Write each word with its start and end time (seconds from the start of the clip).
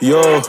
Yo, 0.00 0.40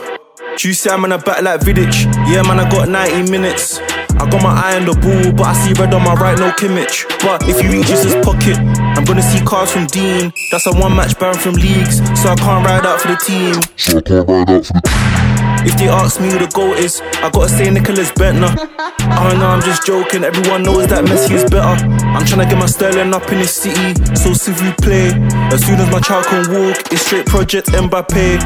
Juicy, 0.56 0.88
I'm 0.88 1.04
in 1.04 1.12
a 1.12 1.18
back 1.18 1.42
like 1.42 1.60
Vidic. 1.60 1.92
Yeah, 2.26 2.40
man, 2.42 2.58
I 2.58 2.70
got 2.70 2.88
90 2.88 3.30
minutes. 3.30 3.80
I 4.16 4.30
got 4.30 4.42
my 4.42 4.48
eye 4.48 4.76
on 4.76 4.86
the 4.86 4.94
ball, 4.94 5.32
but 5.32 5.44
I 5.44 5.52
see 5.52 5.72
red 5.78 5.92
on 5.92 6.02
my 6.02 6.14
right, 6.14 6.38
no 6.38 6.52
Kimmich. 6.52 7.04
But 7.20 7.46
if 7.46 7.62
you 7.62 7.70
reaches 7.70 8.02
his 8.02 8.14
pocket, 8.24 8.56
I'm 8.56 9.04
gonna 9.04 9.20
see 9.20 9.44
cars 9.44 9.70
from 9.70 9.86
Dean. 9.88 10.32
That's 10.50 10.66
a 10.66 10.72
one 10.72 10.96
match 10.96 11.18
ban 11.18 11.34
from 11.34 11.54
leagues, 11.54 11.98
so 12.18 12.30
I 12.30 12.36
can't 12.36 12.64
ride 12.64 12.86
out 12.86 13.00
for 13.02 13.08
the 13.08 13.16
team. 13.16 13.60
So 13.76 13.98
I 13.98 14.00
can't 14.00 14.26
ride 14.26 14.48
out 14.48 14.64
for 14.64 14.72
the 14.72 15.01
If 15.64 15.78
they 15.78 15.88
ask 15.88 16.20
me 16.20 16.30
who 16.30 16.38
the 16.38 16.50
goal 16.52 16.72
is, 16.72 17.00
I 17.22 17.30
gotta 17.30 17.48
say 17.48 17.66
Nicklas 17.68 18.12
Bendtner. 18.12 18.50
Oh 19.14 19.36
know 19.36 19.46
I'm 19.48 19.60
just 19.62 19.86
joking. 19.86 20.24
Everyone 20.24 20.62
knows 20.62 20.86
that 20.88 21.04
Messi 21.04 21.34
is 21.34 21.44
better. 21.44 21.78
I'm 22.14 22.24
trying 22.24 22.42
to 22.42 22.46
get 22.46 22.58
my 22.58 22.66
sterling 22.66 23.12
up 23.14 23.30
in 23.30 23.38
the 23.38 23.46
city, 23.46 23.94
so 24.14 24.32
s'il 24.34 24.54
vous 24.54 24.72
plaît. 24.80 25.12
As 25.52 25.64
soon 25.64 25.78
as 25.78 25.90
my 25.90 26.00
child 26.00 26.26
can 26.26 26.42
walk, 26.50 26.78
it's 26.92 27.02
straight 27.02 27.26
project 27.26 27.68
Mbappe. 27.68 28.38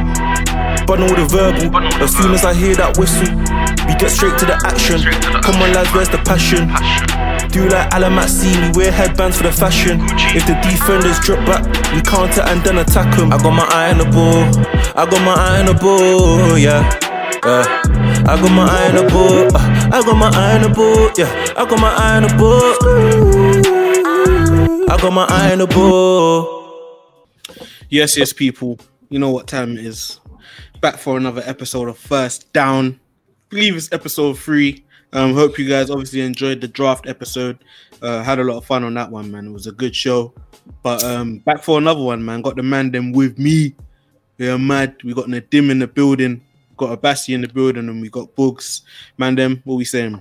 But 0.86 1.00
know 1.00 1.08
the 1.08 1.26
verbal. 1.28 1.76
As 2.02 2.16
soon 2.16 2.32
as 2.32 2.44
I 2.44 2.52
hear 2.54 2.74
that 2.76 2.98
whistle, 2.98 3.32
we 3.86 3.94
get 3.96 4.10
straight 4.10 4.38
to 4.38 4.46
the 4.46 4.56
action. 4.64 5.00
Come 5.42 5.62
on, 5.62 5.72
lads, 5.72 5.92
where's 5.92 6.08
the 6.08 6.18
passion? 6.18 6.68
Do 7.56 7.66
like 7.70 7.88
Alamatsi, 7.88 8.52
we 8.76 8.82
wear 8.82 8.92
headbands 8.92 9.38
for 9.38 9.44
the 9.44 9.50
fashion. 9.50 9.98
If 10.36 10.44
the 10.44 10.52
defenders 10.60 11.18
drop 11.20 11.40
back, 11.46 11.64
we 11.94 12.02
counter 12.02 12.42
and 12.42 12.62
then 12.62 12.76
attack 12.76 13.16
them. 13.16 13.32
I 13.32 13.38
got 13.38 13.52
my 13.52 13.64
eye 13.64 13.92
on 13.92 13.96
the 13.96 14.04
ball, 14.04 14.44
I 14.94 15.08
got 15.08 15.24
my 15.24 15.32
eye 15.32 15.60
on 15.60 15.64
the 15.64 15.72
ball, 15.72 16.58
yeah. 16.58 16.84
Yeah. 17.46 17.64
I 18.28 18.36
got 18.38 18.52
my 18.52 18.66
eye 18.68 18.88
on 18.90 18.96
the 18.96 19.04
ball, 19.10 19.56
uh, 19.56 19.88
I 19.90 20.02
got 20.02 20.16
my 20.18 20.28
eye 20.28 20.56
on 20.56 20.62
the 20.64 20.68
ball, 20.68 21.10
yeah. 21.16 21.54
I 21.56 21.64
got 21.64 21.80
my 21.80 21.94
eye 21.94 22.16
on 22.16 22.24
the 22.24 22.34
ball. 22.36 22.76
I 24.90 24.96
got 25.00 25.12
my 25.14 25.24
eye 25.24 25.52
on 25.52 25.58
the 25.58 25.66
ball. 25.66 27.26
Yes, 27.88 28.18
yes, 28.18 28.34
people. 28.34 28.78
You 29.08 29.18
know 29.18 29.30
what 29.30 29.46
time 29.46 29.78
it 29.78 29.86
is. 29.86 30.20
Back 30.82 30.98
for 30.98 31.16
another 31.16 31.42
episode 31.46 31.88
of 31.88 31.96
First 31.96 32.52
Down. 32.52 33.00
I 33.00 33.48
believe 33.48 33.76
it's 33.76 33.90
episode 33.92 34.38
three. 34.38 34.84
Um, 35.12 35.34
hope 35.34 35.58
you 35.58 35.68
guys 35.68 35.90
obviously 35.90 36.20
enjoyed 36.20 36.60
the 36.60 36.68
draft 36.68 37.08
episode. 37.08 37.58
Uh, 38.02 38.22
had 38.22 38.38
a 38.38 38.44
lot 38.44 38.58
of 38.58 38.64
fun 38.64 38.84
on 38.84 38.94
that 38.94 39.10
one, 39.10 39.30
man. 39.30 39.46
It 39.46 39.52
was 39.52 39.66
a 39.66 39.72
good 39.72 39.94
show. 39.94 40.34
But 40.82 41.02
um, 41.04 41.38
back 41.38 41.62
for 41.62 41.78
another 41.78 42.02
one, 42.02 42.24
man. 42.24 42.42
Got 42.42 42.56
the 42.56 42.62
man 42.62 42.90
them 42.90 43.12
with 43.12 43.38
me. 43.38 43.74
Yeah, 44.38 44.56
mad. 44.56 44.96
We 45.02 45.14
got 45.14 45.26
Nadim 45.26 45.70
in 45.70 45.78
the 45.78 45.86
building. 45.86 46.42
Got 46.76 46.92
a 46.92 46.96
Bassi 46.96 47.32
in 47.32 47.40
the 47.40 47.48
building, 47.48 47.88
and 47.88 48.02
we 48.02 48.10
got 48.10 48.34
Bugs. 48.36 48.82
Man, 49.16 49.34
them. 49.34 49.62
What 49.64 49.76
we 49.76 49.84
saying? 49.84 50.20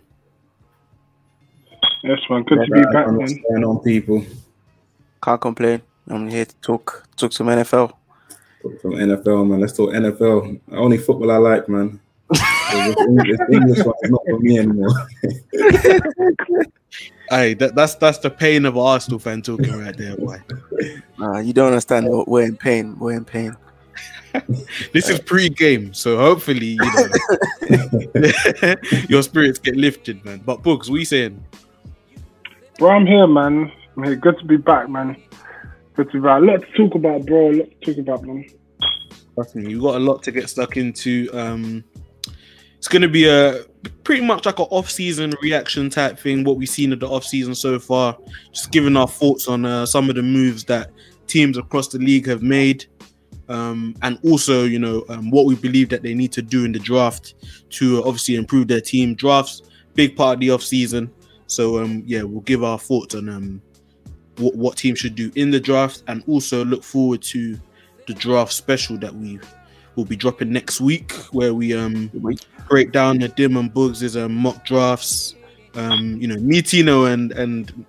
Yes, 2.04 2.20
man. 2.30 2.44
Good 2.44 2.66
to 2.66 2.72
be 2.72 2.82
back, 2.84 3.08
man. 3.08 3.18
What's 3.18 3.34
going 3.34 3.64
on, 3.66 3.80
people? 3.80 4.26
Can't 5.22 5.42
complain. 5.42 5.82
I'm 6.08 6.30
here 6.30 6.46
to 6.46 6.56
talk 6.58 7.08
talk 7.18 7.34
some 7.34 7.48
NFL. 7.48 7.92
Talk 8.62 8.82
From 8.82 8.92
NFL, 8.92 9.48
man. 9.48 9.60
Let's 9.60 9.74
talk 9.74 9.90
NFL. 9.90 10.60
Only 10.72 10.98
football 10.98 11.32
I 11.32 11.38
like, 11.38 11.68
man. 11.68 12.00
This 12.30 12.96
English, 13.00 13.28
this 13.30 13.40
English 13.52 13.80
is 13.80 13.86
not 14.10 14.22
for 14.30 14.40
me 14.40 14.60
anymore. 14.60 15.08
Hey, 17.30 17.56
that, 17.56 17.74
that's 17.74 17.96
that's 17.96 18.20
the 18.20 18.30
pain 18.30 18.66
of 18.66 18.76
an 18.76 18.82
Arsenal 18.84 19.18
fan 19.18 19.42
talking 19.42 19.76
right 19.80 19.98
there, 19.98 20.16
boy. 20.16 20.40
Uh, 21.20 21.40
you 21.40 21.54
don't 21.54 21.68
understand. 21.70 22.08
We're- 22.08 22.24
We're 22.28 22.44
in 22.46 22.56
pain. 22.56 22.98
We're 23.00 23.14
in 23.14 23.26
pain. 23.26 23.56
This 24.94 25.10
is 25.10 25.20
pre-game, 25.22 25.94
so 25.94 26.18
hopefully, 26.18 26.78
you 26.78 26.92
know, 27.72 28.76
your 29.10 29.24
spirits 29.24 29.58
get 29.60 29.76
lifted, 29.78 30.24
man. 30.26 30.42
But 30.46 30.62
Bugs, 30.62 30.92
we 30.92 31.04
saying? 31.06 31.42
Bro, 32.78 32.90
I'm 32.92 33.06
here, 33.08 33.26
man. 33.28 33.72
I'm 33.98 34.04
here. 34.04 34.16
Good 34.18 34.38
to 34.40 34.46
be 34.46 34.58
back, 34.58 34.90
man. 34.90 35.16
Good 35.96 36.12
to 36.12 36.18
be 36.18 36.20
back. 36.20 36.42
A 36.42 36.46
lot 36.46 36.62
to 36.62 36.68
talk 36.78 36.96
about, 36.96 37.26
bro. 37.26 37.50
A 37.50 37.54
lot 37.54 37.70
to 37.82 37.94
talk 37.94 37.98
about, 37.98 38.24
man. 38.24 38.46
Trust 39.36 39.56
me, 39.56 39.72
you 39.72 39.82
got 39.82 39.96
a 39.96 40.00
lot 40.00 40.22
to 40.24 40.32
get 40.32 40.50
stuck 40.50 40.76
into. 40.78 41.30
Um, 41.34 41.84
it's 42.86 42.92
going 42.92 43.02
to 43.02 43.08
be 43.08 43.28
a 43.28 43.64
pretty 44.04 44.24
much 44.24 44.46
like 44.46 44.60
an 44.60 44.68
off-season 44.70 45.34
reaction 45.42 45.90
type 45.90 46.20
thing. 46.20 46.44
What 46.44 46.58
we've 46.58 46.70
seen 46.70 46.94
of 46.94 47.00
the 47.00 47.10
off-season 47.10 47.56
so 47.56 47.80
far, 47.80 48.16
just 48.52 48.70
giving 48.70 48.96
our 48.96 49.08
thoughts 49.08 49.48
on 49.48 49.66
uh, 49.66 49.88
some 49.88 50.08
of 50.08 50.16
the 50.16 50.22
moves 50.22 50.64
that 50.66 50.92
teams 51.26 51.58
across 51.58 51.88
the 51.88 51.98
league 51.98 52.28
have 52.28 52.44
made, 52.44 52.86
um, 53.50 53.96
and 54.04 54.20
also 54.24 54.66
you 54.66 54.78
know 54.78 55.04
um, 55.10 55.32
what 55.32 55.48
we 55.48 55.56
believe 55.56 55.90
that 55.90 56.04
they 56.04 56.14
need 56.14 56.32
to 56.34 56.44
do 56.44 56.64
in 56.64 56.72
the 56.72 56.78
draft 56.78 57.34
to 57.72 58.04
obviously 58.04 58.36
improve 58.36 58.68
their 58.68 58.82
team. 58.82 59.16
Drafts 59.16 59.64
big 59.96 60.16
part 60.16 60.36
of 60.36 60.42
the 60.42 60.52
off-season, 60.52 61.12
so 61.48 61.82
um, 61.82 62.04
yeah, 62.06 62.22
we'll 62.22 62.42
give 62.42 62.64
our 62.64 62.78
thoughts 62.78 63.16
on 63.16 63.30
um, 63.30 63.60
what 64.38 64.56
what 64.56 64.78
teams 64.78 65.00
should 65.00 65.16
do 65.16 65.32
in 65.34 65.50
the 65.50 65.60
draft, 65.60 66.04
and 66.06 66.24
also 66.28 66.64
look 66.64 66.84
forward 66.84 67.24
to 67.24 67.60
the 68.06 68.14
draft 68.14 68.54
special 68.54 68.96
that 69.00 69.16
we 69.16 69.40
will 69.96 70.06
be 70.06 70.16
dropping 70.16 70.52
next 70.52 70.82
week, 70.82 71.12
where 71.32 71.54
we 71.54 71.74
um 71.74 72.12
break 72.68 72.92
down 72.92 73.20
the 73.20 73.28
Dim 73.28 73.58
and 73.58 73.74
Bugs' 73.74 74.16
um, 74.18 74.36
mock 74.36 74.66
drafts. 74.66 75.36
Um, 75.76 76.18
you 76.22 76.28
know, 76.28 76.38
me, 76.38 76.62
Tino, 76.62 77.06
and 77.06 77.32
and 77.34 77.86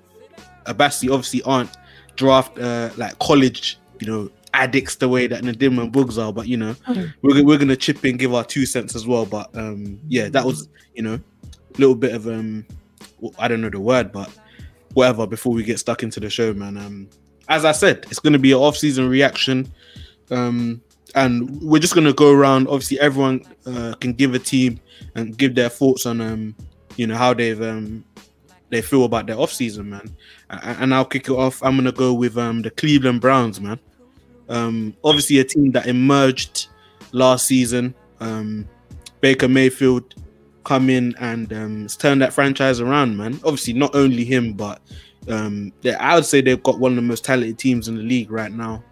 Abassi 0.67 1.13
obviously 1.13 1.43
aren't 1.43 1.71
draft 2.17 2.59
uh, 2.59 2.91
like 2.97 3.19
college, 3.19 3.79
you 4.01 4.07
know, 4.07 4.31
addicts 4.55 4.97
the 4.97 5.09
way 5.09 5.27
that 5.27 5.43
Nadim 5.43 5.81
and 5.81 5.93
Bugs 5.93 6.19
are, 6.19 6.33
but 6.33 6.49
you 6.49 6.57
know, 6.57 6.75
we're 7.23 7.45
we're 7.45 7.59
gonna 7.59 7.77
chip 7.77 8.05
in, 8.05 8.17
give 8.17 8.35
our 8.35 8.45
two 8.45 8.67
cents 8.67 8.95
as 8.97 9.07
well. 9.07 9.27
But 9.27 9.55
um, 9.57 10.01
yeah, 10.09 10.29
that 10.31 10.45
was 10.45 10.69
you 10.95 11.03
know, 11.03 11.15
a 11.15 11.79
little 11.79 11.95
bit 11.95 12.15
of 12.15 12.27
um, 12.27 12.67
I 13.39 13.49
don't 13.49 13.61
know 13.61 13.71
the 13.71 13.81
word, 13.81 14.13
but 14.13 14.31
whatever. 14.95 15.27
Before 15.27 15.53
we 15.53 15.63
get 15.63 15.79
stuck 15.79 16.03
into 16.03 16.21
the 16.21 16.31
show, 16.31 16.53
man. 16.55 16.77
Um, 16.77 17.09
as 17.49 17.65
I 17.65 17.73
said, 17.73 18.07
it's 18.11 18.19
gonna 18.19 18.41
be 18.41 18.53
an 18.53 18.59
off-season 18.59 19.09
reaction. 19.09 19.73
Um, 20.31 20.83
and 21.17 21.61
we're 21.63 21.81
just 21.81 21.95
gonna 21.95 22.13
go 22.13 22.33
around. 22.33 22.69
Obviously, 22.69 23.01
everyone 23.01 23.43
uh, 23.67 23.95
can 24.01 24.13
give 24.13 24.35
a 24.35 24.39
team 24.39 24.79
and 25.15 25.37
give 25.37 25.55
their 25.55 25.69
thoughts 25.69 26.07
on 26.07 26.21
um, 26.21 26.55
you 26.97 27.07
know, 27.07 27.17
how 27.17 27.35
they've 27.35 27.61
um 27.61 28.05
they 28.69 28.83
feel 28.83 29.05
about 29.05 29.27
their 29.27 29.39
off 29.39 29.53
season, 29.53 29.91
man. 29.91 30.15
And 30.51 30.95
I'll 30.95 31.05
kick 31.05 31.29
it 31.29 31.33
off. 31.33 31.63
I'm 31.63 31.77
gonna 31.77 31.93
go 31.93 32.13
with 32.13 32.37
um 32.37 32.63
the 32.63 32.71
Cleveland 32.71 33.21
Browns, 33.21 33.61
man. 33.61 33.79
Um, 34.49 34.95
obviously 35.03 35.39
a 35.39 35.45
team 35.45 35.73
that 35.73 35.87
emerged 35.87 36.69
last 37.13 37.47
season. 37.47 37.95
Um, 38.21 38.69
Baker 39.21 39.49
Mayfield 39.49 40.15
come 40.65 40.91
in 40.91 41.15
and 41.19 41.53
um 41.53 41.87
turned 41.87 42.23
that 42.23 42.33
franchise 42.33 42.81
around, 42.81 43.17
man. 43.17 43.41
Obviously, 43.45 43.73
not 43.73 43.95
only 43.95 44.25
him, 44.25 44.53
but 44.53 44.81
um, 45.29 45.73
I 45.99 46.15
would 46.15 46.25
say 46.25 46.41
they've 46.41 46.63
got 46.63 46.79
one 46.79 46.93
of 46.93 46.97
the 46.97 47.03
most 47.03 47.25
talented 47.25 47.59
teams 47.59 47.89
in 47.89 47.97
the 47.97 48.03
league 48.03 48.31
right 48.31 48.53
now. 48.53 48.85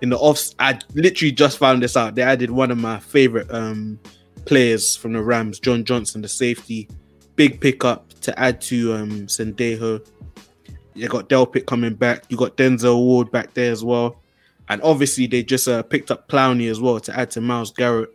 In 0.00 0.10
the 0.10 0.16
off, 0.16 0.50
I 0.58 0.78
literally 0.94 1.32
just 1.32 1.58
found 1.58 1.82
this 1.82 1.96
out. 1.96 2.14
They 2.14 2.22
added 2.22 2.50
one 2.50 2.70
of 2.70 2.78
my 2.78 3.00
favorite 3.00 3.52
um 3.52 3.98
players 4.44 4.96
from 4.96 5.12
the 5.12 5.22
Rams, 5.22 5.58
John 5.58 5.84
Johnson, 5.84 6.22
the 6.22 6.28
safety. 6.28 6.88
Big 7.36 7.60
pickup 7.60 8.08
to 8.20 8.38
add 8.38 8.60
to 8.62 8.94
um 8.94 9.26
Sendejo. 9.26 10.06
You 10.94 11.08
got 11.08 11.28
Delpit 11.28 11.66
coming 11.66 11.94
back. 11.94 12.24
You 12.28 12.36
got 12.36 12.56
Denzel 12.56 12.96
Ward 12.96 13.30
back 13.30 13.54
there 13.54 13.70
as 13.70 13.84
well. 13.84 14.20
And 14.68 14.82
obviously 14.82 15.26
they 15.26 15.42
just 15.42 15.68
uh, 15.68 15.82
picked 15.82 16.10
up 16.10 16.28
Clowney 16.28 16.70
as 16.70 16.80
well 16.80 17.00
to 17.00 17.18
add 17.18 17.30
to 17.32 17.40
Myles 17.40 17.72
Garrett. 17.72 18.10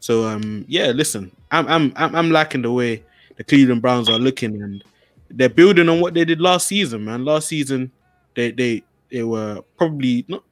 So 0.00 0.26
um 0.26 0.64
yeah, 0.68 0.88
listen, 0.88 1.30
I'm 1.50 1.66
I'm 1.68 1.92
I'm, 1.96 2.14
I'm 2.14 2.30
liking 2.30 2.62
the 2.62 2.72
way 2.72 3.04
the 3.36 3.44
Cleveland 3.44 3.82
Browns 3.82 4.08
are 4.08 4.18
looking 4.18 4.62
and 4.62 4.84
they're 5.30 5.48
building 5.48 5.88
on 5.88 6.00
what 6.00 6.14
they 6.14 6.24
did 6.24 6.40
last 6.40 6.68
season, 6.68 7.04
man. 7.04 7.24
Last 7.24 7.48
season 7.48 7.90
they 8.34 8.50
they 8.50 8.82
they 9.10 9.22
were 9.22 9.62
probably 9.76 10.24
not 10.28 10.44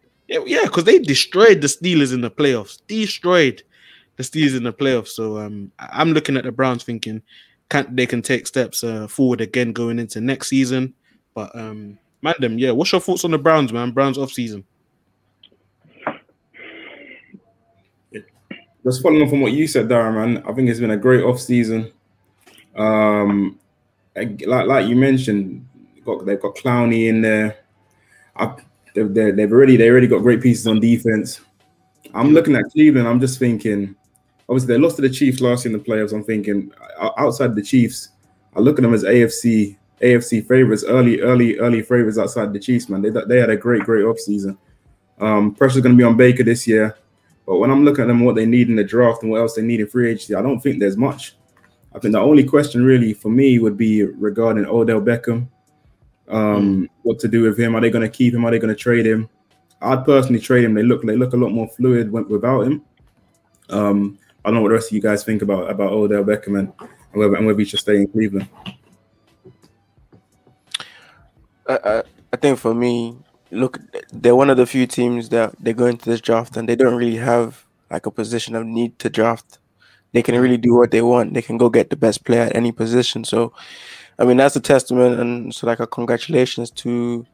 yeah, 0.46 0.62
because 0.64 0.84
they 0.84 0.98
destroyed 0.98 1.60
the 1.60 1.66
Steelers 1.66 2.12
in 2.12 2.20
the 2.20 2.30
playoffs. 2.30 2.80
Destroyed 2.86 3.62
the 4.16 4.22
Steelers 4.22 4.56
in 4.56 4.64
the 4.64 4.72
playoffs. 4.72 5.08
So 5.08 5.38
um 5.38 5.72
I'm 5.78 6.12
looking 6.12 6.36
at 6.36 6.44
the 6.44 6.52
Browns 6.52 6.84
thinking 6.84 7.22
can 7.68 7.94
they 7.94 8.06
can 8.06 8.22
take 8.22 8.46
steps 8.46 8.84
uh, 8.84 9.06
forward 9.08 9.40
again 9.40 9.72
going 9.72 9.98
into 9.98 10.20
next 10.20 10.48
season. 10.48 10.94
But 11.34 11.54
um 11.56 11.98
man, 12.22 12.34
them, 12.38 12.58
yeah. 12.58 12.70
What's 12.70 12.92
your 12.92 13.00
thoughts 13.00 13.24
on 13.24 13.30
the 13.30 13.38
Browns, 13.38 13.72
man? 13.72 13.90
Browns 13.92 14.18
off 14.18 14.32
season. 14.32 14.64
Just 18.84 19.00
following 19.00 19.22
on 19.22 19.28
from 19.28 19.40
what 19.40 19.52
you 19.52 19.68
said, 19.68 19.88
Darren, 19.88 20.14
man, 20.14 20.42
I 20.44 20.52
think 20.52 20.68
it's 20.68 20.80
been 20.80 20.90
a 20.90 20.96
great 20.96 21.22
off 21.22 21.40
season. 21.40 21.92
Um, 22.74 23.60
like 24.16 24.44
like 24.46 24.88
you 24.88 24.96
mentioned, 24.96 25.68
got 26.04 26.26
they've 26.26 26.40
got 26.40 26.56
Clowney 26.56 27.08
in 27.08 27.22
there. 27.22 27.58
I, 28.36 28.56
they've, 28.94 29.12
they've 29.12 29.36
they've 29.36 29.52
already 29.52 29.76
they 29.76 29.88
already 29.88 30.06
got 30.06 30.18
great 30.18 30.42
pieces 30.42 30.66
on 30.66 30.80
defense. 30.80 31.40
I'm 32.14 32.32
looking 32.32 32.56
at 32.56 32.64
Cleveland. 32.72 33.08
I'm 33.08 33.20
just 33.20 33.38
thinking, 33.38 33.94
obviously 34.48 34.74
they 34.74 34.80
lost 34.80 34.96
to 34.96 35.02
the 35.02 35.10
Chiefs 35.10 35.40
last 35.40 35.64
year 35.64 35.74
in 35.74 35.78
the 35.80 35.84
playoffs. 35.84 36.12
I'm 36.12 36.24
thinking 36.24 36.72
outside 37.16 37.54
the 37.54 37.62
Chiefs, 37.62 38.10
I 38.54 38.60
look 38.60 38.78
at 38.78 38.82
them 38.82 38.94
as 38.94 39.04
AFC 39.04 39.76
AFC 40.02 40.46
favorites, 40.46 40.84
early 40.86 41.20
early 41.20 41.58
early 41.58 41.82
favorites 41.82 42.18
outside 42.18 42.52
the 42.52 42.60
Chiefs. 42.60 42.88
Man, 42.88 43.02
they 43.02 43.10
they 43.10 43.38
had 43.38 43.50
a 43.50 43.56
great 43.56 43.82
great 43.84 44.04
off 44.04 44.18
season. 44.18 44.58
Um, 45.20 45.54
pressure's 45.54 45.82
going 45.82 45.94
to 45.94 45.98
be 45.98 46.04
on 46.04 46.16
Baker 46.16 46.42
this 46.42 46.66
year. 46.66 46.96
But 47.46 47.58
when 47.58 47.70
I'm 47.70 47.84
looking 47.84 48.02
at 48.02 48.06
them, 48.06 48.24
what 48.24 48.34
they 48.34 48.46
need 48.46 48.68
in 48.68 48.76
the 48.76 48.84
draft 48.84 49.22
and 49.22 49.30
what 49.30 49.40
else 49.40 49.54
they 49.54 49.62
need 49.62 49.80
in 49.80 49.86
free 49.86 50.10
agency, 50.10 50.34
I 50.34 50.42
don't 50.42 50.60
think 50.60 50.78
there's 50.78 50.96
much. 50.96 51.36
I 51.94 51.98
think 51.98 52.12
the 52.12 52.20
only 52.20 52.44
question 52.44 52.84
really 52.84 53.12
for 53.12 53.28
me 53.28 53.58
would 53.58 53.76
be 53.76 54.04
regarding 54.04 54.66
Odell 54.66 55.00
Beckham. 55.00 55.48
Um, 56.32 56.88
What 57.02 57.18
to 57.20 57.28
do 57.28 57.42
with 57.42 57.58
him? 57.58 57.74
Are 57.76 57.80
they 57.80 57.90
going 57.90 58.08
to 58.08 58.16
keep 58.16 58.34
him? 58.34 58.44
Are 58.44 58.50
they 58.50 58.58
going 58.58 58.74
to 58.74 58.80
trade 58.80 59.06
him? 59.06 59.28
I'd 59.80 60.04
personally 60.04 60.40
trade 60.40 60.64
him. 60.64 60.74
They 60.74 60.82
look 60.82 61.02
they 61.02 61.16
look 61.16 61.32
a 61.32 61.36
lot 61.36 61.50
more 61.50 61.68
fluid 61.68 62.06
wi- 62.06 62.28
without 62.28 62.62
him. 62.62 62.82
Um, 63.68 64.18
I 64.44 64.48
don't 64.48 64.56
know 64.56 64.62
what 64.62 64.68
the 64.68 64.74
rest 64.74 64.90
of 64.90 64.94
you 64.94 65.02
guys 65.02 65.24
think 65.24 65.42
about 65.42 65.70
about 65.70 65.92
Odell 65.92 66.24
Beckham 66.24 66.58
and 66.58 66.72
whether 67.12 67.34
and 67.36 67.46
whether 67.46 67.58
he 67.58 67.64
should 67.64 67.80
stay 67.80 67.96
in 67.96 68.06
Cleveland. 68.06 68.48
I, 71.68 71.78
I, 71.84 72.02
I 72.32 72.36
think 72.36 72.58
for 72.58 72.74
me, 72.74 73.16
look, 73.50 73.78
they're 74.12 74.36
one 74.36 74.50
of 74.50 74.56
the 74.56 74.66
few 74.66 74.86
teams 74.86 75.28
that 75.28 75.54
they 75.60 75.72
go 75.72 75.86
into 75.86 76.08
this 76.08 76.20
draft 76.20 76.56
and 76.56 76.68
they 76.68 76.76
don't 76.76 76.96
really 76.96 77.16
have 77.16 77.64
like 77.90 78.06
a 78.06 78.10
position 78.10 78.54
of 78.54 78.64
need 78.66 78.98
to 79.00 79.10
draft. 79.10 79.58
They 80.12 80.22
can 80.22 80.38
really 80.38 80.58
do 80.58 80.74
what 80.74 80.90
they 80.90 81.02
want. 81.02 81.34
They 81.34 81.42
can 81.42 81.56
go 81.56 81.70
get 81.70 81.90
the 81.90 81.96
best 81.96 82.24
player 82.24 82.42
at 82.42 82.56
any 82.56 82.70
position. 82.72 83.24
So, 83.24 83.52
I 84.22 84.24
mean, 84.24 84.36
that's 84.36 84.54
a 84.54 84.60
testament 84.60 85.18
and 85.18 85.52
so 85.52 85.66
like 85.66 85.80
a 85.80 85.86
congratulations 85.88 86.70
to, 86.70 87.26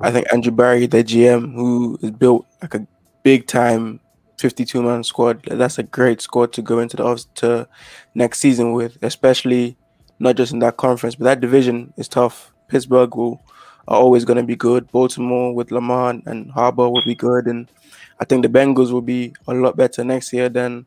I 0.00 0.10
think 0.10 0.26
Andrew 0.32 0.50
Berry, 0.50 0.86
the 0.86 1.04
GM, 1.04 1.54
who 1.54 1.96
has 2.02 2.10
built 2.10 2.44
like 2.60 2.74
a 2.74 2.84
big 3.22 3.46
time 3.46 4.00
52 4.38 4.82
man 4.82 5.04
squad. 5.04 5.44
That's 5.44 5.78
a 5.78 5.84
great 5.84 6.20
squad 6.20 6.52
to 6.54 6.62
go 6.62 6.80
into 6.80 6.96
the 6.96 7.04
off 7.04 7.22
to 7.36 7.68
next 8.16 8.40
season 8.40 8.72
with, 8.72 8.98
especially 9.00 9.76
not 10.18 10.34
just 10.34 10.52
in 10.52 10.58
that 10.58 10.76
conference, 10.76 11.14
but 11.14 11.24
that 11.26 11.40
division 11.40 11.94
is 11.96 12.08
tough. 12.08 12.52
Pittsburgh 12.66 13.14
will 13.14 13.40
are 13.86 14.00
always 14.00 14.24
going 14.24 14.38
to 14.38 14.42
be 14.42 14.56
good. 14.56 14.90
Baltimore 14.90 15.54
with 15.54 15.70
Lamar 15.70 16.10
and 16.26 16.52
Harbaugh 16.52 16.90
will 16.90 17.04
be 17.04 17.14
good, 17.14 17.46
and 17.46 17.70
I 18.18 18.24
think 18.24 18.42
the 18.42 18.48
Bengals 18.48 18.90
will 18.90 19.02
be 19.02 19.34
a 19.46 19.54
lot 19.54 19.76
better 19.76 20.02
next 20.02 20.32
year 20.32 20.48
than 20.48 20.86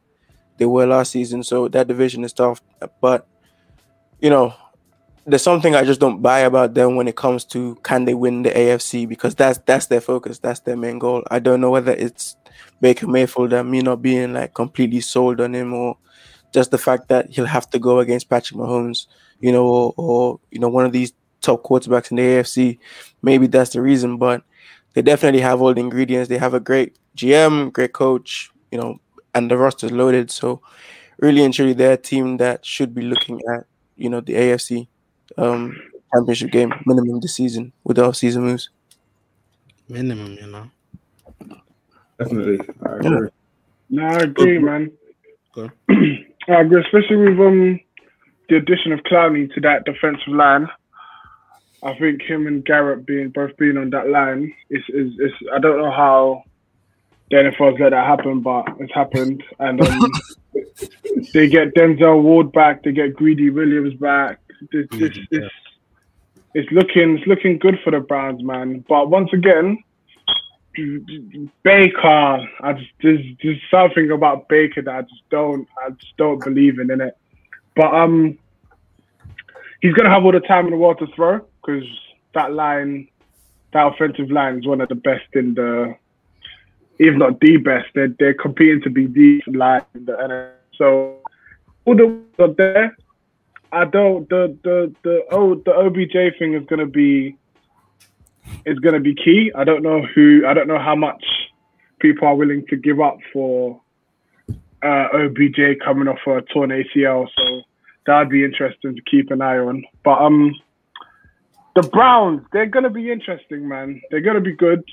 they 0.57 0.65
were 0.65 0.85
last 0.85 1.11
season. 1.11 1.41
So 1.41 1.69
that 1.69 1.87
division 1.87 2.25
is 2.25 2.33
tough, 2.33 2.61
but 2.99 3.25
you 4.19 4.29
know, 4.29 4.53
there's 5.27 5.43
something 5.43 5.75
I 5.75 5.83
just 5.83 5.99
don't 5.99 6.21
buy 6.21 6.39
about 6.39 6.73
them 6.73 6.95
when 6.95 7.07
it 7.09 7.17
comes 7.17 7.43
to 7.47 7.75
can 7.83 8.05
they 8.05 8.13
win 8.13 8.43
the 8.43 8.49
AFC 8.49 9.07
because 9.07 9.35
that's 9.35 9.59
that's 9.65 9.87
their 9.87 9.99
focus, 9.99 10.39
that's 10.39 10.61
their 10.61 10.77
main 10.77 10.99
goal. 10.99 11.23
I 11.29 11.39
don't 11.39 11.59
know 11.59 11.69
whether 11.69 11.91
it's 11.91 12.37
Baker 12.79 13.07
Mayfield 13.07 13.51
and 13.51 13.69
me 13.69 13.81
not 13.81 14.01
being 14.01 14.33
like 14.33 14.53
completely 14.53 15.01
sold 15.01 15.41
on 15.41 15.53
him 15.53 15.73
or 15.73 15.97
just 16.53 16.71
the 16.71 16.77
fact 16.77 17.09
that 17.09 17.29
he'll 17.29 17.45
have 17.45 17.69
to 17.71 17.79
go 17.79 17.99
against 17.99 18.29
Patrick 18.29 18.57
Mahomes, 18.57 19.07
you 19.41 19.51
know, 19.51 19.67
or, 19.67 19.93
or 19.97 20.39
you 20.49 20.59
know 20.59 20.69
one 20.69 20.85
of 20.85 20.93
these 20.93 21.11
top 21.41 21.61
quarterbacks 21.61 22.09
in 22.09 22.17
the 22.17 22.23
AFC. 22.23 22.79
Maybe 23.21 23.47
that's 23.47 23.71
the 23.71 23.81
reason, 23.81 24.17
but 24.17 24.43
they 24.93 25.01
definitely 25.01 25.41
have 25.41 25.61
all 25.61 25.73
the 25.73 25.81
ingredients. 25.81 26.29
They 26.29 26.37
have 26.37 26.53
a 26.53 26.61
great 26.61 26.97
GM, 27.17 27.73
great 27.73 27.91
coach, 27.91 28.49
you 28.71 28.77
know, 28.77 28.99
and 29.35 29.51
the 29.51 29.57
roster's 29.57 29.91
loaded. 29.91 30.31
So 30.31 30.61
really 31.19 31.43
and 31.43 31.53
truly 31.53 31.73
they're 31.73 31.93
a 31.93 31.97
team 31.97 32.37
that 32.37 32.65
should 32.65 32.95
be 32.95 33.01
looking 33.01 33.41
at, 33.53 33.65
you 33.97 34.09
know, 34.09 34.21
the 34.21 34.33
AFC 34.33 34.87
um 35.37 35.79
championship 36.13 36.51
game 36.51 36.73
minimum 36.85 37.19
this 37.19 37.35
season 37.35 37.73
with 37.83 37.97
the 37.97 38.05
off 38.05 38.15
season 38.15 38.43
moves. 38.43 38.69
Minimum, 39.89 40.33
you 40.33 40.47
know. 40.47 40.69
Definitely, 42.19 42.59
I 42.85 42.95
agree. 42.95 43.29
No, 43.89 44.03
I 44.03 44.15
agree, 44.19 44.59
man. 44.59 44.91
Go. 45.53 45.71
I 45.89 46.61
agree, 46.61 46.81
especially 46.81 47.17
with 47.17 47.39
um 47.39 47.79
the 48.49 48.55
addition 48.57 48.91
of 48.91 48.99
Clowney 49.01 49.53
to 49.53 49.61
that 49.61 49.85
defensive 49.85 50.33
line. 50.33 50.67
I 51.83 51.97
think 51.99 52.21
him 52.23 52.47
and 52.47 52.65
Garrett 52.65 53.05
being 53.05 53.29
both 53.29 53.55
being 53.57 53.77
on 53.77 53.91
that 53.91 54.09
line 54.09 54.53
is 54.69 54.83
is, 54.89 55.11
is 55.19 55.31
I 55.53 55.59
don't 55.59 55.77
know 55.77 55.91
how 55.91 56.43
the 57.29 57.37
NFL's 57.37 57.79
let 57.79 57.91
that 57.91 58.05
happen, 58.05 58.41
but 58.41 58.65
it's 58.79 58.93
happened. 58.93 59.43
And 59.59 59.81
um, 59.81 60.11
they 61.33 61.47
get 61.47 61.75
Denzel 61.75 62.23
Ward 62.23 62.51
back, 62.51 62.83
they 62.83 62.93
get 62.93 63.15
Greedy 63.15 63.49
Williams 63.49 63.93
back. 63.95 64.39
This, 64.71 64.87
Greedy, 64.87 65.27
this, 65.31 65.49
it's 66.53 66.71
looking 66.71 67.17
it's 67.17 67.27
looking 67.27 67.59
good 67.59 67.79
for 67.83 67.91
the 67.91 67.99
Browns, 67.99 68.43
man. 68.43 68.83
But 68.87 69.09
once 69.09 69.29
again, 69.33 69.83
Baker, 71.63 72.47
I 72.61 72.73
just 72.73 72.91
there's, 73.01 73.25
there's 73.43 73.61
something 73.69 74.11
about 74.11 74.47
Baker 74.49 74.81
that 74.81 74.93
I 74.93 75.01
just 75.01 75.29
don't 75.29 75.67
I 75.85 75.91
just 75.91 76.15
don't 76.17 76.43
believe 76.43 76.79
in, 76.79 76.91
in 76.91 77.01
it. 77.01 77.17
But 77.75 77.93
um, 77.93 78.37
he's 79.81 79.93
gonna 79.93 80.09
have 80.09 80.25
all 80.25 80.31
the 80.31 80.39
time 80.39 80.65
in 80.65 80.71
the 80.71 80.77
world 80.77 80.99
to 80.99 81.07
throw 81.15 81.41
because 81.61 81.85
that 82.33 82.53
line, 82.53 83.07
that 83.73 83.87
offensive 83.87 84.31
line 84.31 84.59
is 84.59 84.67
one 84.67 84.81
of 84.81 84.89
the 84.89 84.95
best 84.95 85.25
in 85.33 85.53
the, 85.53 85.95
if 86.99 87.15
not 87.15 87.39
the 87.39 87.57
best. 87.57 87.87
They're 87.93 88.13
they're 88.19 88.33
competing 88.33 88.81
to 88.81 88.89
be 88.89 89.07
the 89.07 89.41
line 89.47 89.85
in 89.93 90.05
the 90.05 90.13
NFL. 90.13 90.51
So 90.77 91.17
all 91.85 91.95
the 91.95 92.07
ones 92.07 92.25
are 92.39 92.53
there. 92.53 92.97
I 93.71 93.85
don't 93.85 94.27
the 94.29 94.57
the 94.63 94.93
the 95.03 95.25
oh 95.31 95.55
the 95.55 95.73
OBJ 95.73 96.37
thing 96.39 96.53
is 96.53 96.65
gonna 96.67 96.85
be 96.85 97.37
is 98.65 98.79
gonna 98.79 98.99
be 98.99 99.13
key. 99.15 99.51
I 99.55 99.63
don't 99.63 99.83
know 99.83 100.01
who 100.01 100.43
I 100.47 100.53
don't 100.53 100.67
know 100.67 100.79
how 100.79 100.95
much 100.95 101.23
people 101.99 102.27
are 102.27 102.35
willing 102.35 102.65
to 102.67 102.75
give 102.75 103.01
up 103.01 103.17
for 103.33 103.81
uh, 104.83 105.07
OBJ 105.13 105.79
coming 105.83 106.07
off 106.07 106.19
a 106.27 106.41
torn 106.53 106.69
ACL. 106.69 107.27
So 107.35 107.61
that'd 108.05 108.29
be 108.29 108.43
interesting 108.43 108.95
to 108.95 109.01
keep 109.01 109.31
an 109.31 109.41
eye 109.41 109.57
on. 109.57 109.83
But 110.03 110.21
um, 110.21 110.55
the 111.75 111.83
Browns 111.83 112.43
they're 112.53 112.67
gonna 112.67 112.89
be 112.89 113.11
interesting, 113.11 113.67
man. 113.67 114.01
They're 114.11 114.21
gonna 114.21 114.41
be 114.41 114.55
good, 114.55 114.83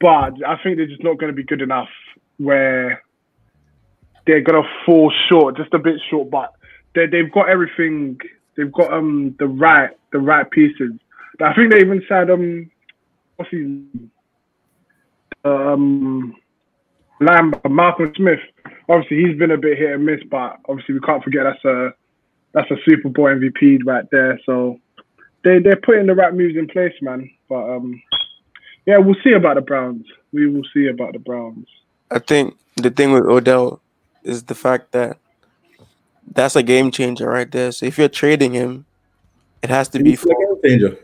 but 0.00 0.34
I 0.46 0.56
think 0.62 0.76
they're 0.76 0.86
just 0.86 1.02
not 1.02 1.18
gonna 1.18 1.32
be 1.32 1.44
good 1.44 1.62
enough 1.62 1.88
where 2.36 3.02
they're 4.26 4.42
gonna 4.42 4.68
fall 4.84 5.12
short, 5.30 5.56
just 5.56 5.72
a 5.72 5.78
bit 5.78 6.00
short. 6.10 6.30
But 6.30 6.52
they 6.94 7.06
they've 7.06 7.32
got 7.32 7.48
everything. 7.48 8.18
They've 8.56 8.72
got 8.72 8.92
um 8.92 9.34
the 9.38 9.46
right 9.46 9.90
the 10.12 10.18
right 10.18 10.50
pieces. 10.50 10.92
I 11.40 11.54
think 11.54 11.72
they 11.72 11.80
even 11.80 12.02
said 12.08 12.30
um 12.30 12.70
what's 13.36 13.50
his 13.50 13.66
um 15.44 16.34
Lamb 17.20 17.54
Malcolm 17.68 18.12
Smith. 18.16 18.40
Obviously 18.88 19.24
he's 19.24 19.38
been 19.38 19.50
a 19.52 19.58
bit 19.58 19.78
hit 19.78 19.92
and 19.92 20.04
miss, 20.04 20.20
but 20.30 20.58
obviously 20.68 20.94
we 20.94 21.00
can't 21.00 21.22
forget 21.22 21.44
that's 21.44 21.64
a 21.64 21.94
that's 22.52 22.70
a 22.70 22.76
Super 22.84 23.08
Bowl 23.08 23.26
MVP 23.26 23.80
right 23.84 24.04
there. 24.10 24.38
So 24.44 24.78
they 25.44 25.58
they're 25.58 25.76
putting 25.76 26.06
the 26.06 26.14
right 26.14 26.34
moves 26.34 26.56
in 26.56 26.68
place, 26.68 26.94
man. 27.00 27.30
But 27.48 27.70
um 27.70 28.02
yeah, 28.86 28.98
we'll 28.98 29.16
see 29.22 29.32
about 29.32 29.54
the 29.54 29.60
Browns. 29.60 30.04
We 30.32 30.48
will 30.48 30.66
see 30.74 30.88
about 30.88 31.12
the 31.12 31.20
Browns. 31.20 31.68
I 32.10 32.18
think 32.18 32.56
the 32.76 32.90
thing 32.90 33.12
with 33.12 33.24
Odell 33.24 33.80
is 34.24 34.44
the 34.44 34.54
fact 34.54 34.92
that 34.92 35.18
that's 36.30 36.56
a 36.56 36.62
game 36.62 36.90
changer 36.90 37.28
right 37.28 37.50
there. 37.50 37.72
So 37.72 37.86
if 37.86 37.98
you're 37.98 38.08
trading 38.08 38.52
him, 38.52 38.84
it 39.62 39.70
has 39.70 39.88
to 39.90 40.02
be 40.02 40.14
a 40.14 40.16
for. 40.16 40.28
game 40.28 40.60
changer. 40.64 40.98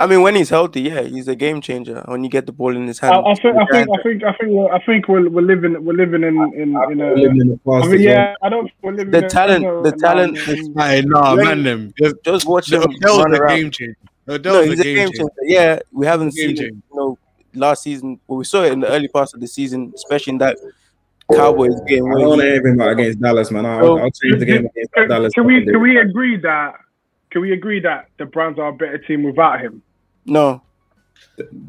I 0.00 0.06
mean, 0.06 0.22
when 0.22 0.36
he's 0.36 0.48
healthy, 0.50 0.82
yeah, 0.82 1.02
he's 1.02 1.26
a 1.26 1.34
game 1.34 1.60
changer. 1.60 2.04
When 2.06 2.22
you 2.22 2.30
get 2.30 2.46
the 2.46 2.52
ball 2.52 2.76
in 2.76 2.86
his 2.86 3.00
hand, 3.00 3.14
I, 3.14 3.18
I 3.30 3.34
think 3.34 3.56
I 3.56 3.66
think 3.66 3.88
I 3.90 4.02
think 4.02 4.22
I 4.24 4.32
think 4.34 4.50
we're, 4.52 4.72
I 4.72 4.78
think 4.84 5.08
we're, 5.08 5.28
we're 5.28 5.42
living 5.42 5.84
we're 5.84 5.92
living 5.94 6.22
in 6.22 6.36
in, 6.54 6.76
in 6.92 7.00
a. 7.00 7.14
Living 7.14 7.40
in 7.40 7.48
the 7.48 7.58
past 7.66 7.86
I 7.86 7.88
mean, 7.90 8.00
yeah, 8.02 8.34
I 8.40 8.48
don't. 8.48 8.70
We're 8.80 8.92
living 8.92 9.10
the 9.10 9.24
in, 9.24 9.28
talent, 9.28 9.64
a- 9.66 9.82
the 9.90 9.96
talent. 9.96 10.38
in- 10.38 10.58
is- 10.58 10.70
Hey, 10.76 11.02
nah, 11.04 11.34
When- 11.34 11.44
man, 11.44 11.62
them. 11.64 11.94
Just, 11.98 12.14
Just 12.24 12.46
watch 12.46 12.70
him 12.70 12.82
Odell's 12.82 13.18
run 13.24 13.34
a 13.34 13.38
around. 13.40 13.56
game 13.56 13.70
changer. 13.72 13.96
No, 14.28 14.34
Odell's 14.34 14.66
he's 14.68 14.80
a 14.80 14.84
game 14.84 15.08
changer. 15.08 15.24
Yeah, 15.42 15.80
we 15.90 16.06
haven't 16.06 16.32
Game 16.36 16.56
seen 16.56 16.66
it. 16.66 16.72
You 16.74 16.82
know, 16.94 17.18
last 17.54 17.82
season, 17.82 18.20
well, 18.28 18.38
we 18.38 18.44
saw 18.44 18.62
it 18.62 18.72
in 18.72 18.78
the 18.80 18.88
early 18.88 19.08
parts 19.08 19.34
of 19.34 19.40
the 19.40 19.48
season, 19.48 19.90
especially 19.96 20.34
in 20.34 20.38
that 20.38 20.58
Cowboys 21.34 21.80
game. 21.86 22.04
I 22.04 22.08
Where 22.08 22.18
don't 22.18 22.28
want 22.28 22.42
he- 22.42 22.48
anything 22.48 22.80
against 22.80 23.20
Dallas, 23.20 23.50
man. 23.50 23.66
I'll, 23.66 23.80
So- 23.82 23.98
I'll 23.98 24.10
change 24.10 24.38
the 24.40 24.44
game 24.46 24.66
against 24.66 24.92
Can, 24.94 25.08
Dallas. 25.08 25.32
can 25.34 25.44
we 25.46 25.64
can 25.64 25.80
we 25.80 25.98
agree 25.98 26.36
that 26.38 26.74
can 27.30 27.42
we 27.42 27.52
agree 27.52 27.80
that 27.80 28.08
the 28.18 28.24
Browns 28.26 28.58
are 28.58 28.68
a 28.68 28.72
better 28.72 28.98
team 28.98 29.22
without 29.22 29.60
him? 29.60 29.82
no, 30.24 30.62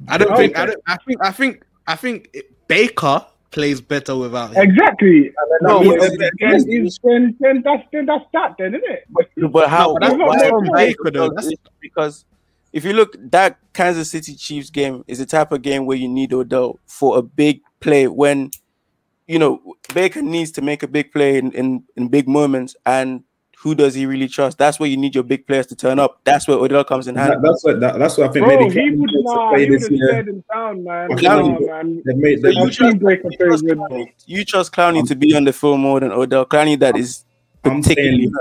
I 0.08 0.18
don't 0.18 0.32
Oh, 0.32 0.36
think. 0.36 0.58
I 0.58 0.66
don't. 0.68 0.82
I 0.88 0.98
think. 1.06 1.20
I 1.26 1.32
think. 1.32 1.64
I 1.88 1.96
think 1.96 2.38
Baker 2.68 3.26
plays 3.52 3.82
better 3.82 4.16
without 4.16 4.54
him. 4.54 4.70
Exactly. 4.70 5.32
No, 5.62 5.80
then, 5.84 5.98
then, 6.20 6.66
then, 7.04 7.36
then 7.40 7.62
that's 7.64 7.84
then 7.92 8.06
that's 8.06 8.26
that 8.32 8.56
then, 8.60 8.76
isn't 8.76 8.90
it? 8.90 9.52
but 9.52 9.68
how? 9.70 9.94
but 9.94 10.02
that's 10.04 10.14
why- 10.14 10.36
not 10.50 10.68
why- 10.68 10.86
Baker, 10.86 11.12
though. 11.12 11.30
That's- 11.30 11.52
because 11.82 12.26
if 12.74 12.86
you 12.86 12.94
look, 12.94 13.16
that 13.32 13.58
Kansas 13.74 14.12
City 14.12 14.36
Chiefs 14.36 14.70
game 14.70 15.04
is 15.08 15.18
the 15.18 15.26
type 15.26 15.52
of 15.52 15.64
game 15.64 15.88
where 15.88 15.98
you 15.98 16.08
need 16.08 16.32
Odell 16.32 16.78
for 16.86 17.18
a 17.18 17.22
big 17.24 17.62
play 17.80 18.08
when 18.08 18.52
you 19.30 19.38
know 19.40 19.62
Baker 19.94 20.22
needs 20.22 20.52
to 20.58 20.62
make 20.62 20.82
a 20.84 20.88
big 20.88 21.12
play 21.14 21.38
in, 21.38 21.52
in, 21.54 21.84
in 21.96 22.08
big 22.10 22.28
moments 22.28 22.76
and 22.86 23.24
who 23.62 23.76
does 23.76 23.94
he 23.94 24.06
really 24.06 24.28
trust? 24.30 24.58
That's 24.58 24.80
where 24.80 24.88
you 24.90 24.96
need 24.96 25.14
your 25.14 25.24
big 25.26 25.46
players 25.46 25.68
to 25.68 25.76
turn 25.76 26.00
up. 26.00 26.22
That's 26.24 26.48
where 26.48 26.58
Odell 26.58 26.86
comes 26.86 27.08
in 27.10 27.16
That- 27.16 27.30
handy. 27.32 27.42
that's 27.48 27.62
what 27.66 27.80
that, 27.82 28.00
that's 28.00 28.18
what 28.18 28.30
I 28.30 28.34
think. 28.34 28.46
Bro, 28.46 28.58
maybe 28.58 28.74
he 28.74 28.90
would 28.96 29.10
Cleveland 29.10 29.26
not. 29.26 29.60
He 29.60 29.70
would 29.70 29.80
this 29.82 29.84
have 29.90 29.92
year. 29.98 30.08
stared 30.10 30.28
him 30.30 30.44
down, 30.54 30.84
man. 30.86 31.10
Clowney- 31.12 31.58
on, 31.58 31.66
man. 31.68 32.02
They've 32.06 32.16
made, 32.18 32.40
So 32.40 32.48
they've, 32.48 32.54
you 32.56 32.64
I've 32.64 32.74
seen 32.74 32.98
Baker 33.00 33.30
You 33.30 33.38
trust. 33.38 33.64
Clowney, 33.66 34.12
you 34.26 34.46
trust 34.46 34.72
Clowney 34.74 35.08
to 35.08 35.16
be 35.16 35.36
on 35.36 35.44
the 35.44 35.52
field 35.54 35.80
more 35.82 36.00
than 36.00 36.12
Odell. 36.14 36.46
Clowney 36.46 36.80
that 36.80 36.96
is 36.98 37.26
I'm 37.66 37.82
particularly 37.82 38.24
saying- 38.24 38.34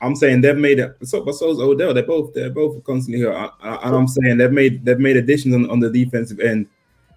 I'm 0.00 0.16
saying 0.16 0.40
they've 0.40 0.56
made 0.56 0.78
it. 0.80 0.96
So, 1.04 1.22
but 1.24 1.34
so 1.34 1.50
is 1.50 1.58
Odell. 1.60 1.92
They're 1.94 2.02
both 2.02 2.32
they're 2.34 2.50
both 2.50 2.82
constantly 2.84 3.18
here, 3.20 3.32
I- 3.34 3.50
I- 3.62 3.86
and 3.86 3.94
I'm 3.96 4.08
saying 4.08 4.38
they've 4.38 4.50
made 4.52 4.84
they've 4.84 4.98
made 4.98 5.16
additions 5.18 5.54
on, 5.54 5.68
on 5.70 5.78
the 5.80 5.90
defensive 5.90 6.40
end 6.40 6.66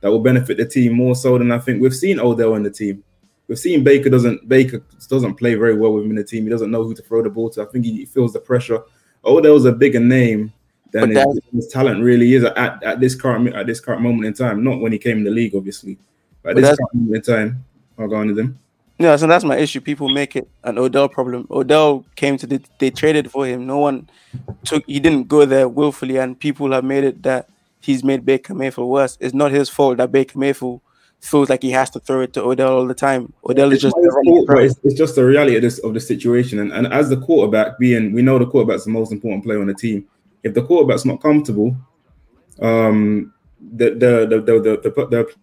that 0.02 0.12
will 0.12 0.20
benefit 0.22 0.58
the 0.58 0.66
team 0.66 0.94
more 0.94 1.16
so 1.16 1.38
than 1.38 1.52
I 1.54 1.60
think 1.60 1.82
we've 1.82 1.96
seen 1.96 2.20
Odell 2.20 2.56
in 2.56 2.64
the 2.64 2.70
team. 2.72 3.04
We've 3.48 3.58
seen 3.60 3.84
Baker 3.84 4.10
doesn't 4.10 4.48
Baker 4.50 4.84
doesn't 5.08 5.36
play 5.36 5.56
very 5.56 5.76
well 5.76 5.94
within 5.94 6.16
the 6.16 6.24
team. 6.24 6.44
He 6.44 6.50
doesn't 6.50 6.70
know 6.72 6.84
who 6.84 6.94
to 6.94 7.02
throw 7.02 7.24
the 7.24 7.30
ball 7.30 7.50
to. 7.52 7.62
I 7.62 7.66
think 7.66 7.86
he 7.86 8.06
feels 8.06 8.34
the 8.34 8.40
pressure. 8.40 8.82
Oh, 9.24 9.38
Odell's 9.38 9.66
a 9.66 9.72
bigger 9.72 10.00
name 10.00 10.52
than 10.92 11.12
his, 11.12 11.40
his 11.54 11.68
talent 11.68 12.02
really 12.04 12.34
is 12.34 12.44
at, 12.44 12.84
at 12.84 13.00
this 13.00 13.16
current 13.16 13.54
at 13.56 13.66
this 13.68 13.80
current 13.80 14.02
moment 14.02 14.26
in 14.26 14.34
time. 14.34 14.64
Not 14.64 14.80
when 14.82 14.92
he 14.92 14.98
came 14.98 15.18
in 15.20 15.24
the 15.24 15.32
league, 15.32 15.56
obviously, 15.56 15.98
but 16.44 16.50
at 16.50 16.56
But 16.56 16.62
this 16.62 16.70
that's- 16.72 16.78
current 16.80 16.94
moment 17.06 17.28
in 17.28 17.36
time. 17.36 17.66
I'll 17.98 18.08
go 18.08 18.16
on 18.18 18.28
to 18.28 18.34
them. 18.34 18.60
Yeah, 19.00 19.16
so 19.16 19.28
that's 19.28 19.44
my 19.44 19.58
issue. 19.58 19.80
People 19.80 20.10
make 20.10 20.36
it 20.36 20.48
an 20.64 20.78
Odell 20.80 21.08
problem. 21.08 21.48
Odell 21.52 22.04
came 22.16 22.36
to 22.38 22.48
the 22.48 22.60
they 22.80 22.90
traded 22.90 23.30
for 23.32 23.46
him. 23.46 23.66
No 23.68 23.78
one 23.78 24.10
took 24.66 24.84
he 24.88 25.00
didn't 25.00 25.28
go 25.28 25.46
there 25.46 25.68
willfully, 25.70 26.18
and 26.18 26.38
people 26.40 26.72
have 26.72 26.84
made 26.84 27.04
it 27.04 27.24
that 27.24 27.48
he's 27.80 28.04
made 28.04 28.26
Baker 28.26 28.54
Mayfield 28.56 28.90
worse. 28.90 29.18
It's 29.22 29.34
not 29.36 29.52
his 29.52 29.70
fault 29.70 29.98
that 29.98 30.12
Baker 30.12 30.38
Mayfield 30.40 30.82
feels 31.20 31.50
like 31.50 31.62
he 31.62 31.72
has 31.72 31.90
to 31.92 32.00
throw 32.00 32.22
it 32.22 32.34
to 32.34 32.44
Odell 32.44 32.74
all 32.74 32.88
the 32.88 32.94
time. 32.94 33.34
Odell 33.44 33.72
is 33.72 33.84
It's, 33.84 33.84
just 33.84 33.96
not 33.98 34.48
but 34.48 34.64
it's, 34.64 34.80
it's 34.84 34.96
just 34.96 35.16
the 35.16 35.26
reality 35.26 35.56
of 35.56 35.62
this 35.62 35.80
of 35.80 35.94
the 35.94 36.00
situation. 36.00 36.60
And, 36.60 36.72
and 36.72 36.88
as 36.88 37.10
the 37.10 37.18
quarterback, 37.18 37.78
being 37.80 38.14
we 38.14 38.22
know 38.22 38.40
the 38.40 38.46
quarterback's 38.46 38.86
the 38.86 38.92
most 38.92 39.12
important 39.12 39.44
player 39.44 39.60
on 39.60 39.68
the 39.68 39.74
team. 39.74 40.06
If 40.44 40.54
the 40.54 40.64
quarterback's 40.64 41.06
not 41.06 41.22
comfortable, 41.22 41.76
um, 42.62 43.34
the 43.76 43.90
the 43.92 44.28
the 44.30 44.42
the, 44.42 44.60
the, 44.60 44.90
the, 44.90 45.08
the 45.08 45.36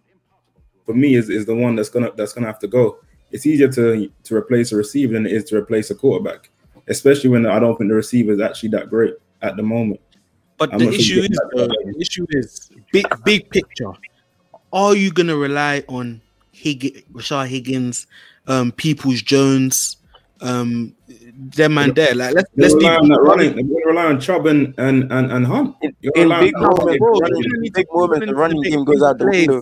for 0.85 0.93
me 0.93 1.15
is, 1.15 1.29
is 1.29 1.45
the 1.45 1.55
one 1.55 1.75
that's 1.75 1.89
gonna 1.89 2.11
that's 2.15 2.33
gonna 2.33 2.47
have 2.47 2.59
to 2.59 2.67
go. 2.67 2.97
It's 3.31 3.45
easier 3.45 3.67
to 3.69 4.09
to 4.23 4.35
replace 4.35 4.71
a 4.71 4.75
receiver 4.77 5.13
than 5.13 5.25
it 5.25 5.33
is 5.33 5.43
to 5.45 5.57
replace 5.57 5.91
a 5.91 5.95
quarterback, 5.95 6.49
especially 6.87 7.29
when 7.29 7.45
I 7.45 7.59
don't 7.59 7.77
think 7.77 7.89
the 7.89 7.95
receiver 7.95 8.31
is 8.31 8.39
actually 8.39 8.69
that 8.69 8.89
great 8.89 9.15
at 9.41 9.57
the 9.57 9.63
moment. 9.63 9.99
But 10.57 10.73
I'm 10.73 10.79
the 10.79 10.89
issue 10.89 11.21
thinking 11.21 11.31
is, 11.33 11.37
that 11.37 11.83
the 11.85 12.01
issue 12.01 12.25
is 12.29 12.71
big, 12.93 13.05
big 13.25 13.49
picture. 13.49 13.91
Are 14.75 14.95
you 14.95 15.11
gonna 15.11 15.35
rely 15.37 15.83
on 15.87 16.21
Hig- 16.51 17.05
Rashard 17.13 17.47
Higgins, 17.47 18.07
um, 18.47 18.71
Peoples 18.73 19.21
Jones, 19.21 19.97
um, 20.41 20.93
them 21.55 21.73
man 21.75 21.93
there? 21.93 22.13
Like 22.13 22.35
let's 22.35 22.49
let's 22.57 22.73
rely 22.75 22.95
on 22.97 23.07
that 23.09 23.21
running. 23.21 23.55
They're 23.55 23.85
rely 23.87 24.05
on 24.05 24.19
Chubb 24.19 24.45
and 24.47 24.73
and 24.77 25.11
and, 25.11 25.31
and 25.31 25.45
Hunt. 25.47 25.75
in, 25.81 25.95
You're 26.01 26.13
in 26.15 26.29
big 26.39 26.55
on 26.55 26.61
moments. 26.61 26.79
running- 26.85 26.97
bro, 26.99 27.11
running- 27.11 27.35
you're 27.37 27.49
gonna 27.51 27.61
need 27.61 27.73
big 27.73 27.87
to- 27.87 27.93
moments, 27.97 28.25
the 28.27 28.35
running 28.35 28.63
to 28.63 28.69
game 28.69 28.79
make 28.79 28.87
goes 28.87 29.01
out 29.03 29.17
the 29.17 29.25
big 29.25 29.49
window. 29.49 29.61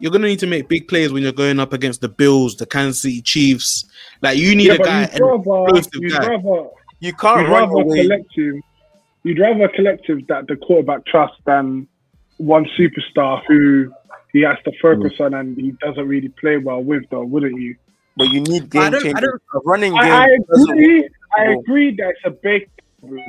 You're 0.00 0.12
gonna 0.12 0.26
need 0.28 0.38
to 0.40 0.46
make 0.46 0.68
big 0.68 0.88
plays 0.88 1.12
when 1.12 1.22
you're 1.22 1.32
going 1.32 1.58
up 1.60 1.72
against 1.72 2.00
the 2.00 2.08
Bills, 2.08 2.56
the 2.56 2.66
Kansas 2.66 3.02
City 3.02 3.20
Chiefs. 3.22 3.84
Like 4.22 4.36
you 4.38 4.54
need 4.56 4.66
Yeah, 4.68 4.74
a 4.74 4.78
guy, 4.78 5.00
you'd 5.12 5.20
rather, 5.20 5.78
explosive 5.78 6.02
you'd 6.02 6.12
guy. 6.12 6.26
rather, 6.28 6.68
You 7.00 7.12
can't 7.12 7.40
you'd 7.42 7.52
run 7.52 7.62
rather 7.70 7.76
a 7.76 7.84
away. 7.84 8.02
collective. 8.02 8.54
You'd 9.24 9.38
rather 9.38 9.64
a 9.64 9.68
collective 9.70 10.26
that 10.28 10.46
the 10.48 10.56
quarterback 10.56 11.04
trusts 11.06 11.36
than 11.46 11.86
one 12.38 12.66
superstar 12.78 13.42
who 13.48 13.92
he 14.32 14.40
has 14.42 14.56
to 14.64 14.72
focus 14.80 15.12
Mm. 15.18 15.24
on 15.26 15.34
and 15.34 15.56
he 15.56 15.70
doesn't 15.84 16.06
really 16.06 16.28
play 16.28 16.56
well 16.58 16.82
with, 16.82 17.04
though, 17.10 17.24
wouldn't 17.24 17.60
you? 17.60 17.76
But 18.16 18.28
you 18.30 18.40
need 18.40 18.68
game 18.70 18.90
don't- 18.90 18.94
I 18.96 18.98
changers. 19.00 19.20
don't- 19.22 19.42
A 19.54 19.58
running 19.64 19.92
game. 19.92 20.02
I, 20.02 20.26
I 20.26 20.28
agree. 20.52 21.08
I 21.36 21.42
agree 21.52 21.94
that 21.96 22.08
it's 22.10 22.20
a 22.24 22.30
big 22.30 22.68
problem. 23.00 23.20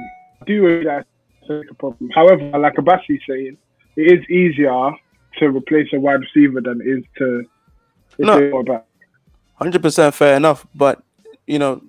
I 0.42 0.46
do 0.46 0.66
agree 0.66 0.84
that 0.86 1.06
it's 1.50 1.70
a 1.72 1.74
problem. 1.76 2.10
However, 2.16 2.58
like 2.58 2.76
Abasi's 2.76 3.22
saying, 3.28 3.58
it 3.96 4.12
is 4.20 4.28
easier 4.30 4.92
to 5.38 5.46
replace 5.50 5.88
a 5.94 6.00
wide 6.00 6.22
receiver 6.22 6.60
than 6.62 6.82
it 6.82 6.88
is 6.88 7.04
to 7.18 7.46
No. 8.18 8.38
replace 8.40 8.68
a. 8.78 8.84
Hundred 9.56 9.82
percent 9.82 10.16
fair 10.16 10.36
enough, 10.38 10.66
but 10.74 11.04
you 11.46 11.60
know, 11.60 11.82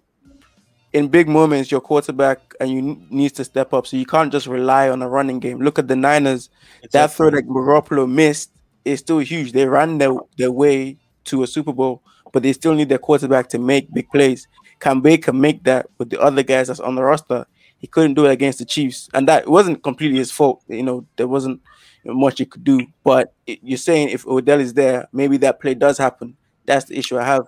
in 0.93 1.07
big 1.09 1.29
moments, 1.29 1.71
your 1.71 1.81
quarterback 1.81 2.39
and 2.61 2.69
you 2.71 3.01
needs 3.11 3.33
to 3.35 3.45
step 3.45 3.73
up. 3.73 3.87
So 3.87 3.97
you 3.97 4.05
can't 4.07 4.33
just 4.33 4.47
rely 4.49 4.89
on 4.91 5.03
a 5.03 5.09
running 5.09 5.39
game. 5.39 5.61
Look 5.61 5.79
at 5.79 5.87
the 5.87 5.95
Niners. 5.97 6.51
That 6.93 7.13
throw 7.13 7.31
that 7.31 7.47
Garoppolo 7.47 8.11
missed 8.11 8.51
is 8.85 9.01
still 9.01 9.19
huge. 9.19 9.53
They 9.53 9.67
ran 9.67 9.99
their, 9.99 10.15
their 10.37 10.53
way 10.53 10.97
to 11.25 11.43
a 11.43 11.47
Super 11.47 11.73
Bowl, 11.73 12.03
but 12.33 12.43
they 12.43 12.53
still 12.53 12.75
need 12.75 12.89
their 12.89 12.99
quarterback 12.99 13.49
to 13.51 13.59
make 13.59 13.93
big 13.93 14.09
plays. 14.11 14.47
Can 14.79 15.01
Baker 15.01 15.33
make 15.33 15.65
that 15.65 15.87
with 15.99 16.11
the 16.11 16.21
other 16.21 16.43
guys 16.43 16.69
that's 16.69 16.81
on 16.81 16.95
the 16.95 17.03
roster? 17.03 17.47
He 17.79 17.87
couldn't 17.87 18.15
do 18.15 18.27
it 18.27 18.31
against 18.31 18.59
the 18.59 18.65
Chiefs, 18.65 19.09
and 19.15 19.27
that 19.29 19.49
wasn't 19.49 19.83
completely 19.83 20.19
his 20.19 20.31
fault. 20.31 20.63
You 20.69 20.83
know, 20.83 21.07
there 21.17 21.29
wasn't 21.29 21.61
much 22.05 22.39
he 22.39 22.47
could 22.47 22.65
do. 22.65 22.87
But 23.05 23.33
you're 23.47 23.79
saying 23.79 24.11
if 24.11 24.27
Odell 24.27 24.61
is 24.61 24.75
there, 24.75 25.09
maybe 25.13 25.37
that 25.39 25.61
play 25.61 25.75
does 25.75 25.99
happen. 25.99 26.37
That's 26.67 26.87
the 26.87 26.99
issue 26.99 27.19
I 27.19 27.25
have. 27.25 27.47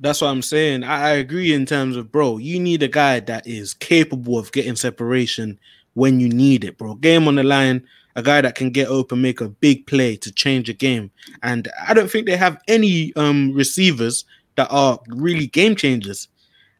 That's 0.00 0.20
what 0.20 0.28
I'm 0.28 0.42
saying. 0.42 0.84
I, 0.84 1.08
I 1.08 1.10
agree 1.10 1.52
in 1.52 1.66
terms 1.66 1.96
of 1.96 2.10
bro, 2.10 2.38
you 2.38 2.58
need 2.58 2.82
a 2.82 2.88
guy 2.88 3.20
that 3.20 3.46
is 3.46 3.74
capable 3.74 4.38
of 4.38 4.52
getting 4.52 4.76
separation 4.76 5.58
when 5.94 6.18
you 6.18 6.28
need 6.28 6.64
it, 6.64 6.76
bro. 6.76 6.94
Game 6.94 7.28
on 7.28 7.36
the 7.36 7.44
line, 7.44 7.86
a 8.16 8.22
guy 8.22 8.40
that 8.40 8.54
can 8.54 8.70
get 8.70 8.88
open, 8.88 9.20
make 9.20 9.40
a 9.40 9.48
big 9.48 9.86
play 9.86 10.16
to 10.16 10.32
change 10.32 10.68
a 10.68 10.72
game. 10.72 11.10
And 11.42 11.68
I 11.86 11.94
don't 11.94 12.10
think 12.10 12.26
they 12.26 12.36
have 12.36 12.60
any 12.68 13.12
um 13.16 13.52
receivers 13.54 14.24
that 14.56 14.68
are 14.70 14.98
really 15.08 15.46
game 15.46 15.76
changers. 15.76 16.28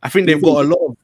I 0.03 0.09
think 0.09 0.27
they've 0.27 0.43
got 0.43 0.65
a 0.65 0.69
lot 0.69 0.87
of 0.87 0.97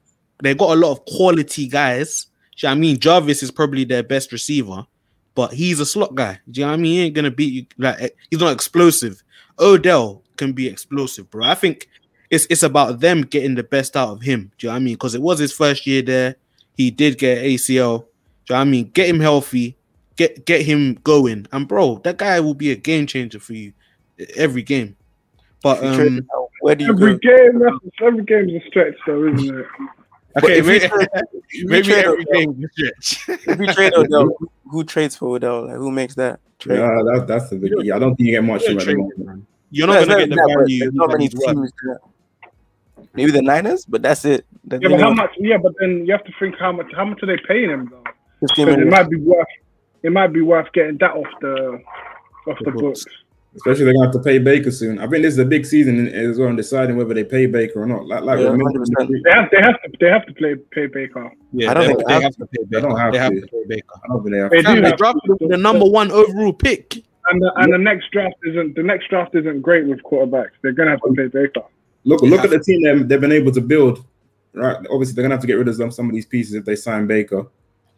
they've 0.42 0.58
got 0.58 0.76
a 0.76 0.80
lot 0.80 0.92
of 0.92 1.04
quality 1.06 1.68
guys. 1.68 2.26
I 2.62 2.74
mean? 2.74 2.98
Jarvis 2.98 3.42
is 3.42 3.50
probably 3.50 3.84
their 3.84 4.02
best 4.02 4.32
receiver, 4.32 4.86
but 5.34 5.52
he's 5.52 5.80
a 5.80 5.86
slot 5.86 6.14
guy. 6.14 6.38
Do 6.50 6.60
you 6.60 6.66
know 6.66 6.72
what 6.72 6.78
I 6.78 6.82
mean? 6.82 6.92
He 6.92 7.00
ain't 7.02 7.14
gonna 7.14 7.30
beat 7.30 7.52
you 7.52 7.66
like 7.78 8.00
eh, 8.00 8.08
he's 8.30 8.40
not 8.40 8.52
explosive. 8.52 9.22
Odell 9.58 10.22
can 10.36 10.52
be 10.52 10.66
explosive, 10.66 11.30
bro. 11.30 11.46
I 11.46 11.54
think 11.54 11.88
it's 12.28 12.46
it's 12.50 12.62
about 12.62 13.00
them 13.00 13.22
getting 13.22 13.54
the 13.54 13.62
best 13.62 13.96
out 13.96 14.10
of 14.10 14.22
him. 14.22 14.52
Do 14.58 14.66
you 14.66 14.68
know 14.68 14.74
what 14.74 14.76
I 14.76 14.84
mean? 14.84 14.94
Because 14.94 15.14
it 15.14 15.22
was 15.22 15.38
his 15.38 15.52
first 15.52 15.86
year 15.86 16.02
there. 16.02 16.36
He 16.76 16.90
did 16.90 17.18
get 17.18 17.38
ACL. 17.38 17.66
Do 17.66 17.74
you 17.74 17.80
know 17.80 18.06
what 18.46 18.60
I 18.60 18.64
mean? 18.64 18.90
Get 18.92 19.08
him 19.08 19.20
healthy, 19.20 19.76
get 20.20 20.44
get 20.44 20.60
him 20.70 20.98
going, 21.12 21.46
and 21.52 21.66
bro, 21.66 21.84
that 22.04 22.16
guy 22.18 22.38
will 22.40 22.54
be 22.64 22.70
a 22.70 22.76
game 22.76 23.06
changer 23.06 23.40
for 23.40 23.54
you 23.54 23.72
every 24.36 24.62
game. 24.62 24.90
But 25.62 25.78
If 25.78 25.84
you 25.84 25.94
trade 25.96 26.18
um, 26.36 26.46
where 26.62 26.74
do 26.74 26.84
you 26.84 26.90
Every 26.92 27.12
go? 27.12 27.18
game, 27.30 27.58
that's- 27.58 27.80
every 28.08 28.24
game's 28.24 28.52
a 28.52 28.62
stretch, 28.68 28.96
though, 29.06 29.26
isn't 29.28 29.58
it? 29.60 29.66
okay, 30.42 30.58
if 30.58 30.66
maybe, 30.66 30.88
trade- 30.88 31.08
maybe 31.72 31.92
every 31.94 32.24
Odell- 32.24 32.32
game 32.34 32.50
is 32.58 32.64
a 32.64 32.68
stretch. 32.72 33.08
If 33.48 33.58
you 33.60 33.66
trade 33.78 33.92
Odell, 33.94 34.26
who, 34.38 34.50
who 34.70 34.84
trades 34.84 35.16
for 35.16 35.36
Odell? 35.36 35.66
Like 35.66 35.76
who 35.76 35.90
makes 35.90 36.14
that 36.16 36.40
trade? 36.58 36.78
Yeah, 36.78 37.02
that, 37.08 37.24
that's 37.26 37.48
the 37.50 37.56
big. 37.56 37.72
Yeah, 37.82 37.96
I 37.96 37.98
don't 37.98 38.14
think 38.16 38.26
you 38.28 38.32
get 38.36 38.44
much 38.44 38.62
You're 38.62 38.70
from 38.70 38.76
it. 38.78 38.82
at 38.82 38.86
the 38.86 38.92
trading, 38.92 39.10
moment. 39.26 39.46
You're 39.70 39.86
not 39.86 39.96
it's 40.02 40.08
gonna 40.08 40.20
get 40.26 40.30
the 40.30 40.36
that, 40.36 40.54
value. 40.58 40.78
There's 40.80 40.94
not 40.94 41.08
many 41.12 41.24
he's 41.24 41.34
worth. 41.34 41.46
teams. 41.54 41.72
That, 41.84 41.98
maybe 43.14 43.30
the 43.32 43.42
Niners, 43.42 43.84
but 43.86 44.02
that's 44.02 44.24
it. 44.24 44.44
The 44.64 44.78
Yeah, 44.82 44.88
but 44.88 45.00
how 45.00 45.12
much? 45.14 45.30
Yeah, 45.38 45.56
but 45.58 45.72
then 45.80 46.04
you 46.06 46.12
have 46.12 46.24
to 46.24 46.32
think 46.40 46.54
how 46.58 46.72
much. 46.72 46.90
How 46.96 47.04
much 47.04 47.22
are 47.22 47.26
they 47.26 47.38
paying 47.48 47.70
him 47.70 47.88
though? 47.90 48.04
It 48.42 48.88
might 48.88 49.08
be 49.10 49.16
worth. 49.18 49.46
It 50.02 50.12
might 50.12 50.28
be 50.32 50.40
worth 50.42 50.72
getting 50.72 50.96
that 50.98 51.12
off 51.12 51.26
the 51.40 51.80
off 52.48 52.58
The 52.58 52.64
the, 52.66 52.70
books. 52.72 53.04
books. 53.04 53.06
Especially 53.56 53.84
they're 53.84 53.94
gonna 53.94 54.06
have 54.06 54.14
to 54.14 54.20
pay 54.22 54.38
Baker 54.38 54.70
soon. 54.70 54.98
I 55.00 55.08
think 55.08 55.22
this 55.22 55.32
is 55.34 55.38
a 55.38 55.44
big 55.44 55.66
season 55.66 56.06
as 56.08 56.38
well 56.38 56.48
in 56.50 56.56
deciding 56.56 56.96
whether 56.96 57.12
they 57.14 57.24
pay 57.24 57.46
Baker 57.46 57.82
or 57.82 57.86
not. 57.86 58.06
Like, 58.06 58.22
like 58.22 58.38
Yeah, 58.38 58.46
100%. 58.46 59.22
They 59.24 59.30
have. 59.32 59.50
They 59.50 59.56
have 59.60 59.82
to. 59.82 59.90
They 59.98 60.08
have 60.08 60.26
to 60.26 60.32
play 60.34 60.54
pay 60.70 60.86
Baker. 60.86 61.32
Yeah, 61.52 61.72
I 61.72 61.74
don't 61.74 61.82
they, 61.82 61.94
think 61.94 62.06
they 62.08 62.14
they 62.18 62.22
have 62.22 62.36
to 62.36 62.46
pay 62.46 62.58
Baker. 62.62 62.66
They 62.70 62.80
don't 62.80 62.96
have 62.98 63.12
They 63.12 63.18
have 63.18 63.32
to. 63.32 63.40
to 63.40 63.46
pay 63.48 63.64
Baker. 63.66 63.94
I 64.04 64.08
don't 64.08 64.22
think 64.22 64.32
they 64.34 64.38
have. 64.38 64.50
They 64.52 64.62
Fam, 64.62 64.74
do 64.76 64.80
they 64.82 64.88
have 64.88 64.98
drafted 64.98 65.38
to. 65.40 65.48
the 65.48 65.56
number 65.56 65.84
one 65.84 66.12
overall 66.12 66.52
pick. 66.52 66.94
And 67.28 67.42
the, 67.42 67.52
and 67.56 67.72
the 67.72 67.78
next 67.78 68.10
draft 68.12 68.36
isn't 68.46 68.76
the 68.76 68.82
next 68.84 69.08
draft 69.10 69.34
isn't 69.34 69.60
great 69.62 69.86
with 69.86 70.00
quarterbacks. 70.04 70.50
They're 70.62 70.72
gonna 70.72 70.92
have 70.92 71.00
to 71.02 71.12
pay 71.14 71.26
Baker. 71.26 71.62
Look, 72.04 72.22
look 72.22 72.44
at 72.44 72.50
the 72.50 72.60
team 72.60 72.82
that 72.84 73.08
they've 73.08 73.20
been 73.20 73.32
able 73.32 73.52
to 73.52 73.60
build. 73.60 74.04
Right, 74.52 74.76
obviously 74.90 75.14
they're 75.14 75.22
gonna 75.24 75.34
have 75.34 75.40
to 75.42 75.46
get 75.48 75.54
rid 75.54 75.66
of 75.68 75.74
some 75.74 75.90
some 75.90 76.06
of 76.08 76.14
these 76.14 76.26
pieces 76.26 76.54
if 76.54 76.64
they 76.64 76.76
sign 76.76 77.06
Baker 77.08 77.46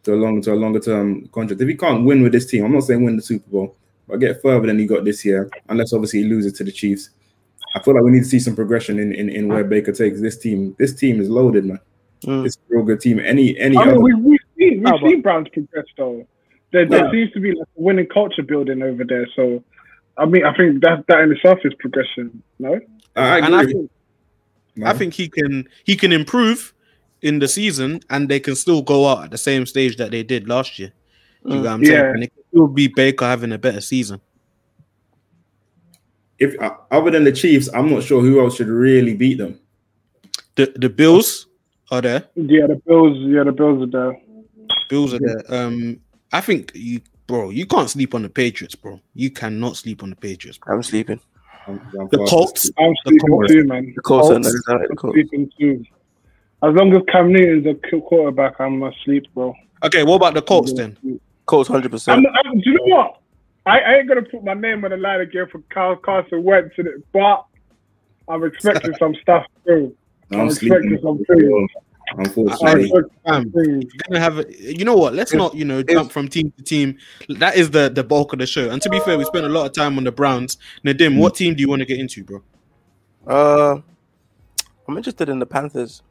to 0.03 0.13
a 0.13 0.15
longer 0.15 0.41
to 0.41 0.53
a 0.53 0.55
longer 0.55 0.79
term 0.79 1.27
contract. 1.27 1.61
If 1.61 1.67
he 1.67 1.75
can't 1.75 2.05
win 2.05 2.21
with 2.23 2.31
this 2.31 2.45
team, 2.45 2.65
I'm 2.65 2.73
not 2.73 2.83
saying 2.83 3.03
win 3.03 3.15
the 3.15 3.21
Super 3.21 3.49
Bowl, 3.49 3.75
but 4.07 4.17
get 4.17 4.41
further 4.41 4.67
than 4.67 4.79
he 4.79 4.85
got 4.85 5.05
this 5.05 5.23
year, 5.25 5.49
unless 5.69 5.93
obviously 5.93 6.23
he 6.23 6.29
loses 6.29 6.53
to 6.53 6.63
the 6.63 6.71
Chiefs. 6.71 7.09
I 7.75 7.81
feel 7.81 7.95
like 7.95 8.03
we 8.03 8.11
need 8.11 8.19
to 8.23 8.29
see 8.29 8.39
some 8.39 8.55
progression 8.55 8.99
in, 8.99 9.13
in, 9.13 9.29
in 9.29 9.47
where 9.47 9.63
Baker 9.63 9.91
takes 9.91 10.21
this 10.21 10.37
team. 10.37 10.75
This 10.77 10.93
team 10.93 11.19
is 11.19 11.29
loaded, 11.29 11.65
man. 11.65 11.79
Mm. 12.23 12.45
It's 12.45 12.55
a 12.57 12.59
real 12.75 12.83
good 12.83 13.01
team. 13.01 13.19
Any 13.19 13.57
any 13.57 13.75
I 13.77 13.81
other, 13.81 13.93
mean, 13.99 14.01
we, 14.03 14.13
we've 14.13 14.39
seen 14.57 14.83
we've 14.83 14.87
Oh, 14.93 14.97
but- 15.01 15.09
seen 15.09 15.21
Browns 15.21 15.47
progress 15.49 15.85
though. 15.97 16.27
There, 16.71 16.85
there 16.87 17.05
Yeah. 17.05 17.11
seems 17.11 17.31
to 17.33 17.39
be 17.39 17.49
like 17.53 17.67
a 17.77 17.81
winning 17.81 18.07
culture 18.07 18.41
building 18.41 18.81
over 18.81 19.03
there. 19.03 19.27
So, 19.35 19.63
I 20.17 20.25
mean, 20.25 20.43
I 20.43 20.55
think 20.55 20.81
that 20.81 21.05
that 21.07 21.19
in 21.21 21.31
itself 21.31 21.59
is 21.63 21.73
progression. 21.75 22.41
No, 22.59 22.79
I, 23.15 23.21
I 23.21 23.37
And 23.45 23.55
I 23.55 23.61
agree. 23.61 23.73
think 23.73 23.91
man. 24.75 24.87
I 24.89 24.97
think 24.97 25.13
he 25.13 25.29
can 25.29 25.67
he 25.83 25.95
can 25.95 26.11
improve 26.11 26.72
in 27.23 27.39
the 27.39 27.47
season 27.47 27.99
and 28.09 28.29
they 28.29 28.39
can 28.39 28.55
still 28.55 28.81
go 28.81 29.07
out 29.07 29.23
at 29.25 29.31
the 29.31 29.37
same 29.37 29.65
stage 29.65 29.97
that 29.97 30.11
they 30.11 30.23
did 30.23 30.47
last 30.47 30.77
year. 30.79 30.91
You 31.45 31.55
know 31.55 31.61
what 31.61 31.67
I'm 31.71 31.85
saying? 31.85 31.99
And 32.15 32.23
it 32.23 32.33
can 32.33 32.43
still 32.51 32.67
be 32.67 32.87
Baker 32.87 33.25
having 33.25 33.51
a 33.51 33.57
better 33.57 33.81
season. 33.81 34.21
if 36.39 36.59
uh, 36.61 36.75
other 36.91 37.11
than 37.11 37.23
the 37.23 37.31
Chiefs, 37.31 37.69
I'm 37.73 37.89
not 37.89 38.03
sure 38.03 38.21
who 38.21 38.39
else 38.41 38.55
should 38.57 38.67
really 38.67 39.13
beat 39.15 39.37
them. 39.37 39.59
The 40.55 40.73
the 40.75 40.89
Bills 40.89 41.47
are 41.91 42.01
there. 42.01 42.23
yeah, 42.35 42.67
the 42.67 42.81
Bills, 42.85 43.17
yeah, 43.19 43.43
the 43.43 43.51
Bills 43.51 43.81
are 43.83 43.91
there. 43.91 44.21
Bills 44.89 45.13
are 45.13 45.19
there. 45.19 45.43
Um, 45.49 45.99
I 46.31 46.41
think 46.41 46.71
you, 46.75 47.01
bro, 47.27 47.49
you 47.51 47.65
can't 47.65 47.89
sleep 47.89 48.13
on 48.15 48.23
the 48.23 48.29
Patriots, 48.29 48.75
bro. 48.75 48.99
You 49.13 49.29
cannot 49.31 49.77
sleep 49.77 50.03
on 50.03 50.09
the 50.09 50.15
Patriots. 50.15 50.57
Bro. 50.57 50.75
I'm 50.75 50.83
sleeping. 50.83 51.19
I'm, 51.67 51.79
I'm 51.99 52.07
The 52.09 52.17
fast 52.19 52.29
Colts, 52.29 52.71
I'm 52.77 52.89
The 52.91 52.97
sleeping 53.05 53.29
Colts. 53.29 53.51
too, 53.51 53.63
man. 53.65 53.93
The 53.95 54.01
Colts 54.01 54.29
are 54.29 54.33
Colts. 54.33 54.47
nice. 54.47 54.63
I 54.67 54.73
like 54.79 54.87
the 54.89 55.07
I'm 55.07 55.11
sleeping 55.13 55.51
too. 55.59 55.83
As 56.63 56.73
long 56.73 56.95
as 56.95 57.01
Cam 57.11 57.31
Newton's 57.31 57.67
a 57.67 57.99
quarterback, 57.99 58.59
I'm 58.59 58.81
asleep, 58.83 59.25
bro. 59.33 59.53
Okay, 59.83 60.03
what 60.03 60.15
about 60.15 60.33
the 60.33 60.41
Colts 60.41 60.71
then? 60.71 60.97
Colts, 61.45 61.67
hundred 61.67 61.91
percent. 61.91 62.25
I'm, 62.45 62.59
do 62.59 62.69
you 62.69 62.77
know 62.77 62.95
what? 62.95 63.19
I, 63.65 63.79
I 63.79 63.95
ain't 63.95 64.07
gonna 64.07 64.21
put 64.21 64.45
my 64.45 64.53
name 64.53 64.85
on 64.85 64.91
the 64.91 64.97
line 64.97 65.19
again 65.19 65.47
for 65.51 65.61
Carl 65.69 65.97
Carson 65.97 66.41
Wentz 66.41 66.73
in 66.77 66.87
it, 66.87 67.05
but 67.11 67.45
I'm 68.29 68.45
expecting 68.45 68.93
some 68.97 69.13
stuff 69.21 69.45
too. 69.65 69.95
I'm 70.31 70.41
I'm 70.41 70.49
sleeping. 70.51 70.93
expecting 70.93 71.01
some 71.01 71.17
things. 71.25 71.69
I'm 72.11 72.19
Unfortunately, 72.19 72.83
expecting 72.83 73.11
Fam, 73.25 73.43
some 73.43 73.51
things. 73.51 73.83
You're 73.93 74.19
gonna 74.19 74.19
have. 74.21 74.45
You 74.57 74.85
know 74.85 74.95
what? 74.95 75.13
Let's 75.13 75.33
not, 75.33 75.55
you 75.55 75.65
know, 75.65 75.83
jump 75.83 76.13
from 76.13 76.29
team 76.29 76.53
to 76.57 76.63
team. 76.63 76.97
That 77.27 77.57
is 77.57 77.71
the 77.71 77.89
the 77.89 78.05
bulk 78.05 78.31
of 78.31 78.39
the 78.39 78.45
show. 78.45 78.69
And 78.69 78.81
to 78.81 78.89
be 78.89 79.01
fair, 79.01 79.17
we 79.17 79.25
spent 79.25 79.45
a 79.45 79.49
lot 79.49 79.65
of 79.65 79.73
time 79.73 79.97
on 79.97 80.05
the 80.05 80.13
Browns. 80.13 80.57
Nadim, 80.85 81.19
what 81.19 81.35
team 81.35 81.55
do 81.55 81.61
you 81.61 81.67
want 81.67 81.81
to 81.81 81.85
get 81.85 81.99
into, 81.99 82.23
bro? 82.23 82.41
Uh, 83.27 83.81
I'm 84.87 84.97
interested 84.97 85.27
in 85.27 85.39
the 85.39 85.45
Panthers. 85.45 86.03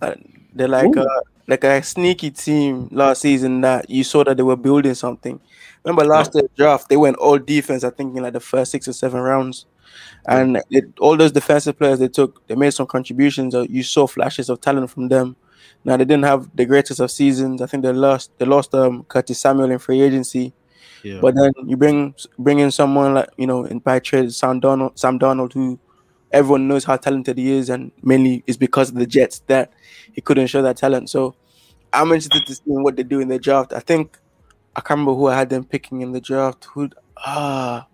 They're 0.00 0.68
like 0.68 0.96
a, 0.96 1.06
like 1.46 1.64
a 1.64 1.82
sneaky 1.82 2.30
team 2.30 2.88
last 2.90 3.22
season 3.22 3.60
that 3.60 3.88
you 3.90 4.04
saw 4.04 4.24
that 4.24 4.36
they 4.36 4.42
were 4.42 4.56
building 4.56 4.94
something. 4.94 5.40
Remember 5.84 6.04
last 6.04 6.34
year 6.34 6.48
draft, 6.56 6.88
they 6.88 6.96
went 6.96 7.16
all 7.16 7.38
defense. 7.38 7.84
I 7.84 7.90
think 7.90 8.16
in 8.16 8.22
like 8.22 8.32
the 8.32 8.40
first 8.40 8.72
six 8.72 8.88
or 8.88 8.92
seven 8.92 9.20
rounds, 9.20 9.66
and 10.26 10.60
it, 10.70 10.86
all 10.98 11.16
those 11.16 11.32
defensive 11.32 11.78
players 11.78 11.98
they 11.98 12.08
took, 12.08 12.46
they 12.48 12.54
made 12.56 12.72
some 12.72 12.86
contributions. 12.86 13.54
Uh, 13.54 13.66
you 13.68 13.82
saw 13.82 14.06
flashes 14.06 14.48
of 14.48 14.60
talent 14.60 14.90
from 14.90 15.08
them. 15.08 15.36
Now 15.84 15.96
they 15.96 16.04
didn't 16.04 16.24
have 16.24 16.48
the 16.56 16.64
greatest 16.64 16.98
of 16.98 17.10
seasons. 17.10 17.62
I 17.62 17.66
think 17.66 17.84
they 17.84 17.92
lost 17.92 18.32
they 18.38 18.44
lost 18.44 18.74
um 18.74 19.04
Curtis 19.04 19.40
Samuel 19.40 19.70
in 19.70 19.78
free 19.78 20.00
agency. 20.00 20.52
Yeah. 21.04 21.20
But 21.20 21.36
then 21.36 21.52
you 21.64 21.76
bring 21.76 22.14
bring 22.38 22.58
in 22.58 22.72
someone 22.72 23.14
like 23.14 23.28
you 23.36 23.46
know 23.46 23.64
in 23.64 23.78
by 23.78 24.00
trade 24.00 24.32
Sam 24.32 24.60
Darnold, 24.60 24.98
Sam 24.98 25.18
Darnold, 25.18 25.52
who 25.52 25.78
everyone 26.36 26.68
knows 26.68 26.84
how 26.84 26.96
talented 26.96 27.38
he 27.38 27.52
is, 27.52 27.70
and 27.70 27.90
mainly 28.02 28.42
is 28.46 28.56
because 28.56 28.90
of 28.90 28.96
the 28.96 29.06
Jets 29.06 29.40
that 29.46 29.72
he 30.12 30.20
couldn't 30.20 30.46
show 30.48 30.62
that 30.62 30.76
talent. 30.76 31.10
So 31.10 31.34
I'm 31.92 32.12
interested 32.12 32.46
to 32.46 32.54
see 32.54 32.62
what 32.66 32.96
they 32.96 33.02
do 33.02 33.20
in 33.20 33.28
the 33.28 33.38
draft. 33.38 33.72
I 33.72 33.80
think 33.80 34.18
I 34.76 34.80
can't 34.80 34.98
remember 35.00 35.14
who 35.14 35.26
I 35.28 35.36
had 35.36 35.48
them 35.50 35.64
picking 35.64 36.02
in 36.02 36.12
the 36.12 36.20
draft. 36.20 36.66
Who 36.72 36.90
ah, 37.16 37.86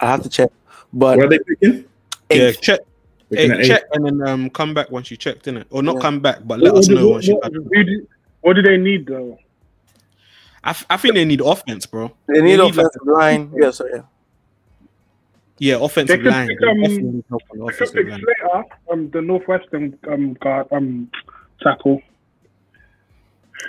I 0.00 0.06
have 0.06 0.22
to 0.22 0.28
check. 0.28 0.50
But 0.92 1.18
Where 1.18 1.26
are 1.26 1.28
they 1.30 1.38
picking? 1.40 1.84
yeah, 2.30 2.52
check, 2.52 2.80
Picking 3.30 3.50
hey, 3.50 3.54
at 3.56 3.60
eight. 3.60 3.66
check, 3.68 3.82
and 3.92 4.06
then 4.06 4.28
um, 4.28 4.50
come 4.50 4.72
back 4.72 4.90
once 4.90 5.10
you 5.10 5.16
checked 5.16 5.46
in 5.48 5.56
it, 5.58 5.66
or 5.70 5.82
not 5.82 5.96
Yeah. 5.96 6.00
come 6.00 6.20
back, 6.20 6.38
but 6.44 6.58
let 6.60 6.72
What, 6.72 6.78
us 6.80 6.88
know 6.88 7.06
what, 7.08 7.12
once 7.14 7.26
you. 7.26 7.34
what, 7.34 7.52
do, 7.52 8.06
what 8.40 8.52
do 8.54 8.62
they 8.62 8.76
need 8.78 9.06
though? 9.06 9.38
I, 10.64 10.70
f- 10.70 10.86
I 10.90 10.96
think 10.96 11.14
they 11.14 11.24
need 11.24 11.40
offense, 11.40 11.86
bro. 11.86 12.10
they 12.28 12.40
need 12.40 12.56
like- 12.56 12.70
offensive 12.72 13.02
line. 13.06 13.52
Yeah, 13.54 13.70
so 13.70 13.86
yeah. 13.86 14.02
Yeah, 15.58 15.76
offensive 15.82 16.22
They 16.22 16.30
line. 16.30 16.48
pick, 16.48 16.60
They 16.60 16.66
um, 16.68 16.80
definitely 16.82 17.10
need 17.12 17.24
help 17.28 17.42
on 17.50 17.58
the 17.58 17.64
could 17.64 17.74
offensive 17.74 17.96
pick 17.96 18.08
line. 18.10 18.20
Slater, 18.20 18.64
um, 18.92 19.10
the 19.10 19.22
Northwestern 19.22 19.98
um 20.08 20.34
guard, 20.34 20.66
um 20.70 21.10
tackle. 21.62 22.02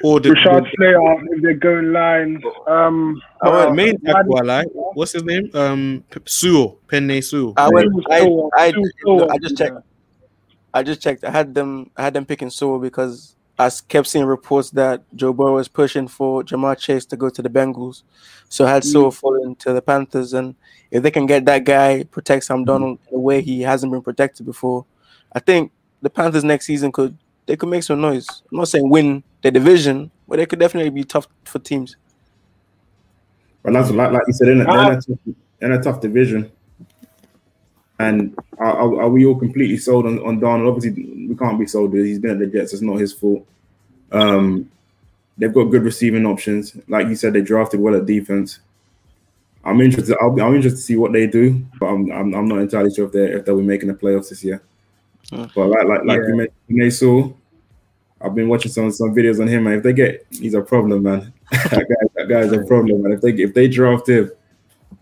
Or 0.03 0.19
the, 0.19 0.29
Rashad 0.29 0.63
the, 0.63 0.71
Slater, 0.75 1.35
if 1.35 1.41
they're 1.41 1.53
going 1.53 1.93
line. 1.93 2.43
Um, 2.67 3.21
oh, 3.41 3.69
uh, 3.69 3.73
main 3.73 3.97
tackle 4.01 4.37
I 4.37 4.41
like. 4.41 4.67
What's 4.73 5.13
his 5.13 5.23
name? 5.23 5.49
Um, 5.53 6.03
P- 6.11 6.19
Sewell, 6.25 6.79
Penei 6.87 7.23
Sewell. 7.23 7.53
I 7.55 7.69
went. 7.69 7.89
Sewell, 8.11 8.49
I, 8.57 8.65
I, 8.65 9.33
I 9.33 9.37
just 9.37 9.57
checked. 9.57 9.77
I 10.73 10.83
just 10.83 11.01
checked. 11.01 11.23
I 11.23 11.31
had 11.31 11.55
them. 11.55 11.89
I 11.95 12.03
had 12.03 12.13
them 12.13 12.25
picking 12.25 12.49
Sewell 12.49 12.79
because 12.79 13.36
I 13.59 13.65
s- 13.67 13.81
kept 13.81 14.07
seeing 14.07 14.25
reports 14.25 14.69
that 14.71 15.01
Joe 15.15 15.33
Burrow 15.33 15.55
was 15.55 15.67
pushing 15.67 16.07
for 16.07 16.43
Ja'Marr 16.43 16.77
Chase 16.77 17.05
to 17.07 17.17
go 17.17 17.29
to 17.29 17.41
the 17.41 17.49
Bengals. 17.49 18.03
So 18.49 18.65
I 18.65 18.69
had 18.69 18.83
Mm. 18.83 18.91
Sewell 18.91 19.11
falling 19.11 19.55
to 19.57 19.73
the 19.73 19.81
Panthers, 19.81 20.33
and 20.33 20.55
if 20.91 21.01
they 21.03 21.11
can 21.11 21.25
get 21.25 21.45
that 21.45 21.63
guy 21.65 22.03
protect 22.03 22.45
Sam 22.45 22.65
Darnold 22.65 22.99
the 23.11 23.19
way 23.19 23.41
he 23.41 23.61
hasn't 23.61 23.91
been 23.91 24.01
protected 24.01 24.45
before, 24.45 24.85
I 25.33 25.39
think 25.39 25.71
the 26.01 26.09
Panthers 26.09 26.43
next 26.43 26.65
season 26.67 26.91
could 26.91 27.17
they 27.47 27.55
could 27.55 27.69
make 27.69 27.83
some 27.83 28.01
noise. 28.01 28.27
I'm 28.51 28.57
not 28.57 28.67
saying 28.67 28.89
win 28.89 29.23
the 29.41 29.49
division, 29.51 30.11
but 30.27 30.35
they 30.37 30.45
could 30.45 30.59
definitely 30.59 30.89
be 30.91 31.03
tough 31.05 31.27
for 31.45 31.59
teams. 31.59 31.95
But 33.63 33.73
that's 33.73 33.89
like, 33.91 34.11
like 34.11 34.23
you 34.27 34.33
said, 34.33 34.49
in 34.49 34.61
a, 34.61 34.63
in, 34.63 34.69
a 34.91 34.95
tough, 35.01 35.19
in 35.61 35.71
a 35.71 35.81
tough 35.81 36.01
division. 36.01 36.51
And 37.99 38.37
are, 38.59 38.73
are, 38.73 39.01
are 39.03 39.09
we 39.09 39.25
all 39.25 39.37
completely 39.37 39.77
sold 39.77 40.05
on, 40.05 40.19
on 40.19 40.39
Darnold? 40.39 40.67
Obviously, 40.75 41.03
we 41.27 41.35
can't 41.35 41.59
be 41.59 41.65
sold. 41.65 41.93
He's 41.93 42.19
been 42.19 42.31
at 42.31 42.39
the 42.39 42.45
Jets. 42.47 42.73
It's 42.73 42.81
not 42.81 42.97
his 42.99 43.13
fault. 43.13 43.45
Um, 44.11 44.69
they've 45.37 45.53
got 45.53 45.65
good 45.65 45.83
receiving 45.83 46.25
options. 46.25 46.77
Like 46.87 47.07
you 47.07 47.15
said, 47.15 47.33
they 47.33 47.41
drafted 47.41 47.79
well 47.79 47.95
at 47.95 48.05
defense. 48.05 48.59
I'm 49.63 49.81
interested. 49.81 50.15
I'll 50.21 50.31
be, 50.31 50.41
I'm 50.41 50.55
interested 50.55 50.77
to 50.77 50.83
see 50.83 50.95
what 50.95 51.11
they 51.11 51.27
do, 51.27 51.61
but 51.79 51.87
I'm, 51.87 52.09
I'm, 52.11 52.33
I'm 52.35 52.47
not 52.47 52.59
entirely 52.59 52.93
sure 52.93 53.07
if 53.07 53.11
they 53.11 53.25
if 53.33 53.45
they'll 53.45 53.57
be 53.57 53.63
making 53.63 53.89
the 53.89 53.95
playoffs 53.95 54.29
this 54.29 54.43
year. 54.43 54.61
But 55.29 55.55
like 55.57 55.85
like 55.85 56.03
like 56.05 56.19
Yeah. 56.21 56.27
you 56.27 56.35
mentioned, 56.35 56.53
Nasul, 56.69 57.35
I've 58.21 58.33
been 58.35 58.47
watching 58.47 58.71
some 58.71 58.91
some 58.91 59.13
videos 59.13 59.41
on 59.41 59.47
him, 59.47 59.63
man. 59.65 59.73
If 59.73 59.83
they 59.83 59.91
get, 59.93 60.25
he's 60.31 60.53
a 60.53 60.61
problem, 60.61 61.03
man. 61.03 61.33
that 61.51 61.71
guy, 61.89 62.07
that 62.15 62.29
guy's 62.29 62.51
a 62.53 62.63
problem, 62.65 63.01
man. 63.01 63.11
If 63.11 63.21
they 63.21 63.31
if 63.31 63.53
they 63.53 63.67
draft 63.67 64.07
him, 64.07 64.31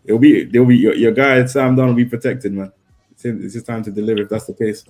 it'll 0.04 0.18
be 0.20 0.46
they'll 0.46 0.66
be 0.66 0.78
your, 0.78 0.96
your 0.96 1.12
guy 1.12 1.46
Sam 1.46 1.76
Darnold 1.76 1.90
will 1.90 1.96
be 1.96 2.06
protected, 2.06 2.54
man. 2.54 2.72
It's 3.24 3.54
his, 3.54 3.64
time 3.64 3.84
to 3.84 3.92
deliver 3.92 4.24
if 4.24 4.30
that's 4.30 4.46
the 4.46 4.54
case. 4.54 4.86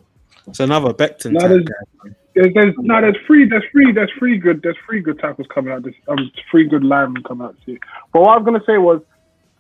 It's 0.48 0.60
another 0.60 0.94
Becton 0.94 1.32
No, 1.34 1.40
type 1.40 1.50
there's- 1.50 1.64
guy. 2.04 2.10
There's, 2.36 2.54
there's 2.54 2.76
no, 2.80 3.00
there's 3.00 3.16
three, 3.26 3.48
there's 3.48 3.64
three, 3.72 3.94
there's 3.94 4.12
three 4.20 4.38
good, 4.38 4.62
there's 4.62 4.76
three 4.86 5.00
good 5.00 5.20
tackles 5.20 5.48
coming 5.54 5.72
out. 5.74 5.84
This 5.84 5.96
um, 6.10 6.30
three 6.52 6.68
good 6.68 6.84
linemen 6.84 7.24
coming 7.24 7.48
out. 7.48 7.56
Too. 7.66 7.78
But 8.12 8.24
what 8.24 8.32
I 8.32 8.38
was 8.38 8.44
gonna 8.46 8.64
say 8.68 8.78
was, 8.78 9.02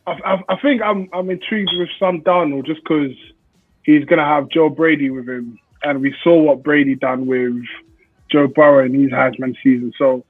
I, 0.05 0.11
I, 0.25 0.43
I 0.49 0.59
think 0.61 0.81
I'm, 0.81 1.07
I'm 1.13 1.29
intrigued 1.29 1.69
with 1.77 1.87
Sam 1.97 2.19
Darnold 2.23 2.65
just 2.65 2.81
because 2.83 3.15
he's 3.83 4.03
gonna 4.03 4.25
have 4.25 4.49
Joe 4.49 4.67
Brady 4.67 5.09
with 5.09 5.25
him, 5.29 5.57
and 5.83 6.01
we 6.01 6.13
saw 6.21 6.37
what 6.37 6.63
Brady 6.63 6.95
done 6.95 7.27
with 7.27 7.63
Joe 8.29 8.47
Burrow 8.47 8.83
in 8.85 8.93
his 8.93 9.09
Heisman 9.11 9.55
season. 9.63 9.93
So 9.97 10.25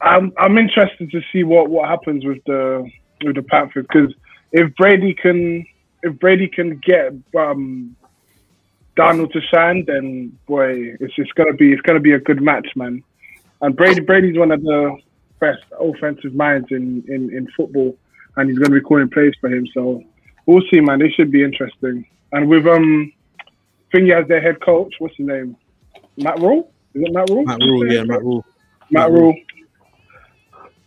I'm, 0.00 0.32
I'm 0.38 0.58
interested 0.58 1.12
to 1.12 1.20
see 1.32 1.44
what, 1.44 1.70
what 1.70 1.88
happens 1.88 2.24
with 2.24 2.42
the, 2.44 2.90
with 3.24 3.36
the 3.36 3.42
Panthers 3.42 3.86
because 3.88 4.12
if 4.50 4.74
Brady 4.74 5.14
can, 5.14 5.64
if 6.02 6.18
Brady 6.18 6.48
can 6.48 6.78
get 6.78 7.12
um 7.36 7.96
Darnold 8.96 9.32
to 9.32 9.40
shine, 9.40 9.84
then 9.86 10.36
boy, 10.46 10.94
it's 11.00 11.14
just 11.14 11.34
gonna 11.34 11.54
be 11.54 11.72
it's 11.72 11.82
gonna 11.82 12.00
be 12.00 12.12
a 12.12 12.20
good 12.20 12.42
match, 12.42 12.68
man. 12.76 13.02
And 13.62 13.74
Brady 13.76 14.00
Brady's 14.00 14.36
one 14.36 14.50
of 14.50 14.62
the 14.62 14.96
best 15.40 15.62
offensive 15.80 16.34
minds 16.34 16.68
in, 16.70 17.02
in, 17.08 17.34
in 17.34 17.48
football, 17.56 17.96
and 18.36 18.50
he's 18.50 18.58
gonna 18.58 18.74
be 18.74 18.80
calling 18.80 19.08
plays 19.08 19.32
for 19.40 19.48
him. 19.48 19.66
So 19.72 20.02
we'll 20.46 20.62
see, 20.70 20.80
man. 20.80 21.00
It 21.00 21.12
should 21.14 21.30
be 21.30 21.42
interesting. 21.42 22.06
And 22.32 22.48
with 22.48 22.66
um, 22.66 23.12
Thingy 23.94 24.12
as 24.20 24.28
their 24.28 24.40
head 24.40 24.60
coach, 24.60 24.94
what's 24.98 25.16
his 25.16 25.26
name? 25.26 25.56
Matt 26.18 26.38
Rhule? 26.40 26.70
Is 26.94 27.02
it 27.04 27.12
Matt 27.12 27.30
Rhule? 27.30 27.44
Matt 27.44 27.60
Rhule, 27.60 27.92
yeah, 27.92 28.04
Matt 28.04 28.22
Rhule. 28.22 28.44
Matt 28.90 29.10
Rhule. 29.10 29.34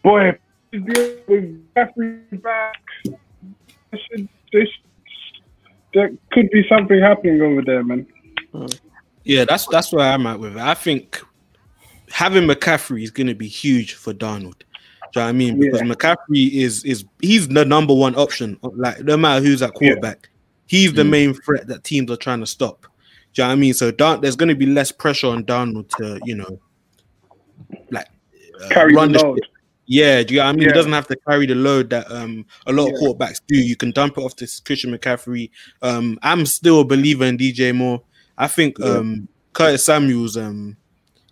Boy, 0.04 0.38
with 0.72 1.66
Jeffrey 1.76 2.18
back, 2.34 2.84
there 3.04 4.00
should, 4.12 4.30
there 4.54 4.66
should- 4.66 4.85
there 5.96 6.12
could 6.32 6.50
be 6.52 6.64
something 6.70 7.00
happening 7.02 7.42
over 7.42 7.64
there, 7.64 7.84
man. 7.84 8.06
Yeah, 9.24 9.46
that's 9.46 9.66
that's 9.68 9.92
where 9.92 10.08
I'm 10.12 10.28
at 10.28 10.40
with 10.40 10.56
it. 10.56 10.62
I 10.62 10.76
think 10.76 11.20
having 12.12 12.44
McCaffrey 12.48 13.02
is 13.04 13.10
going 13.10 13.28
to 13.28 13.34
be 13.36 13.48
huge 13.48 13.96
for 13.96 14.14
Darnold. 14.14 14.60
Do 15.14 15.20
you 15.20 15.22
know 15.22 15.24
what 15.24 15.30
I 15.30 15.32
mean? 15.32 15.60
Because 15.60 15.82
Yeah. 15.82 15.88
McCaffrey 15.88 16.52
is 16.52 16.84
is 16.84 17.06
he's 17.22 17.48
the 17.48 17.66
number 17.66 17.94
one 17.96 18.16
option. 18.16 18.60
Like 18.62 19.04
no 19.04 19.18
matter 19.18 19.44
who's 19.44 19.62
at 19.64 19.74
quarterback, 19.74 20.30
he's 20.68 20.94
the 20.94 21.02
Mm. 21.04 21.10
main 21.10 21.34
threat 21.34 21.66
that 21.68 21.84
teams 21.84 22.12
are 22.12 22.18
trying 22.18 22.42
to 22.42 22.46
stop. 22.46 22.84
Do 23.34 23.42
you 23.42 23.44
know 23.44 23.48
what 23.50 23.54
I 23.54 23.56
mean? 23.56 23.74
So 23.74 23.92
Don, 23.92 24.22
there's 24.22 24.36
going 24.36 24.50
to 24.50 24.56
be 24.56 24.66
less 24.68 24.92
pressure 24.92 25.28
on 25.28 25.44
Darnold 25.44 25.90
to 25.98 26.20
you 26.26 26.36
know, 26.36 26.60
like 27.90 28.08
uh, 28.64 28.70
Carry 28.70 28.92
the 28.94 28.98
run 28.98 29.12
the 29.12 29.24
load. 29.24 29.40
Shit. 29.88 29.96
Yeah, 30.04 30.24
do 30.24 30.34
you 30.34 30.40
know 30.40 30.46
what 30.48 30.50
I 30.50 30.58
mean? 30.58 30.68
He 30.70 30.74
doesn't 30.74 30.92
have 30.94 31.08
to 31.08 31.16
carry 31.28 31.46
the 31.46 31.56
load 31.56 31.90
that 31.92 32.12
um 32.12 32.46
a 32.66 32.74
lot 32.74 32.88
of 32.88 32.94
Yeah. 33.00 33.08
quarterbacks 33.08 33.42
do. 33.48 33.56
You 33.58 33.76
can 33.76 33.92
dump 33.92 34.18
it 34.18 34.22
off 34.22 34.36
to 34.38 34.48
Christian 34.66 34.92
McCaffrey. 34.98 35.50
Um, 35.82 36.18
I'm 36.24 36.46
still 36.46 36.82
a 36.82 36.86
believer 36.86 37.26
in 37.26 37.38
DJ 37.38 37.74
Moore. 37.74 38.02
I 38.38 38.48
think 38.48 38.78
Yeah. 38.80 38.98
um 38.98 39.28
Curtis 39.54 39.86
Samuels 39.86 40.38
um 40.38 40.76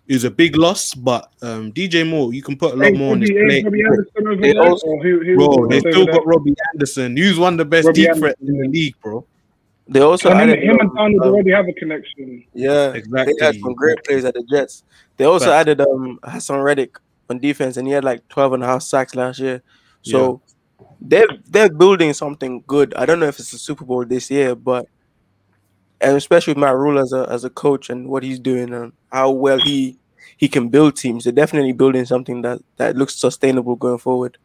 is 0.06 0.22
a 0.24 0.30
big 0.30 0.56
loss, 0.56 0.94
but 0.94 1.30
um 1.42 1.72
DJ 1.72 2.04
Moore 2.08 2.32
you 2.32 2.42
can 2.42 2.56
put 2.56 2.74
a 2.74 2.76
lot 2.76 2.86
Hey, 2.86 2.92
more 2.92 3.12
on 3.12 3.20
his 3.20 3.30
Robbie- 3.30 3.40
hey, 3.54 3.62
plate. 3.62 3.64
Robbie 3.64 3.82
Anderson 3.84 4.40
They 4.40 4.54
also- 4.56 4.86
or 4.86 5.02
who- 5.02 5.20
who- 5.24 5.36
Bro, 5.36 5.66
they 5.68 5.80
still 5.80 6.02
over 6.02 6.12
got 6.12 6.26
Robbie 6.26 6.54
Anderson. 6.74 7.16
He's 7.16 7.38
one 7.38 7.54
of 7.54 7.58
the 7.58 7.64
best 7.64 7.86
Robbie 7.86 8.02
deep 8.06 8.16
threats 8.16 8.40
in 8.40 8.58
the 8.58 8.68
league, 8.68 8.94
bro. 9.02 9.24
They 9.86 10.00
also 10.00 10.30
there? 10.30 10.40
And 10.40 10.50
added, 10.52 10.62
him, 10.64 10.70
him 10.70 10.80
and 10.80 10.90
Darnold 10.92 11.22
um, 11.26 11.28
already 11.34 11.50
have 11.50 11.68
a 11.68 11.72
connection. 11.74 12.44
Yeah, 12.54 12.92
Exactly. 12.92 13.34
They 13.38 13.44
had 13.46 13.56
some 13.60 13.74
great 13.74 13.98
players 14.04 14.24
at 14.24 14.32
the 14.34 14.42
Jets. 14.50 14.82
They 15.18 15.24
also 15.26 15.46
Facts. 15.46 15.60
added 15.68 15.80
um 15.82 16.18
Hassan 16.24 16.60
Reddick 16.60 16.96
on 17.30 17.38
defense, 17.40 17.76
and 17.76 17.86
he 17.86 17.92
had 17.94 18.04
like 18.04 18.26
12 18.28 18.52
and 18.54 18.62
a 18.62 18.66
half 18.66 18.82
sacks 18.82 19.14
last 19.14 19.38
year. 19.40 19.62
So 20.02 20.42
they're 21.00 21.28
they're 21.46 21.70
building 21.72 22.12
something 22.14 22.64
good. 22.66 22.94
I 22.94 23.06
don't 23.06 23.20
know 23.20 23.26
if 23.26 23.38
it's 23.38 23.52
a 23.52 23.58
Super 23.58 23.84
Bowl 23.84 24.04
this 24.06 24.30
year, 24.30 24.54
but 24.54 24.86
and 26.00 26.16
especially 26.16 26.52
with 26.52 26.58
Matt 26.60 26.76
Rhule 26.76 26.98
as 26.98 27.12
a 27.12 27.26
as 27.30 27.44
a 27.44 27.50
coach 27.50 27.90
and 27.90 28.08
what 28.08 28.22
he's 28.22 28.38
doing 28.38 28.72
and 28.74 28.92
how 29.10 29.30
well 29.30 29.58
he 29.60 29.98
he 30.36 30.48
can 30.48 30.68
build 30.68 30.96
teams. 30.96 31.24
They're 31.24 31.32
definitely 31.32 31.72
building 31.72 32.04
something 32.04 32.42
that 32.42 32.60
that 32.76 32.96
looks 32.96 33.16
sustainable 33.16 33.76
going 33.76 33.98
forward. 33.98 34.38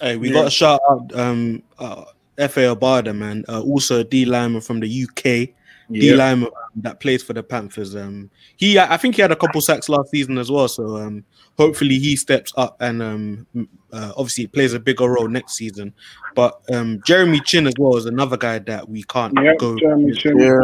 Hey, 0.00 0.16
we 0.16 0.28
Yeah. 0.28 0.34
got 0.34 0.44
to 0.44 0.50
shout 0.50 0.80
out 0.90 1.14
um 1.18 1.62
uh, 1.78 2.04
Efe 2.38 2.74
Obada, 2.74 3.14
man. 3.16 3.44
Uh, 3.48 3.60
also 3.62 4.00
a 4.00 4.04
D 4.04 4.24
lineman 4.24 4.60
from 4.60 4.80
the 4.80 4.88
UK. 4.88 5.54
D 5.90 6.10
Yeah. 6.10 6.16
lineman 6.16 6.48
um, 6.48 6.52
that 6.82 7.00
plays 7.00 7.22
for 7.22 7.32
the 7.32 7.42
Panthers. 7.42 7.96
Um, 7.96 8.30
he 8.56 8.78
I 8.78 8.96
think 8.96 9.14
he 9.16 9.22
had 9.22 9.32
a 9.32 9.36
couple 9.36 9.60
sacks 9.60 9.88
last 9.88 10.10
season 10.10 10.36
as 10.38 10.50
well. 10.50 10.68
So 10.68 10.96
um, 10.96 11.24
hopefully 11.56 11.98
he 11.98 12.14
steps 12.16 12.52
up 12.56 12.76
and 12.80 13.02
um, 13.02 13.46
uh, 13.92 14.12
obviously 14.16 14.46
plays 14.46 14.74
a 14.74 14.80
bigger 14.80 15.08
role 15.08 15.28
next 15.28 15.54
season. 15.54 15.94
But 16.34 16.60
um, 16.72 17.00
Jeremy 17.06 17.40
Chinn 17.40 17.66
as 17.66 17.74
well 17.78 17.96
is 17.96 18.06
another 18.06 18.36
guy 18.36 18.58
that 18.60 18.88
we 18.88 19.02
can't 19.04 19.32
Yeah, 19.42 19.54
go. 19.58 19.76
Jeremy 19.78 20.12
Chinn. 20.12 20.38
Yeah, 20.38 20.60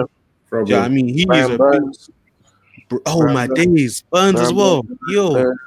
Probably. 0.49 0.75
Yeah, 0.75 0.83
I 0.83 0.89
mean 0.89 1.09
he 1.09 1.21
is 1.21 1.27
Brian 1.27 1.45
a 1.47 1.49
big, 1.51 1.59
Burns. 1.59 2.11
br- 2.89 2.97
oh 3.07 3.21
Brian 3.21 3.35
my 3.35 3.47
Burns. 3.47 3.67
days, 3.67 4.05
Burns 4.13 4.41
as 4.41 4.53
Brian 4.53 4.57
well. 4.57 4.87
Yo, 5.09 5.33
Burns. 5.33 5.59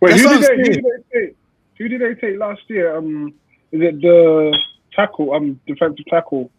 Wait, 0.00 0.16
who 0.18 0.28
did, 0.28 0.42
they, 0.42 0.56
who 0.56 0.64
did 0.64 0.84
they 0.84 1.20
take? 1.20 1.36
Who 1.78 1.88
did 1.88 2.00
they 2.00 2.14
take 2.14 2.38
last 2.38 2.62
year? 2.68 2.96
Um, 2.96 3.34
is 3.72 3.82
it 3.82 4.00
the 4.00 4.58
tackle? 4.94 5.32
Um, 5.34 5.60
defensive 5.66 6.06
tackle. 6.06 6.50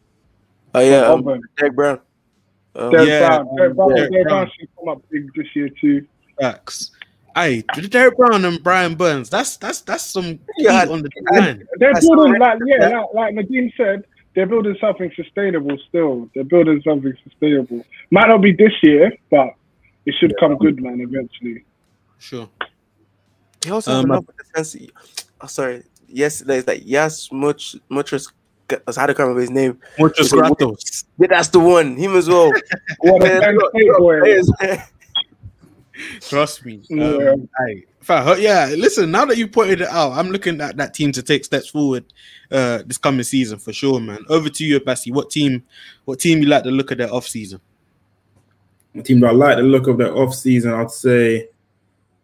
Oh 0.74 0.80
yeah, 0.80 1.02
um, 1.08 1.20
Auburn. 1.20 1.42
Derrick 1.58 1.76
Brown. 1.76 2.00
Um, 2.76 2.92
Derrick 2.92 3.10
Yeah, 3.10 3.28
Brown. 3.28 3.56
Derrick 3.56 3.76
Brown, 3.76 3.90
Derrick 3.96 4.12
Derrick 4.12 4.28
Brown. 4.28 4.44
Brown 4.46 4.52
should 4.60 4.70
come 4.78 4.90
up 4.90 5.02
big 5.10 5.34
this 5.36 5.48
year 5.56 5.70
too. 5.70 6.08
Facts. 6.40 6.92
Hey, 7.36 7.62
Derrick 7.90 8.18
Brown 8.18 8.44
and 8.46 8.62
Brian 8.64 8.96
Burns. 8.96 9.30
That's 9.30 9.58
that's 9.58 9.82
that's 9.82 10.04
some 10.04 10.40
Yeah, 10.58 10.82
heat 10.82 10.92
on 10.92 11.02
the 11.02 11.10
line. 11.32 11.68
They're 11.78 11.94
That's 11.94 12.06
building 12.08 12.38
like 12.40 12.60
yeah, 12.66 13.00
like, 13.14 13.34
like 13.36 13.36
Nadim 13.36 13.72
said, 13.78 14.06
they're 14.36 14.46
building 14.46 14.76
something 14.82 15.12
sustainable. 15.16 15.78
Still, 15.90 16.30
they're 16.34 16.44
building 16.44 16.82
something 16.84 17.14
sustainable. 17.24 17.86
Might 18.10 18.28
not 18.28 18.40
be 18.42 18.52
this 18.54 18.74
year, 18.84 19.14
but 19.30 19.54
it 20.06 20.14
should 20.20 20.34
come 20.40 20.58
good, 20.58 20.82
man. 20.82 21.00
Eventually. 21.00 21.64
Sure. 22.18 22.50
He 23.64 23.72
also 23.72 23.92
Um, 23.92 23.98
has 23.98 24.04
another 24.06 24.34
defense. 24.38 24.76
Oh, 25.40 25.48
sorry. 25.48 25.84
Yesterday, 26.08 26.58
it's 26.58 26.68
like 26.68 26.82
Yas 26.86 27.32
much 27.32 27.76
Muchus. 27.90 28.28
I 28.74 29.02
had 29.02 29.08
to 29.08 29.14
remember 29.14 29.42
his 29.42 29.50
name. 29.50 29.80
Muchos 30.00 30.32
gratos. 30.32 31.06
Yeah, 31.20 31.28
that's 31.30 31.50
the 31.50 31.60
one. 31.60 31.96
Him 31.96 32.16
as 32.16 32.28
well. 32.28 32.52
What 33.00 33.22
a 33.22 33.26
Man, 33.26 33.42
Penn 33.42 33.56
look, 33.58 33.72
State 33.72 33.88
look, 33.88 34.00
boy. 34.00 34.20
players. 34.20 34.52
Trust 36.22 36.66
me. 36.66 36.82
Yeah. 36.90 37.32
Um, 37.32 37.50
hey, 37.60 37.86
fa- 38.00 38.36
yeah. 38.40 38.74
Listen, 38.78 39.12
now 39.12 39.26
that 39.26 39.38
you 39.38 39.48
pointed 39.48 39.82
it 39.82 39.88
out, 39.90 40.14
I'm 40.14 40.30
looking 40.30 40.60
at 40.62 40.78
that 40.78 40.94
team 40.94 41.12
to 41.12 41.22
take 41.22 41.46
steps 41.46 41.70
forward 41.70 42.06
uh, 42.52 42.84
this 42.86 42.98
coming 42.98 43.24
season 43.24 43.60
for 43.60 43.72
sure, 43.74 44.00
man. 44.00 44.26
Over 44.30 44.50
to 44.50 44.66
you, 44.66 44.80
Bassi. 44.80 45.12
What 45.12 45.30
team? 45.30 45.64
What 46.06 46.20
team 46.20 46.40
you 46.42 46.48
like 46.48 46.64
the 46.64 46.72
look 46.72 46.92
of 46.92 46.98
their 46.98 47.14
off 47.14 47.28
season? 47.28 47.62
The 48.96 49.04
team 49.04 49.20
that 49.22 49.28
I 49.28 49.34
like 49.34 49.58
the 49.58 49.64
look 49.64 49.88
of 49.88 49.98
their 49.98 50.16
off 50.16 50.34
season, 50.34 50.74
I'd 50.74 50.92
say 50.92 51.50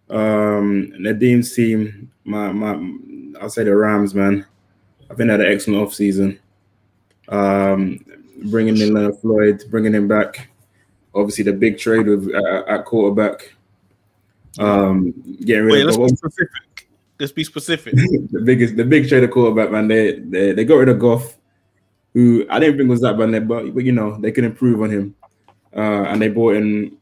um 0.09 0.91
Nadim's 0.99 1.53
team, 1.53 2.11
my 2.23 2.51
my 2.51 2.73
I'd 3.41 3.51
say 3.51 3.63
the 3.63 3.75
Rams, 3.75 4.15
man. 4.15 4.45
I 5.09 5.13
think 5.15 5.27
they 5.27 5.31
had 5.31 5.41
an 5.41 5.51
excellent 5.51 5.81
off 5.81 5.93
season. 5.93 6.39
Um 7.29 8.05
bringing 8.45 8.77
in 8.77 8.93
Leonard 8.93 9.17
Floyd, 9.19 9.63
bringing 9.69 9.93
him 9.93 10.07
back. 10.07 10.49
Obviously 11.13 11.43
the 11.43 11.53
big 11.53 11.77
trade 11.77 12.07
with 12.07 12.33
uh, 12.33 12.63
at 12.67 12.85
quarterback. 12.85 13.53
Um 14.59 15.13
getting 15.45 15.65
rid 15.65 15.73
Wait, 15.73 15.87
of 15.87 15.97
let's 15.97 16.11
be 16.11 16.17
specific. 16.17 16.89
Let's 17.19 17.31
be 17.31 17.43
specific. 17.43 17.93
the 18.31 18.41
biggest, 18.43 18.77
the 18.77 18.85
big 18.85 19.09
trade 19.09 19.23
of 19.23 19.31
quarterback, 19.31 19.71
man. 19.71 19.87
They, 19.87 20.19
they 20.19 20.51
they 20.53 20.65
got 20.65 20.75
rid 20.75 20.89
of 20.89 20.99
Goff, 20.99 21.37
who 22.13 22.45
I 22.49 22.59
didn't 22.59 22.77
think 22.77 22.89
was 22.89 23.01
that 23.01 23.17
bad, 23.17 23.47
but 23.47 23.73
but 23.73 23.83
you 23.83 23.91
know 23.91 24.19
they 24.19 24.31
can 24.31 24.45
improve 24.45 24.81
on 24.81 24.91
him, 24.91 25.15
uh, 25.75 26.03
and 26.09 26.21
they 26.21 26.29
bought 26.29 26.55
in 26.55 26.97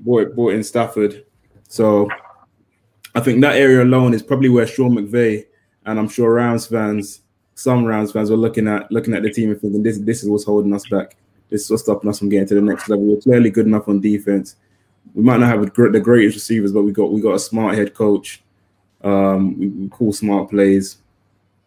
bought 0.00 0.34
bought 0.34 0.54
in 0.54 0.64
Stafford. 0.64 1.24
So 1.68 2.08
I 3.14 3.20
think 3.20 3.40
that 3.42 3.56
area 3.56 3.84
alone 3.84 4.12
is 4.12 4.22
probably 4.22 4.48
where 4.48 4.66
Sean 4.66 4.96
McVay 4.96 5.46
and 5.86 5.98
I'm 5.98 6.08
sure 6.08 6.34
Rams 6.34 6.66
fans, 6.66 7.20
some 7.60 7.84
Rams 7.84 8.12
fans, 8.12 8.30
were 8.30 8.36
looking 8.38 8.66
at 8.68 8.90
looking 8.90 9.12
at 9.12 9.22
the 9.22 9.30
team 9.30 9.50
and 9.50 9.60
thinking 9.60 9.82
this 9.82 9.98
this 9.98 10.22
is 10.22 10.28
what's 10.28 10.44
holding 10.44 10.74
us 10.74 10.88
back. 10.88 11.16
This 11.50 11.64
is 11.64 11.70
what's 11.70 11.82
stopping 11.82 12.08
us 12.08 12.18
from 12.18 12.30
getting 12.30 12.48
to 12.48 12.54
the 12.54 12.62
next 12.62 12.88
level. 12.88 13.04
We're 13.04 13.20
clearly 13.20 13.50
good 13.50 13.66
enough 13.66 13.86
on 13.88 14.00
defense. 14.00 14.56
We 15.14 15.22
might 15.22 15.40
not 15.40 15.48
have 15.50 15.62
a 15.62 15.90
the 15.90 16.00
greatest 16.00 16.36
receivers, 16.36 16.72
but 16.72 16.82
we 16.82 16.92
got 16.92 17.12
we 17.12 17.20
got 17.20 17.34
a 17.34 17.38
smart 17.38 17.74
head 17.76 17.92
coach. 17.92 18.42
Um, 19.02 19.58
we, 19.58 19.68
we 19.68 19.88
call 19.88 20.12
smart 20.12 20.48
plays. 20.48 20.98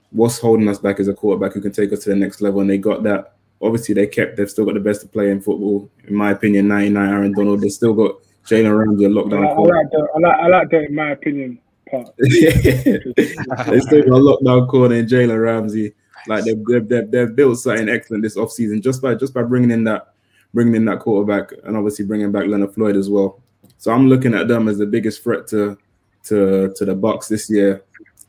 What's 0.09 0.39
holding 0.39 0.67
us 0.67 0.79
back 0.79 0.99
is 0.99 1.07
a 1.07 1.13
quarterback 1.13 1.53
who 1.53 1.61
can 1.61 1.71
take 1.71 1.93
us 1.93 2.03
to 2.03 2.09
the 2.09 2.15
next 2.15 2.41
level, 2.41 2.61
and 2.61 2.69
they 2.69 2.77
got 2.79 3.03
that. 3.03 3.35
Obviously, 3.61 3.93
they 3.93 4.07
kept. 4.07 4.35
They've 4.35 4.49
still 4.49 4.65
got 4.65 4.73
the 4.73 4.79
best 4.79 5.11
player 5.11 5.31
in 5.31 5.41
football, 5.41 5.89
in 6.07 6.15
my 6.15 6.31
opinion. 6.31 6.69
Ninety 6.69 6.89
nine, 6.89 7.09
Aaron 7.09 7.33
Donald. 7.33 7.61
They 7.61 7.69
still 7.69 7.93
got 7.93 8.15
Jalen 8.47 8.77
Ramsey, 8.77 9.05
a 9.05 9.09
I 9.09 9.11
lockdown. 9.11 9.41
like, 9.41 9.57
I 9.57 9.61
like. 9.61 9.87
I 10.15 10.19
like, 10.19 10.39
I 10.39 10.47
like 10.47 10.69
that 10.71 10.85
in 10.89 10.95
my 10.95 11.11
opinion. 11.11 11.59
Part. 11.93 12.13
they 12.17 13.79
still 13.79 14.03
got 14.03 14.17
a 14.17 14.21
lockdown 14.21 14.67
corner 14.67 14.95
in 14.95 15.05
Jalen 15.05 15.41
Ramsey. 15.41 15.93
Like 16.27 16.45
they've, 16.45 16.65
they've, 16.65 16.87
they've, 16.87 17.11
they've 17.11 17.35
built 17.35 17.59
something 17.59 17.89
excellent 17.89 18.23
this 18.23 18.37
offseason 18.37 18.81
just 18.81 19.01
by 19.01 19.13
just 19.15 19.33
by 19.33 19.43
bringing 19.43 19.71
in 19.71 19.83
that 19.83 20.13
bringing 20.53 20.75
in 20.75 20.85
that 20.85 20.99
quarterback 20.99 21.51
and 21.65 21.75
obviously 21.75 22.05
bringing 22.05 22.31
back 22.31 22.47
Leonard 22.47 22.73
Floyd 22.73 22.95
as 22.95 23.09
well. 23.09 23.41
So 23.77 23.91
I'm 23.91 24.07
looking 24.07 24.33
at 24.33 24.47
them 24.47 24.67
as 24.67 24.77
the 24.77 24.85
biggest 24.85 25.23
threat 25.23 25.47
to 25.47 25.77
to 26.25 26.73
to 26.75 26.85
the 26.85 26.95
Bucks 26.95 27.27
this 27.27 27.49
year. 27.49 27.83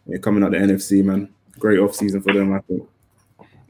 Yeah, 0.06 0.18
coming 0.18 0.42
out 0.42 0.50
the 0.50 0.58
NFC, 0.58 1.02
man. 1.04 1.32
Great 1.58 1.78
offseason 1.78 2.22
for 2.22 2.32
them, 2.32 2.52
I 2.52 2.60
think. 2.60 2.86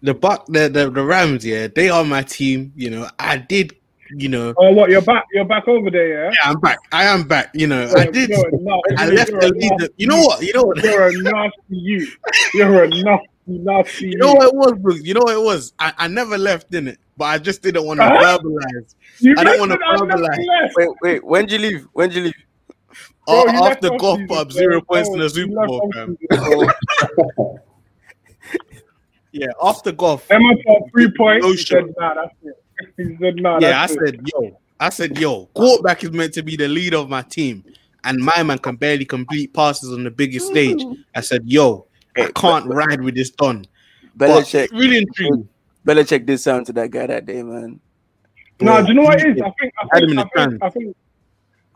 the 0.03 0.15
Buck, 0.15 0.47
the, 0.47 0.69
the 0.69 0.91
the 0.91 1.03
Rams, 1.05 1.45
yeah, 1.45 1.69
they 1.69 1.89
are 1.89 2.05
my 2.05 2.23
team. 2.23 2.73
You 2.77 2.91
know, 2.91 3.09
I 3.19 3.39
did. 3.39 3.77
You 4.11 4.29
know, 4.29 4.55
Oh, 4.59 4.71
what? 4.73 4.91
You're 4.91 5.01
back? 5.03 5.25
You're 5.33 5.45
back 5.47 5.67
over 5.67 5.91
there, 5.91 6.25
yeah? 6.27 6.31
yeah, 6.33 6.51
I'm 6.51 6.61
back. 6.61 6.79
I 6.93 7.05
am 7.05 7.27
back. 7.27 7.51
You 7.55 7.67
know, 7.67 7.91
I 7.97 8.07
did. 8.07 8.29
You're 8.31 8.49
a 8.49 8.51
nasty- 8.53 8.97
I 8.99 9.07
left 9.07 9.31
you're 9.31 9.41
the 9.41 9.47
a 9.47 9.49
lead. 9.51 9.71
nasty- 9.79 9.95
You 9.97 10.07
know 10.07 10.21
what? 10.21 10.43
You 10.43 10.53
know 10.53 10.63
what? 10.65 10.85
You're 10.85 11.09
a 11.09 11.13
nasty 11.23 11.53
you. 11.71 12.07
You're 12.55 12.85
a 12.85 12.89
nasty, 12.89 13.29
nasty 13.47 14.07
You 14.09 14.17
know 14.19 14.35
what 14.35 14.49
it 14.49 14.55
was, 14.55 14.73
Brooks? 14.81 15.01
You 15.05 15.15
know 15.15 15.23
what 15.23 15.35
it 15.35 15.43
was? 15.43 15.73
I, 15.79 15.93
I 15.97 16.09
never 16.09 16.37
left 16.37 16.73
in 16.75 16.89
it, 16.89 16.99
but 17.17 17.25
I 17.27 17.39
just 17.39 17.63
didn't 17.63 17.85
want 17.87 18.01
to 18.01 18.05
Huh? 18.07 18.39
verbalize. 18.39 18.95
You 19.21 19.35
I 19.39 19.45
didn't 19.45 19.61
wanna 19.61 19.75
it, 19.75 19.81
I 19.85 19.91
left 19.97 20.03
verbalize. 20.03 20.47
left. 20.47 20.75
Wait, 20.77 20.89
wait. 21.03 21.25
When 21.25 21.47
did 21.47 21.61
you 21.61 21.71
leave? 21.71 21.87
When 21.95 22.09
did 22.11 22.17
you 22.17 22.23
leave? 22.25 22.35
Bro, 23.27 23.41
Uh, 23.41 23.53
you 23.53 23.65
after 23.65 23.89
Goff 23.91 24.19
season, 24.19 24.29
put 24.29 24.39
up 24.39 24.49
bro. 24.51 24.57
zero 24.57 24.81
points 24.83 25.09
in 25.09 25.15
Bro, 25.17 25.23
the 25.25 25.31
Super 25.31 25.67
Bowl, 25.67 25.81
off 25.83 25.95
fam. 25.95 26.17
season, 26.31 26.45
bro. 27.37 27.59
Yeah, 29.33 29.49
after 29.61 29.91
Goff. 29.91 30.31
Emma 30.31 30.55
put 30.65 30.91
three 30.93 31.11
points. 31.17 31.45
No 31.45 31.51
he 31.53 31.57
said, 31.57 31.85
nah, 31.99 32.15
that's 32.15 32.35
it. 32.45 32.64
He 32.97 33.17
said, 33.21 33.37
nah, 33.37 33.59
Yeah, 33.61 33.81
I 33.83 33.85
it. 33.85 33.91
said, 33.91 34.21
yo, 34.25 34.61
I 34.81 34.89
said, 34.89 35.19
yo, 35.19 35.47
quarterback 35.55 36.05
is 36.05 36.13
meant 36.13 36.35
to 36.35 36.43
be 36.43 36.57
the 36.57 36.69
leader 36.69 36.99
of 36.99 37.09
my 37.09 37.23
team, 37.23 37.65
and 38.05 38.19
my 38.19 38.43
man 38.43 38.59
can 38.59 38.77
barely 38.77 39.05
complete 39.05 39.53
passes 39.55 39.93
on 39.93 40.05
the 40.05 40.11
biggest 40.11 40.49
stage. 40.49 40.83
I 41.15 41.21
said, 41.21 41.43
yo, 41.45 41.87
I 42.17 42.31
can't 42.35 42.67
ride 42.67 43.01
with 43.03 43.15
this 43.15 43.31
done. 43.31 43.67
But 44.17 44.29
Belichick. 44.29 44.71
really 44.73 44.99
intrigued. 44.99 45.49
Belichick 45.87 46.27
did 46.27 46.39
sound 46.39 46.67
to 46.67 46.73
that 46.75 46.91
guy 46.91 47.07
that 47.07 47.27
day, 47.27 47.43
man. 47.43 47.81
No, 48.61 48.75
Bro, 48.77 48.83
do 48.83 48.89
you 48.89 48.95
know 48.95 49.03
what 49.03 49.21
it 49.21 49.27
is? 49.29 49.35
he 49.35 49.41
is? 49.41 49.43
I 49.43 49.53
think 49.61 49.73
I 49.79 49.99
think 49.99 50.19
I 50.19 50.25
think, 50.25 50.63
I 50.63 50.71
think 50.71 50.97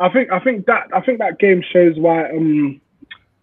I 0.01 0.09
think 0.09 0.33
I 0.33 0.39
think 0.39 0.67
that 0.67 0.89
I 0.95 1.01
think 1.01 1.19
that 1.19 1.39
game 1.39 1.63
shows 1.63 1.99
why 1.99 2.31
um 2.31 2.81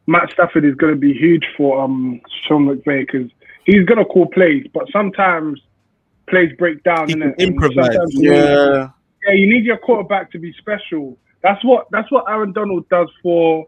Matt 0.07 0.31
Stafford 0.31 0.63
is 0.63 0.75
going 0.75 0.93
to 0.93 0.99
be 0.99 1.13
huge 1.13 1.45
for 1.57 1.81
um 1.81 2.21
Sean 2.47 2.65
McVay 2.65 3.05
because 3.05 3.29
he's 3.65 3.85
going 3.85 3.97
to 3.97 4.05
call 4.05 4.27
plays, 4.27 4.65
but 4.73 4.89
sometimes 4.91 5.61
plays 6.27 6.51
break 6.57 6.83
down. 6.83 7.07
He 7.07 7.15
innit? 7.15 7.19
can 7.19 7.31
And 7.31 7.41
improvise. 7.41 7.85
sometimes 7.93 8.13
you 8.15 8.21
need- 8.31 8.35
Yeah. 8.37 8.89
yeah, 9.27 9.33
you 9.33 9.47
need 9.53 9.63
your 9.65 9.77
quarterback 9.77 10.31
to 10.31 10.39
be 10.39 10.53
special. 10.53 11.17
That's 11.41 11.63
what 11.63 11.87
that's 11.91 12.11
what 12.11 12.25
Aaron 12.27 12.51
Donald 12.53 12.87
does 12.89 13.09
for. 13.21 13.67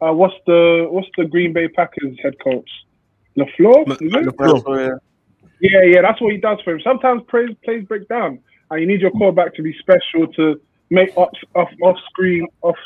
Uh, 0.00 0.12
what's 0.12 0.34
the 0.46 0.86
what's 0.90 1.08
the 1.16 1.24
Green 1.24 1.52
Bay 1.52 1.68
Packers 1.68 2.16
head 2.22 2.34
coach? 2.40 2.68
LaFleur. 3.38 3.86
Ma- 3.86 3.94
Is? 3.94 4.12
LaFleur. 4.12 4.98
Yeah, 5.60 5.82
yeah, 5.84 6.02
that's 6.02 6.20
what 6.20 6.32
he 6.32 6.38
does 6.38 6.58
for 6.62 6.72
him. 6.74 6.80
Sometimes 6.82 7.22
plays 7.28 7.50
plays 7.64 7.84
break 7.86 8.06
down, 8.08 8.38
and 8.70 8.80
you 8.80 8.86
need 8.86 9.00
your 9.00 9.10
quarterback 9.12 9.54
to 9.54 9.62
be 9.62 9.74
special 9.78 10.26
to 10.34 10.60
make 10.90 11.16
off 11.16 11.30
off 11.54 11.70
off 11.82 11.96
screen 12.10 12.46
off 12.62 12.76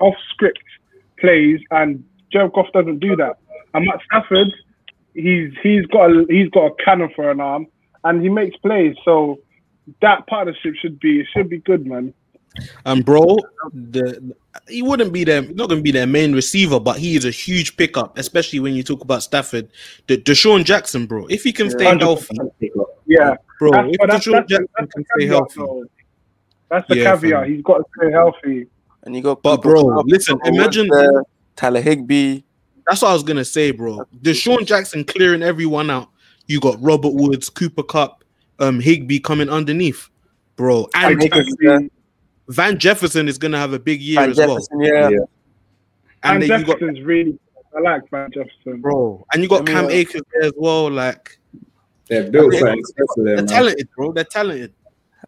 off 0.00 0.14
script 0.30 0.58
plays, 1.20 1.60
and 1.72 2.02
Jared 2.32 2.52
Goff 2.54 2.72
doesn't 2.72 3.00
do 3.00 3.14
that. 3.16 3.36
And 3.74 3.84
Matt 3.84 4.00
Stafford, 4.06 4.48
he's 5.14 5.52
he's 5.62 5.84
got 5.86 6.10
a, 6.10 6.24
he's 6.30 6.48
got 6.50 6.66
a 6.66 6.74
cannon 6.84 7.10
for 7.14 7.30
an 7.30 7.40
arm, 7.40 7.66
and 8.04 8.22
he 8.22 8.28
makes 8.28 8.56
plays. 8.58 8.96
So 9.04 9.38
that 10.00 10.26
partnership 10.26 10.74
should 10.80 10.98
be 11.00 11.24
should 11.32 11.48
be 11.48 11.58
good, 11.58 11.86
man. 11.86 12.14
And 12.84 13.04
bro, 13.04 13.38
the 13.72 14.34
he 14.68 14.82
wouldn't 14.82 15.12
be 15.12 15.24
their 15.24 15.40
not 15.42 15.68
going 15.70 15.78
to 15.78 15.82
be 15.82 15.90
their 15.90 16.06
main 16.06 16.34
receiver, 16.34 16.78
but 16.78 16.98
he 16.98 17.16
is 17.16 17.24
a 17.24 17.30
huge 17.30 17.76
pickup, 17.78 18.18
especially 18.18 18.60
when 18.60 18.74
you 18.74 18.82
talk 18.82 19.00
about 19.00 19.22
Stafford. 19.22 19.68
The 20.06 20.18
DeSean 20.18 20.64
Jackson, 20.64 21.06
bro, 21.06 21.26
if 21.28 21.42
he 21.44 21.52
can 21.52 21.70
stay 21.70 21.86
100%. 21.86 22.00
healthy, 22.00 22.70
Yeah, 23.06 23.36
bro, 23.58 23.70
that's, 23.72 23.88
if 23.92 23.96
that's, 24.10 24.26
DeSean 24.26 24.32
that's, 24.32 24.48
Jackson 24.50 24.66
that's, 24.76 24.92
can 24.92 25.02
the 25.02 25.06
stay 25.14 25.24
caveat, 25.24 25.28
healthy, 25.30 25.54
though. 25.60 25.84
That's 26.68 26.88
the 26.88 26.96
Yeah, 26.96 27.14
caveat. 27.14 27.42
fam. 27.44 27.52
He's 27.54 27.62
got 27.62 27.78
to 27.78 27.84
stay 27.98 28.10
healthy. 28.12 28.66
And 29.04 29.16
you 29.16 29.22
got 29.22 29.42
But, 29.42 29.62
bro, 29.62 29.88
Kupp, 29.94 30.04
listen, 30.06 30.38
imagine- 30.44 30.88
Woods 30.90 31.00
there, 31.10 31.22
Tyler 31.56 31.80
Higbee. 31.80 32.42
that's 32.86 33.00
what 33.00 33.08
I 33.10 33.14
was 33.14 33.22
gonna 33.22 33.44
say, 33.46 33.70
bro. 33.70 34.04
DeSean 34.20 34.66
Jackson 34.66 35.04
clearing 35.04 35.42
everyone 35.42 35.88
out. 35.90 36.08
You 36.48 36.60
got 36.60 36.76
Robert 36.82 37.12
Woods, 37.14 37.48
Cooper 37.48 37.82
Kupp, 37.82 38.24
um, 38.58 38.80
Higbee 38.80 39.20
coming 39.20 39.48
underneath, 39.48 40.08
bro, 40.56 40.88
and 40.94 41.18
Van 41.20 41.28
Jefferson, 41.30 41.90
Van 42.48 42.78
Jefferson 42.78 43.28
is 43.28 43.38
gonna 43.38 43.58
have 43.58 43.72
a 43.72 43.78
big 43.78 44.00
year 44.00 44.20
Van 44.20 44.30
as 44.30 44.38
well. 44.38 44.58
Yeah. 44.80 45.08
Yeah. 45.08 45.18
And 46.24 46.42
And 46.42 46.42
then 46.42 46.60
you 46.60 46.66
got 46.66 46.78
Jefferson's 46.78 47.00
really. 47.02 47.38
I 47.74 47.80
like 47.80 48.02
Van 48.10 48.30
Jefferson. 48.32 48.80
bro, 48.80 49.24
and 49.32 49.42
you 49.42 49.48
got 49.48 49.64
Let 49.64 49.68
me, 49.68 49.72
Cam 49.72 49.84
uh, 49.86 49.88
Akers 49.88 50.22
there 50.32 50.42
as 50.44 50.52
well. 50.56 50.90
Like 50.90 51.38
They've 52.08 52.30
built 52.30 52.48
I 52.54 52.58
think- 52.58 52.66
something 52.66 52.84
special 52.84 53.14
there, 53.16 53.24
they're 53.24 53.36
man. 53.36 53.46
talented, 53.46 53.88
bro. 53.96 54.12
They're 54.12 54.24
talented. 54.24 54.74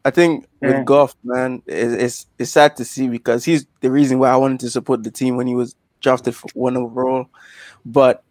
I 0.05 0.11
think 0.11 0.47
Yeah. 0.61 0.77
with 0.79 0.87
Goff, 0.87 1.15
man, 1.25 1.63
it's, 1.67 1.95
it's 2.03 2.27
it's 2.39 2.51
sad 2.51 2.77
to 2.77 2.85
see 2.85 3.09
because 3.09 3.45
he's 3.45 3.67
the 3.81 3.91
reason 3.91 4.19
why 4.19 4.29
I 4.31 4.37
wanted 4.37 4.61
to 4.61 4.71
support 4.71 5.03
the 5.03 5.11
team 5.11 5.37
when 5.37 5.47
he 5.47 5.55
was 5.55 5.75
drafted 6.03 6.35
for 6.35 6.49
one 6.53 6.77
overall. 6.77 7.27
But 7.87 8.23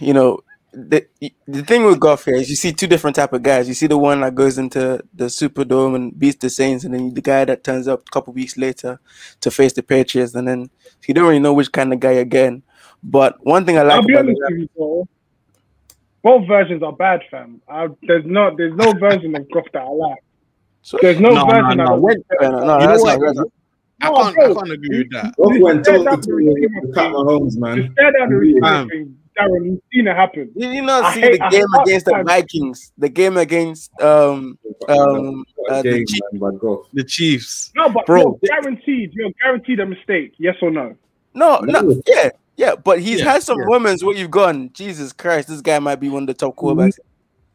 you 0.00 0.14
know, 0.14 0.40
the 0.74 1.06
the 1.48 1.62
thing 1.64 1.84
with 1.84 2.00
Goff 2.00 2.26
here 2.26 2.36
is 2.36 2.50
you 2.50 2.56
see 2.56 2.72
two 2.72 2.88
different 2.88 3.16
type 3.16 3.32
of 3.32 3.42
guys. 3.42 3.68
You 3.68 3.74
see 3.74 3.88
the 3.88 3.98
one 3.98 4.20
that 4.22 4.34
goes 4.34 4.58
into 4.58 5.02
the 5.14 5.26
Superdome 5.26 5.96
and 5.96 6.18
beats 6.18 6.38
the 6.38 6.50
Saints, 6.50 6.84
and 6.84 6.94
then 6.94 7.14
the 7.14 7.22
guy 7.22 7.44
that 7.46 7.64
turns 7.64 7.88
up 7.88 8.02
a 8.08 8.10
couple 8.12 8.34
weeks 8.34 8.58
later 8.58 9.00
to 9.40 9.50
face 9.50 9.74
the 9.74 9.82
Patriots, 9.84 10.34
and 10.34 10.48
then 10.48 10.70
you 11.06 11.14
don't 11.14 11.26
really 11.28 11.40
know 11.40 11.54
which 11.54 11.72
kind 11.72 11.92
of 11.92 12.00
guy 12.00 12.12
again. 12.12 12.64
But 13.02 13.38
one 13.46 13.66
thing 13.66 13.78
I 13.78 13.82
like 13.82 14.00
I'll 14.00 14.06
be 14.06 14.14
about 14.14 14.26
honest 14.26 14.40
with 14.46 14.58
you. 14.58 14.68
Both 16.22 16.48
versions 16.48 16.82
are 16.82 16.92
bad, 16.92 17.20
fam. 17.30 17.62
I, 17.68 17.88
there's 18.02 18.24
no 18.26 18.54
there's 18.56 18.74
no 18.76 18.92
version 18.94 19.36
of 19.36 19.50
Goff 19.52 19.66
that 19.74 19.82
I 19.82 19.88
like. 19.90 20.18
So, 20.82 20.98
There's 21.00 21.20
no, 21.20 21.30
No, 21.30 21.44
version 21.44 21.80
no, 21.84 21.84
of 21.84 21.92
no. 21.98 22.08
it. 22.08 22.26
No, 22.40 22.50
no, 22.50 22.78
You 22.78 22.88
know 22.88 22.96
that's 22.96 23.04
not 23.04 23.20
right. 23.20 23.36
I 24.02 24.10
No, 24.10 24.12
can't. 24.12 24.38
I 24.44 24.50
can't 24.50 24.72
agree 24.72 24.98
with 24.98 25.10
that. 25.12 25.34
Goff 25.38 25.54
went 25.58 25.84
Stare 25.84 25.98
to 25.98 26.06
the 26.08 26.16
toe 26.18 26.32
receiver 26.34 26.88
Pat. 26.94 27.12
Mahomes, 27.12 27.56
man. 27.58 27.98
Stare 29.34 29.48
down 29.48 29.52
the 29.52 29.58
receiver 29.58 29.58
Fam. 29.58 29.58
thing. 29.58 29.62
Darren, 29.62 29.64
you've 29.66 29.80
seen 29.92 30.06
it 30.08 30.16
happen. 30.16 30.52
You, 30.54 30.68
you 30.70 30.82
not 30.82 31.04
I 31.04 31.14
see 31.14 31.20
hate- 31.20 31.32
the 31.32 31.48
game 31.50 31.66
hate 31.74 31.82
against 31.82 32.06
the. 32.06 32.22
Vikings, 32.24 32.92
the 32.98 33.08
game 33.08 33.36
against 33.36 34.00
um 34.00 34.58
um 34.88 35.44
What 35.56 35.72
a 35.72 35.74
uh, 35.76 35.82
the 35.82 36.04
Chiefs. 36.06 36.20
man. 36.32 36.58
The 36.92 37.04
Chiefs. 37.04 37.72
No, 37.76 37.88
but 37.90 38.06
Bro. 38.06 38.38
you're 38.42 38.60
guaranteed. 38.60 39.12
You're 39.14 39.30
guaranteed 39.42 39.80
a 39.80 39.86
mistake. 39.86 40.34
Yes 40.38 40.56
or 40.62 40.70
no? 40.70 40.94
No, 41.34 41.58
no, 41.60 41.80
No. 41.80 42.02
yeah, 42.06 42.30
yeah, 42.56 42.74
but 42.76 43.00
he's 43.00 43.18
Yeah, 43.20 43.32
had 43.32 43.42
some 43.42 43.58
yeah. 43.58 43.66
moments 43.66 44.04
where 44.04 44.14
you've 44.16 44.30
gone, 44.30 44.70
Jesus 44.72 45.12
Christ, 45.12 45.48
this 45.48 45.60
guy 45.60 45.78
might 45.80 45.96
be 46.00 46.08
one 46.08 46.22
of 46.22 46.26
the 46.28 46.34
top 46.34 46.54
quarterbacks. 46.54 46.98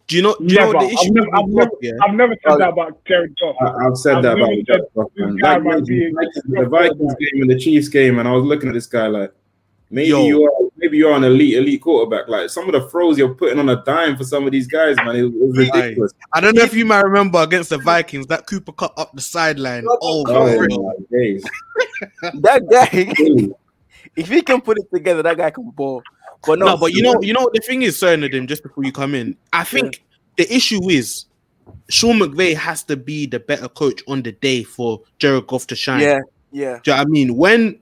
Do 0.08 0.16
you 0.18 0.24
know? 0.24 0.36
Do 0.40 0.46
you 0.46 0.56
Never. 0.60 0.74
what 0.74 0.80
the 0.90 0.98
I've 0.98 1.12
never, 1.14 1.28
I've 1.36 1.46
with 1.46 1.54
never, 1.54 1.70
Goff, 1.70 1.80
yeah? 1.84 1.92
I've 2.04 2.16
never 2.16 2.36
said 2.48 2.58
that 2.58 2.70
about 2.70 3.06
Jared 3.06 3.36
Goff. 3.40 3.56
I, 3.62 3.86
I've 3.88 3.96
said 3.98 4.16
I've 4.18 4.24
that 4.24 4.32
about 4.38 4.50
never 4.50 4.62
Jared 4.64 4.84
Goff, 4.96 5.08
this 5.16 5.26
man. 5.26 5.36
guy 5.38 5.54
Like, 5.54 5.64
might 5.64 5.74
man, 5.76 5.84
be 5.86 6.06
a 6.08 6.12
like 6.14 6.28
good 6.34 6.44
the 6.64 6.66
Vikings 6.70 7.16
game 7.20 7.42
and 7.44 7.50
the 7.52 7.60
Chiefs 7.60 7.88
game, 7.90 8.18
and 8.20 8.28
I 8.28 8.32
was 8.34 8.44
looking 8.44 8.70
at 8.70 8.74
this 8.74 8.88
guy 8.88 9.06
like, 9.08 9.32
maybe 9.92 10.10
Yo. 10.10 10.26
you 10.26 10.44
are, 10.46 10.69
maybe 10.80 10.98
you're 10.98 11.14
an 11.14 11.24
elite, 11.24 11.56
elite 11.58 11.82
quarterback. 11.82 12.28
Like 12.28 12.50
some 12.50 12.68
of 12.68 12.74
the 12.74 12.90
throws 12.90 13.18
you're 13.18 13.34
putting 13.36 13.60
on 13.60 13.70
a 13.70 13.84
dime 13.84 14.18
for 14.18 14.24
some 14.24 14.46
of 14.46 14.52
these 14.52 14.68
guys, 14.68 14.96
man, 14.98 15.16
it, 15.16 15.26
it 15.26 15.34
was 15.34 15.58
ridiculous. 15.58 16.14
I 16.34 16.42
don't 16.42 16.56
know 16.56 16.64
if 16.64 16.74
you 16.74 16.86
might 16.86 17.02
remember 17.04 17.40
against 17.40 17.70
the 17.70 17.78
Vikings 17.78 18.28
that 18.28 18.48
Cooper 18.48 18.72
cut 18.72 18.94
up 18.98 19.12
the 19.14 19.22
sideline. 19.22 19.86
Oh, 19.88 20.24
Oh, 20.28 20.46
my 20.58 20.68
my 20.68 20.94
days. 21.12 21.44
That 22.36 22.68
guy, 22.70 23.54
if 24.16 24.30
he 24.30 24.42
can 24.42 24.62
put 24.62 24.78
it 24.80 24.88
together, 24.94 25.22
that 25.24 25.38
guy 25.38 25.50
can 25.50 25.70
ball. 25.72 26.02
But 26.46 26.60
no, 26.60 26.68
no, 26.68 26.78
but 26.78 26.94
you 26.94 27.02
know, 27.02 27.16
you 27.22 27.34
know 27.34 27.42
what 27.42 27.54
the 27.54 27.60
thing 27.60 27.82
is, 27.82 28.00
Cernadim, 28.00 28.48
just 28.48 28.64
before 28.64 28.84
you 28.86 28.92
come 28.94 29.14
in, 29.14 29.36
I 29.52 29.64
think 29.66 30.04
the 30.38 30.52
issue 30.54 30.90
is 30.90 31.26
Sean 31.90 32.20
McVay 32.20 32.56
has 32.56 32.84
to 32.84 32.96
be 32.96 33.26
the 33.26 33.40
better 33.40 33.68
coach 33.68 34.02
on 34.08 34.22
the 34.22 34.32
day 34.32 34.64
for 34.64 35.02
Jared 35.18 35.48
Goff 35.48 35.68
to 35.68 35.76
shine. 35.76 36.02
yeah, 36.02 36.20
yeah, 36.52 36.80
Do 36.84 36.92
you 36.92 36.96
know 36.96 37.02
what 37.02 37.08
I 37.08 37.10
mean? 37.10 37.36
When 37.36 37.80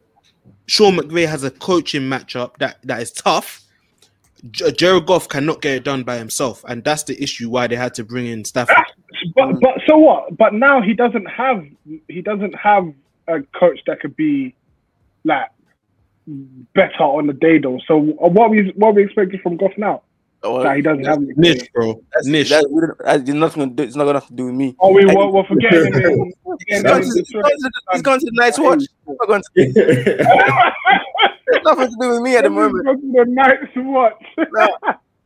Sean 0.68 0.98
McVay 0.98 1.28
has 1.28 1.44
a 1.44 1.52
coaching 1.52 2.04
matchup 2.04 2.58
that, 2.58 2.78
that 2.84 3.02
is 3.02 3.12
tough, 3.12 3.68
Jared 4.52 5.06
Goff 5.06 5.28
cannot 5.28 5.62
get 5.62 5.76
it 5.76 5.84
done 5.84 6.04
by 6.04 6.18
himself, 6.18 6.64
and 6.68 6.84
that's 6.84 7.04
the 7.04 7.22
issue 7.22 7.50
why 7.50 7.68
they 7.68 7.76
had 7.76 7.94
to 7.96 8.04
bring 8.04 8.28
in 8.28 8.46
Stafford. 8.46 8.76
But 9.36 9.60
but 9.60 9.82
so 9.88 9.98
what? 9.98 10.38
But 10.38 10.54
now 10.54 10.82
he 10.82 10.94
doesn't 10.94 11.26
have 11.26 11.66
he 12.08 12.22
doesn't 12.22 12.54
have 12.54 12.94
a 13.28 13.42
coach 13.60 13.80
that 13.88 14.00
could 14.00 14.16
be 14.16 14.56
like 15.24 15.50
better 16.76 17.04
on 17.04 17.28
the 17.28 17.34
day 17.34 17.58
though. 17.58 17.80
So 17.88 17.98
uh, 18.24 18.30
what 18.30 18.52
we 18.52 18.72
what 18.76 18.96
we 18.96 19.06
expecting 19.06 19.40
from 19.40 19.58
Goff 19.58 19.72
now? 19.78 20.04
Well, 20.44 20.64
That 20.64 20.76
he 20.78 20.82
doesn't 20.82 21.04
have. 21.06 21.20
Niche, 21.20 21.70
bro. 21.74 22.02
that's, 22.14 22.28
Niche. 22.28 22.50
that's, 22.50 22.68
we 22.70 22.82
don't- 22.82 22.98
that's 23.04 23.28
nothing. 23.30 23.70
to 23.70 23.76
do- 23.76 23.84
It's 23.84 23.96
not 23.96 24.06
gonna 24.06 24.20
have 24.20 24.28
to 24.28 24.34
do 24.34 24.46
with 24.46 24.54
me. 24.56 24.76
Oh, 24.80 24.94
we 24.94 25.04
I- 25.04 25.14
we're, 25.14 25.28
we're 25.30 25.44
him. 25.44 25.58
He's 25.60 25.70
going 25.72 25.92
to, 25.94 26.00
he's 26.68 26.84
going 26.84 27.02
to, 27.02 27.10
the- 27.10 27.72
he's 27.94 28.02
going 28.02 28.20
to 28.20 28.26
the 28.26 28.32
Night's 28.34 28.60
Watch. 28.60 28.84
It's 28.84 28.94
not 29.08 29.28
going 29.28 29.42
to, 29.42 29.50
it's 31.48 31.66
nothing 31.66 31.90
to 31.90 31.96
do 32.00 32.10
with 32.12 32.22
me 32.22 32.36
at 32.38 32.44
the 32.44 32.50
moment. 32.50 32.86
Go 32.86 32.94
to 32.96 33.02
the 33.02 33.26
Night's 33.28 33.72
watch. 33.78 34.24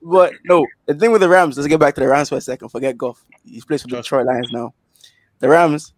But 0.04 0.34
no, 0.45 0.65
the 0.88 0.95
thing 0.95 1.12
with 1.12 1.21
the 1.21 1.30
Rams, 1.30 1.58
let's 1.58 1.67
get 1.67 1.80
back 1.80 1.93
to 1.95 2.02
the 2.02 2.08
Rams 2.08 2.30
for 2.30 2.36
a 2.38 2.41
second. 2.41 2.69
Forget 2.69 2.97
Goff. 2.97 3.24
He's 3.43 3.65
plays 3.65 3.82
for 3.84 3.88
the 3.89 3.97
Just- 3.97 4.06
Detroit 4.08 4.26
Lions 4.26 4.50
now. 4.52 4.74
The 5.39 5.50
Rams, 5.50 5.93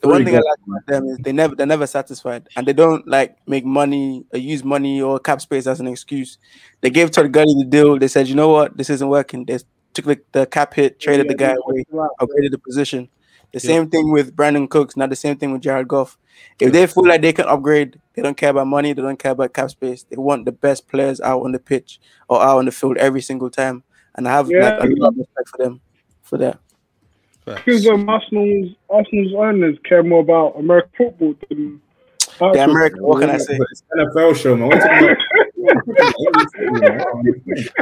the 0.00 0.08
one 0.08 0.24
Very 0.24 0.24
thing 0.26 0.34
I 0.36 0.38
like 0.50 0.58
about 0.66 0.86
them 0.86 1.06
is 1.08 1.18
they 1.18 1.32
never 1.32 1.54
they're 1.54 1.66
never 1.66 1.86
satisfied 1.86 2.48
and 2.56 2.66
they 2.66 2.72
don't 2.72 3.06
like 3.08 3.36
make 3.48 3.64
money 3.64 4.24
or 4.32 4.38
use 4.38 4.62
money 4.64 5.00
or 5.02 5.18
cap 5.18 5.40
space 5.40 5.66
as 5.66 5.80
an 5.80 5.88
excuse. 5.88 6.38
They 6.80 6.90
gave 6.90 7.10
Todd 7.10 7.32
Gurley 7.32 7.54
the 7.58 7.64
deal. 7.68 7.98
They 7.98 8.08
said, 8.08 8.28
you 8.28 8.34
know 8.34 8.48
what, 8.48 8.76
this 8.76 8.90
isn't 8.90 9.08
working. 9.08 9.44
They 9.44 9.58
took 9.94 10.04
the, 10.04 10.20
the 10.32 10.46
cap 10.46 10.74
hit, 10.74 11.00
traded 11.00 11.28
the 11.28 11.34
guy 11.34 11.54
away, 11.64 11.84
upgraded 12.20 12.52
the 12.52 12.58
position. 12.58 13.08
The 13.52 13.58
Yeah. 13.60 13.74
same 13.74 13.90
thing 13.90 14.12
with 14.12 14.36
Brandin 14.36 14.68
Cooks, 14.68 14.96
not 14.96 15.10
the 15.10 15.16
same 15.16 15.36
thing 15.36 15.52
with 15.52 15.62
Jared 15.62 15.88
Goff. 15.88 16.18
If 16.60 16.70
they 16.72 16.86
feel 16.86 17.06
like 17.08 17.22
they 17.22 17.32
can 17.32 17.46
upgrade, 17.46 17.98
they 18.14 18.22
don't 18.22 18.36
care 18.36 18.50
about 18.50 18.66
money, 18.66 18.92
they 18.92 19.02
don't 19.02 19.18
care 19.18 19.32
about 19.32 19.54
cap 19.54 19.70
space. 19.70 20.04
They 20.04 20.16
want 20.16 20.44
the 20.44 20.52
best 20.52 20.86
players 20.86 21.20
out 21.20 21.42
on 21.42 21.52
the 21.52 21.58
pitch 21.58 21.98
or 22.28 22.42
out 22.42 22.58
on 22.58 22.66
the 22.66 22.72
field 22.72 22.98
every 22.98 23.22
single 23.22 23.50
time. 23.50 23.82
And 24.14 24.28
I 24.28 24.32
have 24.32 24.50
Yeah. 24.50 24.76
like, 24.78 24.90
a 24.90 24.94
lot 24.96 25.08
of 25.08 25.16
respect 25.18 25.48
for 25.48 25.56
them 25.58 25.80
for 26.22 26.36
that. 26.38 26.58
Because 27.56 27.86
um, 27.86 28.08
Arsenal's 28.08 28.74
Arsenal's 28.90 29.34
owners 29.34 29.76
care 29.84 30.02
more 30.02 30.20
about 30.20 30.56
American 30.58 30.90
football 30.96 31.34
than 31.48 31.80
The 32.38 32.64
American, 32.64 33.02
what 33.02 33.20
can 33.20 33.30
I 33.30 33.38
say? 33.38 33.58
It's 33.70 33.82
NFL 33.96 34.36
show, 34.36 34.56
man. 34.56 34.68
We're 34.68 35.16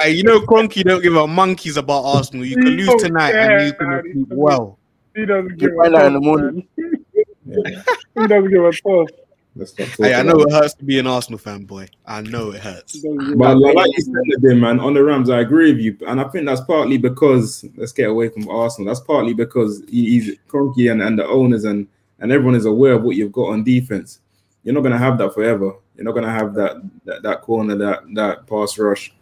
Hey, 0.01 0.13
you 0.13 0.23
know, 0.23 0.41
Kroenke 0.41 0.83
don't 0.83 1.03
give 1.03 1.15
a 1.17 1.27
monkeys 1.27 1.77
about 1.77 2.03
Arsenal. 2.05 2.45
You 2.45 2.57
can 2.57 2.71
lose 2.71 3.03
tonight 3.03 3.33
care, 3.33 3.51
and 3.51 3.63
he's 3.63 3.73
gonna 3.73 4.03
well. 4.31 4.79
He 5.15 5.25
doesn't 5.25 5.57
give 5.59 5.73
a 5.73 5.77
find 5.77 5.95
out 5.95 6.07
in 6.07 6.13
the 6.15 6.21
morning. 6.21 6.67
man. 6.77 7.05
he 8.15 8.27
doesn't 8.27 8.51
give 8.51 8.65
a 8.65 8.73
toss. 8.73 9.09
Let's 9.57 9.79
not 9.79 9.89
talk 9.89 9.99
Hey, 10.07 10.15
I 10.15 10.23
know 10.23 10.33
about 10.35 10.49
it 10.49 10.53
hurts 10.53 10.75
to 10.75 10.85
be 10.85 10.99
an 10.99 11.07
Arsenal 11.07 11.39
fan, 11.39 11.65
boy. 11.65 11.89
I 12.05 12.21
know 12.21 12.51
it 12.51 12.61
hurts. 12.61 12.93
He 12.93 13.01
doesn't 13.01 13.27
give 13.27 13.39
But 13.39 13.57
like 13.59 13.75
like 13.75 13.91
you 13.97 14.05
said, 14.05 14.43
then, 14.43 14.61
man, 14.61 14.79
on 14.81 14.93
the 14.95 15.03
Rams, 15.03 15.31
I 15.31 15.41
agree 15.41 15.73
with 15.73 15.81
you, 15.81 15.97
and 16.07 16.21
I 16.21 16.25
think 16.29 16.47
that's 16.47 16.61
partly 16.61 16.99
because 16.99 17.65
let's 17.77 17.93
get 17.93 18.11
away 18.11 18.29
from 18.29 18.49
Arsenal. 18.49 18.89
That's 18.89 19.01
partly 19.01 19.33
because 19.33 19.83
he, 19.89 20.11
he's 20.11 20.37
Kroenke 20.49 20.93
and, 20.93 21.03
and 21.03 21.19
the 21.19 21.27
owners 21.27 21.65
and 21.65 21.89
and 22.19 22.33
everyone 22.33 22.55
is 22.55 22.65
aware 22.67 22.95
of 22.95 23.03
what 23.03 23.17
you've 23.17 23.33
got 23.33 23.51
on 23.51 23.65
defense. 23.65 24.21
You're 24.63 24.75
not 24.75 24.83
gonna 24.83 24.99
have 24.99 25.17
that 25.19 25.33
forever. 25.33 25.75
You're 25.97 26.05
not 26.05 26.13
gonna 26.13 26.33
have 26.33 26.55
that 26.55 26.83
that, 27.05 27.23
that 27.23 27.43
corner, 27.43 27.77
that 27.77 28.03
that 28.15 28.47
pass 28.47 28.79
rush. 28.79 29.13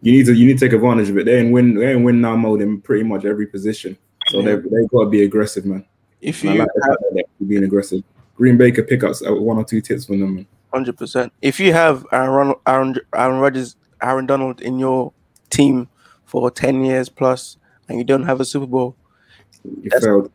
You 0.00 0.12
need 0.12 0.26
to 0.26 0.34
you 0.34 0.46
need 0.46 0.58
to 0.58 0.66
take 0.66 0.72
advantage 0.72 1.10
of 1.10 1.18
it. 1.18 1.24
They're 1.26 1.38
in 1.38 1.52
win 1.52 1.74
they're 1.74 1.92
in 1.92 2.02
win 2.02 2.20
now 2.20 2.34
mode 2.34 2.62
in 2.62 2.80
pretty 2.80 3.04
much 3.04 3.24
every 3.24 3.46
position. 3.46 3.96
So 4.28 4.38
Yeah. 4.40 4.46
they've 4.46 4.62
they've 4.64 4.88
got 4.88 5.04
to 5.04 5.10
be 5.10 5.22
aggressive, 5.22 5.64
man. 5.66 5.84
If 6.20 6.42
And 6.42 6.50
I 6.50 6.52
you 6.54 6.58
like 6.60 6.68
the 6.74 6.80
fact 6.80 7.00
that 7.00 7.24
they're 7.38 7.48
being 7.48 7.64
aggressive. 7.64 8.02
Green 8.34 8.56
Bay 8.56 8.70
could 8.72 8.88
pick 8.88 9.04
up 9.04 9.14
uh, 9.28 9.34
one 9.34 9.56
or 9.58 9.64
two 9.64 9.80
tips 9.80 10.06
from 10.06 10.20
them. 10.20 10.46
Hundred 10.72 10.96
percent, 10.96 11.32
if 11.42 11.60
you 11.60 11.72
have 11.72 12.06
Aaron 12.12 12.30
Ron- 12.30 12.54
Aaron 12.66 12.94
Aaron 13.14 13.38
Rodgers, 13.40 13.76
Aaron 14.02 14.26
Donald 14.26 14.60
in 14.62 14.78
your 14.78 15.12
team 15.50 15.86
for 16.24 16.50
ten 16.50 16.82
years 16.84 17.08
plus, 17.10 17.58
and 17.88 17.98
you 17.98 18.04
don't 18.04 18.24
have 18.24 18.40
a 18.40 18.44
Super 18.44 18.66
Bowl, 18.66 18.96
You 19.64 19.82
That's- 19.90 20.02
failed. 20.04 20.32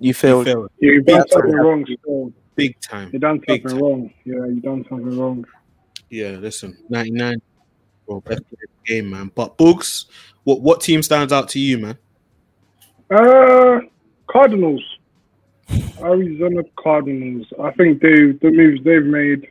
you 0.00 0.12
failed. 0.12 0.46
Failed 0.46 0.70
You've 0.80 1.06
done 1.06 1.24
something 1.28 1.52
what 1.52 1.60
wrong. 1.64 1.84
Still. 1.86 2.32
big 2.56 2.80
time. 2.80 3.10
You 3.12 3.18
done 3.20 3.40
Big 3.46 3.62
something 3.62 3.78
time. 3.78 3.88
wrong. 3.88 4.10
Yeah, 4.24 4.34
you 4.46 4.60
done 4.60 4.84
something 4.88 5.18
wrong. 5.18 5.46
Yeah, 6.10 6.30
listen, 6.30 6.76
99. 6.88 7.40
Well, 8.06 8.20
best 8.20 8.42
player 8.48 8.66
the 8.84 8.92
game, 8.94 9.10
man. 9.10 9.30
But 9.34 9.56
Boogs, 9.56 10.06
what 10.44 10.60
what 10.62 10.80
team 10.80 11.02
stands 11.02 11.32
out 11.32 11.48
to 11.50 11.60
you, 11.60 11.78
man? 11.78 11.98
Uh, 13.10 13.80
Cardinals. 14.28 14.82
Arizona 16.00 16.62
Cardinals. 16.78 17.46
I 17.62 17.70
think 17.72 18.00
they 18.00 18.32
the 18.32 18.50
moves 18.50 18.82
they've 18.84 19.04
made. 19.04 19.48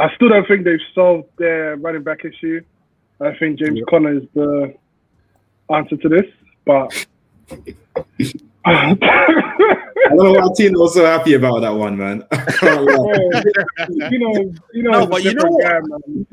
I 0.00 0.14
still 0.16 0.28
don't 0.28 0.46
think 0.46 0.64
they've 0.64 0.78
solved 0.94 1.28
their 1.38 1.76
running 1.76 2.02
back 2.02 2.24
issue. 2.24 2.60
I 3.20 3.34
think 3.36 3.58
James 3.58 3.80
Conner 3.88 4.18
is 4.18 4.24
the 4.34 4.74
answer 5.72 5.96
to 5.96 6.08
this, 6.08 6.26
but 6.66 7.06
I 8.66 8.94
don't 8.94 10.16
know 10.16 10.32
why 10.32 10.48
Tina 10.56 10.78
was 10.78 10.94
so 10.94 11.04
happy 11.04 11.34
about 11.34 11.60
that 11.60 11.70
one, 11.70 11.96
man. 11.96 12.24
I 12.32 12.36
can't 12.52 12.84
lie. 12.84 13.42
you 14.10 14.18
know, 14.18 14.54
you 14.72 14.82
know, 14.82 14.90
No, 14.90 15.06
but 15.06 15.22
you 15.22 15.34
know 15.34 15.58
guy. 15.62 15.78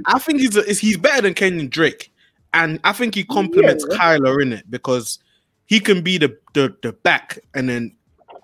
I 0.05 0.19
think 0.19 0.39
he's 0.39 0.57
a, 0.57 0.63
he's 0.63 0.97
better 0.97 1.21
than 1.21 1.33
Kenyan 1.33 1.69
Drake, 1.69 2.11
and 2.53 2.79
I 2.83 2.93
think 2.93 3.15
he 3.15 3.23
complements 3.23 3.85
Yeah. 3.89 3.97
Kyler 3.97 4.41
in 4.41 4.53
it 4.53 4.69
because 4.71 5.19
he 5.71 5.79
can 5.79 6.01
be 6.01 6.17
the, 6.17 6.37
the 6.53 6.75
the 6.83 6.91
back, 6.91 7.39
and 7.55 7.69
then 7.69 7.95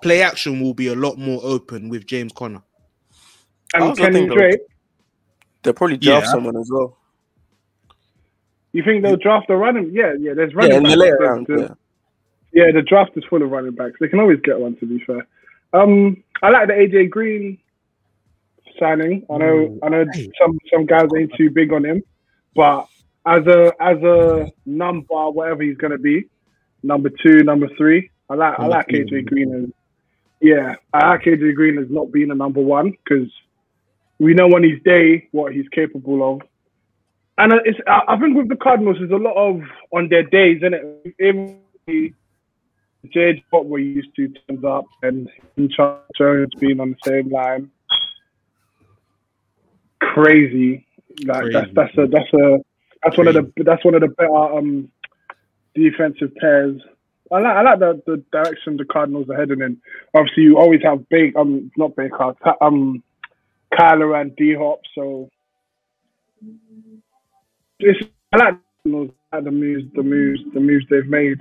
play 0.02 0.22
action 0.22 0.62
will 0.62 0.74
be 0.74 0.88
a 0.88 0.96
lot 0.96 1.18
more 1.18 1.42
open 1.44 1.90
with 1.90 2.06
James 2.08 2.32
Conner. 2.32 2.62
I 3.74 3.78
And 3.78 3.84
also 3.84 4.02
Kenny 4.04 4.26
they'll- 4.28 4.36
Drake. 4.36 4.60
They'll 5.62 5.74
probably 5.74 5.98
draft 5.98 6.28
Yeah. 6.28 6.32
someone 6.32 6.56
as 6.56 6.70
well. 6.72 6.98
You 8.72 8.84
think 8.84 9.04
they'll 9.04 9.18
draft 9.18 9.50
a 9.50 9.56
running? 9.58 9.92
Yeah, 9.92 10.14
yeah. 10.20 10.34
There's 10.34 10.52
Yeah, 10.54 10.58
running 10.60 10.78
in 10.78 10.84
the 10.84 10.90
backs. 10.90 11.00
later 11.00 11.18
round. 11.20 11.48
Yeah. 11.50 11.74
Yeah, 12.54 12.72
the 12.72 12.82
draft 12.82 13.12
is 13.18 13.24
full 13.30 13.42
of 13.44 13.50
running 13.52 13.76
backs. 13.76 13.96
They 14.00 14.08
can 14.08 14.20
always 14.20 14.40
get 14.42 14.58
one. 14.60 14.76
To 14.78 14.86
be 14.86 15.00
fair, 15.06 15.28
um, 15.74 16.24
I 16.42 16.50
like 16.50 16.68
the 16.70 16.74
AJ 16.76 17.08
Green 17.10 17.58
signing. 18.80 19.26
I 19.30 19.38
know, 19.38 19.54
Ooh, 19.58 19.80
I 19.84 19.90
know 19.90 20.06
hey. 20.14 20.30
some 20.40 20.58
some 20.74 20.86
guys 20.86 21.10
ain't 21.18 21.34
too 21.36 21.50
big 21.50 21.74
on 21.74 21.84
him, 21.84 22.02
but 22.56 22.88
as 23.26 23.46
a 23.48 23.74
as 23.82 23.98
a 24.04 24.50
number, 24.66 25.30
whatever 25.32 25.64
he's 25.64 25.78
gonna 25.78 25.98
be, 25.98 26.28
number 26.84 27.10
two, 27.10 27.44
number 27.44 27.68
three, 27.78 28.10
I 28.30 28.36
like 28.36 28.60
I 28.60 28.68
like. 28.68 28.88
AJ 28.88 29.26
Green 29.26 29.54
as 29.54 29.70
yeah, 30.42 30.76
I 30.94 31.10
like 31.10 31.24
AJ 31.24 31.56
Green 31.56 31.78
as 31.78 31.90
not 31.90 32.12
being 32.12 32.32
a 32.32 32.36
number 32.36 32.62
one 32.62 32.92
because 32.92 33.30
we 34.20 34.34
know 34.34 34.48
on 34.48 34.64
his 34.64 34.82
day 34.84 35.28
what 35.32 35.54
he's 35.54 35.68
capable 35.70 36.36
of. 36.36 36.42
And 37.40 37.54
it's, 37.66 37.78
I 37.88 38.18
think 38.20 38.36
with 38.36 38.50
the 38.50 38.56
Cardinals, 38.56 38.98
there's 39.00 39.12
a 39.12 39.16
lot 39.16 39.36
of 39.36 39.62
on 39.92 40.10
their 40.10 40.24
days, 40.24 40.58
isn't 40.58 40.74
it? 40.74 41.16
If 41.20 42.14
Jade, 43.14 43.44
what 43.52 43.68
we're 43.68 43.80
used 43.80 44.10
to, 44.16 44.28
turns 44.48 44.64
up, 44.64 44.86
and 45.04 45.30
Jones 45.58 46.50
being 46.60 46.80
on 46.80 46.96
the 46.96 46.98
same 47.06 47.30
line, 47.30 47.70
crazy. 50.02 50.86
Like 51.26 51.52
that's 51.52 51.72
Crazy. 51.72 51.74
that's 51.76 51.98
a 51.98 52.08
that's 52.08 52.34
a 52.34 52.58
that's 53.04 53.18
one 53.18 53.28
of 53.28 53.34
the 53.36 53.64
that's 53.64 53.86
one 53.86 53.96
of 53.96 54.02
the 54.02 54.08
better 54.08 54.34
um 54.34 54.92
defensive 55.78 56.36
pairs 56.36 56.82
I 57.32 57.40
like 57.40 57.58
I 57.58 57.62
like 57.62 57.80
the, 57.80 58.02
the 58.06 58.24
direction 58.32 58.78
the 58.78 58.86
Cardinals 58.86 59.30
are 59.30 59.36
heading 59.36 59.62
in. 59.62 59.78
Obviously, 60.16 60.44
you 60.44 60.58
always 60.58 60.82
have 60.84 61.08
Baker, 61.10 61.40
um, 61.40 61.72
not 61.78 61.96
Baker, 61.96 62.34
Ka- 62.44 62.56
um, 62.62 63.04
Kyler 63.74 64.20
and 64.22 64.36
D 64.36 64.56
Hop. 64.56 64.80
So 64.96 65.30
it's, 67.80 68.10
I 68.32 68.38
like 68.38 68.58
the 68.84 68.90
moves, 68.90 69.14
the 69.94 70.04
moves, 70.04 70.40
the 70.54 70.60
moves 70.60 70.86
they've 70.90 71.08
made. 71.08 71.40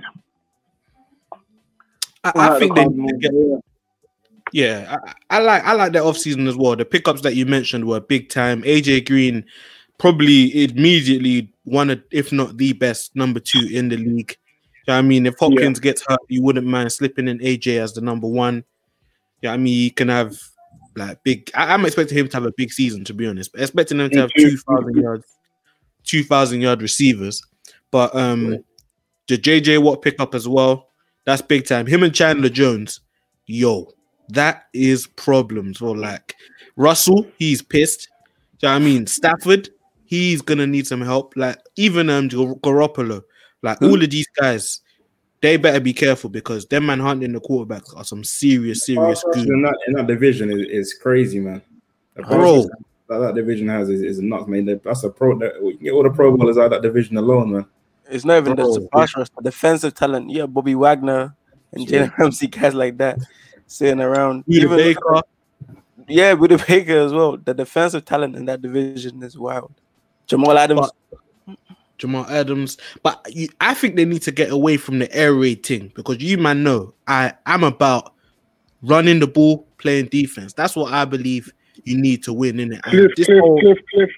I, 2.23 2.31
I 2.31 2.31
I 2.35 2.49
like 2.49 2.59
think 2.59 2.75
the 2.75 3.17
they 3.21 3.29
get 3.29 3.33
Yeah, 4.51 4.97
I, 5.29 5.37
I 5.37 5.39
like 5.39 5.63
I 5.63 5.73
like 5.73 5.93
that 5.93 6.03
offseason 6.03 6.49
as 6.49 6.57
well. 6.57 6.75
The 6.75 6.85
pickups 6.85 7.21
that 7.21 7.35
you 7.35 7.45
mentioned 7.45 7.85
were 7.85 8.01
big 8.01 8.29
time. 8.29 8.63
AJ 8.63 9.07
Green 9.07 9.45
probably 9.97 10.63
immediately 10.63 11.51
one 11.63 11.89
of, 11.89 12.01
if 12.11 12.31
not 12.31 12.57
the 12.57 12.73
best 12.73 13.15
number 13.15 13.39
two 13.39 13.67
in 13.71 13.89
the 13.89 13.97
league. 13.97 14.35
You 14.87 14.93
know 14.93 14.99
I 14.99 15.01
mean, 15.01 15.25
if 15.25 15.35
Hopkins 15.39 15.79
gets 15.79 16.05
hurt, 16.07 16.19
you 16.29 16.41
wouldn't 16.41 16.65
mind 16.65 16.91
slipping 16.91 17.27
in 17.27 17.39
AJ 17.39 17.81
as 17.81 17.93
the 17.93 18.01
number 18.01 18.27
one. 18.27 18.63
Yeah, 19.41 19.53
I 19.53 19.57
mean, 19.57 19.73
he 19.73 19.89
can 19.89 20.07
have 20.07 20.37
like 20.95 21.21
big. 21.23 21.51
I, 21.53 21.73
I'm 21.73 21.85
expecting 21.85 22.17
him 22.17 22.27
to 22.29 22.37
have 22.37 22.45
a 22.45 22.53
big 22.55 22.71
season, 22.71 23.03
to 23.05 23.13
be 23.13 23.27
honest. 23.27 23.51
But 23.51 23.61
expecting 23.61 23.99
him 23.99 24.09
to 24.11 24.21
have 24.21 24.31
two 24.37 24.57
thousand 24.57 24.95
yards, 24.95 25.25
two 26.03 26.23
thousand 26.23 26.61
yard 26.61 26.81
receivers. 26.81 27.41
But 27.91 28.15
um, 28.15 28.63
the 29.27 29.37
JJ 29.37 29.81
Watt 29.81 30.01
pickup 30.01 30.35
as 30.35 30.47
well. 30.47 30.89
That's 31.25 31.41
big 31.41 31.65
time. 31.65 31.85
Him 31.85 32.03
and 32.03 32.15
Chandler 32.15 32.49
Jones, 32.49 33.01
yo, 33.45 33.91
that 34.29 34.67
is 34.73 35.07
problems. 35.07 35.81
Or 35.81 35.97
like 35.97 36.35
Russell, 36.77 37.27
he's 37.37 37.61
pissed. 37.61 38.07
Do 38.59 38.67
you 38.67 38.73
know 38.73 38.75
what 38.75 38.81
I 38.81 38.85
mean? 38.85 39.07
Stafford, 39.07 39.69
he's 40.07 40.41
gonna 40.41 40.65
need 40.65 40.87
some 40.87 41.01
help. 41.01 41.33
Like 41.35 41.59
even 41.75 42.09
um 42.09 42.27
Gar- 42.29 42.55
Garoppolo, 42.55 43.23
like 43.61 43.81
all 43.81 44.01
of 44.01 44.09
these 44.09 44.27
guys, 44.39 44.81
they 45.41 45.57
better 45.57 45.79
be 45.79 45.93
careful 45.93 46.29
because 46.29 46.65
them 46.65 46.87
man 46.87 46.99
hunting 46.99 47.33
the 47.33 47.41
quarterbacks 47.41 47.95
are 47.95 48.03
some 48.03 48.23
serious, 48.23 48.85
serious 48.85 49.23
goons. 49.33 49.47
in 49.47 49.61
that, 49.61 49.77
in 49.87 49.93
that 49.93 50.07
division 50.07 50.49
is, 50.49 50.67
is 50.67 50.93
crazy, 50.95 51.39
man. 51.39 51.61
The 52.15 52.23
Bro. 52.23 52.63
that 53.09 53.17
that 53.19 53.35
division 53.35 53.67
has 53.67 53.89
is, 53.89 54.01
is 54.01 54.19
nuts, 54.19 54.47
man. 54.47 54.79
That's 54.83 55.03
a 55.03 55.09
pro. 55.09 55.37
That, 55.37 55.61
you 55.61 55.75
can 55.75 55.83
get 55.83 55.91
all 55.91 56.03
the 56.03 56.09
pro 56.09 56.35
bowlers 56.35 56.57
out 56.57 56.65
of 56.65 56.71
that 56.71 56.81
division 56.81 57.17
alone, 57.17 57.51
man. 57.51 57.65
It's 58.09 58.25
not 58.25 58.37
even 58.37 58.55
Bro, 58.55 58.65
just 58.65 58.81
the 58.81 58.87
pass 58.87 59.15
rush, 59.15 59.27
the 59.29 59.43
defensive 59.43 59.93
talent. 59.93 60.29
Yeah, 60.29 60.45
Bobby 60.45 60.75
Wagner 60.75 61.35
and 61.73 61.85
Jalen 61.85 62.17
Ramsey, 62.17 62.47
guys 62.47 62.73
like 62.73 62.97
that, 62.97 63.19
sitting 63.67 63.99
around. 63.99 64.45
Even 64.47 64.77
Baker, 64.77 65.21
yeah, 66.07 66.33
with 66.33 66.51
the 66.51 66.63
Baker 66.65 66.97
as 66.97 67.13
well. 67.13 67.37
The 67.37 67.53
defensive 67.53 68.05
talent 68.05 68.35
in 68.35 68.45
that 68.45 68.61
division 68.61 69.21
is 69.21 69.37
wild. 69.37 69.73
Jamal 70.27 70.57
Adams. 70.57 70.91
Jamal 71.97 72.25
Adams. 72.29 72.77
But 73.01 73.25
you, 73.33 73.49
I 73.59 73.73
think 73.73 73.95
they 73.95 74.05
need 74.05 74.21
to 74.23 74.31
get 74.31 74.51
away 74.51 74.77
from 74.77 74.99
the 74.99 75.13
air 75.15 75.33
raid 75.33 75.65
thing 75.65 75.91
because 75.95 76.21
you 76.21 76.37
man 76.37 76.63
know 76.63 76.93
I 77.07 77.33
am 77.45 77.63
about 77.63 78.13
running 78.83 79.19
the 79.19 79.27
ball, 79.27 79.67
playing 79.77 80.07
defense. 80.07 80.53
That's 80.53 80.75
what 80.75 80.93
I 80.93 81.05
believe 81.05 81.51
you 81.83 81.97
need 81.97 82.23
to 82.23 82.33
win 82.33 82.59
in 82.59 82.73
it. 82.73 82.83
Cliff, 82.83 83.11
Cliff, 83.15 83.27
Cliff, 83.27 83.77
Cliff, 83.93 84.09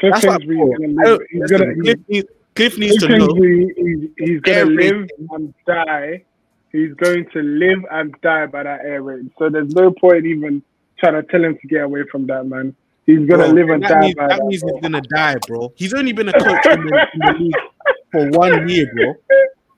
Cliff 0.00 0.12
That's 0.12 0.26
what 0.26 0.40
Kingsbury 0.40 0.60
I'm 0.60 0.90
is 0.90 0.96
gonna 0.96 1.08
I 1.08 1.10
live. 1.10 1.20
He's 1.30 1.50
gonna, 1.50 1.74
Cliff, 1.74 1.98
needs, 2.08 2.28
Cliff 2.54 2.78
needs 2.78 2.98
Cliff 2.98 3.10
to 3.10 3.18
know. 3.18 3.26
Kingsbury, 3.28 3.74
he's, 3.76 4.28
he's 4.28 4.40
gonna 4.40 4.56
Air 4.56 4.66
live 4.66 5.10
and 5.30 5.54
die. 5.66 6.24
He's 6.72 6.94
going 6.94 7.28
to 7.34 7.42
live 7.42 7.84
and 7.90 8.14
die 8.22 8.46
by 8.46 8.62
that 8.62 8.80
air 8.80 9.02
raid. 9.02 9.30
So 9.38 9.50
there's 9.50 9.74
no 9.74 9.92
point 9.92 10.24
even 10.24 10.62
trying 10.98 11.14
to 11.14 11.22
tell 11.22 11.44
him 11.44 11.58
to 11.60 11.68
get 11.68 11.82
away 11.82 12.04
from 12.10 12.26
that, 12.28 12.46
man. 12.46 12.74
He's 13.06 13.18
gonna 13.18 13.44
Bro, 13.44 13.48
live 13.48 13.68
and 13.70 13.82
that 13.82 13.88
die 13.90 14.00
means, 14.00 14.14
that 14.14 14.28
that. 14.28 14.44
means 14.44 14.62
bro. 14.62 14.72
he's 14.74 14.82
gonna 14.82 15.00
die, 15.00 15.36
bro. 15.46 15.72
He's 15.76 15.92
only 15.94 16.12
been 16.12 16.28
a 16.28 16.32
coach 16.32 16.66
in 16.66 16.86
the, 16.86 17.06
in 17.14 17.18
the 17.18 17.34
league 17.38 17.54
for 18.12 18.30
one 18.38 18.68
year, 18.68 18.90
bro. 18.94 19.14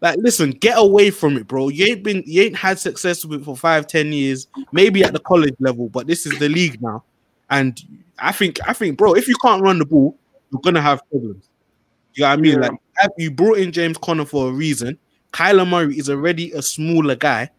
Like, 0.01 0.19
listen, 0.19 0.51
get 0.51 0.77
away 0.77 1.11
from 1.11 1.39
it, 1.39 1.49
bro. 1.49 1.69
You 1.71 1.87
ain't 1.87 2.03
been, 2.03 2.23
you 2.27 2.43
ain't 2.43 2.57
had 2.57 2.79
success 2.79 3.25
with 3.25 3.41
it 3.41 3.45
for 3.45 3.57
five, 3.57 3.87
ten 3.87 4.13
years, 4.13 4.49
maybe 4.73 5.03
at 5.03 5.15
the 5.15 5.21
college 5.21 5.55
level, 5.61 5.89
but 5.89 6.07
this 6.07 6.27
is 6.27 6.39
the 6.39 6.49
league 6.51 6.83
now. 6.83 7.03
And 7.49 7.81
I 8.19 8.33
think, 8.33 8.59
I 8.69 8.75
think, 8.75 8.99
bro, 8.99 9.15
if 9.15 9.27
you 9.27 9.37
can't 9.41 9.63
run 9.63 9.79
the 9.79 9.87
ball, 9.87 10.17
you're 10.53 10.61
gonna 10.61 10.83
have 10.83 11.01
problems. 11.11 11.49
You 12.13 12.23
know 12.25 12.29
what 12.29 12.33
I 12.39 12.43
mean? 12.43 12.53
Yeah. 12.53 12.59
Like, 12.69 12.73
have- 12.99 13.11
you 13.17 13.31
brought 13.31 13.59
in 13.59 13.73
James 13.73 13.97
Conner 13.97 14.27
for 14.27 14.51
a 14.51 14.53
reason. 14.53 14.99
Kyler 15.33 15.67
Murray 15.67 15.99
is 15.99 16.11
already 16.11 16.53
a 16.53 16.61
smaller 16.63 17.17
guy. 17.17 17.51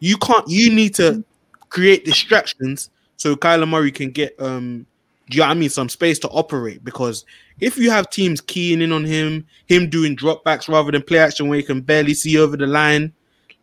You 0.00 0.18
can't. 0.18 0.46
You 0.46 0.72
need 0.72 0.94
to 0.96 1.24
create 1.70 2.04
distractions 2.04 2.90
so 3.16 3.34
Kyler 3.34 3.68
Murray 3.68 3.90
can 3.90 4.10
get 4.10 4.34
um 4.38 4.86
do 5.30 5.36
you 5.36 5.40
know 5.42 5.46
what 5.48 5.56
I 5.56 5.60
mean 5.60 5.70
some 5.70 5.88
space 5.88 6.18
to 6.20 6.28
operate 6.28 6.84
because 6.84 7.24
if 7.60 7.78
you 7.78 7.90
have 7.90 8.10
teams 8.10 8.40
keying 8.40 8.82
in 8.82 8.92
on 8.92 9.04
him, 9.04 9.46
him 9.66 9.88
doing 9.88 10.16
dropbacks 10.16 10.68
rather 10.68 10.92
than 10.92 11.02
play 11.02 11.18
action 11.18 11.48
where 11.48 11.58
he 11.58 11.62
can 11.64 11.80
barely 11.80 12.14
see 12.14 12.38
over 12.38 12.56
the 12.56 12.66
line, 12.66 13.12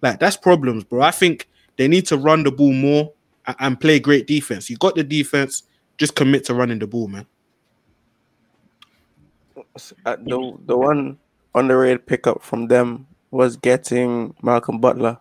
like 0.01 0.19
that's 0.19 0.37
problems, 0.37 0.83
bro. 0.83 1.01
I 1.01 1.11
think 1.11 1.47
they 1.77 1.87
need 1.87 2.05
to 2.07 2.17
run 2.17 2.43
the 2.43 2.51
ball 2.51 2.73
more 2.73 3.11
and 3.59 3.79
play 3.79 3.99
great 3.99 4.27
defense. 4.27 4.69
You 4.69 4.77
got 4.77 4.95
the 4.95 5.03
defense, 5.03 5.63
just 5.97 6.15
commit 6.15 6.45
to 6.45 6.53
running 6.55 6.79
the 6.79 6.87
ball, 6.87 7.07
man. 7.07 7.25
Uh, 10.05 10.15
the 10.17 10.57
the 10.65 10.77
one 10.77 11.17
underrated 11.53 12.05
pickup 12.05 12.41
from 12.41 12.67
them 12.67 13.07
was 13.29 13.55
getting 13.57 14.33
Malcolm 14.41 14.79
Butler 14.79 15.17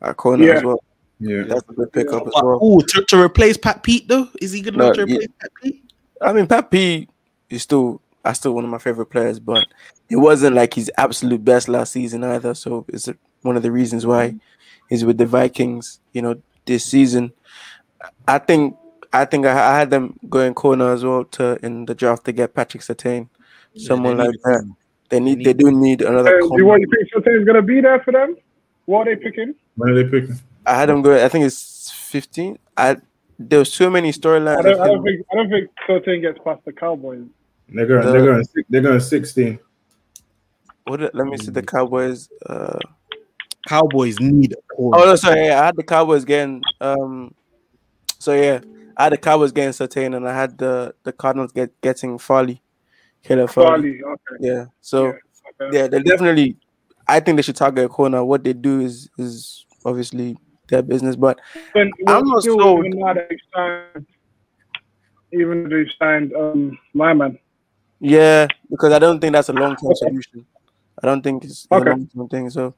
at 0.00 0.16
corner 0.16 0.44
Yeah. 0.46 0.54
as 0.54 0.64
well. 0.64 0.82
Yeah. 1.22 1.42
That's 1.44 1.68
a 1.68 1.72
good 1.72 1.92
pickup 1.92 2.26
as 2.26 2.32
well. 2.34 2.60
ooh, 2.62 2.80
to, 2.82 3.04
to 3.04 3.20
replace 3.22 3.56
Pat 3.56 3.82
Pete 3.82 4.08
though, 4.08 4.28
is 4.40 4.52
he 4.52 4.60
good 4.60 4.74
enough 4.74 4.96
No, 4.96 5.04
to 5.06 5.10
yeah. 5.12 5.16
replace 5.18 5.28
Pat 5.40 5.50
Pete? 5.62 5.84
I 6.20 6.32
mean, 6.32 6.46
Pat 6.46 6.70
Pete 6.70 7.08
is 7.50 7.62
still, 7.62 8.00
I 8.24 8.32
still 8.32 8.52
one 8.54 8.64
of 8.64 8.70
my 8.70 8.78
favorite 8.78 9.06
players, 9.06 9.38
but 9.38 9.66
it 10.08 10.16
wasn't 10.16 10.56
like 10.56 10.74
his 10.74 10.90
absolute 10.98 11.44
best 11.44 11.68
last 11.68 11.92
season 11.92 12.24
either. 12.24 12.54
So 12.54 12.84
it's 12.88 13.08
one 13.42 13.56
of 13.56 13.62
the 13.62 13.72
reasons 13.72 14.06
why 14.06 14.34
he's 14.88 15.04
with 15.04 15.18
the 15.18 15.26
Vikings. 15.26 16.00
You 16.12 16.22
know, 16.22 16.42
this 16.64 16.84
season, 16.84 17.32
I 18.28 18.38
think, 18.38 18.76
I 19.12 19.24
think 19.24 19.46
I, 19.46 19.52
I 19.74 19.78
had 19.78 19.90
them 19.90 20.18
going 20.28 20.54
corner 20.54 20.92
as 20.92 21.04
well 21.04 21.24
to 21.24 21.58
in 21.64 21.86
the 21.86 21.94
draft 21.94 22.24
to 22.26 22.32
get 22.32 22.54
Patrick 22.54 22.82
Surtain, 22.82 23.28
someone 23.76 24.16
they 24.16 24.26
like 24.26 24.36
that. 24.44 24.60
him. 24.60 24.76
They 25.08 25.20
need, 25.20 25.38
need 25.38 25.46
they 25.46 25.52
do 25.52 25.70
need 25.70 26.00
another. 26.02 26.28
Uh, 26.28 26.32
do 26.32 26.36
you 26.36 26.48
corner. 26.48 26.64
what 26.64 26.80
you 26.80 26.88
think 26.88 27.10
Surtain's 27.12 27.44
gonna 27.46 27.60
be 27.62 27.80
there 27.80 28.00
for 28.00 28.12
them? 28.12 28.36
What 28.86 29.06
are 29.06 29.14
they 29.14 29.22
picking? 29.22 29.54
When 29.76 29.90
are 29.90 30.02
they 30.02 30.08
picking? 30.08 30.38
I 30.66 30.74
had 30.74 30.88
them 30.88 31.02
go. 31.02 31.24
I 31.24 31.28
think 31.28 31.44
it's 31.44 31.90
fifteen. 31.90 32.58
I 32.76 32.96
there 33.38 33.58
was 33.58 33.72
so 33.72 33.90
many 33.90 34.12
storylines. 34.12 34.58
I 34.58 34.62
don't, 34.62 34.80
I 34.80 34.86
don't 34.86 35.02
think 35.02 35.26
I 35.32 35.36
don't 35.36 35.50
think 35.50 35.70
Surtain 35.88 36.20
gets 36.20 36.38
past 36.44 36.64
the 36.64 36.72
Cowboys. 36.72 37.24
They're 37.68 37.86
going. 37.86 38.06
The- 38.06 38.12
They're 38.12 38.24
going. 38.24 38.44
They're 38.68 38.80
going 38.82 39.00
sixteen. 39.00 39.58
What 40.84 41.00
let 41.14 41.26
me 41.26 41.36
see 41.38 41.50
the 41.50 41.62
Cowboys. 41.62 42.28
Uh, 42.46 42.78
Cowboys 43.68 44.18
need 44.20 44.52
a 44.52 44.74
corner. 44.74 44.98
Oh 45.02 45.04
no, 45.06 45.16
sorry. 45.16 45.46
Yeah, 45.46 45.62
I 45.62 45.66
had 45.66 45.76
the 45.76 45.84
Cowboys 45.84 46.24
getting. 46.24 46.62
Um, 46.80 47.34
so 48.18 48.34
yeah, 48.34 48.60
I 48.96 49.04
had 49.04 49.12
the 49.12 49.18
Cowboys 49.18 49.52
getting 49.52 49.70
Surtain, 49.72 50.16
and 50.16 50.28
I 50.28 50.34
had 50.34 50.58
the 50.58 50.94
the 51.04 51.12
Cardinals 51.12 51.52
get 51.52 51.80
getting 51.80 52.18
Farley, 52.18 52.60
Caleb 53.22 53.50
Farley. 53.50 54.00
Farley, 54.00 54.02
okay. 54.04 54.36
Yeah. 54.40 54.64
So 54.80 55.04
Yeah, 55.06 55.12
okay. 55.66 55.78
yeah, 55.78 55.86
they 55.86 56.02
definitely. 56.02 56.56
I 57.06 57.20
think 57.20 57.36
they 57.36 57.42
should 57.42 57.56
target 57.56 57.84
a 57.84 57.88
corner. 57.88 58.24
What 58.24 58.42
they 58.44 58.52
do 58.52 58.80
is 58.80 59.08
is 59.18 59.66
obviously 59.84 60.36
their 60.72 60.82
business, 60.82 61.14
but 61.14 61.38
When, 61.72 61.90
I'm 62.08 62.24
not 62.26 62.42
sold. 62.42 62.86
Even 62.86 62.98
now 62.98 63.14
they've 63.14 63.38
signed, 63.54 64.06
even 65.32 65.62
though 65.62 65.76
they've 65.76 65.86
signed 65.98 66.32
um, 66.34 66.78
my 66.94 67.14
man. 67.14 67.38
yeah, 68.00 68.48
because 68.70 68.92
I 68.92 68.98
don't 68.98 69.20
think 69.20 69.32
that's 69.34 69.48
a 69.48 69.52
long 69.52 69.76
term 69.76 69.94
solution. 69.94 70.44
I 71.02 71.06
don't 71.06 71.22
think 71.22 71.44
it's 71.44 71.66
Okay. 71.70 71.90
a 71.90 71.94
long 71.94 72.08
term 72.08 72.28
thing. 72.28 72.50
So 72.50 72.74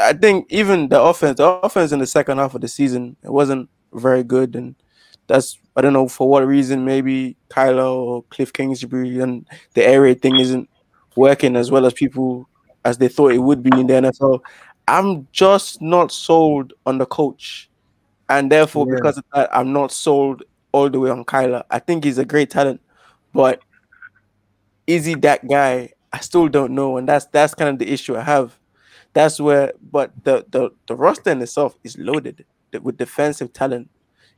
I 0.00 0.12
think 0.12 0.46
even 0.50 0.88
the 0.88 1.00
offense, 1.00 1.36
the 1.38 1.46
offense 1.46 1.92
in 1.92 2.00
the 2.00 2.06
second 2.06 2.38
half 2.38 2.54
of 2.54 2.60
the 2.60 2.68
season, 2.68 3.16
it 3.22 3.30
wasn't 3.32 3.68
very 3.92 4.22
good, 4.24 4.56
and 4.56 4.74
that's 5.26 5.58
I 5.76 5.80
don't 5.82 5.92
know 5.92 6.08
for 6.08 6.28
what 6.28 6.46
reason. 6.46 6.84
Maybe 6.84 7.36
Kyler 7.48 7.86
or 7.94 8.22
Cliff 8.24 8.52
Kingsbury 8.52 9.20
and 9.20 9.46
the 9.74 9.86
air 9.86 10.02
raid 10.02 10.20
thing 10.22 10.38
isn't 10.38 10.68
working 11.16 11.56
as 11.56 11.70
well 11.70 11.86
as 11.86 11.92
people 11.92 12.48
as 12.84 12.96
they 12.98 13.08
thought 13.08 13.32
it 13.32 13.38
would 13.38 13.62
be 13.62 13.70
in 13.78 13.86
the 13.86 13.94
NFL. 13.94 14.40
I'm 14.90 15.28
just 15.32 15.80
not 15.80 16.10
sold 16.12 16.72
on 16.84 16.98
the 16.98 17.06
coach, 17.06 17.70
and 18.28 18.50
therefore 18.50 18.86
Yeah. 18.88 18.96
because 18.96 19.18
of 19.18 19.24
that, 19.34 19.48
I'm 19.56 19.72
not 19.72 19.92
sold 19.92 20.42
all 20.72 20.90
the 20.90 20.98
way 21.00 21.10
on 21.10 21.24
Kyler. 21.24 21.62
I 21.70 21.78
think 21.78 22.04
he's 22.04 22.18
a 22.18 22.24
great 22.24 22.50
talent, 22.50 22.80
but 23.32 23.60
is 24.86 25.04
he 25.04 25.14
that 25.16 25.48
guy? 25.48 25.90
I 26.12 26.18
still 26.20 26.48
don't 26.48 26.74
know, 26.74 26.96
and 26.96 27.08
that's 27.08 27.26
that's 27.26 27.54
kind 27.54 27.70
of 27.70 27.78
the 27.78 27.92
issue 27.92 28.16
I 28.16 28.22
have. 28.22 28.58
That's 29.12 29.40
where, 29.40 29.72
but 29.92 30.12
the 30.24 30.44
the 30.50 30.70
the 30.88 30.96
roster 30.96 31.30
in 31.30 31.40
itself 31.42 31.76
is 31.84 31.96
loaded 31.98 32.44
with 32.82 32.96
defensive 32.96 33.52
talent. 33.52 33.88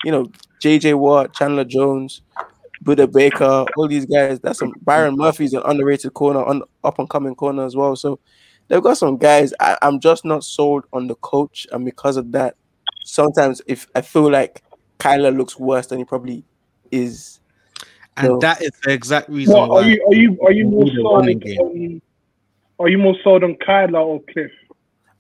You 0.05 0.12
know, 0.12 0.30
J.J. 0.61 0.94
Watt, 0.94 1.32
Chandler 1.34 1.64
Jones, 1.64 2.22
Budda 2.84 3.11
Baker, 3.11 3.64
all 3.76 3.88
these 3.88 4.07
guys. 4.07 4.40
That's 4.40 4.59
some 4.59 4.74
Byron 4.82 5.16
Murphy's 5.16 5.55
an 5.55 5.62
underrated 5.64 6.12
corner, 6.14 6.44
on 6.44 6.62
up 6.84 6.98
and 6.98 7.09
coming 7.09 7.34
corner 7.34 7.64
as 7.64 7.76
well. 7.76 7.96
So 7.96 8.18
they've 8.73 8.83
got 8.83 8.97
some 8.97 9.18
guys. 9.18 9.53
I, 9.61 9.77
I'm 9.83 10.01
just 10.01 10.25
not 10.25 10.43
sold 10.45 10.85
on 10.95 11.07
the 11.07 11.14
coach, 11.16 11.66
and 11.73 11.85
because 11.85 12.16
of 12.16 12.33
that, 12.33 12.57
sometimes 13.05 13.61
if 13.66 13.87
I 13.95 14.01
feel 14.01 14.31
like 14.31 14.62
Kyler 14.99 15.37
looks 15.37 15.59
worse 15.59 15.89
than 15.89 15.99
he 15.99 16.05
probably 16.07 16.43
is. 16.91 17.39
and 18.16 18.27
so- 18.29 18.39
that 18.39 18.62
is 18.62 18.70
the 18.83 18.93
exact 18.93 19.29
reason 19.29 19.55
What 19.55 19.68
why. 19.68 19.83
are 19.83 19.89
you? 19.91 20.07
Are 20.09 20.14
you? 20.14 20.39
Are 20.47 20.53
you 20.53 20.64
more 20.68 20.87
sold 20.87 21.29
on? 21.29 22.01
Are 22.79 22.89
you 22.89 22.99
more 22.99 23.14
sold 23.23 23.45
on 23.45 23.55
Kyler 23.57 24.03
or 24.05 24.20
Cliff? 24.33 24.51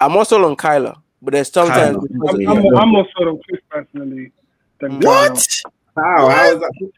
I'm 0.00 0.16
also 0.16 0.42
on 0.44 0.56
Kyler, 0.56 0.96
but 1.20 1.32
there's 1.34 1.52
sometimes 1.52 1.96
Kyler. 1.98 2.48
I'm, 2.48 2.58
of- 2.58 2.64
I'm, 2.64 2.76
I'm 2.78 2.88
more 2.88 3.06
sort 3.16 3.28
of 3.28 3.38
Cliff 3.48 3.60
personally 3.68 4.32
than 4.80 4.98
What? 5.00 5.34
Kyler. 5.34 5.62
How? 5.94 6.28
How 6.30 6.44
is 6.54 6.60
that? 6.60 6.90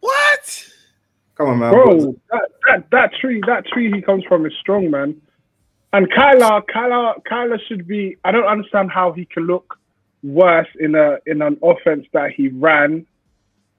What? 0.00 0.68
Come 1.42 1.50
on, 1.50 1.58
man. 1.58 1.72
Bro, 1.72 2.16
that, 2.30 2.48
that 2.68 2.90
that 2.90 3.14
tree, 3.20 3.40
that 3.46 3.66
tree 3.66 3.90
he 3.92 4.00
comes 4.02 4.24
from 4.24 4.46
is 4.46 4.52
strong, 4.60 4.90
man. 4.90 5.20
And 5.92 6.10
Kyler, 6.10 6.62
Kyler, 6.74 7.14
Kyler 7.30 7.58
should 7.68 7.86
be. 7.86 8.16
I 8.24 8.30
don't 8.30 8.46
understand 8.46 8.90
how 8.90 9.12
he 9.12 9.24
can 9.26 9.46
look 9.46 9.78
worse 10.22 10.68
in 10.78 10.94
a 10.94 11.18
in 11.26 11.42
an 11.42 11.58
offense 11.62 12.06
that 12.12 12.30
he 12.30 12.48
ran 12.48 13.04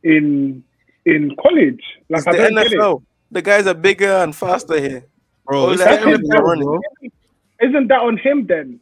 in 0.03 0.63
in 1.05 1.35
college. 1.41 1.81
Like 2.09 2.19
it's 2.19 2.27
I 2.27 2.31
the 2.33 2.37
don't 2.37 2.55
get 2.55 2.67
it. 2.73 2.79
NFL. 2.79 3.03
The 3.31 3.41
guys 3.41 3.65
are 3.65 3.73
bigger 3.73 4.11
and 4.17 4.35
faster 4.35 4.79
here. 4.79 5.05
Bro, 5.45 5.59
All 5.59 5.71
it's 5.71 5.83
that 5.83 6.01
the 6.03 6.11
is 6.11 6.19
NFL, 6.19 6.41
running. 6.41 6.65
bro. 6.65 6.79
Isn't 7.61 7.87
that 7.87 7.99
on 8.01 8.17
him 8.17 8.45
then? 8.45 8.79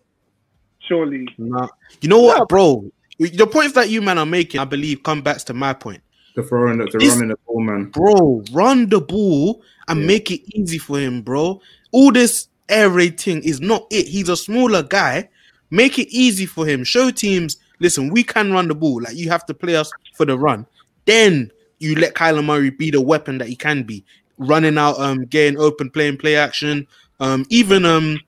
Surely. 0.88 1.28
Nah. 1.38 1.68
You 2.02 2.10
know 2.10 2.20
what, 2.22 2.50
bro? 2.50 2.92
The 3.20 3.48
points 3.48 3.74
that 3.74 3.90
you 3.90 4.02
man 4.02 4.18
are 4.18 4.26
making, 4.26 4.60
I 4.60 4.66
believe, 4.66 5.04
come 5.04 5.22
back 5.22 5.38
to 5.38 5.54
my 5.54 5.74
point. 5.74 6.02
To 6.36 6.44
throwing 6.44 6.78
the, 6.78 6.86
This- 6.98 7.14
running 7.14 7.30
the 7.30 7.38
ball, 7.46 7.62
man. 7.62 7.86
Bro, 7.86 8.44
run 8.52 8.88
the 8.90 9.02
ball 9.02 9.62
and 9.88 10.02
Yeah. 10.02 10.08
make 10.08 10.32
it 10.32 10.42
easy 10.56 10.78
for 10.78 11.00
him, 11.00 11.22
bro. 11.22 11.62
All 11.92 12.12
this 12.12 12.48
air 12.70 12.98
is 13.00 13.60
not 13.60 13.86
it. 13.92 14.08
He's 14.08 14.30
a 14.30 14.38
smaller 14.38 14.84
guy. 14.84 15.30
Make 15.70 16.00
it 16.00 16.08
easy 16.10 16.46
for 16.46 16.66
him. 16.66 16.84
Show 16.84 17.12
teams, 17.12 17.58
listen, 17.80 18.10
we 18.10 18.24
can 18.24 18.52
run 18.54 18.68
the 18.68 18.76
ball. 18.76 19.02
Like 19.02 19.16
you 19.16 19.30
have 19.30 19.46
to 19.48 19.54
play 19.54 19.76
us 19.76 19.92
for 20.16 20.26
the 20.26 20.38
run. 20.38 20.66
Then 21.06 21.52
you 21.80 21.96
let 21.96 22.14
Kyler 22.14 22.44
Murray 22.44 22.70
be 22.70 22.92
the 22.92 23.02
weapon 23.02 23.38
that 23.40 23.48
he 23.48 23.56
can 23.56 23.84
be, 23.84 24.04
running 24.38 24.78
out, 24.78 25.00
um, 25.00 25.26
getting 25.26 25.60
open, 25.60 25.90
playing 25.90 26.18
play 26.18 26.36
action, 26.36 26.88
um, 27.20 27.46
even 27.50 27.86
um, 27.86 28.20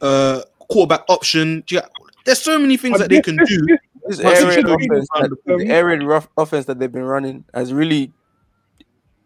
uh, 0.00 0.42
quarterback 0.68 1.04
option. 1.08 1.64
There's 2.24 2.42
so 2.42 2.58
many 2.58 2.76
things 2.76 2.98
that 2.98 3.08
they 3.08 3.22
can 3.22 3.36
do. 3.36 3.78
This 4.08 4.20
But 4.22 4.36
air 4.36 4.42
it 4.42 4.46
raid 4.46 4.54
should 4.54 4.78
be 4.78 4.86
offense, 4.86 5.08
that, 5.14 5.36
the 5.58 5.66
air 5.66 5.86
raid 5.86 6.02
rough 6.02 6.28
offense 6.36 6.66
that 6.66 6.78
they've 6.78 6.90
been 6.90 7.04
running 7.04 7.44
has 7.54 7.72
really. 7.72 8.12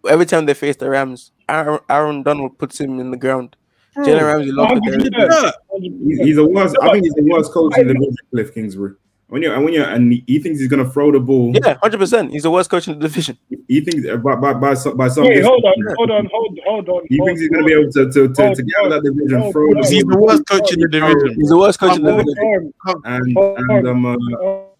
Every 0.09 0.27
time 0.27 0.47
they 0.47 0.55
face 0.55 0.75
the 0.75 0.91
Rams, 0.91 1.31
Aaron, 1.49 1.79
Aaron 1.89 2.23
Donald 2.25 2.59
puts 2.59 2.81
him 2.81 2.99
in 2.99 3.13
the 3.13 3.17
ground. 3.17 3.55
Jalen 3.97 4.27
Ramsey 4.27 4.51
loves 4.51 4.81
the 4.81 5.55
Hundred 5.71 6.03
He's, 6.03 6.19
he's 6.19 6.39
a 6.39 6.45
worse. 6.45 6.75
I 6.83 6.91
think 6.91 7.05
he's 7.05 7.15
the 7.15 7.29
worst 7.31 7.53
coach 7.53 7.79
in 7.79 7.87
the 7.87 7.95
division, 7.95 8.17
Cliff 8.31 8.55
Kingsbury. 8.55 8.95
When 9.33 9.41
you're 9.41 9.55
and 9.55 9.65
when 9.65 9.73
you're 9.73 9.87
and 9.87 10.13
he 10.27 10.39
thinks 10.41 10.61
he's 10.61 10.69
gonna 10.69 10.91
throw 10.91 11.11
the 11.11 11.19
ball. 11.19 11.55
Yeah, 11.55 11.79
hundred 11.83 11.97
percent. 11.97 12.33
He's 12.33 12.43
the 12.43 12.51
worst 12.51 12.69
coach 12.69 12.87
in 12.87 12.99
the 12.99 13.09
division. 13.09 13.39
He 13.67 13.81
thinks 13.81 14.07
uh, 14.07 14.19
by 14.19 14.35
by 14.35 14.53
by 14.53 14.75
some, 14.75 14.95
by 14.95 15.09
some 15.09 15.25
Wait, 15.25 15.43
hold 15.43 15.65
on, 15.65 15.73
distance, 15.79 15.95
hold 15.97 16.11
on, 16.11 16.29
hold, 16.31 16.59
hold 16.67 16.89
on. 16.91 17.07
He 17.09 17.17
hold 17.17 17.29
thinks 17.29 17.41
he's 17.41 17.49
gonna 17.49 17.65
be 17.65 17.73
able 17.73 17.91
to 17.93 18.13
to, 18.13 18.29
to, 18.29 18.43
Hold 18.43 18.57
to 18.57 18.63
get 18.63 18.79
out 18.81 18.93
of 18.93 19.03
that 19.03 19.03
division, 19.03 19.43
on, 19.43 19.53
throw 19.53 19.71
the 19.71 19.79
on. 19.79 19.85
He's 19.85 20.05
the 20.05 20.19
worst 20.19 20.47
coach 20.47 20.73
in 20.75 20.81
the 20.81 20.89
division. 20.89 21.35
He's 21.35 21.49
the 21.49 21.57
worst 21.57 21.81
coach 21.81 21.97
in 21.97 22.05
the 22.05 22.13
division. 22.13 22.75
and 23.05 23.39
and 23.71 23.89
um, 23.89 24.05
uh, 24.05 24.17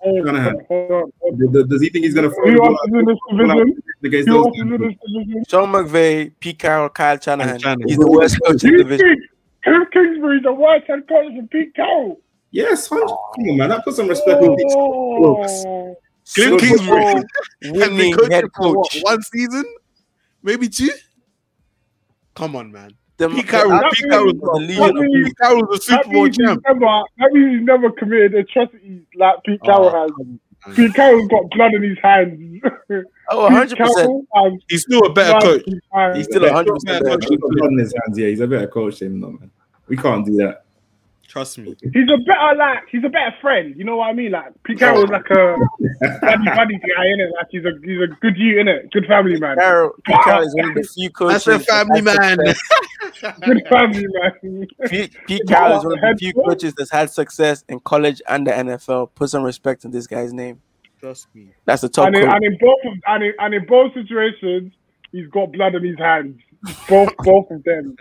on, 0.05 0.15
hold 0.15 0.19
on, 0.21 0.27
Shanahan. 0.35 0.67
hold 0.69 0.91
on. 0.91 1.13
hold 1.21 1.33
on. 1.35 1.39
th- 1.39 1.53
th- 1.53 1.67
does 1.69 1.81
he 1.83 1.89
think 1.91 2.05
he's 2.05 2.15
gonna 2.15 2.31
throw 2.31 2.45
the 2.47 2.51
Who 2.53 2.59
ball 2.59 2.69
else 2.69 2.81
is 2.87 2.95
in 2.95 3.05
this 3.05 3.19
division? 3.31 3.83
against 4.05 4.29
Who 4.29 4.35
those 4.35 4.53
in 4.55 4.71
guys? 4.71 4.79
this 4.81 4.97
division? 5.13 5.45
Sean 5.49 5.69
McVay, 5.73 6.33
Pete 6.41 6.59
Carroll, 6.59 6.89
Kyle 6.89 7.19
Shanahan. 7.21 7.59
Shanahan. 7.59 7.89
He's 7.89 7.99
the 7.99 8.11
worst 8.11 8.39
coach 8.45 8.65
in 8.65 8.73
the 8.73 8.79
division. 8.79 9.09
think 9.09 9.21
Cliff 9.65 9.89
Kingsbury's 9.93 10.43
the 10.43 10.53
worst 10.53 10.87
head 10.89 11.07
coach 11.09 11.27
than 11.37 11.49
Pete 11.49 11.75
Carroll? 11.75 12.21
Yes. 12.51 12.89
Come 12.89 12.99
on, 12.99 13.57
man. 13.57 13.69
That 13.71 13.85
put 13.85 13.95
some 13.95 14.09
respect 14.09 14.43
on 14.43 14.57
these 14.57 14.73
folks. 14.75 15.63
Oh. 15.67 15.97
Cliff 16.35 16.61
Kingsbury 16.61 17.01
Bowl 17.03 17.15
has 17.17 17.25
been 17.61 17.73
winning 17.75 18.15
head 18.31 18.45
coach. 18.53 18.99
one 19.03 19.23
season, 19.23 19.65
maybe 20.43 20.69
two. 20.69 20.91
Come 22.35 22.57
on, 22.57 22.73
man. 22.73 22.93
The, 23.29 23.35
Pete 23.35 23.49
Carroll, 23.49 23.81
Pete 23.93 24.03
means- 24.05 24.13
Carroll, 24.13 24.33
the 24.35 24.61
leader 24.61 24.81
that 24.81 24.89
of 24.91 24.95
means- 24.97 25.27
Pete 25.29 25.39
Carroll's 25.39 25.79
a 25.79 25.83
Super 25.83 26.09
Bowl 26.13 26.25
he's 26.27 26.37
champ. 26.37 26.63
never, 26.67 26.81
that 27.19 27.31
means 27.33 27.59
he's 27.59 27.67
never 27.67 27.91
committed 27.93 28.35
atrocities 28.35 29.03
like 29.17 29.35
Pete 29.45 29.61
Oh, 29.65 29.67
Carroll 29.67 29.91
has. 29.91 30.11
come. 30.17 30.41
Pete 30.77 30.95
Carroll's 30.95 31.29
got 31.29 31.51
blood 31.51 31.75
in 31.75 31.83
his 31.83 31.99
hands. 32.03 32.63
Oh, 33.31 33.43
100 33.51 33.77
percent. 33.79 34.25
He's 34.69 34.83
still 34.83 35.05
a 35.07 35.13
better 35.13 35.41
coach. 35.41 35.63
in 35.67 35.73
his 35.75 35.83
hands. 35.93 36.17
He's 36.19 36.27
still 36.27 36.45
a 36.45 36.53
hundred 36.53 36.77
Yeah, 36.87 36.99
percent. 37.01 37.07
coach. 37.07 37.25
He's 37.29 37.39
got 37.39 37.51
blood 37.51 37.73
in 37.73 37.79
his 37.79 37.95
hands. 38.05 38.19
Yeah, 38.19 38.29
he's 38.29 38.41
a 38.41 38.47
better 38.47 38.67
coach 38.69 38.99
than 39.01 39.09
him, 39.15 39.21
though, 39.21 39.31
man. 39.33 39.51
We 39.89 39.97
can't 39.97 40.25
do 40.25 40.37
that. 40.37 40.65
Trust 41.33 41.57
me. 41.57 41.75
He's 41.81 42.09
a 42.13 42.19
better 42.27 42.55
like 42.59 42.81
he's 42.91 43.03
a 43.05 43.09
better 43.09 43.35
friend. 43.41 43.75
You 43.75 43.85
know 43.85 43.97
what 43.97 44.11
I 44.11 44.13
mean? 44.13 44.33
Like 44.33 44.53
Pete 44.65 44.79
Carroll's 44.79 45.09
like 45.09 45.25
a 45.31 45.57
buddy 46.21 46.45
buddy 46.45 46.75
guy 46.79 47.07
in 47.07 47.21
it. 47.21 47.31
Like 47.39 47.47
he's 47.51 47.65
a 47.65 47.71
he's 47.83 48.03
a 48.03 48.07
good 48.21 48.37
you 48.37 48.61
in 48.61 48.69
it. 48.69 48.91
Good 48.91 49.07
family 49.07 49.41
man. 49.41 49.57
Carroll, 49.57 49.93
Pete 50.05 50.17
Carroll 50.25 50.43
is 50.47 50.55
one 50.55 50.69
of 50.69 50.75
the 50.75 50.83
few 50.95 51.09
coaches. 51.09 51.45
That's 51.47 51.63
a 51.63 51.65
family 51.73 52.03
that 52.03 52.23
had 52.23 52.39
man. 52.39 52.55
success- 53.15 53.39
Good 53.47 53.63
family 53.71 54.05
man. 54.09 54.67
Pete, 54.91 55.17
Pete 55.27 55.43
Carroll 55.49 55.79
is 55.79 55.85
one 55.87 55.95
of 55.95 56.01
the 56.03 56.17
few 56.19 56.35
coach. 56.35 56.45
coaches 56.49 56.75
that's 56.77 56.91
had 56.91 57.09
success 57.09 57.65
in 57.67 57.81
college 57.81 58.21
and 58.29 58.47
the 58.47 58.51
NFL. 58.51 59.09
Put 59.15 59.31
some 59.31 59.43
respect 59.43 59.87
in 59.87 59.91
this 59.91 60.07
guy's 60.07 60.35
name. 60.35 60.61
Trust 61.01 61.29
me. 61.35 61.49
That's 61.65 61.81
the 61.81 61.89
top 61.89 62.09
and, 62.09 62.17
in, 62.17 62.29
and 62.29 62.45
in 62.45 62.59
both 62.61 62.79
of 62.85 62.93
and 63.07 63.25
in, 63.25 63.33
and 63.39 63.55
in 63.55 63.65
both 63.65 63.95
situations, 63.95 64.75
he's 65.13 65.29
got 65.29 65.51
blood 65.51 65.75
in 65.77 65.83
his 65.83 65.97
hands. 65.99 66.39
Both 66.91 67.17
both 67.21 67.51
of 67.51 67.65
them, 67.65 67.97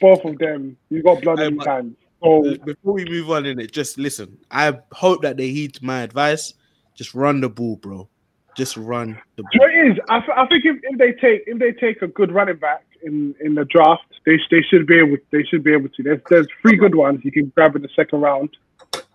both 0.00 0.24
of 0.24 0.38
them, 0.38 0.78
he's 0.88 1.02
got 1.02 1.20
blood 1.20 1.38
Hey, 1.38 1.48
in 1.48 1.58
his 1.58 1.66
hands. 1.66 1.96
So 2.22 2.56
Before 2.64 2.92
we 2.94 3.04
move 3.04 3.30
on 3.30 3.46
in 3.46 3.58
it, 3.60 3.72
just 3.72 3.98
listen. 3.98 4.38
I 4.50 4.78
hope 4.92 5.22
that 5.22 5.36
they 5.36 5.48
heed 5.48 5.82
my 5.82 6.02
advice. 6.02 6.54
Just 6.94 7.14
run 7.14 7.40
the 7.40 7.48
ball, 7.48 7.76
bro. 7.76 8.08
Just 8.56 8.76
run 8.76 9.18
the 9.36 9.42
So 9.52 9.58
ball. 9.58 9.68
it 9.68 9.92
is. 9.92 9.98
I, 10.08 10.18
th- 10.20 10.30
I 10.36 10.46
think 10.46 10.64
if, 10.64 10.76
if 10.82 10.98
they 10.98 11.12
take 11.12 11.42
if 11.46 11.58
they 11.58 11.72
take 11.72 12.02
a 12.02 12.06
good 12.06 12.30
running 12.32 12.56
back 12.56 12.84
in, 13.02 13.34
in 13.40 13.54
the 13.54 13.64
draft, 13.64 14.04
they 14.26 14.38
they 14.50 14.62
should 14.62 14.86
be 14.86 14.98
able 14.98 15.16
they 15.30 15.42
should 15.44 15.64
be 15.64 15.72
able 15.72 15.88
to. 15.88 16.02
There's 16.02 16.20
there's 16.28 16.46
three 16.60 16.76
good 16.76 16.94
ones 16.94 17.20
you 17.24 17.32
can 17.32 17.46
grab 17.56 17.74
in 17.76 17.82
the 17.82 17.88
second 17.96 18.20
round, 18.20 18.50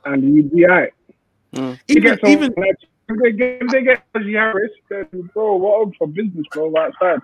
and 0.05 0.36
you'd 0.36 0.51
be 0.51 0.66
alright. 0.66 0.93
Mm. 1.53 1.80
You 1.88 1.95
Even, 1.97 2.20
some- 2.20 2.30
even 2.30 2.53
if 2.58 3.18
they 3.24 3.32
get 3.32 3.62
if 3.62 3.72
they 3.72 3.84
get 3.84 4.03
Najee 4.14 4.34
Harris, 4.34 4.72
then 4.89 5.08
bro, 5.34 5.55
what 5.55 5.88
up 5.88 5.93
for 5.97 6.08
business, 6.08 6.45
bro? 6.51 6.74
Outside. 6.76 7.20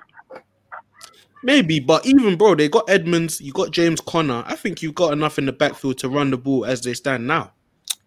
Maybe, 1.43 1.79
but 1.79 2.05
even 2.05 2.37
bro, 2.37 2.55
they 2.55 2.69
got 2.69 2.89
Edmonds, 2.89 3.41
you 3.41 3.51
got 3.51 3.71
James 3.71 3.99
Conner. 3.99 4.43
I 4.47 4.55
think 4.55 4.81
you've 4.81 4.95
got 4.95 5.11
enough 5.11 5.37
in 5.37 5.45
the 5.45 5.51
backfield 5.51 5.97
to 5.99 6.09
run 6.09 6.31
the 6.31 6.37
ball 6.37 6.65
as 6.65 6.81
they 6.81 6.93
stand 6.93 7.27
now. 7.27 7.51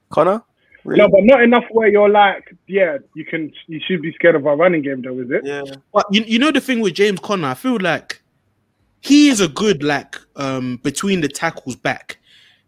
Conner? 0.08 0.42
Really? 0.84 1.00
No, 1.00 1.08
but 1.08 1.20
not 1.24 1.42
enough 1.42 1.64
where 1.70 1.88
you're 1.88 2.08
like, 2.08 2.56
yeah, 2.66 2.98
you 3.14 3.24
can 3.24 3.52
you 3.66 3.80
should 3.86 4.00
be 4.02 4.12
scared 4.12 4.36
of 4.36 4.46
our 4.46 4.56
running 4.56 4.82
game 4.82 5.02
though, 5.02 5.18
is 5.18 5.30
it? 5.30 5.44
Yeah. 5.44 5.62
But 5.92 6.06
you, 6.10 6.22
you 6.22 6.38
know 6.38 6.52
the 6.52 6.60
thing 6.60 6.80
with 6.80 6.94
James 6.94 7.20
Conner, 7.20 7.48
I 7.48 7.54
feel 7.54 7.78
like 7.78 8.22
he 9.00 9.28
is 9.28 9.40
a 9.40 9.48
good 9.48 9.82
like 9.82 10.16
um 10.36 10.80
between 10.82 11.20
the 11.20 11.28
tackles 11.28 11.76
back. 11.76 12.18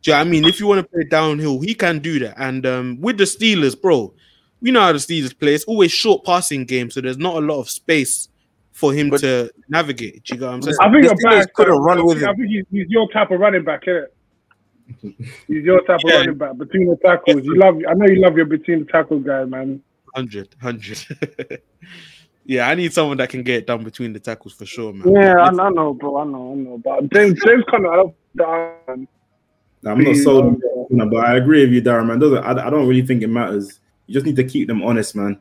Do 0.02 0.10
you 0.10 0.16
know 0.16 0.20
what 0.20 0.26
I 0.26 0.30
mean? 0.30 0.44
If 0.44 0.60
you 0.60 0.66
want 0.66 0.80
to 0.80 0.88
play 0.88 1.04
downhill, 1.04 1.60
he 1.60 1.74
can 1.74 2.00
do 2.00 2.18
that. 2.18 2.34
And 2.38 2.66
um 2.66 3.00
with 3.00 3.18
the 3.18 3.24
Steelers, 3.24 3.80
bro, 3.80 4.12
we 4.60 4.72
know 4.72 4.80
how 4.80 4.92
the 4.92 4.98
Steelers 4.98 5.38
play. 5.38 5.54
It's 5.54 5.64
always 5.64 5.92
short 5.92 6.24
passing 6.24 6.64
game, 6.64 6.90
so 6.90 7.00
there's 7.00 7.18
not 7.18 7.36
a 7.36 7.40
lot 7.40 7.60
of 7.60 7.70
space 7.70 8.28
for 8.78 8.92
him 8.92 9.10
But- 9.10 9.20
to 9.22 9.50
navigate. 9.68 10.22
Do 10.22 10.34
you 10.34 10.40
get 10.40 10.46
what 10.46 10.54
I'm 10.54 10.62
saying? 10.62 10.76
I 10.80 10.88
think 10.92 11.04
The 11.04 11.40
a 11.42 11.48
couldn't 11.48 11.78
run 11.80 12.04
with 12.06 12.22
I 12.22 12.30
him. 12.30 12.36
think 12.36 12.48
he's, 12.48 12.64
he's 12.70 12.88
your 12.88 13.08
type 13.10 13.32
of 13.32 13.40
running 13.40 13.64
back, 13.64 13.82
is 13.88 14.04
He's 15.48 15.64
your 15.64 15.80
type 15.82 15.98
of 16.04 16.10
running 16.10 16.38
back 16.38 16.56
between 16.56 16.86
the 16.88 16.96
tackles. 17.04 17.44
You 17.44 17.56
love. 17.56 17.76
I 17.90 17.94
know 17.94 18.06
you 18.06 18.20
love 18.20 18.36
your 18.36 18.46
between 18.46 18.84
the 18.84 18.84
tackles 18.84 19.24
guy, 19.24 19.44
man. 19.46 19.82
100, 20.14 20.54
100. 20.62 21.60
yeah, 22.44 22.68
I 22.68 22.76
need 22.76 22.92
someone 22.92 23.16
that 23.16 23.28
can 23.30 23.42
get 23.42 23.56
it 23.56 23.66
done 23.66 23.82
between 23.82 24.12
the 24.12 24.20
tackles 24.20 24.52
for 24.54 24.64
sure, 24.64 24.92
man. 24.92 25.12
Yeah, 25.12 25.34
I, 25.38 25.48
I 25.48 25.70
know, 25.70 25.94
bro. 25.94 26.18
I 26.18 26.24
know, 26.24 26.52
I 26.52 26.54
know. 26.54 26.78
But 26.82 27.12
James, 27.12 27.38
James 27.44 27.64
Conner, 27.68 27.92
I 27.92 27.96
don't. 27.96 28.14
Um, 28.88 29.08
I'm 29.84 30.00
not 30.04 30.16
sold 30.16 30.44
on 30.44 30.60
Conner, 30.88 31.06
but 31.10 31.24
I 31.24 31.36
agree 31.36 31.64
with 31.64 31.72
you, 31.72 31.82
Darren. 31.82 32.06
Man, 32.06 32.20
doesn't 32.20 32.38
I, 32.44 32.68
I 32.68 32.70
don't 32.70 32.86
really 32.86 33.04
think 33.04 33.22
it 33.22 33.26
matters. 33.28 33.80
You 34.06 34.14
just 34.14 34.24
need 34.24 34.36
to 34.36 34.44
keep 34.44 34.68
them 34.68 34.82
honest, 34.84 35.16
man. 35.16 35.40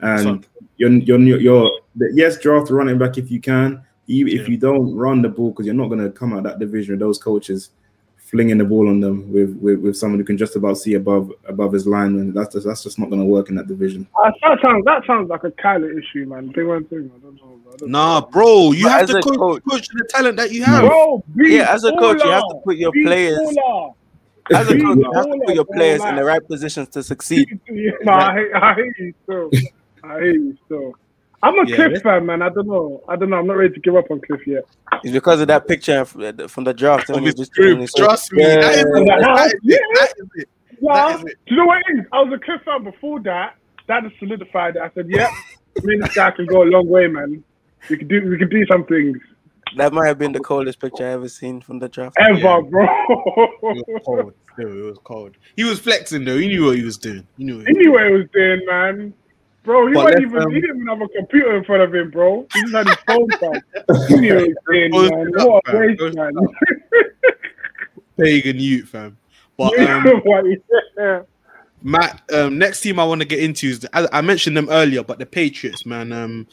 And 0.00 0.20
Son. 0.22 0.44
you're 0.76 0.90
you're 0.90 1.18
you're, 1.20 1.40
you're 1.40 1.70
yes, 2.12 2.38
draft 2.38 2.70
a 2.70 2.74
running 2.74 2.98
back 2.98 3.18
if 3.18 3.30
you 3.30 3.40
can. 3.40 3.82
You, 4.06 4.26
if 4.26 4.42
Yeah. 4.42 4.48
you 4.48 4.56
don't 4.56 4.94
run 4.94 5.20
the 5.22 5.28
ball, 5.28 5.50
because 5.50 5.66
you're 5.66 5.74
not 5.74 5.88
going 5.88 6.00
to 6.02 6.10
come 6.10 6.32
out 6.32 6.42
that 6.44 6.58
division 6.58 6.92
with 6.94 7.00
those 7.00 7.18
coaches 7.18 7.70
flinging 8.16 8.58
the 8.58 8.64
ball 8.64 8.88
on 8.90 9.00
them 9.00 9.32
with, 9.32 9.56
with, 9.56 9.78
with 9.80 9.96
someone 9.96 10.18
who 10.18 10.24
can 10.24 10.36
just 10.36 10.54
about 10.54 10.76
see 10.76 10.94
above 10.94 11.32
above 11.46 11.72
his 11.72 11.86
line, 11.86 12.14
and 12.18 12.34
that's 12.34 12.54
just 12.54 12.66
that's 12.66 12.82
just 12.82 12.98
not 12.98 13.08
going 13.10 13.20
to 13.20 13.26
work 13.26 13.48
in 13.50 13.54
that 13.56 13.66
division. 13.66 14.06
uh, 14.22 14.30
that 14.42 14.58
sounds 14.64 14.84
that 14.84 15.02
sounds 15.06 15.28
like 15.28 15.44
a 15.44 15.50
Kyler 15.52 15.98
issue, 15.98 16.26
man. 16.26 16.52
They 16.54 16.62
weren't 16.62 16.88
doing. 16.88 17.10
I 17.14 17.18
don't 17.20 17.36
know. 17.36 17.58
I 17.72 17.76
don't 17.76 17.90
Nah, 17.90 18.20
know. 18.20 18.26
bro, 18.26 18.72
you 18.72 18.84
But 18.84 18.92
have 18.92 19.06
to 19.08 19.18
a 19.18 19.22
coach, 19.22 19.36
coach- 19.38 19.62
coach 19.68 19.88
the 19.88 20.06
talent 20.10 20.36
that 20.36 20.52
you 20.52 20.62
have. 20.64 20.86
Bro, 20.86 21.24
Yeah, 21.36 21.72
as 21.74 21.84
a 21.84 21.92
coach, 21.92 22.22
you 22.22 22.30
have 22.30 22.42
to 22.48 22.60
put 22.64 22.76
your 22.76 22.92
players 22.92 23.38
baller. 23.38 23.94
as 24.54 24.68
a 24.70 24.78
coach, 24.78 24.96
you 24.98 25.12
have 25.12 25.24
to 25.26 25.40
put 25.46 25.54
your 25.54 25.64
players 25.66 26.00
like- 26.00 26.10
in 26.10 26.16
the 26.16 26.24
right 26.24 26.46
positions 26.46 26.88
to 26.90 27.02
succeed. 27.02 27.60
no, 27.68 28.12
I 28.12 28.32
hate, 28.34 28.52
I 28.54 28.74
hate 28.74 28.92
you 28.98 29.14
still. 29.24 29.50
I 30.10 30.20
hate 30.20 30.34
you 30.34 30.56
still. 30.66 30.92
I'm 31.42 31.54
a 31.58 31.68
Yeah, 31.68 31.76
Cliff 31.76 32.02
fan, 32.02 32.26
man. 32.26 32.42
I 32.42 32.48
don't 32.48 32.66
know. 32.66 33.02
I 33.08 33.14
don't 33.14 33.30
know. 33.30 33.36
I'm 33.38 33.46
not 33.46 33.56
ready 33.56 33.72
to 33.74 33.80
give 33.80 33.94
up 33.94 34.10
on 34.10 34.20
Cliff 34.20 34.44
yet. 34.46 34.64
It's 35.04 35.12
because 35.12 35.40
of 35.40 35.46
that 35.48 35.68
picture 35.68 36.04
from 36.04 36.20
the, 36.22 36.44
uh, 36.44 36.48
from 36.48 36.64
the 36.64 36.74
draft. 36.74 37.08
when 37.08 37.26
Of 37.26 37.36
just- 37.36 37.52
group, 37.52 37.74
when 37.74 37.80
he 37.82 37.86
said- 37.86 38.04
trust 38.04 38.32
me. 38.32 38.42
Yeah. 38.42 38.56
That 38.60 38.74
is 38.74 38.80
it. 38.84 39.06
Yeah. 39.06 39.16
That 39.20 39.46
is 39.46 39.52
it. 39.52 39.80
That 39.94 40.14
is 40.18 40.30
it. 40.34 40.48
Yeah. 40.80 40.92
That 40.94 41.14
is 41.18 41.24
it. 41.24 41.38
Do 41.46 41.54
you 41.54 41.56
know 41.58 41.66
what 41.66 41.78
it 41.88 41.98
is? 41.98 42.04
I 42.12 42.22
was 42.22 42.32
a 42.34 42.44
Cliff 42.44 42.60
fan 42.64 42.82
before 42.84 43.20
that. 43.20 43.54
That 43.86 44.02
just 44.02 44.18
solidified 44.18 44.76
it. 44.76 44.82
I 44.82 44.90
said, 44.94 45.06
"Yep, 45.08 45.30
me 45.84 45.94
and 45.94 46.02
this 46.02 46.14
guy 46.14 46.30
can 46.32 46.46
go 46.46 46.62
a 46.62 46.64
long 46.64 46.88
way, 46.88 47.06
man. 47.06 47.42
We 47.88 47.96
can 47.96 48.08
do. 48.08 48.28
We 48.28 48.36
can 48.38 48.48
do 48.48 48.66
some 48.66 48.84
things." 48.84 49.18
that 49.76 49.92
might 49.92 50.06
have 50.06 50.18
been 50.18 50.32
the 50.32 50.40
coldest 50.40 50.80
picture 50.80 51.04
I 51.04 51.10
ever 51.10 51.28
seen 51.28 51.60
from 51.60 51.78
the 51.78 51.88
draft. 51.90 52.16
Ever, 52.18 52.38
Yeah. 52.38 52.60
bro. 52.62 52.84
It 52.86 53.84
was 53.86 54.02
cold. 54.04 54.32
It 54.58 54.64
was 54.66 54.98
cold. 55.04 55.36
He 55.56 55.64
was 55.64 55.78
flexing 55.78 56.24
though. 56.24 56.36
He 56.38 56.48
knew 56.48 56.64
what 56.66 56.76
he 56.76 56.84
was 56.84 56.96
doing. 56.98 57.26
He 57.36 57.44
knew. 57.44 57.58
What 57.58 57.66
he 57.68 57.74
he 57.74 57.78
knew 57.80 57.92
what 57.92 58.06
he 58.06 58.12
was 58.12 58.26
doing, 58.32 58.60
man. 58.66 59.14
Bro, 59.68 59.88
he 59.88 59.92
But 59.92 60.04
wasn't 60.04 60.22
even 60.22 60.42
um, 60.42 60.50
he 60.50 60.60
didn't 60.62 60.76
even 60.76 60.86
have 60.88 61.02
a 61.02 61.08
computer 61.08 61.54
in 61.54 61.62
front 61.62 61.82
of 61.82 61.94
him, 61.94 62.10
bro. 62.10 62.46
He 62.54 62.60
just 62.62 62.72
had 62.74 62.86
his 62.88 62.96
phone 63.06 63.28
down. 63.38 63.62
He 64.08 64.16
knew 64.16 64.34
what 64.34 64.44
he 64.44 64.48
was 64.48 64.56
doing, 64.66 64.90
Post 64.92 65.10
man. 65.12 65.28
it 65.28 65.36
up, 65.36 65.46
What 65.46 65.62
a 65.66 65.70
fam. 65.70 65.78
waste, 65.78 66.14
man. 66.16 66.32
pagan 68.18 68.58
youth, 68.58 68.88
fam. 68.88 69.18
But 69.58 69.78
um, 69.90 70.22
yeah. 70.96 71.20
Matt, 71.82 72.22
um, 72.32 72.56
next 72.56 72.80
team 72.80 72.98
I 72.98 73.04
want 73.04 73.20
to 73.20 73.26
get 73.26 73.40
into 73.40 73.66
is 73.66 73.86
I, 73.92 74.08
I 74.10 74.20
mentioned 74.22 74.56
them 74.56 74.70
earlier, 74.70 75.04
but 75.04 75.18
the 75.18 75.26
Patriots, 75.26 75.84
man. 75.84 76.12
Um, 76.12 76.46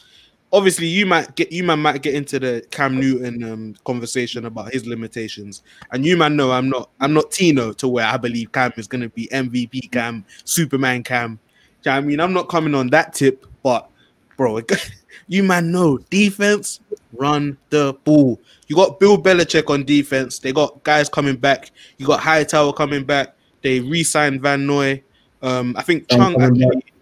obviously 0.52 0.86
you 0.86 1.06
might 1.06 1.34
get 1.36 1.50
you 1.50 1.64
man 1.64 1.78
might 1.78 2.02
get 2.02 2.14
into 2.14 2.38
the 2.38 2.66
Cam 2.70 3.00
Newton 3.00 3.42
um 3.44 3.74
conversation 3.86 4.44
about 4.44 4.74
his 4.74 4.86
limitations, 4.86 5.62
and 5.90 6.04
you 6.04 6.18
man 6.18 6.36
know 6.36 6.52
I'm 6.52 6.68
not 6.68 6.90
I'm 7.00 7.14
not 7.14 7.30
Tino 7.30 7.72
to 7.72 7.88
where 7.88 8.04
I 8.04 8.18
believe 8.18 8.52
Cam 8.52 8.74
is 8.76 8.86
going 8.86 9.00
to 9.00 9.08
be 9.08 9.26
MVP 9.28 9.90
Cam, 9.90 10.22
Superman 10.44 11.02
Cam. 11.02 11.40
Do 11.86 11.90
you 11.90 11.94
know 11.94 12.00
what 12.00 12.04
I 12.04 12.08
mean, 12.08 12.20
I'm 12.20 12.32
not 12.32 12.48
coming 12.48 12.74
on 12.74 12.88
that 12.88 13.14
tip, 13.14 13.46
but 13.62 13.88
bro, 14.36 14.60
you 15.28 15.44
man 15.44 15.70
know 15.70 15.98
defense 16.10 16.80
run 17.12 17.56
the 17.70 17.96
ball. 18.02 18.40
You 18.66 18.74
got 18.74 18.98
Bill 18.98 19.16
Belichick 19.16 19.72
on 19.72 19.84
defense. 19.84 20.40
They 20.40 20.52
got 20.52 20.82
guys 20.82 21.08
coming 21.08 21.36
back. 21.36 21.70
You 21.98 22.06
got 22.08 22.18
Hightower 22.18 22.72
coming 22.72 23.04
back. 23.04 23.36
They 23.62 23.78
re-signed 23.78 24.42
Van 24.42 24.66
Noy. 24.66 25.00
Um, 25.42 25.76
I 25.78 25.82
think 25.82 26.08
Chung 26.08 26.18
Chung 26.18 26.34
coming 26.34 26.64
actually 26.64 26.92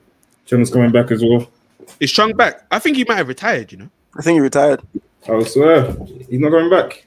Chung's 0.45 0.70
coming 0.70 0.93
back 0.93 1.11
as 1.11 1.22
well. 1.22 1.51
is 1.99 2.12
Chung 2.12 2.35
back. 2.35 2.66
I 2.70 2.78
think 2.78 2.99
he 2.99 3.05
might 3.09 3.16
have 3.16 3.28
retired. 3.28 3.72
You 3.72 3.78
know, 3.78 3.91
I 4.18 4.20
think 4.20 4.35
he 4.35 4.41
retired. 4.41 4.82
I 5.26 5.43
swear, 5.45 5.97
he's 6.28 6.41
not 6.41 6.51
going 6.51 6.68
back. 6.68 7.07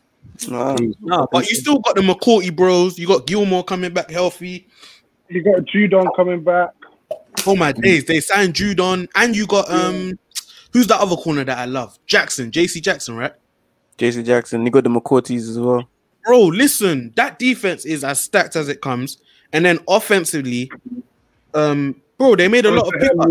No. 0.50 0.76
no, 1.00 1.28
but 1.32 1.48
you 1.48 1.56
still 1.56 1.78
got 1.78 1.96
the 1.96 2.02
McCourty 2.02 2.56
Bros. 2.56 2.98
You 2.98 3.06
got 3.06 3.28
Gilmore 3.28 3.64
coming 3.64 3.94
back 3.94 4.10
healthy. 4.10 4.68
You 5.30 5.44
got 5.44 5.62
Judon 5.66 6.16
coming 6.16 6.44
back. 6.44 6.72
Oh 7.46 7.56
my 7.56 7.72
days, 7.72 8.06
they 8.06 8.20
signed 8.20 8.54
Judon, 8.54 9.08
and 9.16 9.36
you 9.36 9.48
got 9.48 9.70
um, 9.70 10.18
who's 10.74 10.88
that 10.88 11.00
other 11.00 11.16
corner 11.16 11.44
that 11.44 11.58
I 11.58 11.66
love? 11.66 11.98
Jackson, 12.06 12.52
JC 12.52 12.82
Jackson, 12.82 13.16
right? 13.16 13.34
JC 13.98 14.26
Jackson. 14.26 14.66
You 14.66 14.72
got 14.72 14.84
the 14.84 14.90
McCourties 14.90 15.50
as 15.50 15.60
well. 15.60 15.88
Bro, 16.26 16.42
listen, 16.48 17.14
that 17.16 17.40
defense 17.40 17.86
is 17.86 18.04
as 18.04 18.20
stacked 18.20 18.56
as 18.56 18.68
it 18.68 18.82
comes, 18.82 19.18
and 19.54 19.64
then 19.66 19.80
offensively, 19.88 20.70
um, 21.54 22.02
bro, 22.18 22.36
they 22.36 22.48
made 22.48 22.66
a 22.66 22.72
lot 22.72 22.88
of 22.94 23.00
pickups. 23.00 23.26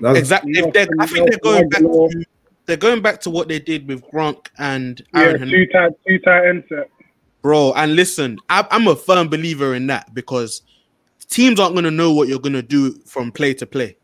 That's, 0.00 0.18
Exactly. 0.18 0.52
Yeah, 0.54 0.66
They're- 0.72 0.88
I 1.00 1.06
think 1.06 1.30
they're 1.30 1.38
going 1.38 1.68
back. 1.68 1.80
To, 1.80 2.24
they're 2.66 2.76
going 2.76 3.00
back 3.02 3.20
to 3.22 3.30
what 3.30 3.48
they 3.48 3.58
did 3.58 3.86
with 3.88 4.02
Gronk 4.10 4.48
and 4.58 5.00
Aaron 5.14 5.40
Hernandez. 5.40 5.50
two 5.52 5.66
tight, 5.66 5.92
two 6.06 6.18
tight 6.18 6.48
end 6.48 6.64
set. 6.68 6.90
bro. 7.42 7.72
And 7.74 7.94
listen, 7.94 8.38
I, 8.50 8.66
I'm 8.70 8.88
a 8.88 8.96
firm 8.96 9.28
believer 9.28 9.74
in 9.74 9.86
that 9.88 10.12
because 10.14 10.62
teams 11.34 11.58
aren't 11.58 11.74
going 11.74 11.84
to 11.84 11.90
know 11.90 12.12
what 12.12 12.28
you're 12.28 12.38
going 12.38 12.52
to 12.54 12.62
do 12.62 12.92
from 13.06 13.32
play 13.32 13.54
to 13.54 13.66
play. 13.66 13.96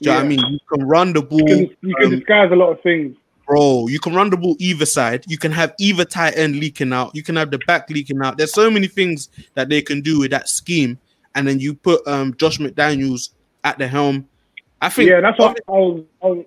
Do 0.00 0.08
you 0.08 0.10
know 0.10 0.16
what 0.16 0.24
I 0.24 0.28
mean? 0.28 0.38
You 0.38 0.58
can 0.72 0.86
run 0.86 1.12
the 1.12 1.20
ball, 1.20 1.40
You 1.40 1.66
can, 1.66 1.76
you 1.82 1.94
can 1.96 2.06
um, 2.06 2.18
disguise 2.18 2.50
a 2.52 2.56
lot 2.56 2.70
of 2.70 2.80
things. 2.80 3.16
bro. 3.46 3.88
You 3.88 3.98
can 3.98 4.14
run 4.14 4.30
the 4.30 4.36
ball 4.36 4.56
either 4.58 4.86
side. 4.86 5.24
You 5.26 5.36
can 5.36 5.52
have 5.52 5.74
either 5.78 6.04
tight 6.04 6.38
end 6.38 6.56
leaking 6.56 6.92
out. 6.92 7.10
You 7.14 7.22
can 7.22 7.36
have 7.36 7.50
the 7.50 7.58
back 7.66 7.90
leaking 7.90 8.22
out. 8.22 8.38
There's 8.38 8.52
so 8.52 8.70
many 8.70 8.86
things 8.86 9.28
that 9.54 9.68
they 9.68 9.82
can 9.82 10.00
do 10.00 10.20
with 10.20 10.30
that 10.30 10.48
scheme. 10.48 10.98
And 11.34 11.46
then 11.46 11.58
you 11.58 11.74
put 11.74 12.06
um, 12.06 12.34
Josh 12.36 12.58
McDaniels 12.58 13.30
at 13.64 13.78
the 13.78 13.88
helm. 13.88 14.28
I 14.80 14.88
think 14.88 15.10
Yeah, 15.10 15.20
that's 15.20 15.38
what 15.38 15.58
I 15.68 15.72
was. 15.72 16.04
I 16.22 16.26
was 16.26 16.44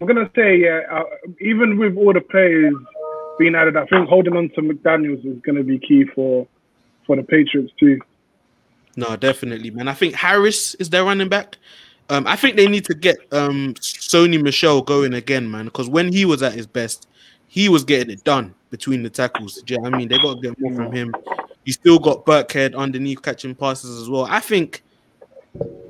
I'm 0.00 0.06
gonna 0.06 0.30
say. 0.36 0.58
Yeah, 0.58 0.80
uh, 0.90 1.04
even 1.40 1.78
with 1.78 1.96
all 1.96 2.12
the 2.12 2.20
players 2.20 2.74
being 3.38 3.54
added, 3.54 3.76
I 3.76 3.86
think 3.86 4.08
holding 4.08 4.36
on 4.36 4.50
to 4.50 4.60
McDaniels 4.60 5.24
is 5.24 5.40
gonna 5.42 5.62
be 5.62 5.78
key 5.78 6.04
for 6.14 6.46
for 7.06 7.16
the 7.16 7.22
Patriots 7.22 7.72
too. 7.80 7.98
No, 8.98 9.14
definitely, 9.14 9.70
man. 9.70 9.86
I 9.86 9.94
think 9.94 10.12
Harris 10.16 10.74
is 10.74 10.90
their 10.90 11.04
running 11.04 11.28
back. 11.28 11.56
Um, 12.10 12.26
I 12.26 12.34
think 12.34 12.56
they 12.56 12.66
need 12.66 12.84
to 12.86 12.94
get 12.94 13.16
um 13.32 13.74
Sony 13.74 14.42
Michel 14.42 14.82
going 14.82 15.14
again, 15.14 15.48
man. 15.48 15.66
Because 15.66 15.88
when 15.88 16.12
he 16.12 16.24
was 16.24 16.42
at 16.42 16.52
his 16.52 16.66
best, 16.66 17.06
he 17.46 17.68
was 17.68 17.84
getting 17.84 18.10
it 18.12 18.24
done 18.24 18.52
between 18.70 19.04
the 19.04 19.08
tackles. 19.08 19.62
Do 19.62 19.74
you 19.74 19.80
know 19.80 19.86
I 19.86 19.96
mean? 19.96 20.08
They 20.08 20.18
got 20.18 20.34
to 20.34 20.40
get 20.40 20.60
more 20.60 20.74
from 20.74 20.90
him. 20.90 21.14
You 21.64 21.72
still 21.72 22.00
got 22.00 22.26
Burkhead 22.26 22.74
underneath 22.74 23.22
catching 23.22 23.54
passes 23.54 24.02
as 24.02 24.10
well. 24.10 24.24
I 24.24 24.40
think, 24.40 24.82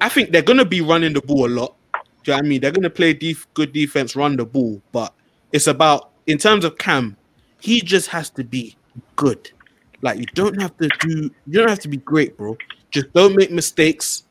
I 0.03 0.11
think 0.11 0.31
they're 0.31 0.43
gonna 0.43 0.67
be 0.67 0.83
running 0.83 1.15
the 1.15 1.23
ball 1.23 1.47
a 1.47 1.49
lot. 1.49 1.77
Do 2.25 2.33
you 2.33 2.37
know 2.37 2.39
I 2.41 2.43
mean? 2.43 2.61
They're 2.61 2.73
gonna 2.73 2.91
play 2.91 3.15
def- 3.15 3.49
good 3.55 3.73
defense, 3.73 4.17
run 4.17 4.37
the 4.37 4.45
ball, 4.45 4.83
but 4.93 5.15
it's 5.53 5.67
about 5.67 6.11
in 6.27 6.37
terms 6.37 6.67
of 6.67 6.77
Cam, 6.77 7.17
he 7.59 7.81
just 7.81 8.09
has 8.09 8.29
to 8.31 8.45
be 8.45 8.77
good. 9.17 9.51
Like 10.03 10.19
you 10.19 10.27
don't 10.35 10.61
have 10.61 10.77
to 10.77 10.89
do, 11.01 11.31
you 11.47 11.59
don't 11.59 11.71
have 11.71 11.81
to 11.81 11.89
be 11.89 11.97
great, 11.97 12.37
bro. 12.37 12.59
Just 12.91 13.13
don't 13.13 13.37
make 13.37 13.51
mistakes 13.51 14.25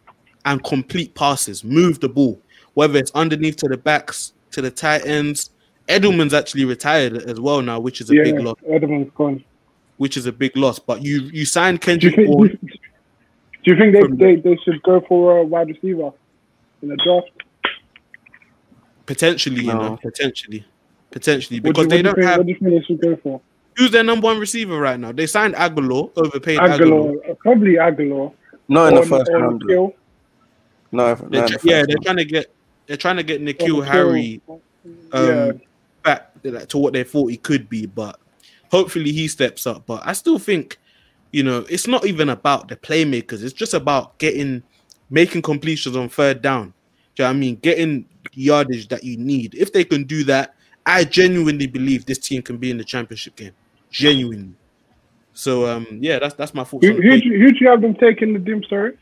and 0.45 0.63
complete 0.63 1.13
passes. 1.13 1.63
Move 1.63 1.99
the 1.99 2.09
ball, 2.09 2.39
whether 2.73 2.97
it's 2.97 3.11
underneath 3.11 3.57
to 3.57 3.67
the 3.67 3.77
backs, 3.77 4.33
to 4.51 4.61
the 4.61 4.71
tight 4.71 5.05
ends. 5.05 5.51
Edelman's 5.87 6.33
actually 6.33 6.65
retired 6.65 7.17
as 7.17 7.39
well 7.39 7.61
now, 7.61 7.79
which 7.79 8.01
is 8.01 8.09
a 8.09 8.15
yeah, 8.15 8.23
big 8.23 8.39
loss. 8.39 8.57
Edelman's 8.69 9.11
gone. 9.15 9.43
Which 9.97 10.17
is 10.17 10.25
a 10.25 10.31
big 10.31 10.55
loss. 10.57 10.79
But 10.79 11.03
you 11.03 11.21
you 11.33 11.45
signed 11.45 11.79
Do 11.79 11.91
you 11.91 12.11
Kendrick 12.11 12.15
think? 12.15 12.61
Do 13.63 13.73
you 13.73 13.77
think 13.77 14.17
they, 14.17 14.35
they, 14.35 14.41
they 14.41 14.57
should 14.63 14.81
go 14.83 15.01
for 15.09 15.39
a 15.39 15.43
wide 15.43 15.67
receiver 15.67 16.11
in 16.81 16.89
the 16.89 16.95
draft? 17.03 17.31
Potentially, 19.05 19.61
you 19.61 19.67
know, 19.73 19.89
No. 19.89 19.97
potentially, 19.97 20.65
potentially, 21.11 21.59
What 21.59 21.75
do, 21.75 21.81
because 21.81 21.87
they 21.87 21.89
do 21.89 21.97
you 21.97 22.03
don't 22.03 22.15
think, 22.15 22.27
have 22.27 22.37
what 22.37 22.45
do 22.45 22.51
you 22.53 22.59
think 22.59 22.71
they 22.71 22.85
should 22.85 23.01
go 23.01 23.15
for? 23.17 23.41
who's 23.77 23.91
their 23.91 24.03
number 24.03 24.25
one 24.25 24.39
receiver 24.39 24.79
right 24.79 24.99
now. 24.99 25.11
They 25.11 25.27
signed 25.27 25.53
Agholor, 25.53 26.11
overpaid 26.17 26.59
Agholor. 26.59 27.13
Agholor, 27.13 27.37
probably 27.39 27.73
Agholor. 27.75 28.33
Not 28.67 28.89
in 28.89 28.95
the 28.95 29.05
first 29.05 29.29
or 29.29 29.39
round. 29.39 29.63
though. 29.67 29.87
N'Keal. 29.89 29.93
No, 30.91 31.15
They're 31.15 31.29
not 31.29 31.31
the 31.31 31.39
tr- 31.47 31.53
first 31.53 31.65
yeah, 31.65 31.83
they're 31.87 31.97
trying 32.03 32.17
to 32.17 32.25
get 32.25 32.53
they're 32.85 32.97
trying 32.97 33.17
to 33.17 33.23
get 33.23 33.41
Or 33.41 33.45
N'Keal 33.45 33.83
N'Keal. 33.83 33.85
Harry 33.85 34.41
um, 35.11 35.25
yeah, 35.25 35.51
back 36.03 36.31
like, 36.43 36.69
to 36.69 36.77
what 36.77 36.93
they 36.93 37.03
thought 37.03 37.31
he 37.31 37.37
could 37.37 37.69
be, 37.69 37.85
but 37.85 38.19
hopefully 38.71 39.11
he 39.11 39.27
steps 39.27 39.67
up. 39.67 39.85
But 39.85 40.01
I 40.05 40.13
still 40.13 40.39
think, 40.39 40.77
you 41.31 41.43
know, 41.43 41.65
it's 41.69 41.87
not 41.87 42.05
even 42.05 42.29
about 42.29 42.67
the 42.67 42.75
playmakers. 42.75 43.43
It's 43.43 43.53
just 43.53 43.73
about 43.73 44.17
getting 44.17 44.63
making 45.09 45.41
completions 45.41 45.95
on 45.95 46.09
third 46.09 46.41
down. 46.41 46.73
Do 47.15 47.23
you 47.23 47.25
know 47.25 47.29
what 47.29 47.35
I 47.35 47.39
mean? 47.39 47.55
Getting 47.57 48.05
yardage 48.33 48.87
that 48.89 49.03
you 49.03 49.17
need. 49.17 49.55
If 49.55 49.73
they 49.73 49.83
can 49.83 50.03
do 50.03 50.23
that, 50.25 50.55
I 50.85 51.03
genuinely 51.03 51.67
believe 51.67 52.05
this 52.05 52.17
team 52.17 52.41
can 52.41 52.57
be 52.57 52.71
in 52.71 52.77
the 52.77 52.83
championship 52.83 53.35
game. 53.35 53.53
Genuinely. 53.89 54.53
So 55.37 55.67
um 55.67 55.85
yeah, 56.01 56.17
that's 56.17 56.33
that's 56.33 56.55
my 56.55 56.63
thoughts. 56.63 56.87
who 56.87 56.95
on 56.95 57.01
who 57.01 57.13
you- 57.15 57.39
who 57.39 57.51
do 57.51 57.57
you 57.59 57.69
have 57.69 57.81
them 57.81 57.93
taking 57.93 58.33
the 58.33 58.39
dim? 58.39 58.63
Sorry, 58.63 58.97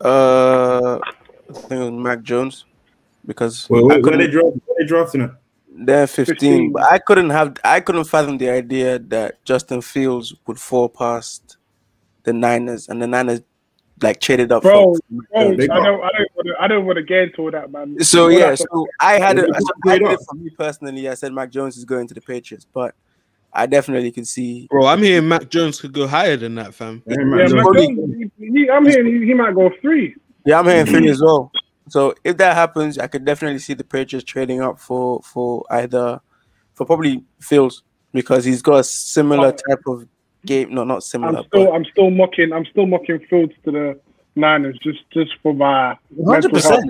Uh, 0.00 0.98
I 0.98 1.52
think 1.52 1.80
it 1.80 1.90
was 1.90 1.92
Mac 1.92 2.22
Jones 2.22 2.64
because 3.24 3.70
well, 3.70 3.84
I 3.84 3.86
where, 3.86 4.00
where 4.00 4.16
they 4.16 4.26
draft? 4.26 4.56
Where 4.66 4.76
they 4.80 4.86
drafting 4.86 5.20
it? 5.20 5.30
They're 5.70 6.08
15, 6.08 6.34
15. 6.34 6.72
but 6.72 6.82
I 6.82 6.98
couldn't 6.98 7.30
have 7.30 7.56
I 7.64 7.78
couldn't 7.78 8.06
fathom 8.06 8.38
the 8.38 8.50
idea 8.50 8.98
that 8.98 9.44
Justin 9.44 9.80
Fields 9.80 10.34
would 10.48 10.58
fall 10.58 10.88
past 10.88 11.56
the 12.24 12.32
Niners 12.32 12.88
and 12.88 13.00
the 13.00 13.06
Niners 13.06 13.42
like 14.02 14.20
traded 14.20 14.50
up 14.50 14.64
Bro, 14.64 14.94
for 14.94 15.00
bro, 15.10 15.20
I 15.32 15.44
don't, 15.44 15.60
I 15.70 15.80
don't, 15.80 16.00
wanna, 16.00 16.54
I 16.58 16.66
don't 16.66 16.86
want 16.86 16.96
to 16.96 17.04
get 17.04 17.22
into 17.28 17.42
all 17.42 17.50
that, 17.52 17.70
man. 17.70 18.00
So 18.02 18.26
yeah, 18.28 18.56
so 18.56 18.86
I 18.98 19.20
had 19.20 19.36
They 19.36 19.42
it, 19.42 19.50
got 19.52 19.62
so 19.62 19.68
I 19.86 19.94
straight 19.94 20.02
did 20.02 20.12
it 20.12 20.20
for 20.28 20.34
me 20.34 20.50
personally. 20.50 21.08
I 21.08 21.14
said 21.14 21.32
Mac 21.32 21.50
Jones 21.52 21.76
is 21.76 21.84
going 21.84 22.08
to 22.08 22.14
the 22.14 22.20
Patriots, 22.20 22.66
but 22.72 22.96
I 23.58 23.66
definitely 23.66 24.12
could 24.12 24.26
see 24.26 24.66
Bro, 24.70 24.86
I'm 24.86 25.02
hearing 25.02 25.28
Mac 25.28 25.48
Jones 25.48 25.80
could 25.80 25.92
go 25.92 26.06
higher 26.06 26.36
than 26.36 26.54
that, 26.56 26.74
fam. 26.74 27.02
Yeah, 27.06 27.16
Yeah, 27.18 27.24
Mac 27.24 27.48
Jones, 27.48 28.30
he, 28.38 28.46
he, 28.46 28.70
I'm 28.70 28.86
hearing 28.86 29.20
he, 29.20 29.26
he 29.26 29.34
might 29.34 29.54
go 29.54 29.70
three. 29.80 30.14
Yeah, 30.46 30.60
I'm 30.60 30.66
hearing 30.66 30.86
three 30.86 31.10
as 31.10 31.20
well. 31.20 31.50
So 31.88 32.14
if 32.24 32.36
that 32.36 32.54
happens, 32.54 32.98
I 32.98 33.06
could 33.06 33.24
definitely 33.24 33.58
see 33.58 33.74
the 33.74 33.84
Patriots 33.84 34.24
trading 34.24 34.60
up 34.60 34.78
for 34.78 35.20
for 35.22 35.64
either 35.70 36.20
for 36.74 36.86
probably 36.86 37.24
Fields 37.40 37.82
because 38.12 38.44
he's 38.44 38.62
got 38.62 38.76
a 38.76 38.84
similar 38.84 39.48
oh. 39.48 39.74
type 39.74 39.82
of 39.86 40.06
game. 40.46 40.74
No, 40.74 40.84
not 40.84 41.02
similar. 41.02 41.38
I'm 41.38 41.44
still, 41.46 41.64
but 41.66 41.74
I'm 41.74 41.84
still 41.86 42.10
mocking, 42.10 42.52
I'm 42.52 42.66
still 42.66 42.86
mocking 42.86 43.20
Fields 43.28 43.54
to 43.64 43.70
the 43.70 44.00
Niners 44.36 44.78
just, 44.82 45.00
just 45.10 45.32
for 45.42 45.52
my 45.52 45.98
hundred 46.24 46.52
mental 46.52 46.60
health. 46.60 46.84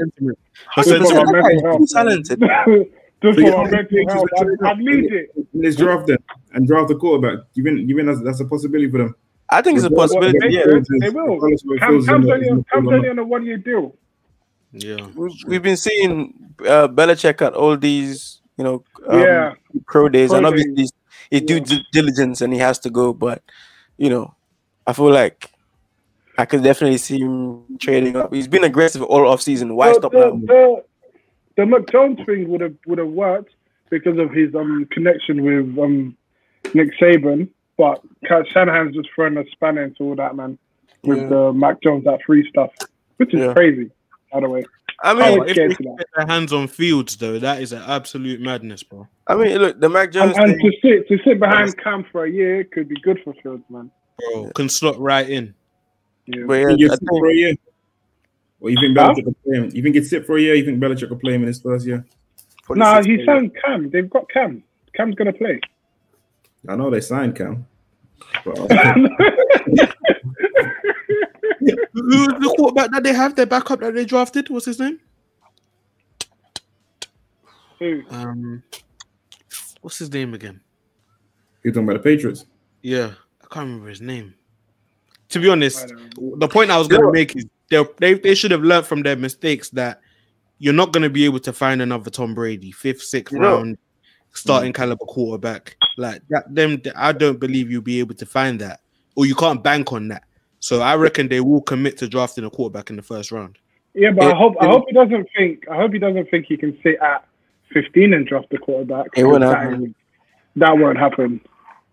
percent. 0.75 0.99
Just 1.01 1.12
for 1.12 1.25
my 1.25 1.33
mental 1.33 1.62
health. 1.62 1.91
Talented. 1.91 2.43
just 3.23 3.39
So 3.39 3.45
for 3.51 3.64
my 3.64 3.71
think 3.71 3.91
mental 3.93 4.27
health. 4.37 4.49
I, 4.62 4.69
I 4.71 4.75
need 4.75 5.12
it. 5.12 5.31
Let's 5.55 5.77
draft 5.77 6.07
them 6.07 6.19
and 6.53 6.66
draft 6.66 6.89
the 6.89 6.95
quarterback. 6.97 7.45
You 7.55 7.62
mean 7.64 7.89
you 7.89 7.97
mean 7.97 8.07
that's, 8.07 8.23
that's 8.23 8.41
a 8.41 8.45
possibility 8.45 8.91
for 8.91 8.99
them? 8.99 9.14
I 9.51 9.62
think 9.62 9.77
it's 9.79 9.87
a 9.87 9.91
possibility. 9.91 10.39
They- 10.41 10.49
Yeah, 10.51 10.64
they- 10.66 10.99
they 11.01 11.11
will. 11.11 11.35
regardless 11.35 11.62
of 11.62 11.69
where 11.69 11.79
Cam, 11.79 11.89
Fields 11.91 12.07
Cam's 12.07 12.27
only, 12.29 12.49
on- 12.51 12.57
he's 12.57 12.64
Cam's 12.73 12.85
not 12.85 12.95
only 12.95 13.09
on 13.09 13.19
a 13.19 13.25
one 13.25 13.47
year 13.47 13.57
deal. 13.57 13.95
Yeah. 14.73 15.07
we've, 15.14 15.33
we've 15.47 15.62
been 15.62 15.77
seeing 15.79 16.35
uh, 16.61 16.89
Belichick 16.89 17.41
at 17.41 17.55
all 17.55 17.77
these, 17.77 18.41
you 18.59 18.64
know, 18.64 18.85
um, 19.09 19.21
Yeah. 19.21 19.55
pro 19.87 20.09
days, 20.11 20.29
Pro 20.29 20.39
and 20.39 20.47
obviously 20.47 20.75
he's, 20.77 20.93
he 21.31 21.41
do 21.41 21.55
Yeah. 21.55 21.61
due 21.61 21.79
diligence 21.93 22.41
and 22.43 22.53
he 22.53 22.59
has 22.59 22.79
to 22.81 22.91
go. 22.91 23.12
But 23.14 23.43
you 23.97 24.11
know, 24.11 24.35
I 24.87 24.93
feel 24.93 25.11
like 25.11 25.51
I 26.37 26.45
could 26.45 26.62
definitely 26.62 26.99
see 26.99 27.19
him 27.19 27.64
trading 27.79 28.14
up. 28.16 28.33
He's 28.33 28.47
been 28.47 28.62
aggressive 28.64 29.03
all 29.03 29.27
off 29.27 29.43
season. 29.43 29.75
Why 29.75 29.89
the, 29.89 29.95
stop 29.95 30.12
the, 30.12 30.19
now? 30.19 30.31
the, 30.45 30.85
the 31.59 31.67
Mac 31.67 31.91
Jones 31.91 32.19
thing 32.25 32.49
would 32.49 32.61
have 32.63 32.75
would 32.87 32.99
have 32.99 33.09
worked 33.09 33.53
because 33.91 34.17
of 34.19 34.31
his 34.33 34.55
um 34.55 34.87
connection 34.93 35.43
with 35.43 35.77
um 35.79 36.17
Nick 36.73 36.91
Saban, 37.01 37.49
but 37.77 38.01
Kat 38.27 38.47
Shanahan's 38.53 38.95
just 38.95 39.09
throwing 39.15 39.37
a 39.37 39.45
spanner 39.53 39.83
into 39.83 40.05
all 40.05 40.15
that 40.17 40.37
man 40.37 40.57
with 41.03 41.19
Yeah. 41.19 41.29
the 41.29 41.53
Mac 41.53 41.83
Jones 41.83 42.05
that 42.05 42.21
free 42.25 42.49
stuff, 42.49 42.71
which 43.17 43.35
is 43.35 43.41
Yeah. 43.41 43.55
crazy. 43.55 43.91
By 44.33 44.41
the 44.41 44.49
way, 44.49 44.65
I 45.03 45.11
I 45.11 45.15
mean, 45.15 45.41
was 45.41 45.49
if 45.51 45.55
scared 45.55 45.71
they 45.73 45.75
to 45.77 45.83
get 45.83 46.07
their 46.17 46.27
hands 46.27 46.53
on 46.53 46.69
fields, 46.69 47.17
though, 47.17 47.39
that 47.39 47.61
is 47.63 47.73
an 47.73 47.83
absolute 47.87 48.41
madness, 48.41 48.83
bro. 48.83 49.09
I 49.27 49.35
mean, 49.37 49.59
look, 49.59 49.81
the 49.81 49.89
Mac 49.89 50.05
And, 50.07 50.13
Jones 50.13 50.37
and 50.39 50.55
thing. 50.55 50.71
to 50.71 50.73
sit 50.83 51.09
to 51.09 51.19
sit 51.25 51.41
behind 51.41 51.77
Cam 51.79 52.05
for 52.13 52.25
a 52.25 52.31
year 52.31 52.63
could 52.65 52.89
be 52.89 52.97
good 53.03 53.19
for 53.25 53.35
Fields, 53.43 53.65
man. 53.69 53.91
Bro, 54.33 54.51
can 54.55 54.69
slot 54.69 54.99
right 55.01 55.29
in. 55.29 55.55
Yeah. 56.27 56.45
But 56.47 56.55
yeah, 56.79 56.89
I 56.93 56.97
for 57.09 57.27
a 57.27 57.31
think 57.31 57.39
year? 57.39 57.55
Or 58.61 58.71
you 58.71 58.77
think 58.81 58.97
Huh? 58.97 59.13
Belichick 59.13 59.25
will 59.25 59.37
play 59.45 59.57
him? 59.57 59.71
You 59.73 59.83
think 59.83 59.97
it's 59.97 60.11
sit 60.11 60.27
for 60.27 60.37
a 60.37 60.41
year? 60.41 60.55
You 60.55 60.65
think 60.65 60.81
Belichick 60.81 61.11
will 61.11 61.19
play 61.19 61.35
him 61.35 61.43
in 61.43 61.49
his 61.49 61.61
first 61.61 61.87
year? 61.87 62.05
Nah, 62.71 63.03
46 63.03 63.07
he 63.07 63.27
signed 63.27 63.57
Cam. 63.65 63.91
They've 63.91 64.11
got 64.11 64.29
Cam. 64.29 64.63
Cam's 64.95 65.15
gonna 65.15 65.33
play. 65.33 65.61
I 66.69 66.77
know 66.77 66.91
they 66.91 67.01
signed 67.01 67.37
Cam. 67.37 67.67
But 68.45 68.59
Who's 71.93 72.29
the 72.29 72.55
quarterback 72.57 72.91
that 72.93 73.03
they 73.03 73.13
have? 73.13 73.35
Their 73.35 73.47
backup 73.47 73.81
that 73.81 73.95
they 73.95 74.05
drafted? 74.05 74.51
What's 74.51 74.67
his 74.67 74.79
name? 74.79 75.01
Who? 77.79 78.03
Um, 78.11 78.63
what's 79.81 79.99
his 79.99 80.13
name 80.13 80.35
again? 80.35 80.61
you're 81.63 81.73
talking 81.73 81.89
about 81.89 82.03
the 82.03 82.11
Patriots. 82.11 82.47
Yeah, 82.83 83.13
I 83.43 83.47
can't 83.53 83.67
remember 83.67 83.89
his 83.89 84.01
name. 84.01 84.35
To 85.31 85.41
be 85.41 85.49
honest, 85.49 85.93
the 86.17 86.49
point 86.49 86.71
I 86.71 86.79
was 86.79 86.89
gonna 86.89 87.13
make 87.13 87.37
is 87.37 87.47
they 87.71 87.85
they 87.99 88.14
they 88.14 88.35
should 88.35 88.51
have 88.51 88.62
learned 88.62 88.87
from 88.87 89.03
their 89.03 89.16
mistakes 89.16 89.71
that 89.71 90.01
you're 90.59 90.75
not 90.75 90.93
going 90.93 91.03
to 91.03 91.11
be 91.11 91.25
able 91.25 91.41
to 91.41 91.53
find 91.53 91.81
another 91.81 92.11
Tom 92.11 92.35
Brady, 92.35 92.73
fifth, 92.73 93.03
sixth 93.03 93.33
You 93.33 93.41
know- 93.41 93.57
round 93.57 93.79
starting 94.35 94.73
caliber 94.73 95.05
quarterback 95.07 95.77
like 95.97 96.23
that. 96.29 96.55
Them, 96.55 96.81
I 96.95 97.12
don't 97.12 97.41
believe 97.41 97.71
you'll 97.71 97.83
be 97.83 97.99
able 97.99 98.14
to 98.14 98.27
find 98.27 98.61
that, 98.61 98.81
or 99.16 99.27
you 99.27 99.35
can't 99.35 99.62
bank 99.64 99.93
on 99.93 100.09
that. 100.09 100.23
So 100.61 100.81
I 100.81 100.95
reckon 100.97 101.29
they 101.29 101.41
will 101.41 101.62
commit 101.62 101.97
to 101.99 102.09
drafting 102.09 102.45
a 102.45 102.51
quarterback 102.51 102.91
in 102.91 102.97
the 102.97 103.03
first 103.03 103.33
round. 103.33 103.57
Yeah, 103.95 104.11
but 104.11 104.25
It- 104.25 104.35
I 104.35 104.37
hope 104.37 104.55
I 104.61 104.66
hope 104.66 104.85
he 104.87 104.93
doesn't 104.95 105.29
think 105.37 105.66
I 105.71 105.77
hope 105.77 105.93
he 105.93 105.99
doesn't 105.99 106.31
think 106.31 106.47
he 106.47 106.57
can 106.57 106.77
sit 106.83 106.99
at 107.01 107.25
15 107.73 108.14
and 108.14 108.27
draft 108.27 108.51
the 108.51 108.59
quarterback. 108.59 109.07
It 109.16 109.25
won't 109.25 109.41
that, 109.41 109.59
happen. 109.59 109.95
that 110.57 110.79
won't 110.79 110.99
happen. 110.99 111.41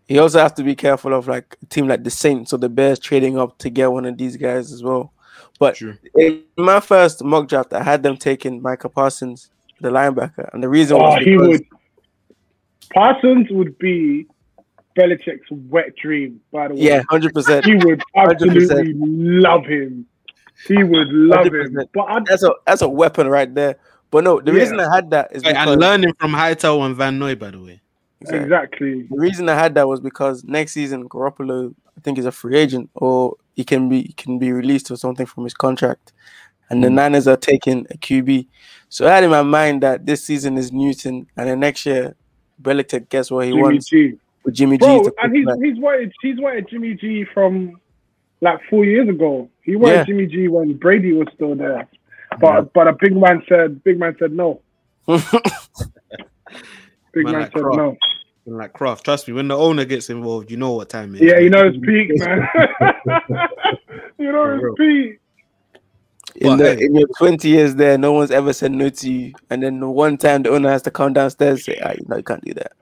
He 0.07 0.19
also 0.19 0.39
has 0.39 0.51
to 0.53 0.63
be 0.63 0.75
careful 0.75 1.13
of 1.13 1.27
like 1.27 1.57
a 1.63 1.65
team 1.65 1.87
like 1.87 2.03
the 2.03 2.11
Saints 2.11 2.53
or 2.53 2.57
the 2.57 2.69
Bears 2.69 2.99
trading 2.99 3.37
up 3.39 3.57
to 3.59 3.69
get 3.69 3.91
one 3.91 4.05
of 4.05 4.17
these 4.17 4.37
guys 4.37 4.71
as 4.71 4.83
well. 4.83 5.13
But 5.59 5.75
True. 5.75 5.95
in 6.15 6.43
my 6.57 6.79
first 6.79 7.23
mock 7.23 7.47
draft, 7.47 7.73
I 7.73 7.83
had 7.83 8.03
them 8.03 8.17
taking 8.17 8.61
Micah 8.61 8.89
Parsons, 8.89 9.49
the 9.79 9.89
linebacker, 9.89 10.49
and 10.53 10.61
the 10.61 10.69
reason 10.69 10.97
Oh, 10.97 11.01
was 11.01 11.23
he 11.23 11.37
would. 11.37 11.63
Parsons 12.93 13.47
would 13.51 13.77
be 13.77 14.27
Belichick's 14.97 15.47
wet 15.49 15.95
dream. 16.01 16.39
By 16.51 16.69
the 16.69 16.75
way, 16.75 16.81
yeah, 16.81 17.01
hundred 17.09 17.33
percent. 17.33 17.65
he 17.65 17.75
would 17.75 18.01
100%. 18.15 18.31
absolutely 18.31 18.93
love 18.95 19.65
him. 19.65 20.05
He 20.67 20.83
would 20.83 21.07
love 21.09 21.45
him. 21.47 21.53
100%. 21.53 21.87
But 21.93 22.01
I, 22.03 22.19
That's 22.25 22.43
a 22.43 22.51
that's 22.65 22.81
a 22.81 22.89
weapon 22.89 23.27
right 23.27 23.53
there. 23.53 23.77
But 24.11 24.23
no, 24.23 24.39
the 24.39 24.53
Yeah. 24.53 24.59
reason 24.59 24.79
I 24.79 24.93
had 24.93 25.09
that 25.11 25.35
is 25.35 25.43
Hey, 25.43 25.49
because 25.49 25.67
and 25.73 25.81
learning 25.81 26.13
from 26.19 26.31
Hightower 26.31 26.85
and 26.85 26.95
Van 26.95 27.19
Noy, 27.19 27.35
by 27.35 27.51
the 27.51 27.59
way. 27.61 27.81
Exactly. 28.21 28.43
exactly. 28.45 29.01
The 29.09 29.19
reason 29.19 29.49
I 29.49 29.55
had 29.55 29.75
that 29.75 29.87
was 29.87 29.99
because 29.99 30.43
next 30.45 30.71
season 30.71 31.09
Garoppolo, 31.09 31.75
I 31.97 32.01
think, 32.01 32.17
he's 32.17 32.25
a 32.25 32.31
free 32.31 32.57
agent, 32.57 32.89
or 32.95 33.35
he 33.55 33.63
can 33.63 33.89
be 33.89 34.03
he 34.03 34.13
can 34.13 34.37
be 34.37 34.51
released 34.51 34.91
or 34.91 34.97
something 34.97 35.25
from 35.25 35.43
his 35.43 35.53
contract, 35.53 36.13
and 36.69 36.83
the 36.83 36.89
hmm. 36.89 36.95
Niners 36.95 37.27
are 37.27 37.37
taking 37.37 37.87
a 37.89 37.97
QB. 37.97 38.47
So 38.89 39.07
I 39.07 39.15
had 39.15 39.23
in 39.23 39.29
my 39.29 39.43
mind 39.43 39.83
that 39.83 40.05
this 40.05 40.23
season 40.23 40.57
is 40.57 40.71
Newton, 40.71 41.27
and 41.37 41.49
then 41.49 41.59
next 41.59 41.85
year 41.85 42.15
Belichick 42.61 43.09
gets 43.09 43.31
what 43.31 43.45
he 43.45 43.51
Jimmy 43.51 43.63
wants 43.63 43.89
G. 43.89 44.13
with 44.43 44.53
Jimmy 44.53 44.77
G. 44.77 44.85
Bro, 44.85 45.03
to 45.03 45.13
and 45.21 45.35
he's 45.35 45.45
quarterback. 45.45 45.65
he's 45.65 45.79
wanted 45.79 46.13
he's 46.21 46.39
wanted 46.39 46.69
Jimmy 46.69 46.93
G 46.93 47.25
from 47.33 47.79
like 48.41 48.59
four 48.69 48.85
years 48.85 49.09
ago. 49.09 49.49
He 49.63 49.75
wanted 49.75 49.95
Yeah. 49.95 50.03
Jimmy 50.05 50.25
G 50.27 50.47
when 50.47 50.77
Brady 50.77 51.13
was 51.13 51.27
still 51.33 51.55
there. 51.55 51.87
But 52.39 52.73
but 52.73 52.87
a 52.87 52.93
big 52.93 53.15
man 53.15 53.43
said 53.47 53.83
big 53.83 53.99
man 53.99 54.15
said 54.19 54.31
no. 54.31 54.61
Big 57.15 57.23
Man 57.25 57.33
man, 57.33 57.43
said 57.43 57.61
Kraft. 57.61 57.77
no. 57.77 57.97
And 58.45 58.57
like 58.57 58.73
Kraft, 58.73 59.05
trust 59.05 59.27
me, 59.27 59.33
when 59.33 59.47
the 59.47 59.57
owner 59.57 59.85
gets 59.85 60.09
involved, 60.09 60.51
you 60.51 60.57
know 60.57 60.73
what 60.73 60.89
time 60.89 61.15
it 61.15 61.21
is. 61.21 61.31
Yeah, 61.31 61.39
you 61.39 61.49
know 61.49 61.65
it's 61.65 61.77
peak, 61.77 62.11
man. 62.19 62.47
you 64.19 64.31
know 64.31 64.59
it's 64.61 64.77
peak. 64.77 65.19
in, 66.35 66.41
But 66.43 66.57
the, 66.57 66.75
hey. 66.75 66.85
in 66.85 66.95
your 66.95 67.07
20 67.17 67.47
years 67.49 67.75
there, 67.75 67.97
no 67.97 68.11
one's 68.11 68.29
ever 68.31 68.53
said 68.53 68.71
no 68.71 68.89
to 68.89 69.11
you, 69.11 69.33
and 69.49 69.63
then 69.63 69.79
one 69.87 70.17
time 70.17 70.43
the 70.43 70.49
owner 70.51 70.69
has 70.69 70.83
to 70.83 70.91
come 70.91 71.13
downstairs 71.13 71.65
say, 71.65 71.79
ah, 71.83 71.93
"No, 72.07 72.17
you 72.17 72.23
can't 72.23 72.43
do 72.45 72.53
that." 72.53 72.73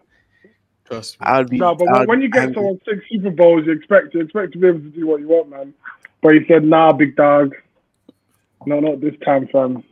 Trust 0.86 1.20
me. 1.22 1.26
I'll 1.28 1.45
be 1.45 1.57
No, 1.59 1.76
but 1.76 1.88
I'll 1.88 1.99
when, 1.99 2.07
when 2.09 2.22
you 2.22 2.28
be 2.28 2.34
get 2.34 2.41
angry. 2.43 2.55
someone 2.55 2.82
six 2.84 2.99
Super 3.09 3.30
Bowls, 3.32 3.66
you 3.66 3.72
expect 3.72 4.14
you 4.14 4.20
expect 4.22 4.51
to 4.53 4.57
be 4.59 4.68
able 4.68 4.80
to 4.80 4.89
do 4.89 5.07
what 5.07 5.22
you 5.22 5.30
want, 5.30 5.49
man. 5.49 5.74
But 6.22 6.34
he 6.34 6.45
said, 6.47 6.66
"Nah, 6.66 6.91
big 6.91 7.16
dog. 7.16 7.55
No, 8.66 8.82
not 8.82 8.99
this 8.99 9.16
time, 9.26 9.47
fam." 9.47 9.84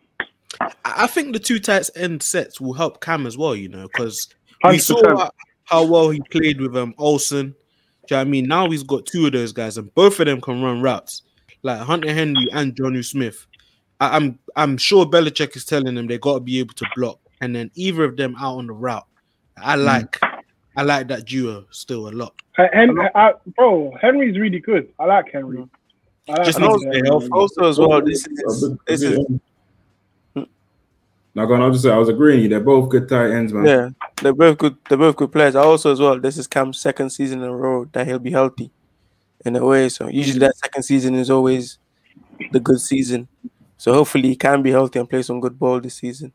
I 0.59 0.73
I 0.83 1.07
think 1.07 1.31
the 1.33 1.39
two 1.39 1.59
tight 1.59 1.89
end 1.95 2.21
sets 2.23 2.59
will 2.59 2.73
help 2.73 2.99
Cam 3.01 3.25
as 3.25 3.37
well, 3.37 3.55
you 3.55 3.69
know, 3.69 3.83
because 3.87 4.27
we 4.67 4.77
saw 4.79 5.29
how 5.71 5.85
well 5.85 6.09
he 6.09 6.21
played 6.29 6.59
with 6.61 6.75
um 6.75 6.93
Olsen. 6.97 7.55
Do 8.07 8.15
you 8.15 8.17
know 8.17 8.17
what 8.17 8.27
I 8.27 8.29
mean? 8.29 8.47
Now 8.47 8.69
he's 8.69 8.83
got 8.83 9.05
two 9.05 9.25
of 9.27 9.31
those 9.31 9.53
guys, 9.53 9.77
and 9.77 9.93
both 9.95 10.19
of 10.19 10.25
them 10.25 10.41
can 10.41 10.61
run 10.61 10.81
routes, 10.81 11.21
like 11.63 11.79
Hunter 11.79 12.13
Henry 12.13 12.47
and 12.51 12.75
Jonnu 12.75 13.03
Smith. 13.05 13.45
I, 13.99 14.15
I'm 14.15 14.37
I'm 14.55 14.77
sure 14.77 15.05
Belichick 15.05 15.55
is 15.55 15.65
telling 15.65 15.95
them 15.95 16.07
they 16.07 16.17
got 16.17 16.33
to 16.35 16.39
be 16.39 16.59
able 16.59 16.73
to 16.75 16.85
block, 16.95 17.19
and 17.41 17.55
then 17.55 17.71
either 17.75 18.03
of 18.03 18.17
them 18.17 18.35
out 18.39 18.57
on 18.57 18.67
the 18.67 18.73
route. 18.73 19.05
I 19.61 19.75
like 19.75 20.19
I 20.75 20.83
like 20.83 21.07
that 21.09 21.25
duo 21.25 21.65
still 21.71 22.09
a 22.09 22.11
lot. 22.11 22.33
Uh, 22.57 22.67
Hen- 22.73 22.97
I, 23.15 23.33
bro, 23.55 23.95
Henry's 24.01 24.37
really 24.37 24.59
good. 24.59 24.91
I 24.99 25.05
like 25.05 25.31
Henry. 25.31 25.67
I 26.27 26.31
like 26.33 26.45
Just 26.45 26.57
And 26.59 26.67
needs 26.67 26.73
also, 26.73 26.85
to 26.85 26.91
stay 26.99 27.07
healthy. 27.07 27.29
also 27.31 27.69
as 27.69 27.79
well, 27.79 28.01
this 28.01 28.25
is 28.27 28.77
this 28.87 29.01
is 29.03 29.19
Now, 31.33 31.45
going, 31.45 31.61
I'll 31.61 31.71
just 31.71 31.83
say 31.83 31.91
I 31.91 31.97
was 31.97 32.09
agreeing 32.09 32.37
with 32.37 32.43
you. 32.43 32.49
They're 32.49 32.59
both 32.59 32.89
good 32.89 33.07
tight 33.07 33.31
ends, 33.31 33.53
man. 33.53 33.65
yeah, 33.65 33.89
they're 34.21 34.33
both 34.33 34.57
good. 34.57 34.75
They're 34.89 34.97
both 34.97 35.15
good 35.15 35.31
players. 35.31 35.55
Also 35.55 35.91
as 35.91 35.99
well, 35.99 36.19
this 36.19 36.37
is 36.37 36.47
Cam's 36.47 36.79
second 36.79 37.09
season 37.11 37.41
in 37.41 37.49
a 37.49 37.55
row 37.55 37.85
that 37.93 38.05
he'll 38.05 38.19
be 38.19 38.31
healthy, 38.31 38.69
in 39.45 39.55
a 39.55 39.65
way. 39.65 39.87
So 39.89 40.09
usually 40.09 40.39
that 40.39 40.57
second 40.57 40.83
season 40.83 41.15
is 41.15 41.29
always 41.29 41.77
the 42.51 42.59
good 42.59 42.81
season. 42.81 43.27
So 43.77 43.93
hopefully 43.93 44.29
he 44.29 44.35
can 44.35 44.61
be 44.61 44.71
healthy 44.71 44.99
and 44.99 45.09
play 45.09 45.21
some 45.21 45.39
good 45.39 45.57
ball 45.57 45.79
this 45.79 45.95
season. 45.95 46.33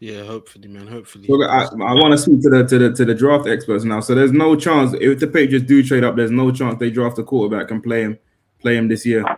Yeah, 0.00 0.24
hopefully, 0.24 0.68
man. 0.68 0.86
Hopefully. 0.86 1.26
So 1.26 1.42
I, 1.44 1.64
I 1.64 1.94
want 1.94 2.12
to 2.12 2.18
speak 2.18 2.42
to 2.42 2.50
the 2.50 2.66
to 2.66 2.78
the 2.78 2.92
to 2.92 3.04
the 3.04 3.14
draft 3.14 3.46
experts 3.46 3.84
now. 3.84 4.00
So 4.00 4.14
there's 4.14 4.32
no 4.32 4.56
chance 4.56 4.92
if 5.00 5.20
the 5.20 5.26
Patriots 5.26 5.66
do 5.66 5.82
trade 5.82 6.04
up, 6.04 6.16
there's 6.16 6.30
no 6.30 6.50
chance 6.50 6.78
they 6.78 6.90
draft 6.90 7.18
a 7.18 7.22
quarterback 7.22 7.70
and 7.70 7.82
play 7.82 8.02
him 8.02 8.18
play 8.60 8.76
him 8.76 8.88
this 8.88 9.04
year. 9.04 9.24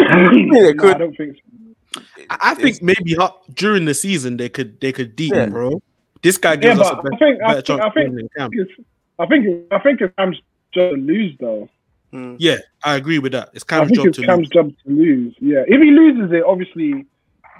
No. 0.00 0.90
I 0.90 0.94
don't 0.94 1.16
think 1.16 1.36
so. 1.36 1.57
I 2.30 2.38
I 2.50 2.54
think 2.54 2.82
maybe 2.82 3.16
uh, 3.16 3.30
during 3.54 3.84
the 3.84 3.94
season 3.94 4.36
they 4.36 4.48
could 4.48 4.80
they 4.80 4.92
could 4.92 5.16
deep, 5.16 5.32
Yeah. 5.34 5.46
bro. 5.46 5.82
This 6.22 6.36
guy 6.38 6.52
Yeah, 6.54 6.56
gives 6.74 6.80
us 6.80 6.90
a 6.90 6.96
better, 6.96 7.14
I 7.14 7.18
think 7.18 7.42
I 7.42 7.52
think 7.54 7.64
chance 7.66 7.80
I 7.84 7.90
think 7.90 8.10
winning 8.10 8.28
Cam. 8.36 8.50
I 9.18 9.26
think 9.26 9.46
I 9.70 9.78
think 9.78 10.00
it's 10.00 10.14
Cam's 10.16 10.36
job 10.74 10.94
to 10.94 10.96
lose 11.00 11.34
though. 11.40 11.68
Mm. 12.12 12.36
Yeah, 12.38 12.56
I 12.82 12.96
agree 12.96 13.18
with 13.18 13.32
that. 13.32 13.50
It's 13.54 13.64
I 13.68 13.78
Cam's 13.78 13.88
think 13.88 13.96
job 13.98 14.06
it's 14.08 14.18
to 14.18 14.26
Cam's 14.26 14.38
lose. 14.38 14.48
job 14.48 14.72
to 14.84 14.90
lose. 14.90 15.34
Yeah, 15.40 15.64
if 15.66 15.80
he 15.80 15.90
loses 15.90 16.32
it, 16.32 16.42
obviously 16.44 17.06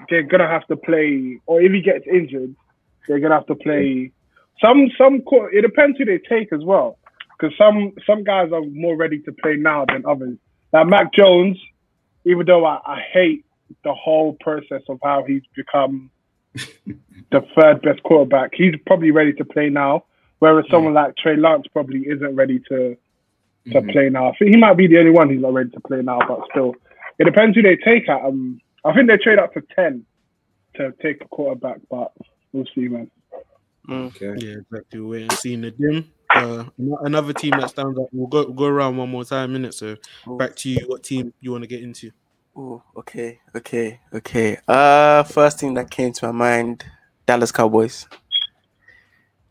they're 0.09 0.23
gonna 0.23 0.49
have 0.49 0.67
to 0.69 0.77
play. 0.77 1.39
Or 1.47 1.61
if 1.61 1.71
he 1.73 1.81
gets 1.83 2.07
injured, 2.07 2.55
they're 3.07 3.21
gonna 3.21 3.35
have 3.35 3.47
to 3.47 3.55
play. 3.55 4.11
Some 4.61 4.91
some 4.99 5.23
co- 5.23 5.49
it 5.53 5.63
depends 5.63 5.99
who 5.99 6.05
they 6.05 6.19
take 6.19 6.53
as 6.53 6.65
well, 6.65 6.99
because 7.39 7.57
some 7.57 7.93
some 8.07 8.25
guys 8.25 8.51
are 8.53 8.63
more 8.63 8.97
ready 8.97 9.21
to 9.21 9.33
play 9.33 9.57
now 9.57 9.85
than 9.87 10.05
others. 10.07 10.37
Like 10.73 10.87
Mac 10.89 11.13
Jones, 11.13 11.59
even 12.25 12.45
though 12.47 12.65
I, 12.65 12.81
I 12.87 13.01
hate 13.13 13.45
the 13.85 13.95
whole 13.95 14.37
process 14.41 14.83
of 14.89 14.99
how 15.03 15.25
he's 15.27 15.43
become 15.55 16.11
the 17.31 17.41
third 17.59 17.83
best 17.83 18.03
quarterback, 18.03 18.51
he's 18.55 18.75
probably 18.87 19.11
ready 19.11 19.33
to 19.35 19.45
play 19.45 19.69
now. 19.69 20.05
Whereas 20.41 20.67
someone 20.71 20.95
like 20.95 21.17
Trey 21.17 21.37
Lance 21.37 21.67
probably 21.73 22.01
isn't 22.01 22.35
ready 22.37 22.61
to 22.69 22.97
to 23.73 23.83
Mhm. 23.83 23.93
play 23.93 24.09
now. 24.09 24.29
I 24.31 24.37
think 24.37 24.53
he 24.53 24.57
might 24.57 24.77
be 24.79 24.87
the 24.87 24.99
only 24.99 25.11
one 25.11 25.29
who's 25.29 25.43
not 25.43 25.53
ready 25.53 25.69
to 25.71 25.81
play 25.81 26.01
now, 26.01 26.21
but 26.27 26.41
still, 26.51 26.75
it 27.19 27.25
depends 27.25 27.55
who 27.55 27.63
they 27.63 27.77
take 27.77 28.09
at. 28.09 28.25
Um, 28.25 28.61
I 28.85 28.95
think 28.95 29.09
they 29.09 29.19
trade 29.19 29.39
up 29.39 29.53
for 29.53 29.61
ten 29.77 30.07
to 30.77 30.95
take 31.03 31.21
a 31.23 31.29
quarterback, 31.29 31.79
but 31.91 32.13
we'll 32.53 32.65
see, 32.75 32.89
man. 32.89 33.11
Okay. 33.91 34.35
Yeah, 34.39 34.55
exactly. 34.61 35.01
We're 35.01 35.09
waiting 35.09 35.29
and 35.29 35.39
seeing 35.39 35.61
the 35.63 35.71
dim. 35.73 36.11
Uh, 36.31 36.65
another 37.03 37.33
team 37.33 37.51
that 37.53 37.71
stands 37.71 37.99
up. 37.99 38.07
We'll 38.13 38.27
go 38.29 38.45
go 38.53 38.67
around 38.67 38.97
one 38.97 39.11
more 39.11 39.25
time, 39.25 39.53
minute. 39.53 39.75
So 39.75 39.97
back 40.39 40.57
to 40.57 40.71
you. 40.71 40.87
What 40.87 41.03
team 41.03 41.35
you 41.41 41.51
want 41.53 41.65
to 41.65 41.69
get 41.69 41.83
into? 41.83 42.11
Oh, 42.61 42.83
okay, 42.97 43.39
okay, 43.55 44.01
okay. 44.13 44.59
Uh, 44.67 45.23
first 45.23 45.61
thing 45.61 45.75
that 45.75 45.91
came 45.91 46.13
to 46.13 46.27
my 46.27 46.33
mind, 46.33 46.85
Dallas 47.25 47.53
Cowboys. 47.53 48.05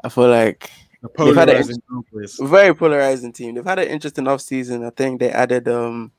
I 0.04 0.10
feel 0.10 0.28
like 0.28 0.70
They've 1.18 1.34
had 1.34 1.48
a- 1.48 1.54
polarizing 1.54 1.82
very 2.42 2.76
polarizing 2.76 3.32
team. 3.32 3.56
They've 3.56 3.64
had 3.64 3.80
an 3.80 3.88
interesting 3.88 4.26
offseason. 4.26 4.86
I 4.86 4.90
think 4.90 5.22
they 5.22 5.30
added 5.32 5.70
um, 5.70 6.12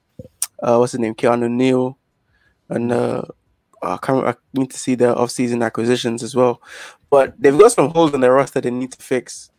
uh, 0.63 0.77
what's 0.79 0.93
his 0.93 1.01
name, 1.01 1.15
Keanu 1.15 1.51
Neal, 1.51 1.99
and 2.71 2.91
uh, 2.91 3.23
I 3.83 3.99
can't. 3.99 4.27
I 4.27 4.35
need 4.55 4.71
to 4.71 4.79
see 4.79 4.95
their 4.95 5.17
off-season 5.19 5.63
acquisitions 5.63 6.23
as 6.23 6.35
well, 6.35 6.63
but 7.11 7.35
they've 7.39 7.59
got 7.59 7.73
some 7.73 7.91
holes 7.91 8.15
in 8.15 8.23
their 8.23 8.33
roster 8.33 8.63
they 8.63 8.71
need 8.71 8.93
to 8.93 9.03
fix. 9.03 9.51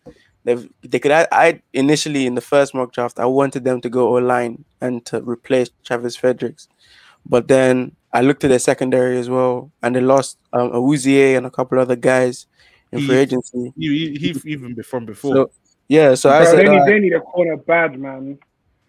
They've 0.45 0.67
they 0.81 0.97
could. 0.97 1.11
I, 1.11 1.27
I 1.31 1.61
initially 1.73 2.25
in 2.25 2.33
the 2.33 2.41
first 2.41 2.73
mock 2.73 2.91
draft 2.91 3.19
I 3.19 3.25
wanted 3.25 3.65
them 3.65 3.81
to 3.81 3.89
go 3.89 4.07
O 4.15 4.19
line 4.19 4.65
and 4.81 5.05
to 5.05 5.21
replace 5.21 5.69
Travis 5.83 6.15
Fredericks, 6.15 6.67
but 7.25 7.47
then 7.47 7.95
I 8.13 8.21
looked 8.21 8.43
at 8.43 8.49
their 8.49 8.59
secondary 8.59 9.17
as 9.19 9.29
well, 9.29 9.71
and 9.83 9.95
they 9.95 10.01
lost 10.01 10.37
um, 10.53 10.71
Awuzie 10.71 11.37
and 11.37 11.45
a 11.45 11.51
couple 11.51 11.79
other 11.79 11.95
guys 11.95 12.47
in 12.91 12.99
He- 12.99 13.07
free 13.07 13.17
agency. 13.17 13.73
He, 13.77 14.17
he, 14.17 14.31
he 14.33 14.51
even 14.51 14.75
from 14.83 15.05
before. 15.05 15.35
So 15.35 15.51
yeah, 15.87 16.15
so 16.15 16.29
I 16.29 16.43
Bro, 16.43 16.45
said, 16.51 16.57
they, 16.59 16.63
need, 16.71 16.79
uh, 16.79 16.85
they 16.85 16.99
need 16.99 17.13
a 17.13 17.19
corner 17.21 17.57
bad, 17.57 17.99
man. 17.99 18.37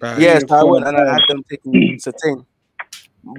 Right. 0.00 0.18
yeah, 0.18 0.34
Yeah, 0.34 0.38
so 0.40 0.56
I 0.56 0.60
for 0.60 0.70
went 0.70 0.86
and 0.86 0.96
I 0.96 1.12
had 1.12 1.20
them 1.28 1.44
taking 1.50 1.72
Surtain, 1.98 2.46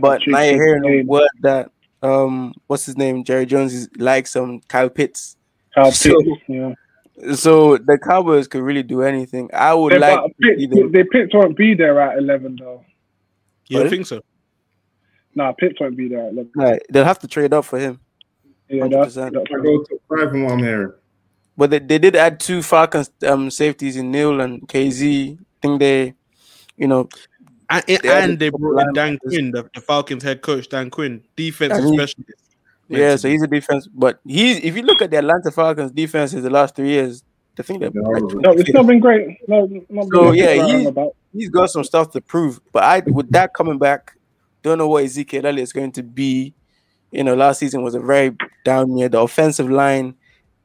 but 0.01 0.19
Check 0.21 0.27
now 0.29 0.41
you're 0.41 0.63
hearing 0.63 0.85
a 0.85 1.03
word 1.05 1.27
that 1.41 1.71
um, 2.03 2.53
what's 2.67 2.85
his 2.85 2.97
name, 2.97 3.23
Jerry 3.23 3.45
Jones 3.45 3.73
is 3.73 3.89
like 3.97 4.27
some 4.27 4.61
Kyle 4.67 4.89
Pitts. 4.89 5.37
Kyle 5.75 5.91
So- 5.91 6.19
Pitts, 6.21 6.41
yeah. 6.47 6.73
So 7.35 7.77
the 7.77 7.99
Cowboys 7.99 8.47
could 8.47 8.63
really 8.63 8.81
do 8.81 9.03
anything. 9.03 9.47
I 9.53 9.75
would 9.75 9.93
They, 9.93 9.99
like 9.99 10.19
but 10.19 10.31
to 10.41 10.57
see 10.59 10.65
them. 10.65 10.91
they 10.91 11.03
Pitts 11.03 11.31
won't 11.35 11.55
be 11.55 11.75
there 11.75 11.99
at 12.01 12.17
eleven 12.17 12.55
though. 12.59 12.83
You 13.67 13.79
don't 13.79 13.89
think 13.91 14.07
so? 14.07 14.21
Nah, 15.36 15.51
Pitts 15.53 15.79
won't 15.79 15.95
be 15.95 16.07
there 16.09 16.27
at. 16.27 16.34
Right, 16.55 16.82
they'll 16.89 17.05
have 17.05 17.19
to 17.19 17.27
trade 17.27 17.53
up 17.53 17.65
for 17.65 17.79
him. 17.79 17.99
Yeah, 18.69 18.88
that's, 18.88 19.15
100%. 19.15 19.34
that's 19.34 19.51
I 19.51 19.63
go 19.63 19.84
top 19.84 19.99
five 20.09 20.29
from 20.32 20.43
what 20.43 20.53
I'm. 20.53 20.93
But 21.57 21.69
they, 21.69 21.79
they 21.79 21.99
did 21.99 22.15
add 22.15 22.39
two 22.39 22.61
Falcons 22.63 23.11
um, 23.27 23.51
safeties 23.51 23.97
in 23.97 24.11
Neal 24.11 24.39
and 24.41 24.61
Kazee. 24.67 25.38
I 25.39 25.43
think 25.61 25.79
they, 25.79 26.13
you 26.77 26.88
know, 26.88 27.09
And, 27.69 27.84
They 27.88 27.99
and 28.03 28.39
they 28.39 28.49
brought 28.49 28.88
in 28.88 28.93
Dan. 28.93 29.17
Quinn, 29.19 29.51
the, 29.51 29.69
the 29.75 29.82
Falcons 29.82 30.23
head 30.23 30.41
coach, 30.41 30.69
Dan 30.69 30.89
Quinn, 30.89 31.21
defense 31.36 31.73
And 31.73 31.84
he- 31.89 31.93
specialist. 31.97 32.32
yeah. 32.88 33.15
So 33.17 33.29
he's 33.29 33.43
a 33.43 33.47
defense, 33.47 33.88
but 33.93 34.19
he's 34.25 34.59
if 34.63 34.75
you 34.75 34.84
look 34.84 35.01
at 35.01 35.11
the 35.11 35.17
Atlanta 35.17 35.51
Falcons 35.51 35.91
defense 35.91 36.34
in 36.34 36.41
the 36.41 36.49
last 36.49 36.75
three 36.75 36.89
years, 36.89 37.23
I 37.59 37.63
think 37.63 37.82
they're 37.82 37.91
No, 37.93 38.09
like, 38.09 38.23
No, 38.36 38.51
it's 38.53 38.73
not 38.73 38.88
been 38.88 38.99
great. 39.01 39.38
No, 39.47 39.65
not 39.89 40.07
So, 40.13 40.32
been 40.32 40.36
yeah, 40.36 40.55
what 40.57 40.71
I'm 40.73 40.79
he- 40.79 40.86
about. 40.88 41.15
he's 41.34 41.49
got 41.49 41.69
some 41.69 41.84
stuff 41.84 42.11
to 42.11 42.21
prove. 42.21 42.59
But 42.71 42.84
I 42.84 42.99
with 43.05 43.29
that 43.32 43.53
coming 43.53 43.77
back, 43.77 44.15
don't 44.64 44.78
know 44.78 44.88
what 44.88 45.03
Ezekiel 45.03 45.45
Elliott 45.45 45.64
is 45.64 45.74
going 45.74 45.91
to 45.93 46.03
be. 46.03 46.53
You 47.12 47.24
know, 47.24 47.36
last 47.36 47.59
season 47.59 47.84
was 47.84 47.95
a 47.95 47.99
very 47.99 48.36
down 48.64 48.97
year. 48.97 49.09
The 49.09 49.20
offensive 49.20 49.70
line 49.70 50.16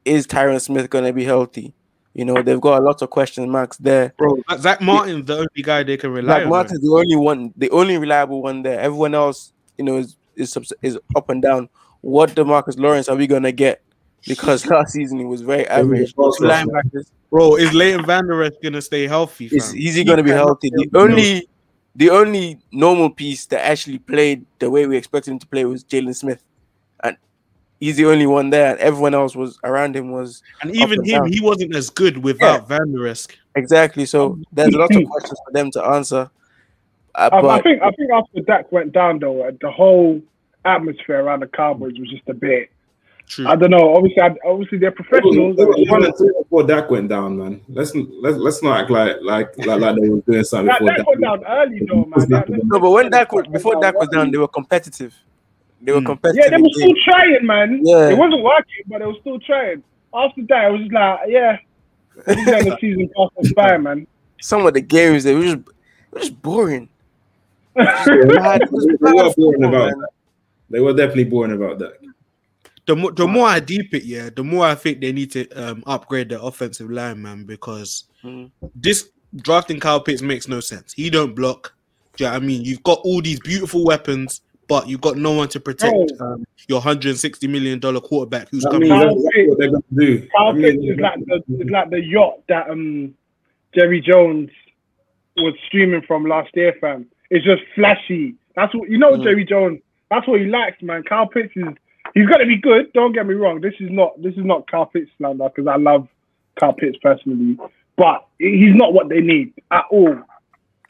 is 0.05 0.25
Tyron 0.25 0.61
Smith 0.61 0.89
going 0.89 1.03
to 1.03 1.13
be 1.13 1.25
healthy? 1.25 1.73
You 2.13 2.25
know, 2.25 2.41
they've 2.41 2.59
got 2.59 2.81
a 2.81 2.83
lot 2.83 3.01
of 3.01 3.09
question 3.11 3.47
marks 3.49 3.77
there. 3.77 4.13
Bro, 4.17 4.39
Zach 4.57 4.81
Martin's 4.81 5.25
the 5.25 5.35
only 5.35 5.61
guy 5.61 5.83
they 5.83 5.97
can 5.97 6.11
rely 6.11 6.37
Like 6.37 6.43
on. 6.45 6.49
Martin's 6.49 6.81
the 6.81 6.91
only 6.91 7.15
one, 7.15 7.53
the 7.55 7.69
only 7.69 7.97
reliable 7.97 8.41
one 8.41 8.63
there. 8.63 8.79
Everyone 8.79 9.13
else, 9.13 9.53
you 9.77 9.85
know, 9.85 9.97
is 9.97 10.15
is, 10.35 10.57
is 10.81 10.97
up 11.15 11.29
and 11.29 11.43
down. 11.43 11.69
What 12.01 12.31
Demarcus 12.31 12.79
Lawrence 12.79 13.07
are 13.07 13.15
we 13.15 13.27
gonna 13.27 13.51
get? 13.51 13.83
Because 14.27 14.65
last 14.69 14.93
season 14.93 15.19
he 15.19 15.25
was 15.25 15.41
very 15.41 15.67
average. 15.67 16.15
Linebackers. 16.15 17.11
Bro, 17.29 17.57
is 17.57 17.73
Leighton 17.73 18.03
Van 18.05 18.25
Der 18.25 18.43
Esch 18.43 18.53
gonna 18.63 18.81
stay 18.81 19.05
healthy? 19.05 19.45
Is, 19.47 19.75
is 19.75 19.93
he 19.95 20.03
gonna 20.03 20.23
be 20.23 20.31
healthy? 20.31 20.71
The 20.71 20.89
only, 20.95 21.47
the 21.97 22.09
only 22.11 22.59
normal 22.71 23.09
piece 23.09 23.45
that 23.47 23.65
actually 23.65 23.97
played 23.99 24.45
the 24.59 24.69
way 24.69 24.85
we 24.87 24.95
expected 24.95 25.31
him 25.31 25.39
to 25.39 25.47
play 25.47 25.65
was 25.65 25.83
Jaylon 25.83 26.15
Smith, 26.15 26.43
and 27.03 27.17
he's 27.79 27.97
the 27.97 28.05
only 28.05 28.27
one 28.27 28.49
there. 28.51 28.71
And 28.71 28.79
everyone 28.79 29.13
else 29.15 29.35
was 29.35 29.59
around 29.63 29.95
him 29.95 30.11
was 30.11 30.41
And 30.61 30.73
even 30.75 30.99
and 30.99 31.07
him, 31.07 31.19
down. 31.23 31.31
he 31.33 31.41
wasn't 31.41 31.75
as 31.75 31.89
good 31.89 32.17
without 32.19 32.67
Van 32.67 32.91
Der 32.93 33.07
Esch. 33.07 33.27
exactly. 33.55 34.05
So 34.05 34.39
there's 34.53 34.73
a 34.73 34.77
lot 34.77 34.95
of 34.95 35.03
questions 35.09 35.39
for 35.45 35.51
them 35.51 35.71
to 35.71 35.83
answer. 35.83 36.29
Uh, 37.15 37.29
Um, 37.33 37.47
I 37.49 37.61
think 37.61 37.81
I 37.81 37.89
think 37.91 38.11
after 38.13 38.41
Dak 38.41 38.71
went 38.71 38.91
down 38.93 39.17
though, 39.19 39.49
the 39.59 39.71
whole 39.71 40.21
atmosphere 40.65 41.23
around 41.23 41.39
the 41.41 41.47
Cowboys 41.47 41.97
was 41.99 42.09
just 42.09 42.29
a 42.29 42.33
bit. 42.33 42.69
True. 43.27 43.45
I 43.45 43.55
don't 43.57 43.71
know. 43.71 43.93
Obviously, 43.95 44.21
I, 44.21 44.35
obviously 44.45 44.77
they're 44.77 44.89
It 44.89 44.95
professionals. 44.95 45.59
it 45.59 45.67
was 45.67 45.89
one 45.89 46.05
and 46.05 46.13
two 46.17 46.33
before 46.41 46.63
Dak 46.63 46.89
went 46.89 47.09
down, 47.09 47.37
man. 47.37 47.59
Let's 47.67 47.93
let's 47.93 48.37
let's 48.37 48.63
not 48.63 48.79
act 48.81 48.89
like 48.89 49.17
like 49.21 49.57
like, 49.57 49.79
like 49.81 49.95
they 50.01 50.07
were 50.09 50.21
doing 50.21 50.43
something 50.45 50.67
That, 50.67 50.79
before 50.79 50.87
that 50.87 50.97
Dak. 50.97 51.07
went 51.07 51.21
down 51.21 51.43
early 51.45 51.79
though, 51.85 52.05
man. 52.05 52.29
That- 52.29 52.49
no, 52.63 52.79
but 52.79 52.89
when 52.91 53.09
Dak 53.09 53.31
was, 53.33 53.45
before 53.47 53.81
Dak 53.81 53.95
was 53.99 54.07
down, 54.07 54.31
they 54.31 54.37
were 54.37 54.47
competitive. 54.47 55.13
They 55.81 55.91
were 55.91 55.99
Mm. 55.99 56.05
competitive. 56.05 56.43
Yeah, 56.45 56.57
they 56.57 56.61
were 56.61 56.69
still 56.71 56.93
trying, 57.03 57.45
man. 57.45 57.81
Yeah. 57.83 58.09
It 58.09 58.17
wasn't 58.17 58.43
working, 58.43 58.83
but 58.87 58.99
they 58.99 59.05
were 59.05 59.19
still 59.19 59.39
trying. 59.41 59.83
After 60.13 60.41
that, 60.47 60.65
I 60.65 60.69
was 60.69 60.81
just 60.81 60.93
like, 60.93 61.19
yeah, 61.27 61.57
this 62.25 62.37
is 62.37 62.45
the 62.45 62.77
season 62.81 63.09
past 63.15 63.31
us 63.39 63.51
by, 63.53 63.77
man. 63.77 64.07
some 64.39 64.65
of 64.65 64.73
the 64.73 64.81
games 64.81 65.25
they 65.25 65.35
were 65.35 65.43
just, 65.43 65.57
they 65.65 65.71
were 66.13 66.19
just 66.21 66.41
boring. 66.41 66.87
Bad- 67.75 68.05
They 68.07 69.11
were 69.11 69.33
boring 69.35 69.63
about 69.65 69.93
They 70.69 70.79
were 70.79 70.93
definitely 70.93 71.25
boring 71.25 71.51
about 71.51 71.77
that. 71.79 71.99
The 72.87 72.95
more 72.95 73.11
the 73.11 73.27
more 73.27 73.47
I 73.47 73.59
deep 73.59 73.93
it, 73.93 74.03
yeah, 74.05 74.29
the 74.35 74.43
more 74.43 74.65
I 74.65 74.75
think 74.75 75.01
they 75.01 75.11
need 75.11 75.31
to 75.31 75.47
um, 75.51 75.83
upgrade 75.85 76.29
their 76.29 76.39
offensive 76.41 76.89
line, 76.89 77.21
man, 77.21 77.43
because 77.45 78.05
Mhm. 78.23 78.49
this 78.75 79.09
drafting 79.37 79.79
Kyle 79.79 79.99
Pitts 80.01 80.21
makes 80.21 80.47
no 80.47 80.59
sense. 80.59 80.93
He 80.93 81.09
don't 81.09 81.35
block. 81.35 81.73
Do 82.15 82.23
you 82.23 82.29
know 82.29 82.33
what 82.37 82.43
I 82.43 82.45
mean? 82.45 82.63
You've 82.63 82.81
got 82.83 82.99
all 83.03 83.21
these 83.21 83.39
beautiful 83.41 83.83
weapons, 83.85 84.41
but 84.67 84.87
you've 84.87 85.01
got 85.01 85.17
no 85.17 85.33
one 85.33 85.49
to 85.49 85.59
protect 85.59 86.17
Bro. 86.17 86.33
um, 86.33 86.45
your 86.67 86.81
hundred 86.81 87.17
sixty 87.17 87.47
million 87.47 87.79
dollar 87.79 87.99
quarterback 87.99 88.49
who's 88.49 88.63
coming. 88.65 88.89
means 88.89 88.91
Kyle 88.93 89.05
that's, 89.13 89.23
that's 89.23 89.35
Pitts- 89.35 89.49
what 89.49 89.57
they're 89.59 89.69
going 89.69 89.83
to 89.83 90.05
do. 90.05 90.27
Kyle 90.35 90.53
That 90.53 90.61
Pitts 90.61 90.83
is 90.83 90.99
like 90.99 91.19
the 91.25 91.43
is 91.65 91.69
like 91.69 91.89
the 91.91 92.01
yacht 92.01 92.39
that 92.49 92.69
um 92.69 93.13
Jerry 93.75 94.01
Jones 94.01 94.49
was 95.35 95.53
streaming 95.67 96.01
from 96.07 96.25
last 96.25 96.49
year, 96.55 96.73
fam. 96.81 97.05
It's 97.29 97.45
just 97.45 97.61
flashy. 97.75 98.35
That's 98.55 98.73
what 98.73 98.89
you 98.89 98.97
know, 98.97 99.11
Mhm. 99.17 99.23
Jerry 99.23 99.45
Jones. 99.45 99.79
That's 100.09 100.25
what 100.27 100.39
he 100.39 100.47
likes, 100.47 100.81
man. 100.81 101.03
Kyle 101.03 101.27
Pitts 101.27 101.51
is 101.55 101.65
he's 102.17 102.27
gonna 102.27 102.45
be 102.45 102.57
good. 102.57 102.91
Don't 102.93 103.13
get 103.13 103.25
me 103.27 103.35
wrong. 103.35 103.61
This 103.61 103.73
is 103.79 103.89
not 103.91 104.21
this 104.21 104.33
is 104.33 104.45
not 104.45 104.69
Kyle 104.69 104.85
Pitts 104.85 105.09
slander 105.17 105.49
because 105.49 105.67
I 105.67 105.77
love 105.77 106.07
Kyle 106.59 106.73
Pitts 106.73 106.97
personally, 107.01 107.57
but 107.95 108.27
he's 108.39 108.75
not 108.75 108.93
what 108.93 109.09
they 109.09 109.21
need 109.21 109.53
at 109.71 109.85
all. 109.91 110.17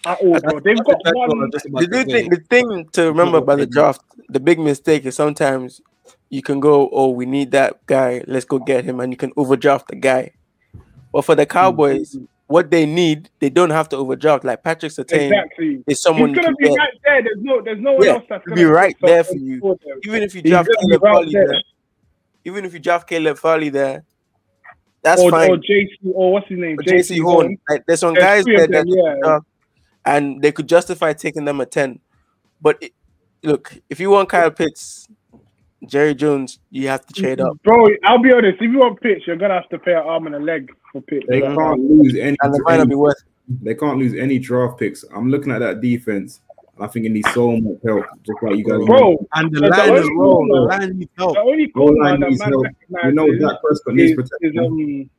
At 0.05 0.19
all, 0.21 0.39
bro. 0.39 0.59
They've 0.59 0.77
got 0.83 0.97
one. 1.13 1.43
I'm 1.43 1.51
just 1.51 1.65
about 1.65 1.81
The, 1.81 1.87
to 1.87 1.91
good 1.91 2.09
say. 2.09 2.21
thing, 2.21 2.29
the 2.29 2.37
thing 2.49 2.87
to 2.93 3.07
remember 3.07 3.39
about 3.39 3.57
the 3.59 3.65
draft, 3.65 4.01
the 4.29 4.39
big 4.39 4.59
mistake 4.59 5.05
is 5.05 5.15
sometimes 5.15 5.81
you 6.29 6.41
can 6.41 6.59
go, 6.59 6.89
oh, 6.91 7.09
we 7.09 7.25
need 7.25 7.51
that 7.51 7.85
guy, 7.85 8.23
let's 8.27 8.45
go 8.45 8.59
get 8.59 8.85
him, 8.85 8.99
and 8.99 9.11
you 9.11 9.17
can 9.17 9.31
overdraft 9.35 9.89
the 9.89 9.95
guy. 9.95 10.31
But 11.11 11.23
for 11.23 11.35
the 11.35 11.45
Cowboys, 11.45 12.15
what 12.47 12.71
they 12.71 12.85
need, 12.85 13.29
they 13.39 13.49
don't 13.49 13.69
have 13.69 13.89
to 13.89 13.97
overdraft. 13.97 14.43
Like 14.43 14.63
Patrick 14.63 14.91
Surtain 14.91 15.27
Exactly. 15.27 15.83
is 15.87 16.01
someone 16.01 16.29
He's 16.29 16.37
gonna 16.39 16.55
be 16.55 16.65
get. 16.69 16.75
right 16.77 16.89
there. 17.03 17.23
There's 17.23 17.37
no 17.41 17.61
there's 17.61 17.79
no 17.81 17.93
one 17.93 18.03
Yeah, 18.05 18.13
else 18.13 18.23
that's 18.29 18.45
gonna 18.45 18.55
be 18.55 18.65
right 18.65 18.95
there 19.01 19.23
for 19.23 19.35
you. 19.35 19.59
them. 19.59 19.99
Even 20.05 20.23
if 20.23 20.33
you 20.33 20.41
He's 20.41 20.51
draft 20.51 20.69
Caleb 20.79 21.03
right 21.03 21.13
Farley 21.13 21.33
there. 21.33 21.47
there, 21.47 21.61
even 22.45 22.65
if 22.65 22.73
you 22.73 22.79
draft 22.79 23.07
Caleb 23.09 23.37
Farley 23.37 23.69
there, 23.69 24.03
that's 25.01 25.21
or, 25.21 25.29
fine. 25.31 25.49
or 25.51 25.57
JC 25.57 25.89
or 26.13 26.31
what's 26.33 26.47
his 26.47 26.57
name? 26.59 26.77
Jaycee 26.77 27.21
Horn. 27.21 27.57
Like, 27.69 27.85
there's 27.85 27.99
some 27.99 28.13
There's 28.13 28.25
guys 28.25 28.45
there 28.45 28.67
them, 28.67 28.87
that 28.89 29.19
yeah. 29.25 29.39
and 30.05 30.41
they 30.41 30.51
could 30.51 30.67
justify 30.67 31.13
taking 31.13 31.45
them 31.45 31.59
at 31.61 31.71
10. 31.71 31.99
But 32.61 32.77
it, 32.81 32.93
look, 33.43 33.73
if 33.89 33.99
you 33.99 34.09
want 34.09 34.29
Kyle 34.29 34.51
Pitts, 34.51 35.07
Jerry 35.85 36.15
Jones, 36.15 36.59
you 36.71 36.87
have 36.87 37.05
to 37.05 37.13
trade 37.13 37.39
up. 37.39 37.61
Bro, 37.63 37.85
I'll 38.05 38.17
be 38.21 38.31
honest. 38.33 38.55
If 38.61 38.71
you 38.71 38.79
want 38.79 38.99
pitch, 39.01 39.23
you're 39.27 39.35
gonna 39.37 39.53
have 39.53 39.69
to 39.69 39.77
pay 39.77 39.91
an 39.93 39.99
arm 39.99 40.25
and 40.25 40.35
a 40.35 40.39
leg. 40.39 40.71
They 40.93 41.41
can't 41.41 41.79
lose 41.79 42.15
any. 42.15 42.37
And 42.41 42.55
it 42.55 42.61
might 42.63 42.77
not 42.77 42.89
be 42.89 42.95
worth 42.95 43.23
They 43.61 43.75
can't 43.75 43.97
lose 43.97 44.13
any 44.13 44.39
draft 44.39 44.79
picks. 44.79 45.03
I'm 45.15 45.29
looking 45.29 45.51
at 45.51 45.59
that 45.59 45.81
defense. 45.81 46.41
I 46.79 46.87
think 46.87 47.05
it 47.05 47.09
needs 47.09 47.31
so 47.33 47.57
much 47.57 47.77
help, 47.83 48.05
just 48.23 48.37
like 48.43 48.57
you 48.57 48.63
guys. 48.63 48.85
Bro, 48.85 49.17
and 49.33 49.51
the 49.51 49.61
But 49.61 49.71
the 49.71 49.77
line 49.77 49.95
as 49.95 50.03
only 50.03 50.15
well. 50.15 50.47
The 50.47 50.61
line 50.61 50.99
needs 50.99 51.11
help. 51.17 51.33
the 51.33 51.39
only 51.39 51.67
Goal 51.67 51.87
corner 51.87 52.03
line 52.03 52.19
that 52.19 52.29
needs 52.29 52.39
man 52.41 52.49
help. 52.49 52.65
You 53.03 53.11
know 53.13 53.39
Dak 53.39 53.61
Prescott 53.61 53.95
needs 53.95 54.11
is, 54.11 54.17
is 54.19 54.29
protection. 54.29 54.59
um. 54.65 55.09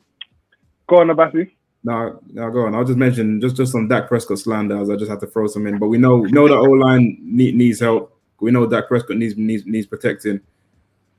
Go 0.86 0.96
on, 1.00 1.08
Abasi. 1.08 1.50
No, 1.84 2.20
no, 2.32 2.50
go 2.50 2.66
on. 2.66 2.74
I'll 2.74 2.84
just 2.84 2.98
mention 2.98 3.40
just 3.40 3.56
just 3.56 3.72
some 3.72 3.88
Dak 3.88 4.08
Prescott 4.08 4.38
slander 4.38 4.80
as 4.80 4.90
I 4.90 4.96
just 4.96 5.10
have 5.10 5.20
to 5.20 5.26
throw 5.26 5.46
some 5.46 5.66
in. 5.66 5.78
But 5.78 5.88
we 5.88 5.98
know 5.98 6.18
we 6.18 6.30
know 6.30 6.48
that 6.48 6.56
O 6.56 6.62
line 6.70 7.18
need, 7.20 7.54
needs 7.54 7.80
help. 7.80 8.16
We 8.40 8.50
know 8.50 8.66
Dak 8.66 8.88
Prescott 8.88 9.16
needs 9.16 9.36
needs 9.36 9.66
needs 9.66 9.86
protecting. 9.86 10.40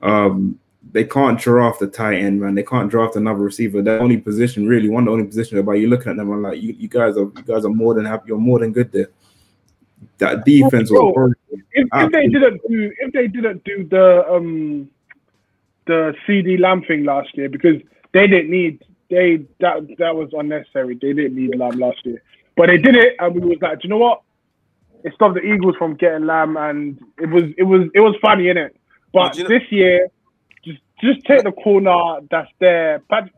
Um, 0.02 0.58
they 0.92 1.04
can't 1.04 1.38
draft 1.38 1.82
a 1.82 1.86
tight 1.86 2.18
end, 2.18 2.40
man. 2.40 2.54
They 2.54 2.62
can't 2.62 2.90
draft 2.90 3.16
another 3.16 3.40
receiver. 3.40 3.82
That 3.82 4.00
only 4.00 4.16
position, 4.16 4.66
really, 4.66 4.88
one 4.88 5.04
of 5.04 5.06
the 5.06 5.12
only 5.12 5.26
position. 5.26 5.56
Whereby 5.56 5.74
you're 5.76 5.90
looking 5.90 6.10
at 6.10 6.16
them 6.16 6.30
and 6.32 6.42
like, 6.42 6.60
you, 6.60 6.72
you 6.72 6.88
guys 6.88 7.16
are 7.16 7.30
you 7.36 7.42
guys 7.46 7.64
are 7.64 7.70
more 7.70 7.94
than 7.94 8.04
happy. 8.04 8.24
You're 8.28 8.38
more 8.38 8.58
than 8.58 8.72
good 8.72 8.90
there. 8.90 9.10
That 10.18 10.44
defense 10.44 10.90
was 10.90 11.12
Bro. 11.14 11.32
If, 11.72 11.88
if 11.92 12.12
they 12.12 12.26
didn't 12.26 12.60
do 12.68 12.92
if 12.98 13.12
they 13.12 13.28
didn't 13.28 13.62
do 13.64 13.84
the 13.84 14.26
um 14.28 14.90
the 15.86 16.14
CeeDee 16.26 16.58
Lamb 16.58 16.82
thing 16.82 17.04
last 17.04 17.36
year 17.36 17.48
because 17.48 17.80
they 18.12 18.26
didn't 18.26 18.50
need 18.50 18.84
they 19.10 19.44
that 19.60 19.86
that 19.98 20.14
was 20.14 20.30
unnecessary. 20.32 20.94
They 20.94 21.12
didn't 21.12 21.36
need 21.36 21.56
Lamb 21.56 21.78
last 21.78 22.04
year, 22.06 22.22
but 22.56 22.68
they 22.68 22.78
did 22.78 22.96
it, 22.96 23.16
and 23.18 23.34
we 23.34 23.40
was 23.40 23.58
like, 23.60 23.80
do 23.80 23.88
you 23.88 23.90
know 23.90 23.98
what? 23.98 24.22
It 25.04 25.14
stopped 25.14 25.34
the 25.34 25.42
Eagles 25.42 25.76
from 25.76 25.94
getting 25.94 26.26
Lamb, 26.26 26.56
and 26.56 26.98
it 27.18 27.28
was 27.28 27.44
it 27.58 27.64
was 27.64 27.88
it 27.94 28.00
was 28.00 28.14
funny 28.22 28.48
in 28.48 28.56
it. 28.56 28.76
But 29.12 29.28
But 29.28 29.36
you 29.36 29.42
know- 29.44 29.48
this 29.48 29.62
year, 29.70 30.08
just 31.00 31.14
just 31.14 31.26
take 31.26 31.44
the 31.44 31.52
corner 31.52 32.20
that's 32.30 32.50
there. 32.58 33.00
Pat, 33.10 33.30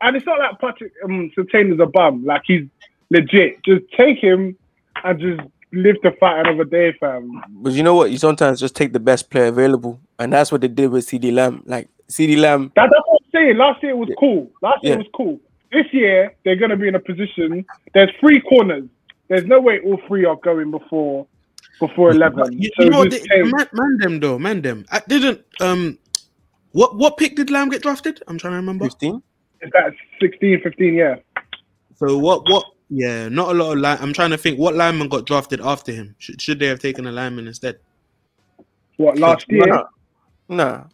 and 0.00 0.16
it's 0.16 0.26
not 0.26 0.38
like 0.38 0.58
Patrick 0.60 0.92
um 1.04 1.30
Surtain 1.36 1.72
is 1.72 1.80
a 1.80 1.86
bum. 1.86 2.24
Like 2.24 2.42
he's 2.46 2.66
legit. 3.10 3.62
Just 3.64 3.84
take 3.96 4.18
him 4.18 4.56
and 5.04 5.20
just 5.20 5.40
live 5.72 6.00
to 6.02 6.12
fight 6.12 6.46
another 6.46 6.64
day, 6.64 6.92
fam. 6.98 7.42
But 7.50 7.72
you 7.72 7.82
know 7.82 7.94
what? 7.94 8.10
You 8.10 8.18
sometimes 8.18 8.60
just 8.60 8.74
take 8.74 8.92
the 8.92 9.00
best 9.00 9.30
player 9.30 9.46
available, 9.46 10.00
and 10.18 10.32
that's 10.32 10.50
what 10.50 10.60
they 10.60 10.68
did 10.68 10.90
with 10.90 11.06
CeeDee 11.06 11.32
Lamb. 11.32 11.62
Like 11.66 11.88
CeeDee 12.08 12.38
Lamb, 12.38 12.72
That, 12.76 12.90
that's 12.90 13.02
what 13.06 13.20
I'm 13.24 13.30
saying. 13.32 13.56
Last 13.56 13.82
year 13.82 13.96
was 13.96 14.08
cool. 14.18 14.50
Last 14.62 14.82
year 14.82 14.92
Yeah. 14.94 14.98
was 14.98 15.06
cool. 15.14 15.40
This 15.72 15.86
year 15.92 16.34
they're 16.44 16.56
gonna 16.56 16.76
be 16.76 16.88
in 16.88 16.94
a 16.96 17.00
position. 17.00 17.64
There's 17.94 18.10
three 18.18 18.40
corners. 18.40 18.84
There's 19.28 19.46
no 19.46 19.60
way 19.60 19.78
all 19.84 20.00
three 20.08 20.24
are 20.24 20.36
going 20.36 20.70
before 20.72 21.26
before 21.78 22.10
eleven. 22.10 22.52
You, 22.60 22.70
so 22.76 22.84
you 22.84 22.90
know 22.90 23.04
They, 23.04 23.20
man, 23.42 23.68
man 23.72 23.96
them 23.98 24.20
though, 24.20 24.38
man 24.38 24.62
them. 24.62 24.84
I 24.90 25.00
didn't. 25.06 25.44
Um, 25.60 25.98
what 26.72 26.96
what 26.96 27.16
pick 27.16 27.36
did 27.36 27.50
Lamb 27.50 27.68
get 27.68 27.82
drafted? 27.82 28.22
I'm 28.28 28.38
trying 28.38 28.52
to 28.52 28.56
remember. 28.56 28.84
fifteen. 28.84 29.22
Is 29.62 29.70
that 29.74 29.92
16, 30.20 30.60
15, 30.62 30.94
yeah. 30.94 31.16
So 31.96 32.16
what 32.18 32.42
what? 32.48 32.64
Yeah, 32.88 33.28
not 33.28 33.50
a 33.50 33.54
lot 33.54 33.72
of 33.72 33.78
line. 33.78 33.98
I'm 34.00 34.12
trying 34.14 34.30
to 34.30 34.38
think 34.38 34.58
what 34.58 34.74
lineman 34.74 35.08
got 35.08 35.26
drafted 35.26 35.60
after 35.60 35.92
him. 35.92 36.14
Should, 36.18 36.40
should 36.40 36.58
they 36.58 36.66
have 36.66 36.78
taken 36.78 37.06
a 37.06 37.12
lineman 37.12 37.46
instead? 37.46 37.78
What 38.96 39.18
last 39.18 39.44
year? 39.50 39.66
No. 39.66 39.86
nah. 40.48 40.84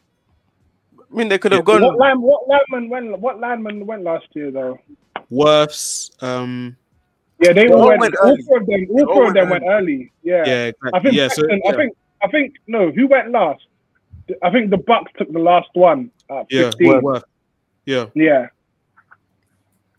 I 0.98 1.16
mean, 1.16 1.28
they 1.28 1.38
could 1.38 1.52
have 1.52 1.66
What 1.66 1.80
gone. 1.80 1.96
line? 1.96 2.20
What 2.20 2.48
lineman 2.48 2.90
went? 2.90 3.18
What 3.20 3.38
lineman 3.38 3.86
went 3.86 4.02
last 4.02 4.26
year 4.34 4.50
though? 4.50 4.78
Wirfs. 5.30 6.10
Um. 6.22 6.76
Yeah, 7.40 7.52
they 7.52 7.66
They 7.66 7.72
all 7.72 7.82
all 7.82 7.88
went. 7.88 8.00
went 8.00 8.16
all 8.16 8.30
early. 8.32 8.42
four 8.42 8.58
of 8.60 8.66
them. 8.66 8.86
All 8.90 9.00
all 9.08 9.14
four 9.14 9.28
of 9.28 9.34
them 9.34 9.50
went 9.50 9.62
went 9.64 9.72
early. 9.74 10.12
Yeah. 10.22 10.42
Yeah. 10.46 10.64
Exactly. 10.66 10.90
I 10.92 11.00
think. 11.00 11.14
yeah. 11.14 11.28
So 11.28 11.42
yeah. 11.48 11.70
I 11.70 11.76
think. 11.76 11.96
I 12.22 12.28
think 12.28 12.54
no. 12.66 12.90
Who 12.90 13.06
went 13.06 13.30
last? 13.30 13.62
I 14.42 14.50
think 14.50 14.70
the 14.70 14.78
Bucks 14.78 15.12
took 15.18 15.32
the 15.32 15.38
last 15.38 15.68
one 15.74 16.10
at 16.30 16.46
yeah. 16.50 16.70
15. 16.70 17.00
Wirfs. 17.02 17.22
Yeah. 17.84 18.06
Yeah. 18.14 18.48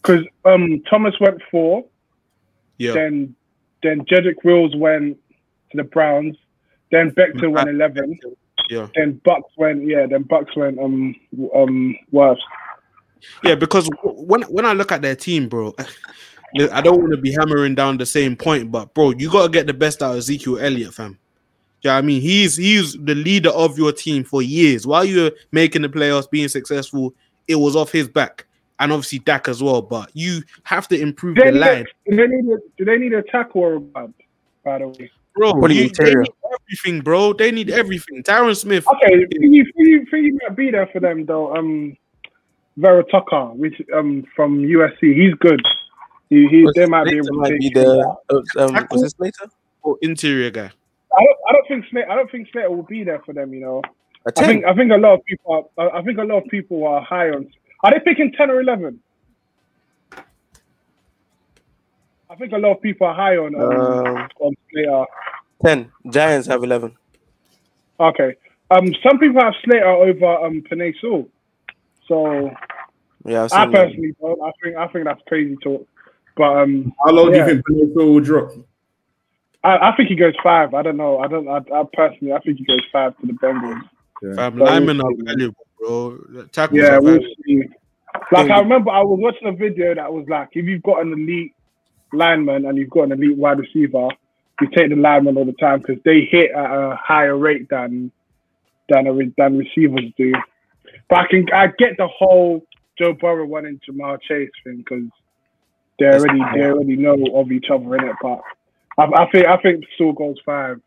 Because 0.02 0.26
um, 0.46 0.82
Thomas 0.90 1.16
went 1.20 1.42
four, 1.50 1.86
Yeah. 2.78 2.94
then 2.94 3.36
then 3.84 4.02
Jedrick 4.06 4.44
Wills 4.44 4.76
went 4.76 5.18
to 5.72 5.78
the 5.78 5.84
Browns, 5.84 6.36
then 6.92 7.12
Becton 7.12 7.52
went 7.52 7.70
eleven, 7.70 8.18
Yeah. 8.70 8.88
then 8.96 9.22
Bucks 9.24 9.52
went 9.58 9.88
yeah, 9.88 10.06
then 10.06 10.24
Bucks 10.24 10.56
went 10.56 10.80
um 10.80 11.16
um 11.56 11.96
Wirfs. 12.14 12.38
Yeah, 13.44 13.56
because 13.56 13.90
when 14.04 14.44
when 14.44 14.66
I 14.66 14.74
look 14.74 14.92
at 14.92 15.02
their 15.02 15.16
team, 15.16 15.50
bro, 15.50 15.74
I 16.72 16.82
don't 16.82 17.00
want 17.00 17.12
to 17.12 17.18
be 17.18 17.32
hammering 17.32 17.76
down 17.76 17.98
the 17.98 18.06
same 18.06 18.36
point, 18.36 18.72
but 18.72 18.94
bro, 18.94 19.12
you 19.12 19.30
gotta 19.30 19.50
get 19.50 19.68
the 19.68 19.74
best 19.74 20.02
out 20.02 20.12
of 20.12 20.18
Ezekiel 20.18 20.60
Elliott, 20.60 20.94
fam. 20.94 21.18
Yeah, 21.84 21.96
I 21.96 22.02
mean 22.02 22.22
he's 22.22 22.58
he's 22.58 22.94
the 22.94 23.16
leader 23.16 23.50
of 23.50 23.78
your 23.78 23.92
team 23.92 24.24
for 24.24 24.42
years. 24.42 24.88
While 24.88 25.06
you 25.06 25.24
were 25.24 25.32
making 25.52 25.84
the 25.84 25.90
playoffs, 25.90 26.30
being 26.30 26.48
successful, 26.48 27.14
it 27.48 27.56
was 27.56 27.76
off 27.76 27.92
his 27.92 28.08
back, 28.08 28.46
and 28.80 28.92
obviously 28.92 29.20
Dak 29.20 29.48
as 29.48 29.62
well. 29.62 29.82
But 29.82 30.10
you 30.14 30.42
have 30.64 30.88
to 30.90 31.00
improve 31.00 31.36
Do 31.36 31.44
they, 31.44 31.52
the 31.52 31.54
need 31.58 31.62
a, 31.62 31.74
line, 31.76 31.86
do 32.10 32.16
they 32.16 32.28
need 32.28 32.54
a 32.54 32.58
do 32.78 32.86
they 32.86 32.98
need 32.98 33.14
a 33.14 33.22
tackle 33.24 33.62
or 33.62 33.76
a 33.76 33.80
guard, 33.80 34.14
by 34.64 34.80
the 34.80 34.88
way? 34.88 35.12
bro. 35.36 35.52
Probably 35.52 35.76
You, 35.76 35.90
they 35.90 36.14
need 36.16 36.28
everything, 36.54 37.02
bro. 37.02 37.34
They 37.34 37.52
need 37.52 37.70
everything. 37.70 38.24
Tyron 38.24 38.56
Smith, 38.58 38.86
Okay, 38.88 39.26
you 39.40 39.66
you 39.76 40.06
you 40.12 40.40
might 40.42 40.56
be 40.58 40.72
there 40.72 40.88
for 40.88 41.00
them 41.00 41.26
though. 41.26 41.56
Um 41.56 41.96
Vera 42.78 43.04
Tucker, 43.12 43.46
which 43.54 43.80
um 43.94 44.26
from 44.36 44.60
USC, 44.64 45.16
he's 45.16 45.34
good. 45.36 45.62
He, 46.30 46.48
he 46.48 46.68
they 46.76 46.86
might 46.86 47.06
be 47.06 47.16
able 47.18 47.26
Slater 47.26 47.32
to 47.34 47.34
might 47.40 47.50
take 47.50 47.60
be 47.60 47.68
him 47.68 47.74
the. 47.74 48.18
uh, 48.30 48.66
Um, 48.66 48.88
was 48.92 49.04
it 49.04 49.12
Slater? 49.16 49.52
or 49.84 49.98
interior 50.02 50.50
guy. 50.52 50.72
I 51.18 51.22
don't, 51.24 51.38
I 51.50 51.54
don't 51.54 51.68
think 51.68 51.86
Slater, 51.92 52.12
I 52.12 52.16
don't 52.16 52.32
think 52.32 52.48
Slater 52.52 52.72
will 52.72 52.84
be 52.84 53.04
there 53.04 53.22
for 53.26 53.34
them. 53.34 53.54
You 53.54 53.62
know, 53.62 53.82
A 54.28 54.32
I 54.38 54.44
10. 54.44 54.48
think 54.48 54.66
I 54.66 54.74
think 54.76 54.92
a 54.92 54.98
lot 54.98 55.16
of 55.16 55.26
people 55.26 55.70
are, 55.78 55.96
I 55.96 56.02
think 56.04 56.20
a 56.20 56.24
lot 56.24 56.44
of 56.44 56.50
people 56.50 56.86
are 56.88 57.02
high 57.02 57.30
on. 57.30 57.50
Are 57.84 57.92
they 57.92 58.00
picking 58.06 58.32
ten 58.34 58.50
or 58.52 58.62
eleven? 58.62 59.00
I 62.30 62.36
think 62.36 62.52
a 62.54 62.58
lot 62.58 62.74
of 62.76 62.82
people 62.82 63.08
are 63.08 63.16
high 63.16 63.38
on 63.38 63.56
um, 63.56 63.62
Um, 63.62 64.28
on 64.40 64.54
Slater. 64.72 65.06
10. 65.66 65.92
Giants 66.12 66.48
have 66.48 66.64
11. 66.64 66.96
Okay. 68.00 68.36
Um, 68.70 68.94
some 69.08 69.18
people 69.20 69.42
have 69.42 69.54
Slater 69.64 69.88
over 69.88 70.46
um 70.46 70.62
Penei 70.70 70.94
So 72.08 72.52
Yeah, 73.26 73.44
I've 73.44 73.52
I 73.52 73.66
seen 73.66 73.72
that. 73.72 73.88
personally 73.88 74.14
don't. 74.22 74.42
I 74.42 74.52
think 74.64 74.76
I 74.78 74.88
think 74.90 75.06
that's 75.06 75.22
crazy 75.28 75.56
talk. 75.64 75.88
But 76.36 76.58
um, 76.58 76.94
How 77.06 77.12
long 77.12 77.34
Yeah. 77.34 77.46
do 77.46 77.52
you 77.52 77.56
think 77.64 77.66
Pinocchio 77.66 78.12
will 78.14 78.20
drop? 78.20 78.52
I, 79.68 79.90
I 79.90 79.96
think 79.98 80.08
he 80.08 80.16
goes 80.16 80.34
five. 80.42 80.74
I 80.74 80.82
don't 80.82 80.96
know. 80.96 81.20
I 81.20 81.28
don't. 81.28 81.48
I, 81.48 81.58
I 81.58 81.84
personally, 81.92 82.32
I 82.32 82.40
think 82.40 82.58
he 82.58 82.64
goes 82.64 82.80
five 82.92 83.18
to 83.20 83.28
the 83.28 83.34
Bengals. 83.34 83.82
Fam, 84.36 84.58
But 84.58 84.66
linemen 84.66 85.02
are 85.02 85.12
valuable, 85.20 85.68
bro. 85.78 86.46
Tackles 86.54 86.80
Yeah, 86.80 87.00
we'll 87.00 87.20
see. 87.46 87.64
Like 88.32 88.50
I 88.50 88.60
remember, 88.60 88.92
I 88.92 89.02
was 89.02 89.20
watching 89.22 89.48
a 89.50 89.52
video 89.52 89.94
that 89.94 90.12
was 90.12 90.26
like, 90.30 90.50
if 90.54 90.66
you've 90.66 90.84
got 90.84 91.02
an 91.02 91.12
elite 91.12 91.54
lineman 92.14 92.66
and 92.66 92.78
you've 92.78 92.90
got 92.90 93.04
an 93.04 93.12
elite 93.12 93.38
wide 93.38 93.60
receiver, 93.60 94.08
you 94.62 94.70
take 94.76 94.90
the 94.90 94.96
lineman 94.96 95.36
all 95.38 95.46
the 95.46 95.52
time 95.54 95.80
because 95.80 96.02
they 96.06 96.22
hit 96.22 96.52
at 96.52 96.66
a 96.66 96.96
higher 96.96 97.38
rate 97.38 97.68
than 97.70 98.12
than 98.88 99.08
a, 99.08 99.14
than 99.38 99.58
receivers 99.58 100.06
do. 100.18 100.34
But 101.10 101.20
I 101.20 101.28
can 101.28 101.46
I 101.54 101.68
get 101.78 101.98
the 101.98 102.08
whole 102.08 102.64
Joe 102.98 103.14
Burrow 103.14 103.46
wanting 103.46 103.82
Ja'Marr 103.88 104.22
Chase 104.22 104.50
thing 104.64 104.78
because 104.78 105.10
they 106.00 106.06
already 106.06 106.40
they 106.56 106.66
already 106.66 106.96
know 106.96 107.18
of 107.36 107.52
each 107.52 107.70
other 107.70 107.96
in 107.98 108.06
it. 108.06 108.16
But 108.22 108.42
I, 108.98 109.04
I 109.04 109.30
think 109.32 109.46
I 109.46 109.58
think 109.58 109.86
Sewell 109.98 110.14
goes 110.14 110.38
five. 110.46 110.82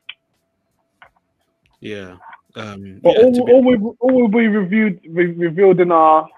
Yeah. 1.81 2.17
Um, 2.57 3.01
But 3.03 3.15
yeah, 3.17 3.25
all, 3.25 3.33
to 3.33 3.45
be- 3.45 3.53
all, 3.53 3.65
we, 3.65 3.77
all 4.01 4.13
will 4.23 4.29
be 4.29 4.49
reviewed 4.49 5.01
re- 5.09 5.33
revealed 5.33 5.81
in 5.81 5.93
our 5.93 6.29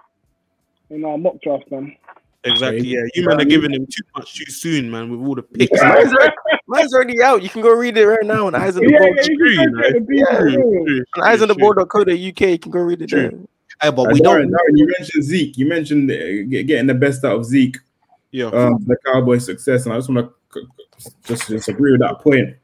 in 0.91 1.05
our 1.05 1.17
mock 1.17 1.41
draft 1.43 1.65
then. 1.71 1.97
exactly. 2.45 2.87
Yeah, 2.87 3.01
you 3.15 3.25
man 3.27 3.41
are 3.41 3.45
giving 3.45 3.73
him 3.73 3.87
too 3.87 4.03
much 4.15 4.35
too 4.35 4.51
soon, 4.53 4.91
man. 4.91 5.11
With 5.11 5.27
all 5.27 5.35
the 5.35 5.43
picks. 5.43 5.73
Mine's 5.83 6.13
already, 6.13 6.35
mine's 6.67 6.95
already 6.95 7.23
out. 7.23 7.43
You 7.43 7.49
can 7.49 7.63
go 7.63 7.73
read 7.73 7.97
it 7.97 8.07
right 8.07 8.25
now 8.25 8.47
on 8.47 8.55
Eyes 8.55 8.77
on 8.77 8.85
the 8.85 8.91
Yeah, 8.93 8.99
Board. 8.99 9.17
yeah, 9.17 9.25
you 9.27 9.39
true, 9.39 9.55
can 9.57 9.63
you 9.63 9.71
go 9.71 9.77
know. 9.77 9.83
get 9.83 9.93
the 9.95 10.01
beat 10.01 10.19
Yeah. 10.19 10.39
for. 10.39 10.51
True, 10.51 11.05
On 11.17 11.23
Eyes 11.25 11.43
on 11.43 11.49
the 11.49 11.55
Board.co.uk. 11.55 12.07
You 12.15 12.59
can 12.59 12.71
go 12.73 12.81
read 12.81 13.01
it 13.03 13.09
True. 13.09 13.21
there. 13.23 13.31
Hey, 13.81 13.91
but 13.91 14.03
Uh, 14.03 14.11
we 14.13 14.21
Darren, 14.21 14.23
don't. 14.23 14.51
Darren, 14.53 14.77
you 14.77 14.87
mentioned 14.99 15.25
Zeke. 15.25 15.57
You 15.57 15.67
mentioned 15.67 16.11
uh, 16.11 16.15
getting 16.67 16.87
the 16.87 16.95
best 16.95 17.25
out 17.25 17.37
of 17.39 17.45
Zeke, 17.47 17.79
Yeah. 18.33 18.47
um, 18.49 18.85
the 18.87 18.97
Cowboys' 19.07 19.47
success, 19.47 19.87
and 19.87 19.95
I 19.95 19.97
just 19.97 20.11
want 20.11 20.27
to 20.29 20.35
just, 21.25 21.49
disagree 21.49 21.93
with 21.93 22.01
that 22.01 22.21
point. 22.21 22.57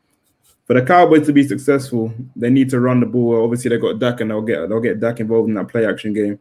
For 0.66 0.74
the 0.74 0.82
Cowboys 0.82 1.26
to 1.26 1.32
be 1.32 1.48
successful, 1.48 2.12
they 2.36 2.50
need 2.50 2.68
to 2.70 2.80
run 2.80 3.00
the 3.00 3.06
ball. 3.06 3.42
Obviously, 3.42 3.70
they 3.70 3.78
got 3.78 3.98
Dak, 3.98 4.20
and 4.20 4.30
they'll 4.30 4.42
get 4.42 4.68
they'll 4.68 4.80
get 4.80 5.00
Dak 5.00 5.20
involved 5.20 5.48
in 5.48 5.54
that 5.54 5.68
play 5.68 5.86
action 5.86 6.12
game. 6.12 6.38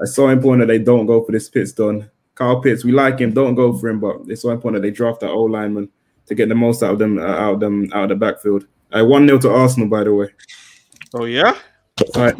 It's 0.00 0.14
so 0.14 0.28
important 0.28 0.66
that 0.66 0.72
they 0.72 0.82
don't 0.82 1.06
go 1.06 1.24
for 1.24 1.32
this 1.32 1.48
Pitts 1.48 1.72
done. 1.72 2.10
Carl 2.34 2.60
Pitts, 2.60 2.84
we 2.84 2.92
like 2.92 3.18
him, 3.18 3.32
don't 3.32 3.54
go 3.54 3.76
for 3.76 3.88
him, 3.88 4.00
but 4.00 4.16
it's 4.26 4.42
so 4.42 4.50
important 4.50 4.82
that 4.82 4.86
they 4.86 4.92
draft 4.92 5.20
that 5.20 5.30
old 5.30 5.50
lineman 5.50 5.88
to 6.26 6.34
get 6.34 6.48
the 6.48 6.54
most 6.54 6.82
out 6.82 6.92
of 6.92 6.98
them, 6.98 7.18
uh, 7.18 7.22
out 7.22 7.54
of 7.54 7.60
them, 7.60 7.90
out 7.92 8.04
of 8.04 8.08
the 8.10 8.14
backfield. 8.16 8.66
Uh, 8.90 9.04
one 9.04 9.26
0 9.26 9.38
to 9.38 9.50
Arsenal, 9.50 9.88
by 9.88 10.04
the 10.04 10.14
way. 10.14 10.28
Oh 11.14 11.24
yeah. 11.24 11.56
All 12.14 12.22
right. 12.22 12.36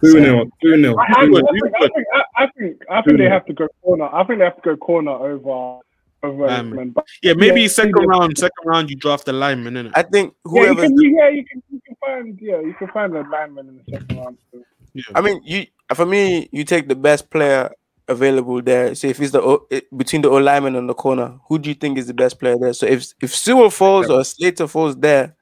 Two 0.00 0.12
0 0.12 0.44
two 0.62 0.80
0 0.80 0.96
I, 0.96 1.02
I, 1.02 1.22
I 1.22 1.24
I 1.24 1.88
think 1.88 2.06
I, 2.14 2.22
I 2.36 2.46
think 2.56 2.82
I 2.90 3.02
think 3.02 3.18
they 3.18 3.28
have 3.28 3.46
to 3.46 3.52
go 3.52 3.68
corner. 3.82 4.08
I 4.12 4.24
think 4.24 4.38
they 4.38 4.44
have 4.44 4.56
to 4.56 4.62
go 4.62 4.76
corner 4.76 5.10
over 5.10 5.80
over 6.22 6.48
Um, 6.48 6.94
Yeah, 7.22 7.34
maybe 7.36 7.62
Yeah, 7.62 7.68
second 7.68 7.94
yeah. 8.00 8.06
round, 8.08 8.36
second 8.38 8.64
round, 8.66 8.90
you 8.90 8.96
draft 8.96 9.24
the 9.26 9.32
lineman, 9.32 9.74
innit? 9.74 9.92
I 9.94 10.02
think 10.02 10.34
yeah, 10.46 10.62
you 10.62 10.66
whoever. 10.74 10.82
can 10.82 10.94
yeah 11.00 11.28
you 11.28 11.44
can 11.44 11.62
you 11.70 11.80
can 11.86 11.96
find 12.04 12.38
yeah 12.40 12.60
you 12.60 12.74
can 12.78 12.88
find 12.88 13.14
a 13.16 13.22
lineman 13.30 13.68
in 13.68 13.76
the 13.78 13.84
second 13.98 14.16
round. 14.18 14.38
Too. 14.52 14.64
Yeah. 14.94 15.02
I 15.14 15.20
mean, 15.20 15.40
you 15.44 15.66
for 15.94 16.06
me, 16.06 16.48
you 16.52 16.64
take 16.64 16.88
the 16.88 16.96
best 16.96 17.30
player 17.30 17.70
available 18.08 18.60
there. 18.62 18.94
So 18.94 19.06
if 19.06 19.20
it's 19.20 19.32
the 19.32 19.42
O- 19.42 19.66
it- 19.70 19.86
between 19.96 20.22
the 20.22 20.30
O 20.30 20.36
lineman 20.38 20.76
and 20.76 20.88
the 20.88 20.94
corner, 20.94 21.38
who 21.48 21.58
do 21.58 21.68
you 21.68 21.74
think 21.74 21.98
is 21.98 22.06
the 22.06 22.14
best 22.14 22.40
player 22.40 22.56
there? 22.58 22.72
So 22.72 22.86
if 22.86 23.06
if 23.22 23.34
Sewell 23.34 23.70
falls 23.70 24.08
or 24.10 24.24
Slater 24.24 24.66
falls 24.66 24.96
there, 24.96 25.34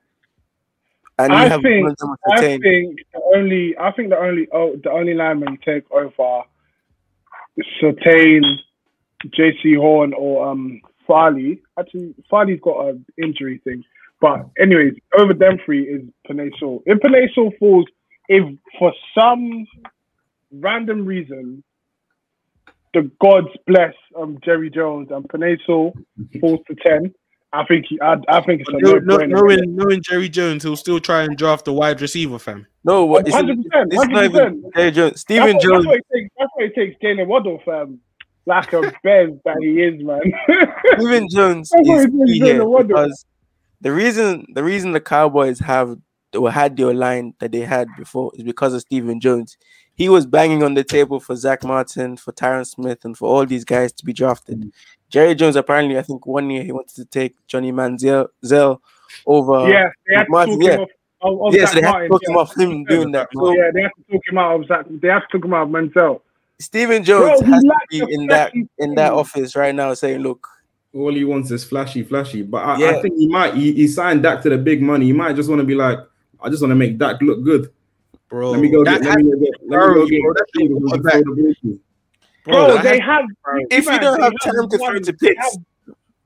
and 1.19 1.33
you 1.33 1.39
I 1.39 1.49
have 1.49 1.63
think- 1.63 1.87
one 1.87 1.95
I 2.33 2.41
think 2.41 2.63
the 2.65 3.21
only 3.35 3.75
I 3.79 3.91
think 3.93 4.11
the 4.11 4.19
only 4.19 4.49
oh 4.53 4.77
the 4.83 4.91
only 4.91 5.15
lineman 5.15 5.53
you 5.55 5.59
take 5.65 5.91
over 5.91 6.43
Surtain, 7.81 8.43
Jaycee 9.27 9.77
Horn 9.79 10.13
or 10.15 10.49
um 10.49 10.81
Farley. 11.07 11.63
Actually 11.79 12.15
Farley's 12.31 12.61
got 12.61 12.89
an 12.89 13.05
injury 13.23 13.61
thing. 13.65 13.85
But 14.21 14.47
anyways, 14.59 14.95
over 15.19 15.35
them 15.35 15.59
three 15.65 15.85
is 15.85 16.03
Penei 16.29 16.51
Sewell. 16.59 16.83
If 16.87 16.99
Penei 16.99 17.33
Sewell 17.35 17.53
falls, 17.59 17.87
if 18.29 18.45
for 18.79 18.93
some 19.17 19.67
random 20.53 21.05
reason 21.05 21.63
the 22.95 23.11
gods 23.21 23.49
bless 23.67 23.95
um 24.19 24.39
Jerry 24.45 24.71
Jones 24.71 25.09
and 25.11 25.29
Penei 25.29 25.59
Sewell 25.67 25.93
falls 26.41 26.61
to 26.69 26.75
ten, 26.87 27.15
I 27.53 27.65
think 27.65 27.87
he, 27.89 28.01
I, 28.01 28.17
I 28.29 28.41
think 28.43 28.61
it's 28.61 28.69
a 28.69 28.73
But 28.73 28.83
no, 28.83 28.93
no, 28.95 29.17
no-brainer. 29.17 29.31
knowing, 29.31 29.77
knowing 29.77 30.03
Jerry 30.03 30.29
Jones, 30.29 30.63
he'll 30.63 30.77
still 30.77 31.01
try 31.01 31.23
and 31.23 31.37
draft 31.37 31.67
a 31.69 31.73
wide 31.73 32.01
receiver, 32.01 32.39
fam. 32.39 32.67
no, 32.85 33.05
what 33.05 33.27
it's, 33.27 33.37
100%, 33.37 33.63
it's 33.91 34.09
not 34.09 34.25
even 34.25 34.63
100%. 34.63 34.75
Jerry 34.75 34.91
Jones. 34.91 35.11
That's 35.11 35.21
Stephen 35.21 35.55
what, 35.55 35.63
Jones. 35.63 35.85
That's 35.85 35.87
what, 35.87 35.97
it 35.97 36.07
takes, 36.13 36.35
that's 36.39 36.51
what 36.55 36.65
it 36.65 36.75
takes 36.75 37.03
Jaylen 37.03 37.27
Waddle, 37.27 37.63
fam. 37.65 38.01
Like 38.47 38.73
a 38.73 38.81
Bez 39.03 39.31
that 39.45 39.57
he 39.61 39.83
is, 39.83 40.03
man. 40.05 40.21
Stephen 40.99 41.29
Jones 41.29 41.71
is 41.85 42.07
key 42.27 42.39
here 42.39 42.65
because 42.65 43.25
the 43.81 43.93
reason 43.93 44.47
the 44.55 44.63
reason 44.63 44.93
the 44.93 45.01
Cowboys 45.01 45.59
have 45.59 45.99
or 46.37 46.51
had 46.51 46.77
their 46.77 46.95
line 46.95 47.35
that 47.41 47.53
they 47.53 47.61
had 47.61 47.89
before 47.97 48.31
is 48.35 48.45
because 48.45 48.75
of 48.75 48.83
Stephen 48.83 49.21
Jones. 49.21 49.57
He 49.95 50.09
was 50.09 50.27
banging 50.27 50.63
on 50.63 50.75
the 50.75 50.85
table 50.85 51.21
for 51.21 51.35
Zach 51.37 51.65
Martin, 51.65 52.19
for 52.19 52.33
Tyron 52.33 52.67
Smith, 52.67 53.05
and 53.05 53.17
for 53.17 53.29
all 53.29 53.47
these 53.47 53.65
guys 53.65 53.93
to 53.95 54.05
be 54.05 54.13
drafted. 54.13 54.61
Mm. 54.61 54.73
Jerry 55.09 55.35
Jones 55.35 55.57
apparently, 55.57 55.99
I 55.99 56.03
think 56.03 56.27
one 56.27 56.51
year 56.51 56.63
he 56.63 56.73
wanted 56.73 56.95
to 56.97 57.05
take 57.07 57.35
Johnny 57.47 57.73
Manziel 57.73 58.29
Zell 58.45 58.83
over. 59.27 59.69
yeah, 59.69 59.89
they 60.07 60.15
had 60.15 60.25
to 60.25 60.31
Martin, 60.31 60.61
talk 60.61 60.69
yeah. 60.69 60.75
him 60.75 60.81
off. 60.81 60.89
Of, 61.23 61.47
of 61.47 61.55
yeah, 61.55 61.61
Zach 61.61 61.69
so 61.69 61.75
they 61.81 61.87
had 61.87 61.99
to 61.99 62.09
talk 62.09 62.23
yeah. 62.23 62.31
him 62.31 62.37
off 62.37 62.57
him 62.57 62.85
doing 62.85 63.13
that. 63.13 63.29
So, 63.35 63.55
yeah, 63.55 63.71
they 63.73 63.83
have 63.83 63.93
to 63.93 64.13
talk 64.13 64.23
him 64.29 64.39
out 64.39 64.61
of 64.61 64.67
Zach. 64.67 64.87
They 64.91 65.09
have 65.09 65.29
to 65.29 65.39
talk 65.39 65.45
him 65.45 65.55
out 65.55 65.63
of 65.63 65.69
Manziel. 65.71 66.21
Stephen 66.59 67.05
Jones 67.05 67.41
Bro, 67.43 67.51
has 67.53 67.63
to 67.63 67.75
be 67.91 67.99
in 68.15 68.27
that 68.29 68.53
flashy 68.53 68.69
in 68.79 68.95
that 68.95 69.13
office 69.13 69.55
right 69.57 69.75
now, 69.75 69.93
saying, 69.95 70.21
"Look, 70.21 70.49
All 70.95 71.13
he 71.15 71.25
wants 71.25 71.51
is 71.51 71.65
flashy, 71.65 72.03
flashy. 72.03 72.43
But 72.43 72.65
I, 72.65 72.79
Yeah. 72.79 72.87
I 72.97 73.03
think 73.03 73.19
he 73.19 73.29
might. 73.29 73.55
He, 73.55 73.73
he 73.73 73.87
signed 73.89 74.23
Dak 74.23 74.43
to 74.43 74.49
the 74.51 74.57
big 74.59 74.81
money. 74.81 75.07
He 75.07 75.13
might 75.13 75.37
just 75.37 75.49
want 75.51 75.61
to 75.61 75.67
be 75.67 75.75
like, 75.75 75.99
I 76.41 76.49
just 76.49 76.63
want 76.63 76.71
to 76.71 76.77
make 76.77 76.97
Dak 76.99 77.21
look 77.21 77.43
good. 77.45 77.71
bro. 78.31 78.53
let 78.53 78.61
me 78.61 78.71
go 78.71 78.83
get. 78.85 79.03
Let 79.03 79.19
me 79.19 79.25
go 79.31 79.39
get. 79.39 79.51
Let 79.69 79.89
me 79.89 79.95
go 79.95 80.07
get. 80.07 80.23
bro, 80.23 80.33
that's 80.35 80.51
Dak 80.53 80.63
your 80.65 80.69
who 80.69 80.89
can 80.91 81.03
quarterback. 81.03 81.13
throw 81.13 81.35
the 81.35 81.43
ball 81.43 81.55
to. 81.63 81.81
Bro, 82.45 82.83
they 82.83 82.99
has- 83.01 83.01
have. 83.01 83.25
if 83.71 83.87
you 83.87 83.99
don't 83.99 84.21
have 84.23 84.33
time 84.43 84.69
to 84.71 84.79
throw 84.79 84.99
to 84.99 85.13
picks, 85.13 85.57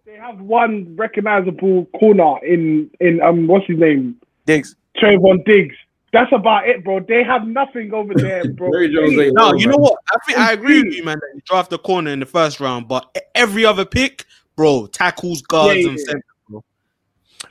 they 0.05 0.15
have 0.17 0.41
one 0.41 0.95
recognizable 0.97 1.87
corner 1.99 2.45
in 2.45 2.91
in 3.01 3.21
um 3.23 3.47
what's 3.49 3.67
his 3.67 3.79
name 3.79 4.17
Diggs, 4.47 4.77
Trevon 4.97 5.45
Diggs. 5.45 5.75
That's 6.13 6.33
about 6.33 6.69
it, 6.69 6.83
bro. 6.83 7.01
They 7.01 7.23
have 7.23 7.47
nothing 7.47 7.95
over 7.95 8.15
there, 8.15 8.45
bro. 8.53 8.71
Jerry 8.73 8.93
Jones 8.93 9.19
ain't 9.19 9.35
No, 9.35 9.55
you 9.55 9.69
know 9.69 9.77
what? 9.77 9.99
I 10.13 10.17
think 10.27 10.39
I 10.39 10.53
agree 10.53 10.83
with 10.83 10.93
you, 10.95 11.05
man. 11.05 11.19
That 11.21 11.31
you 11.35 11.41
draft 11.45 11.71
the 11.71 11.79
corner 11.79 12.11
in 12.11 12.21
the 12.21 12.27
first 12.27 12.59
round, 12.59 12.89
but 12.89 13.17
every 13.35 13.65
other 13.65 13.85
pick, 13.85 14.25
bro, 14.57 14.87
tackles, 14.87 15.43
guards, 15.43 15.81
Yeah, 15.81 15.89
and 15.91 15.99
yeah. 15.99 16.05
center, 16.05 16.25
bro. 16.49 16.65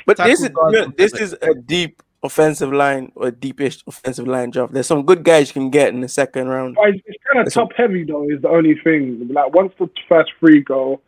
but 0.05 0.17
Tackle 0.17 0.31
this 0.31 0.41
is 0.41 0.49
you 0.49 0.71
know, 0.71 0.93
this 0.97 1.13
is 1.13 1.33
a 1.41 1.53
deep 1.55 2.03
offensive 2.21 2.73
line 2.73 3.11
or 3.15 3.31
deepish 3.31 3.81
offensive 3.87 4.27
line 4.27 4.49
draft. 4.49 4.73
There's 4.73 4.87
some 4.87 5.05
good 5.05 5.23
guys 5.23 5.49
you 5.49 5.53
can 5.53 5.69
get 5.69 5.89
in 5.93 6.01
the 6.01 6.09
second 6.09 6.49
round. 6.49 6.75
But 6.75 6.89
it's, 6.89 7.01
it's 7.05 7.23
kind 7.31 7.39
of 7.39 7.45
Listen. 7.45 7.61
top 7.61 7.73
heavy 7.77 8.03
though. 8.03 8.29
Is 8.29 8.41
the 8.41 8.49
only 8.49 8.75
thing. 8.75 9.29
Like 9.31 9.53
once 9.53 9.71
the 9.79 9.89
first 10.09 10.31
three 10.39 10.61
go, 10.61 10.99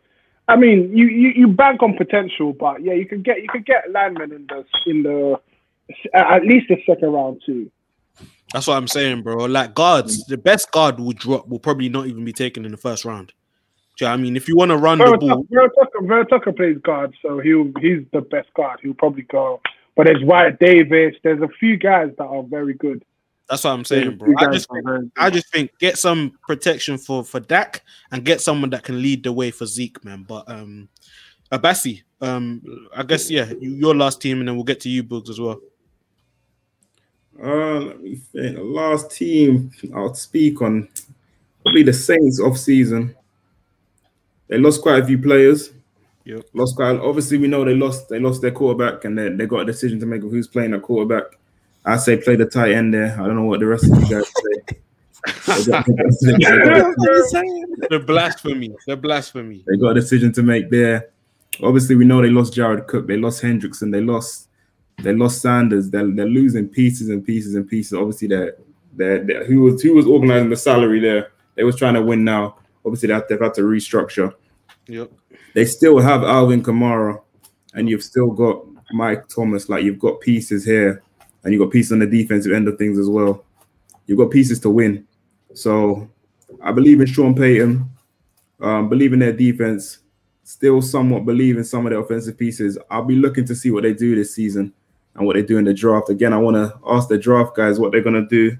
I 0.48 0.56
mean, 0.56 0.96
you, 0.96 1.06
you 1.06 1.28
you 1.36 1.48
bank 1.48 1.82
on 1.82 1.98
potential, 1.98 2.54
but 2.54 2.82
yeah, 2.82 2.94
you 2.94 3.04
could 3.06 3.24
get 3.24 3.42
you 3.42 3.48
could 3.48 3.66
get 3.66 3.90
linemen 3.90 4.32
in 4.32 4.46
the 4.46 4.64
in 4.90 5.02
the 5.02 5.38
at 6.14 6.44
least 6.44 6.66
the 6.68 6.76
second 6.86 7.10
round 7.10 7.42
too. 7.44 7.70
That's 8.52 8.66
what 8.66 8.76
I'm 8.76 8.88
saying, 8.88 9.22
bro. 9.22 9.36
Like 9.46 9.74
guards, 9.74 10.24
the 10.26 10.36
best 10.36 10.70
guard 10.70 11.00
will 11.00 11.12
drop 11.12 11.48
will 11.48 11.58
probably 11.58 11.88
not 11.88 12.06
even 12.06 12.24
be 12.24 12.32
taken 12.32 12.64
in 12.64 12.70
the 12.70 12.76
first 12.76 13.04
round. 13.04 13.32
Do 13.96 14.04
you 14.04 14.08
know 14.08 14.12
what 14.12 14.20
I 14.20 14.22
mean? 14.22 14.36
If 14.36 14.48
you 14.48 14.56
want 14.56 14.70
to 14.70 14.76
run 14.76 14.98
the 14.98 15.04
Vera 15.04 15.18
ball, 15.18 15.28
Tucker, 15.28 15.46
Vera 15.50 15.68
Tucker, 15.68 16.06
Vera 16.06 16.26
Tucker 16.26 16.52
plays 16.52 16.78
guard, 16.78 17.14
so 17.22 17.40
he'll 17.40 17.72
he's 17.80 18.04
the 18.12 18.20
best 18.20 18.52
guard. 18.54 18.80
He'll 18.82 18.94
probably 18.94 19.22
go. 19.22 19.60
But 19.96 20.06
there's 20.06 20.24
Wyatt 20.24 20.58
Davis. 20.58 21.14
There's 21.22 21.42
a 21.42 21.48
few 21.60 21.76
guys 21.76 22.10
that 22.18 22.24
are 22.24 22.42
very 22.42 22.74
good. 22.74 23.04
that's 23.48 23.64
what 23.64 23.70
I'm 23.70 23.84
saying, 23.84 24.16
bro. 24.16 24.32
I 24.38 24.52
just 24.52 24.68
think. 24.70 25.12
I 25.18 25.30
just 25.30 25.52
think 25.52 25.78
get 25.78 25.98
some 25.98 26.38
protection 26.46 26.98
for 26.98 27.24
for 27.24 27.40
Dak 27.40 27.82
and 28.10 28.24
get 28.24 28.40
someone 28.40 28.70
that 28.70 28.82
can 28.82 29.00
lead 29.00 29.24
the 29.24 29.32
way 29.32 29.50
for 29.50 29.66
Zeke, 29.66 30.02
man. 30.04 30.24
But 30.26 30.48
um, 30.50 30.88
Abassi, 31.50 32.02
um, 32.22 32.62
I 32.96 33.02
guess 33.02 33.30
yeah, 33.30 33.52
your 33.60 33.94
last 33.94 34.22
team, 34.22 34.40
and 34.40 34.48
then 34.48 34.56
we'll 34.56 34.64
get 34.64 34.80
to 34.80 34.88
you, 34.88 35.04
Boogs, 35.04 35.28
as 35.28 35.38
well. 35.38 35.60
Uh, 37.42 37.80
let 37.80 38.00
me 38.02 38.16
think. 38.16 38.56
The 38.56 38.62
last 38.62 39.10
team 39.10 39.70
I'll 39.94 40.14
speak 40.14 40.60
on 40.62 40.88
probably 41.62 41.82
the 41.82 41.92
Saints 41.92 42.40
off 42.40 42.58
season. 42.58 43.14
They 44.48 44.58
lost 44.58 44.82
quite 44.82 45.02
a 45.02 45.06
few 45.06 45.18
players. 45.18 45.70
Yep. 46.24 46.44
Lost 46.52 46.76
quite. 46.76 46.96
Obviously, 47.00 47.38
we 47.38 47.48
know 47.48 47.64
they 47.64 47.74
lost. 47.74 48.08
They 48.08 48.18
lost 48.20 48.42
their 48.42 48.50
quarterback, 48.52 49.04
and 49.04 49.18
they, 49.18 49.28
they 49.30 49.46
got 49.46 49.60
a 49.60 49.64
decision 49.64 49.98
to 50.00 50.06
make 50.06 50.22
of 50.22 50.30
who's 50.30 50.46
playing 50.46 50.74
at 50.74 50.82
quarterback. 50.82 51.24
I 51.84 51.96
say 51.96 52.16
play 52.16 52.36
the 52.36 52.46
tight 52.46 52.72
end 52.72 52.94
there. 52.94 53.12
I 53.20 53.26
don't 53.26 53.34
know 53.34 53.44
what 53.44 53.58
the 53.60 53.66
rest 53.66 53.84
of 53.84 53.90
you 53.98 54.08
guys 54.08 54.26
say. 54.28 54.76
They 55.46 55.64
got- 55.72 55.86
they 55.86 56.32
got- 56.38 56.94
The 57.90 58.02
blasphemy, 58.06 58.74
the 58.86 58.96
blasphemy. 58.96 59.64
they 59.66 59.76
got 59.76 59.90
a 59.90 59.94
decision 59.94 60.32
to 60.34 60.42
make 60.42 60.70
there. 60.70 61.08
Obviously, 61.62 61.96
we 61.96 62.04
know 62.04 62.22
they 62.22 62.30
lost 62.30 62.54
Jared 62.54 62.86
Cook, 62.86 63.06
they 63.08 63.16
lost 63.16 63.42
Hendrickson, 63.42 63.90
they 63.92 64.00
lost 64.00 64.48
they 65.02 65.12
lost 65.12 65.42
Sanders. 65.42 65.90
They're, 65.90 66.10
they're 66.10 66.26
losing 66.26 66.68
pieces 66.68 67.08
and 67.08 67.24
pieces 67.24 67.54
and 67.54 67.68
pieces. 67.68 67.94
Obviously, 67.94 68.28
they're, 68.28 68.56
they're, 68.94 69.24
they're- 69.24 69.44
who 69.44 69.60
was 69.62 69.82
who 69.82 69.94
was 69.94 70.06
organizing 70.06 70.50
the 70.50 70.56
salary 70.56 71.00
there. 71.00 71.32
They 71.54 71.64
was 71.64 71.76
trying 71.76 71.94
to 71.94 72.02
win 72.02 72.24
now. 72.24 72.56
Obviously, 72.84 73.08
they 73.08 73.14
have, 73.14 73.24
they've 73.28 73.40
had 73.40 73.54
to 73.54 73.62
restructure. 73.62 74.32
Yep. 74.86 75.10
They 75.54 75.64
still 75.64 75.98
have 75.98 76.22
Alvin 76.24 76.62
Kamara, 76.62 77.20
and 77.74 77.88
you've 77.88 78.02
still 78.02 78.30
got 78.30 78.64
Mike 78.92 79.28
Thomas. 79.28 79.68
Like 79.68 79.84
you've 79.84 79.98
got 79.98 80.20
pieces 80.20 80.64
here, 80.64 81.02
and 81.44 81.52
you've 81.52 81.62
got 81.62 81.70
pieces 81.72 81.92
on 81.92 81.98
the 81.98 82.06
defensive 82.06 82.52
end 82.52 82.68
of 82.68 82.78
things 82.78 82.98
as 82.98 83.08
well. 83.08 83.44
You've 84.06 84.18
got 84.18 84.30
pieces 84.30 84.60
to 84.60 84.70
win. 84.70 85.06
So 85.54 86.08
I 86.62 86.72
believe 86.72 87.00
in 87.00 87.06
Sean 87.06 87.34
Payton. 87.34 87.88
Um, 88.60 88.88
believe 88.88 89.12
in 89.12 89.18
their 89.18 89.32
defense. 89.32 89.98
Still 90.44 90.82
somewhat 90.82 91.24
believe 91.24 91.56
in 91.56 91.64
some 91.64 91.86
of 91.86 91.90
their 91.90 92.00
offensive 92.00 92.36
pieces. 92.38 92.78
I'll 92.90 93.04
be 93.04 93.14
looking 93.16 93.44
to 93.46 93.54
see 93.54 93.70
what 93.70 93.82
they 93.84 93.92
do 93.92 94.14
this 94.14 94.34
season 94.34 94.72
and 95.14 95.26
what 95.26 95.34
they 95.34 95.42
do 95.42 95.58
in 95.58 95.64
the 95.64 95.74
draft. 95.74 96.08
Again, 96.08 96.32
I 96.32 96.38
want 96.38 96.56
to 96.56 96.74
ask 96.86 97.08
the 97.08 97.18
draft 97.18 97.54
guys 97.54 97.78
what 97.78 97.92
they're 97.92 98.02
going 98.02 98.20
to 98.20 98.26
do, 98.26 98.56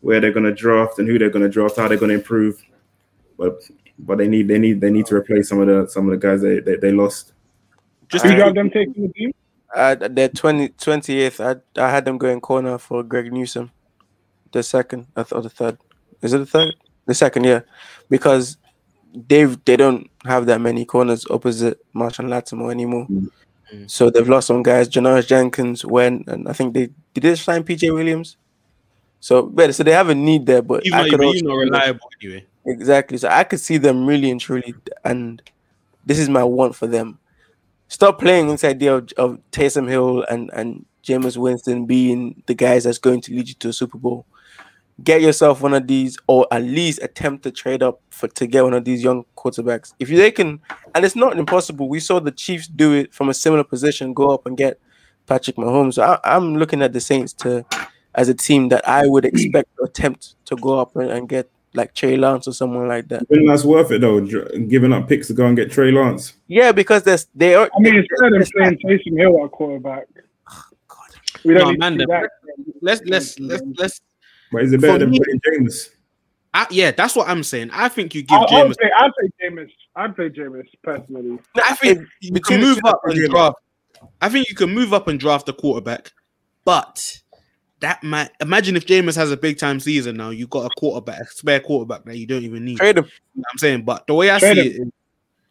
where 0.00 0.20
they're 0.20 0.32
going 0.32 0.46
to 0.46 0.54
draft, 0.54 0.98
and 0.98 1.08
who 1.08 1.18
they're 1.18 1.30
going 1.30 1.44
to 1.44 1.48
draft, 1.48 1.76
how 1.76 1.88
they're 1.88 1.98
going 1.98 2.10
to 2.10 2.16
improve. 2.16 2.62
But 3.38 3.62
but 3.98 4.18
they 4.18 4.28
need 4.28 4.48
they 4.48 4.58
need 4.58 4.80
they 4.80 4.90
need 4.90 5.06
to 5.06 5.16
replace 5.16 5.48
some 5.48 5.60
of 5.60 5.66
the 5.66 5.88
some 5.88 6.08
of 6.08 6.10
the 6.10 6.26
guys 6.26 6.42
they 6.42 6.60
they, 6.60 6.76
they 6.76 6.92
lost. 6.92 7.32
Just 8.08 8.24
Do 8.24 8.30
you 8.30 8.36
to 8.36 8.44
have 8.44 8.54
them 8.54 8.70
taking 8.70 9.06
the 9.06 9.12
team? 9.12 9.32
Uh, 9.74 9.94
their 9.94 10.28
20, 10.28 10.68
28th, 10.70 11.40
I, 11.40 11.82
I 11.82 11.90
had 11.90 12.04
them 12.04 12.18
going 12.18 12.42
corner 12.42 12.76
for 12.76 13.02
Greg 13.02 13.32
Newsome. 13.32 13.70
The 14.52 14.62
second, 14.62 15.06
I 15.16 15.22
thought 15.22 15.44
the 15.44 15.48
third. 15.48 15.78
Is 16.20 16.34
it 16.34 16.38
the 16.38 16.46
third? 16.46 16.74
The 17.06 17.14
second, 17.14 17.44
yeah. 17.44 17.60
Because 18.10 18.58
they've 19.14 19.62
they 19.64 19.76
don't 19.76 20.10
have 20.24 20.44
that 20.46 20.60
many 20.60 20.84
corners 20.84 21.26
opposite 21.30 21.80
Marshall 21.94 22.26
Lattimore 22.26 22.70
anymore. 22.70 23.06
Mm. 23.72 23.90
So 23.90 24.10
they've 24.10 24.28
lost 24.28 24.48
some 24.48 24.62
guys. 24.62 24.88
Janoris 24.88 25.26
Jenkins 25.26 25.84
went, 25.84 26.28
and 26.28 26.48
I 26.48 26.52
think 26.52 26.74
they 26.74 26.90
did 27.14 27.22
they 27.22 27.34
sign 27.34 27.64
PJ 27.64 27.92
Williams. 27.92 28.36
So 29.20 29.42
better. 29.42 29.72
So 29.72 29.82
they 29.82 29.92
have 29.92 30.08
a 30.08 30.14
need 30.14 30.46
there, 30.46 30.62
but 30.62 30.82
he's 30.82 30.92
I 30.92 31.02
not 31.02 31.10
could 31.10 31.24
also 31.24 31.46
not 31.46 31.54
reliable 31.54 32.10
anyway. 32.20 32.44
Exactly. 32.66 33.18
So 33.18 33.28
I 33.28 33.44
could 33.44 33.60
see 33.60 33.78
them 33.78 34.06
really 34.06 34.30
and 34.30 34.40
truly, 34.40 34.74
and 35.04 35.42
this 36.04 36.18
is 36.18 36.28
my 36.28 36.44
want 36.44 36.76
for 36.76 36.86
them. 36.86 37.18
Stop 37.88 38.18
playing 38.18 38.48
this 38.48 38.64
idea 38.64 38.96
of, 38.96 39.12
of 39.16 39.38
Taysom 39.50 39.88
Hill 39.88 40.24
and 40.28 40.50
and 40.52 40.84
Jameis 41.04 41.36
Winston 41.36 41.86
being 41.86 42.42
the 42.46 42.54
guys 42.54 42.84
that's 42.84 42.98
going 42.98 43.20
to 43.22 43.32
lead 43.32 43.48
you 43.48 43.54
to 43.54 43.68
a 43.68 43.72
Super 43.72 43.98
Bowl. 43.98 44.26
Get 45.04 45.20
yourself 45.20 45.60
one 45.62 45.74
of 45.74 45.86
these, 45.88 46.16
or 46.28 46.46
at 46.52 46.62
least 46.62 47.00
attempt 47.02 47.42
to 47.44 47.50
trade 47.50 47.82
up 47.82 48.00
for 48.10 48.28
to 48.28 48.46
get 48.46 48.62
one 48.62 48.74
of 48.74 48.84
these 48.84 49.02
young 49.02 49.24
quarterbacks. 49.36 49.94
If 49.98 50.08
they 50.08 50.30
can, 50.30 50.60
and 50.94 51.04
it's 51.04 51.16
not 51.16 51.36
impossible. 51.38 51.88
We 51.88 51.98
saw 51.98 52.20
the 52.20 52.30
Chiefs 52.30 52.68
do 52.68 52.92
it 52.92 53.12
from 53.12 53.28
a 53.28 53.34
similar 53.34 53.64
position, 53.64 54.14
go 54.14 54.30
up 54.30 54.46
and 54.46 54.56
get 54.56 54.78
Patrick 55.26 55.56
Mahomes. 55.56 55.94
So 55.94 56.02
I, 56.02 56.36
I'm 56.36 56.56
looking 56.56 56.82
at 56.82 56.92
the 56.92 57.00
Saints 57.00 57.32
to 57.34 57.64
as 58.14 58.28
a 58.28 58.34
team 58.34 58.68
that 58.68 58.86
I 58.88 59.06
would 59.06 59.24
expect 59.24 59.74
to 59.78 59.84
attempt 59.84 60.34
to 60.44 60.56
go 60.56 60.78
up 60.78 60.94
and, 60.96 61.10
and 61.10 61.28
get 61.28 61.48
like 61.74 61.94
Trey 61.94 62.16
Lance 62.16 62.46
or 62.46 62.52
someone 62.52 62.86
like 62.86 63.08
that. 63.08 63.26
Then 63.30 63.46
that's 63.46 63.64
worth 63.64 63.90
it 63.90 64.02
though, 64.02 64.20
giving 64.20 64.92
up 64.92 65.08
picks 65.08 65.26
to 65.28 65.32
go 65.32 65.46
and 65.46 65.56
get 65.56 65.72
Trey 65.72 65.90
Lance. 65.90 66.34
Yeah, 66.46 66.70
because 66.70 67.02
there's 67.02 67.26
they 67.34 67.54
are. 67.54 67.68
I 67.74 67.80
mean, 67.80 67.96
it's 67.96 68.06
better 68.20 68.30
than 68.30 68.40
there's 68.40 68.52
playing 68.52 68.78
Taysom 68.84 69.18
Hill 69.18 69.42
at 69.44 69.50
quarterback. 69.50 70.06
Oh, 70.48 70.62
we 71.44 71.54
don't 71.54 71.64
No, 71.64 71.70
need 71.70 71.78
man, 71.80 71.92
to 71.92 71.98
do 71.98 72.04
the- 72.06 72.12
that. 72.12 72.30
Let's 72.82 73.00
let's 73.06 73.38
let's 73.40 73.62
let's. 73.78 74.00
But 74.52 74.62
is 74.64 74.72
it 74.72 74.80
better 74.80 74.92
For 74.94 74.98
than 75.00 75.10
me- 75.10 75.18
putting 75.18 75.40
Jameis? 75.40 75.88
I, 76.54 76.66
yeah, 76.70 76.90
that's 76.90 77.16
what 77.16 77.28
I'm 77.28 77.42
saying. 77.42 77.70
I 77.72 77.88
think 77.88 78.14
you 78.14 78.22
give 78.22 78.38
I'll, 78.38 78.46
I'll 78.50 78.68
Jameis. 78.68 78.76
play. 78.78 78.90
I'll 78.96 79.12
play 79.12 79.30
Jameis. 79.42 79.70
I'd 79.96 80.14
play 80.14 80.28
Jameis 80.28 80.66
personally. 80.82 81.38
I 81.56 81.74
think 81.74 82.06
you 82.20 82.32
can 82.40 82.60
move 82.60 82.78
up 82.84 83.00
I'd 83.06 83.16
and 83.16 83.30
draft. 83.30 83.56
I 84.20 84.28
think 84.28 84.48
you 84.50 84.54
can 84.54 84.70
move 84.70 84.92
up 84.92 85.08
and 85.08 85.18
draft 85.18 85.48
a 85.48 85.52
quarterback, 85.54 86.12
but 86.66 87.20
that 87.80 88.02
might 88.04 88.30
imagine 88.40 88.76
if 88.76 88.84
Jameis 88.86 89.16
has 89.16 89.30
a 89.32 89.36
big 89.36 89.58
time 89.58 89.80
season 89.80 90.16
now. 90.16 90.28
You 90.30 90.46
got 90.46 90.66
a 90.66 90.70
quarterback, 90.78 91.20
a 91.22 91.26
spare 91.26 91.60
quarterback 91.60 92.04
that 92.04 92.18
you 92.18 92.26
don't 92.26 92.42
even 92.42 92.64
need. 92.66 92.76
trade 92.76 92.98
him. 92.98 93.04
You 93.04 93.10
know 93.10 93.40
what 93.40 93.46
I'm 93.52 93.58
saying, 93.58 93.82
but 93.84 94.06
the 94.06 94.14
way 94.14 94.30
I 94.30 94.38
Trade 94.38 94.54
see 94.56 94.60
it, 94.60 94.72
is, 94.82 94.88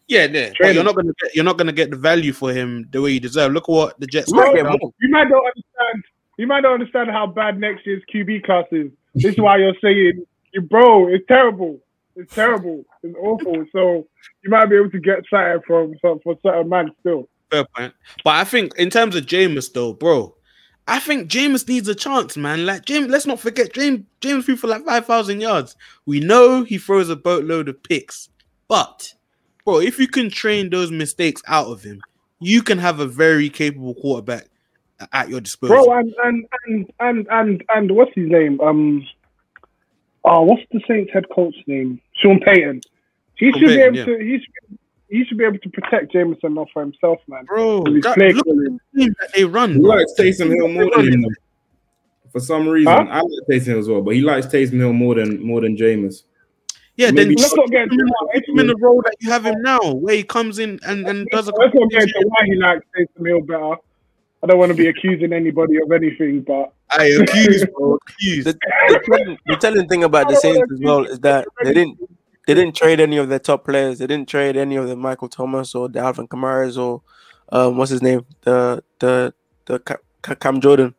yeah, 0.08 0.26
yeah. 0.26 0.52
But 0.60 0.76
you're 0.76 0.84
not 0.84 0.96
gonna 0.96 1.14
get 1.24 1.36
you're 1.36 1.46
not 1.46 1.58
gonna 1.58 1.72
get 1.72 1.90
the 1.90 1.98
value 1.98 2.32
for 2.34 2.54
him 2.54 2.88
the 2.92 3.02
way 3.02 3.12
you 3.12 3.20
deserve. 3.20 3.54
Look 3.54 3.64
at 3.68 3.72
what 3.72 4.00
the 4.00 4.06
Jets 4.06 4.30
You 4.30 4.36
might 4.38 4.54
got 4.54 4.64
now. 4.66 4.92
You 5.00 5.10
might 5.10 5.30
not 5.30 5.42
understand. 5.46 6.04
You 6.38 6.48
might 6.48 6.62
not 6.62 6.74
understand 6.74 7.10
how 7.10 7.28
bad 7.28 7.60
next 7.60 7.86
year's 7.86 8.04
QB 8.14 8.44
class 8.44 8.66
is. 8.72 8.92
This 9.14 9.34
is 9.34 9.40
why 9.40 9.58
you're 9.58 9.74
saying, 9.84 10.26
you 10.54 10.62
bro, 10.62 11.10
it's 11.10 11.26
terrible. 11.28 11.82
It's 12.16 12.34
terrible. 12.34 12.86
It's 13.04 13.16
awful. 13.20 13.66
So 13.74 14.08
you 14.42 14.50
might 14.50 14.68
be 14.68 14.78
able 14.78 14.90
to 14.92 15.00
get 15.00 15.26
something 15.30 15.60
from 15.68 15.96
from 16.00 16.20
for 16.24 16.38
certain 16.42 16.70
man 16.70 16.92
still. 17.02 17.28
Fair 17.52 17.66
point. 17.76 17.94
But 18.24 18.36
I 18.36 18.44
think 18.46 18.74
in 18.78 18.90
terms 18.90 19.16
of 19.18 19.26
Jameis, 19.26 19.74
though, 19.74 19.92
bro, 19.92 20.34
I 20.88 21.00
think 21.00 21.30
Jameis 21.30 21.68
needs 21.68 21.88
a 21.88 21.96
chance, 21.96 22.38
man. 22.38 22.66
Like 22.66 22.86
Jameis, 22.86 23.10
let's 23.10 23.26
not 23.26 23.40
forget 23.40 23.74
Jameis. 23.74 24.06
Jameis 24.22 24.46
threw 24.46 24.56
for 24.56 24.68
like 24.68 24.86
five 24.86 25.06
thousand 25.06 25.42
yards. 25.42 25.76
We 26.06 26.20
know 26.20 26.64
he 26.64 26.78
throws 26.78 27.10
a 27.10 27.16
boatload 27.16 27.70
of 27.70 27.84
picks, 27.84 28.30
but 28.68 29.14
bro, 29.66 29.80
if 29.80 30.00
you 30.00 30.08
can 30.08 30.30
train 30.30 30.70
those 30.70 30.92
mistakes 30.92 31.42
out 31.48 31.68
of 31.68 31.84
him, 31.84 32.02
you 32.40 32.62
can 32.64 32.78
have 32.78 33.00
a 33.00 33.08
very 33.08 33.50
capable 33.50 33.96
quarterback 33.96 34.48
at 35.12 35.30
your 35.30 35.42
disposal. 35.42 35.86
Bro, 35.86 35.98
and 36.00 36.14
and 36.24 36.46
and 36.66 36.92
and 37.00 37.28
and, 37.30 37.64
and 37.70 37.92
what's 37.92 38.12
his 38.16 38.30
name? 38.30 38.60
Um, 38.62 39.06
oh, 40.24 40.44
what's 40.44 40.64
the 40.72 40.82
Saints 40.88 41.12
head 41.14 41.26
coach 41.34 41.56
name? 41.68 42.00
Sean 42.16 42.40
Payton. 42.40 42.82
He 43.36 43.52
Sean 43.52 43.60
should 43.60 43.68
be 43.68 43.76
Payton, 43.78 43.96
able 43.96 44.06
to. 44.06 44.24
He 44.24 44.38
should, 44.40 44.80
he 45.10 45.26
should 45.26 45.38
be 45.38 45.44
able 45.44 45.58
to 45.60 45.70
protect 45.70 46.14
Jameson 46.14 46.58
off 46.58 46.70
for 46.74 46.82
himself, 46.82 47.20
man. 47.28 47.44
bro. 47.46 47.82
With 47.82 47.96
his 47.96 48.04
That, 48.04 48.18
look 48.18 48.48
at 48.48 48.80
the 48.94 49.14
they 49.36 49.44
run. 49.44 49.74
He 49.74 49.80
bro. 49.80 49.90
likes 49.90 50.14
Taysom 50.18 50.54
Hill 50.56 50.70
more 50.70 50.90
than 50.96 51.12
him. 51.12 51.26
For 52.32 52.40
some 52.40 52.66
reason, 52.68 52.94
Huh? 52.94 53.06
I 53.10 53.20
like 53.20 53.30
Taysom 53.50 53.66
Hill 53.66 53.80
as 53.80 53.90
well, 53.90 54.02
but 54.02 54.16
he 54.16 54.22
likes 54.22 54.48
Taysom 54.48 54.80
Hill 54.80 54.94
more 54.94 55.16
than 55.16 55.44
more 55.46 55.60
than 55.60 55.76
Jameis. 55.76 56.24
Yeah, 56.96 57.12
then 57.12 57.34
Let's 57.34 57.56
not 57.56 57.70
get 57.72 57.90
put 57.90 57.94
him, 57.94 58.00
into 58.00 58.14
in, 58.14 58.42
put 58.42 58.50
him 58.50 58.60
in 58.60 58.68
the 58.68 58.76
role 58.78 59.02
that 59.02 59.16
you 59.20 59.32
have 59.32 59.46
him 59.46 59.62
now, 59.62 59.80
where 59.96 60.16
he 60.16 60.24
comes 60.24 60.60
in 60.60 60.80
and, 60.86 61.08
and 61.08 61.28
does 61.32 61.48
a 61.48 61.54
Let's 61.56 61.74
not 61.74 61.90
get 61.90 62.04
into 62.04 62.26
why 62.28 62.46
he 62.46 62.56
likes 62.56 62.86
Taysom 62.98 63.28
Hill 63.28 63.42
better. 63.42 63.76
I 64.44 64.48
don't 64.48 64.58
want 64.58 64.72
to 64.72 64.78
be 64.78 64.88
accusing 64.88 65.34
anybody 65.34 65.76
of 65.78 65.92
anything, 65.92 66.42
but 66.42 66.74
I 66.90 67.06
accuse, 67.06 67.66
bro, 67.78 67.98
accuse. 68.10 68.46
The, 68.46 68.54
the, 68.88 69.02
telling, 69.06 69.38
the 69.46 69.56
telling 69.58 69.88
thing 69.88 70.04
about 70.04 70.28
the 70.30 70.36
Saints 70.36 70.72
as 70.72 70.80
well 70.82 71.06
is 71.06 71.20
that 71.20 71.48
they 71.64 71.74
didn't 71.74 72.00
they 72.48 72.56
didn't 72.56 72.76
trade 72.76 73.00
any 73.00 73.18
of 73.18 73.30
their 73.30 73.40
top 73.40 73.66
players. 73.66 74.00
They 74.00 74.08
didn't 74.08 74.28
trade 74.28 74.58
any 74.58 74.76
of 74.76 74.88
the 74.88 74.96
Michael 74.96 75.30
Thomas 75.30 75.76
or 75.76 75.88
the 75.90 76.00
Alvin 76.00 76.28
Kamara's 76.28 76.78
or 76.78 77.04
um, 77.52 77.78
what's 77.78 77.92
his 77.92 78.02
name, 78.02 78.26
the 78.42 78.84
the 79.00 79.34
the 79.66 79.80
Ca- 79.80 79.98
Ca- 80.22 80.36
Cam 80.36 80.60
Jordan. 80.60 80.96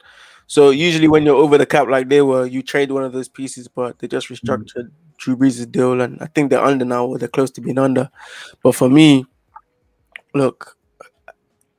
So 0.46 0.70
usually 0.70 1.08
when 1.08 1.24
you're 1.24 1.36
over 1.36 1.58
the 1.58 1.66
cap 1.66 1.88
like 1.88 2.08
they 2.08 2.22
were, 2.22 2.46
you 2.46 2.62
trade 2.62 2.92
one 2.92 3.04
of 3.04 3.12
those 3.12 3.28
pieces, 3.28 3.68
but 3.68 3.98
they 3.98 4.06
just 4.06 4.28
restructured 4.28 4.90
Drew 5.16 5.36
Brees' 5.36 5.70
deal, 5.70 6.00
and 6.00 6.20
I 6.20 6.26
think 6.26 6.50
they're 6.50 6.62
under 6.62 6.84
now, 6.84 7.06
or 7.06 7.18
they're 7.18 7.28
close 7.28 7.50
to 7.52 7.60
being 7.60 7.78
under. 7.78 8.10
But 8.62 8.74
for 8.74 8.88
me, 8.88 9.24
look, 10.34 10.76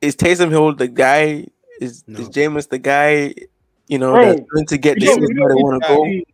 is 0.00 0.16
Taysom 0.16 0.50
Hill 0.50 0.74
the 0.74 0.88
guy? 0.88 1.46
Is 1.80 2.04
No. 2.06 2.20
is 2.20 2.28
Jameis 2.28 2.68
the 2.68 2.78
guy? 2.78 3.34
You 3.88 3.98
know, 3.98 4.12
Bro, 4.12 4.26
that's 4.26 4.40
going 4.50 4.66
to 4.66 4.78
get 4.78 4.96
we 4.96 5.00
this 5.00 5.10
don't, 5.10 5.20
where 5.20 5.48
they 5.48 5.54
want 5.62 5.74
need 5.74 5.80
to 5.82 5.88
to 5.88 5.94
go. 5.96 6.04
see, 6.04 6.26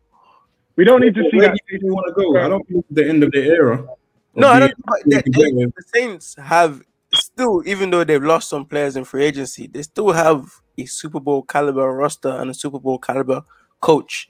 we 0.77 0.85
don't 0.85 1.01
need 1.01 1.15
to 1.15 1.31
see 1.31 1.37
Where 1.39 1.49
that. 1.49 1.59
do 1.69 1.79
you 1.83 1.93
want 1.93 2.07
to 2.07 2.13
go? 2.15 2.39
I 2.39 2.49
don't 2.49 2.67
think 2.69 2.81
it's 2.81 2.95
the 2.95 3.09
end 3.09 3.23
of 3.25 3.33
the 3.33 3.43
era. 3.43 3.87
No, 4.35 4.49
I 4.49 4.61
don't. 4.61 4.75
But 4.85 4.99
they, 5.07 5.17
they, 5.17 5.51
the 5.51 5.73
Saints 5.93 6.37
have 6.37 6.83
still, 7.13 7.63
even 7.67 7.91
though 7.91 8.05
they've 8.05 8.23
lost 8.23 8.49
some 8.49 8.65
players 8.65 8.97
in 8.97 9.05
free 9.05 9.25
agency, 9.25 9.67
they 9.67 9.83
still 9.83 10.13
have 10.13 10.49
a 10.79 10.85
Super 10.87 11.21
Bowl 11.21 11.43
caliber 11.43 11.93
roster 11.93 12.29
and 12.29 12.51
a 12.51 12.55
Super 12.55 12.79
Bowl 12.79 12.99
caliber 12.99 13.43
coach, 13.81 14.29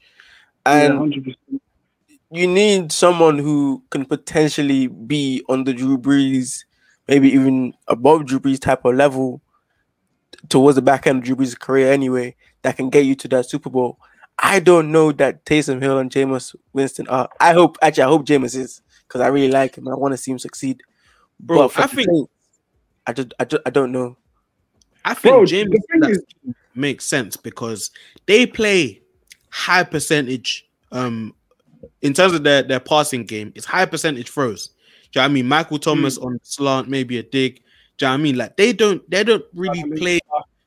and 0.64 0.96
hundred 0.96 1.24
percent. 1.24 1.62
you 2.30 2.46
need 2.46 2.92
someone 2.92 3.38
who 3.38 3.82
can 3.90 4.06
potentially 4.06 4.86
be 4.86 5.44
on 5.48 5.64
the 5.64 5.74
Drew 5.74 5.98
Brees, 5.98 6.64
maybe 7.06 7.30
even 7.30 7.74
above 7.88 8.26
Drew 8.26 8.40
Brees 8.40 8.60
type 8.60 8.84
of 8.84 8.94
level 8.94 9.42
towards 10.48 10.76
the 10.76 10.82
back 10.82 11.06
end 11.06 11.18
of 11.18 11.24
Drew 11.24 11.36
Brees' 11.36 11.58
career 11.58 11.92
anyway, 11.92 12.34
that 12.62 12.76
can 12.76 12.90
get 12.90 13.04
you 13.04 13.14
to 13.16 13.28
that 13.28 13.48
Super 13.48 13.70
Bowl. 13.70 13.98
I 14.38 14.58
don't 14.60 14.90
know 14.90 15.12
that 15.12 15.44
Taysom 15.44 15.82
Hill 15.82 15.98
and 15.98 16.10
Jameis 16.10 16.54
Winston 16.72 17.06
are. 17.08 17.28
I 17.40 17.52
hope 17.52 17.76
actually 17.82 18.04
I 18.04 18.08
hope 18.08 18.24
Jameis 18.26 18.56
is 18.56 18.80
because 19.06 19.20
I 19.20 19.26
really 19.28 19.50
like 19.50 19.76
him. 19.76 19.86
I 19.88 19.94
want 19.94 20.12
to 20.12 20.16
see 20.18 20.30
him 20.30 20.38
succeed. 20.38 20.82
Bro, 21.38 21.68
but 21.68 21.78
I 21.78 21.86
think- 21.86 22.08
Saints, 22.10 22.30
I 23.06 23.12
just 23.12 23.34
I 23.38 23.44
just 23.44 23.62
I 23.66 23.70
don't 23.70 23.92
know. 23.92 24.16
I 25.04 25.14
think 25.14 25.32
Bro, 25.34 25.42
Jameis 25.44 25.70
the 25.70 25.82
thing 25.90 26.00
that 26.00 26.10
is- 26.10 26.24
makes 26.74 27.04
sense 27.04 27.36
because 27.36 27.90
they 28.26 28.46
play 28.46 29.02
high 29.50 29.82
percentage 29.84 30.66
um 30.92 31.34
in 32.02 32.12
terms 32.14 32.32
of 32.32 32.44
their, 32.44 32.62
their 32.62 32.80
passing 32.80 33.24
game, 33.24 33.52
it's 33.54 33.66
high 33.66 33.84
percentage 33.86 34.30
throws. 34.30 34.68
Do 34.68 34.72
you 34.72 35.20
know 35.20 35.22
what 35.22 35.30
I 35.30 35.34
mean? 35.34 35.48
Michael 35.48 35.78
Thomas 35.78 36.16
Hmm. 36.16 36.24
on 36.24 36.40
slant, 36.42 36.88
maybe 36.88 37.18
a 37.18 37.22
dig. 37.22 37.62
Do 38.00 38.06
you 38.06 38.08
know 38.08 38.12
what 38.14 38.20
I 38.20 38.22
mean? 38.22 38.36
Like 38.38 38.56
they 38.56 38.72
don't 38.72 39.10
they 39.10 39.22
don't 39.22 39.44
really 39.52 39.84
play 39.98 40.20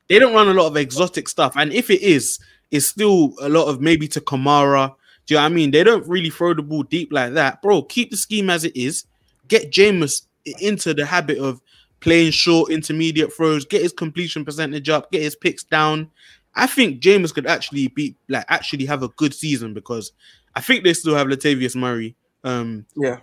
they 0.08 0.20
don't 0.20 0.34
run 0.34 0.46
a 0.46 0.54
lot 0.54 0.68
of 0.68 0.76
exotic 0.76 1.28
stuff. 1.28 1.54
And 1.56 1.72
if 1.72 1.90
it 1.90 2.00
is, 2.00 2.38
it's 2.70 2.86
still 2.86 3.34
a 3.40 3.48
lot 3.48 3.64
of 3.64 3.80
maybe 3.80 4.06
to 4.08 4.20
Kamara. 4.20 4.94
Do 5.26 5.34
you 5.34 5.38
know 5.38 5.42
what 5.42 5.50
I 5.50 5.54
mean? 5.54 5.72
They 5.72 5.82
don't 5.82 6.06
really 6.06 6.30
throw 6.30 6.54
the 6.54 6.62
ball 6.62 6.84
deep 6.84 7.12
like 7.12 7.32
that. 7.32 7.60
Bro, 7.60 7.84
keep 7.84 8.12
the 8.12 8.16
scheme 8.16 8.50
as 8.50 8.62
it 8.62 8.76
is. 8.76 9.04
Get 9.48 9.72
Jameis 9.72 10.26
into 10.60 10.94
the 10.94 11.04
habit 11.04 11.38
of 11.38 11.60
playing 11.98 12.30
short, 12.30 12.70
intermediate 12.70 13.32
throws, 13.32 13.64
get 13.64 13.82
his 13.82 13.92
completion 13.92 14.44
percentage 14.44 14.88
up, 14.88 15.10
get 15.10 15.22
his 15.22 15.34
picks 15.34 15.64
down. 15.64 16.12
I 16.54 16.68
think 16.68 17.02
Jameis 17.02 17.34
could 17.34 17.48
actually 17.48 17.88
be 17.88 18.14
like 18.28 18.44
actually 18.48 18.86
have 18.86 19.02
a 19.02 19.08
good 19.08 19.34
season 19.34 19.74
because 19.74 20.12
I 20.54 20.60
think 20.60 20.84
they 20.84 20.94
still 20.94 21.16
have 21.16 21.26
Latavius 21.26 21.74
Murray. 21.74 22.14
Um, 22.44 22.86
Yeah. 22.94 23.18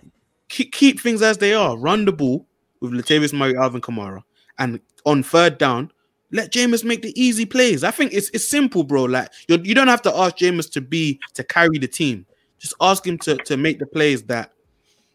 keep, 0.50 0.72
keep 0.72 1.00
things 1.00 1.22
as 1.22 1.38
they 1.38 1.54
are. 1.54 1.78
Run 1.78 2.04
the 2.04 2.12
ball 2.12 2.46
with 2.82 2.92
Latavius 2.92 3.32
Murray, 3.32 3.56
Alvin 3.56 3.80
Kamara, 3.80 4.22
and 4.58 4.80
on 5.06 5.22
third 5.22 5.56
down, 5.56 5.90
let 6.32 6.52
Jameis 6.52 6.84
make 6.84 7.02
the 7.02 7.18
easy 7.20 7.46
plays. 7.46 7.84
I 7.84 7.90
think 7.90 8.12
it's 8.12 8.28
it's 8.30 8.48
simple, 8.48 8.84
bro. 8.84 9.04
Like 9.04 9.30
you're, 9.48 9.60
you 9.60 9.74
don't 9.74 9.88
have 9.88 10.02
to 10.02 10.14
ask 10.14 10.36
Jameis 10.36 10.70
to 10.72 10.80
be 10.80 11.20
to 11.34 11.44
carry 11.44 11.78
the 11.78 11.88
team. 11.88 12.26
Just 12.58 12.74
ask 12.80 13.06
him 13.06 13.18
to 13.18 13.36
to 13.36 13.56
make 13.56 13.78
the 13.78 13.86
plays 13.86 14.24
that 14.24 14.52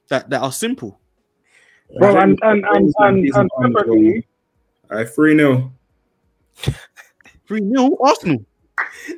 that 0.09 0.29
that 0.29 0.41
are 0.41 0.51
simple. 0.51 0.99
Bro, 1.99 2.17
and 2.17 2.39
and 2.41 2.65
and 2.65 2.93
and, 2.97 3.35
and 3.35 3.51
separately, 3.61 4.27
I 4.89 5.03
three 5.05 5.35
0 5.35 5.71
Three 7.47 7.61
0 7.61 7.97
Arsenal. 8.03 8.45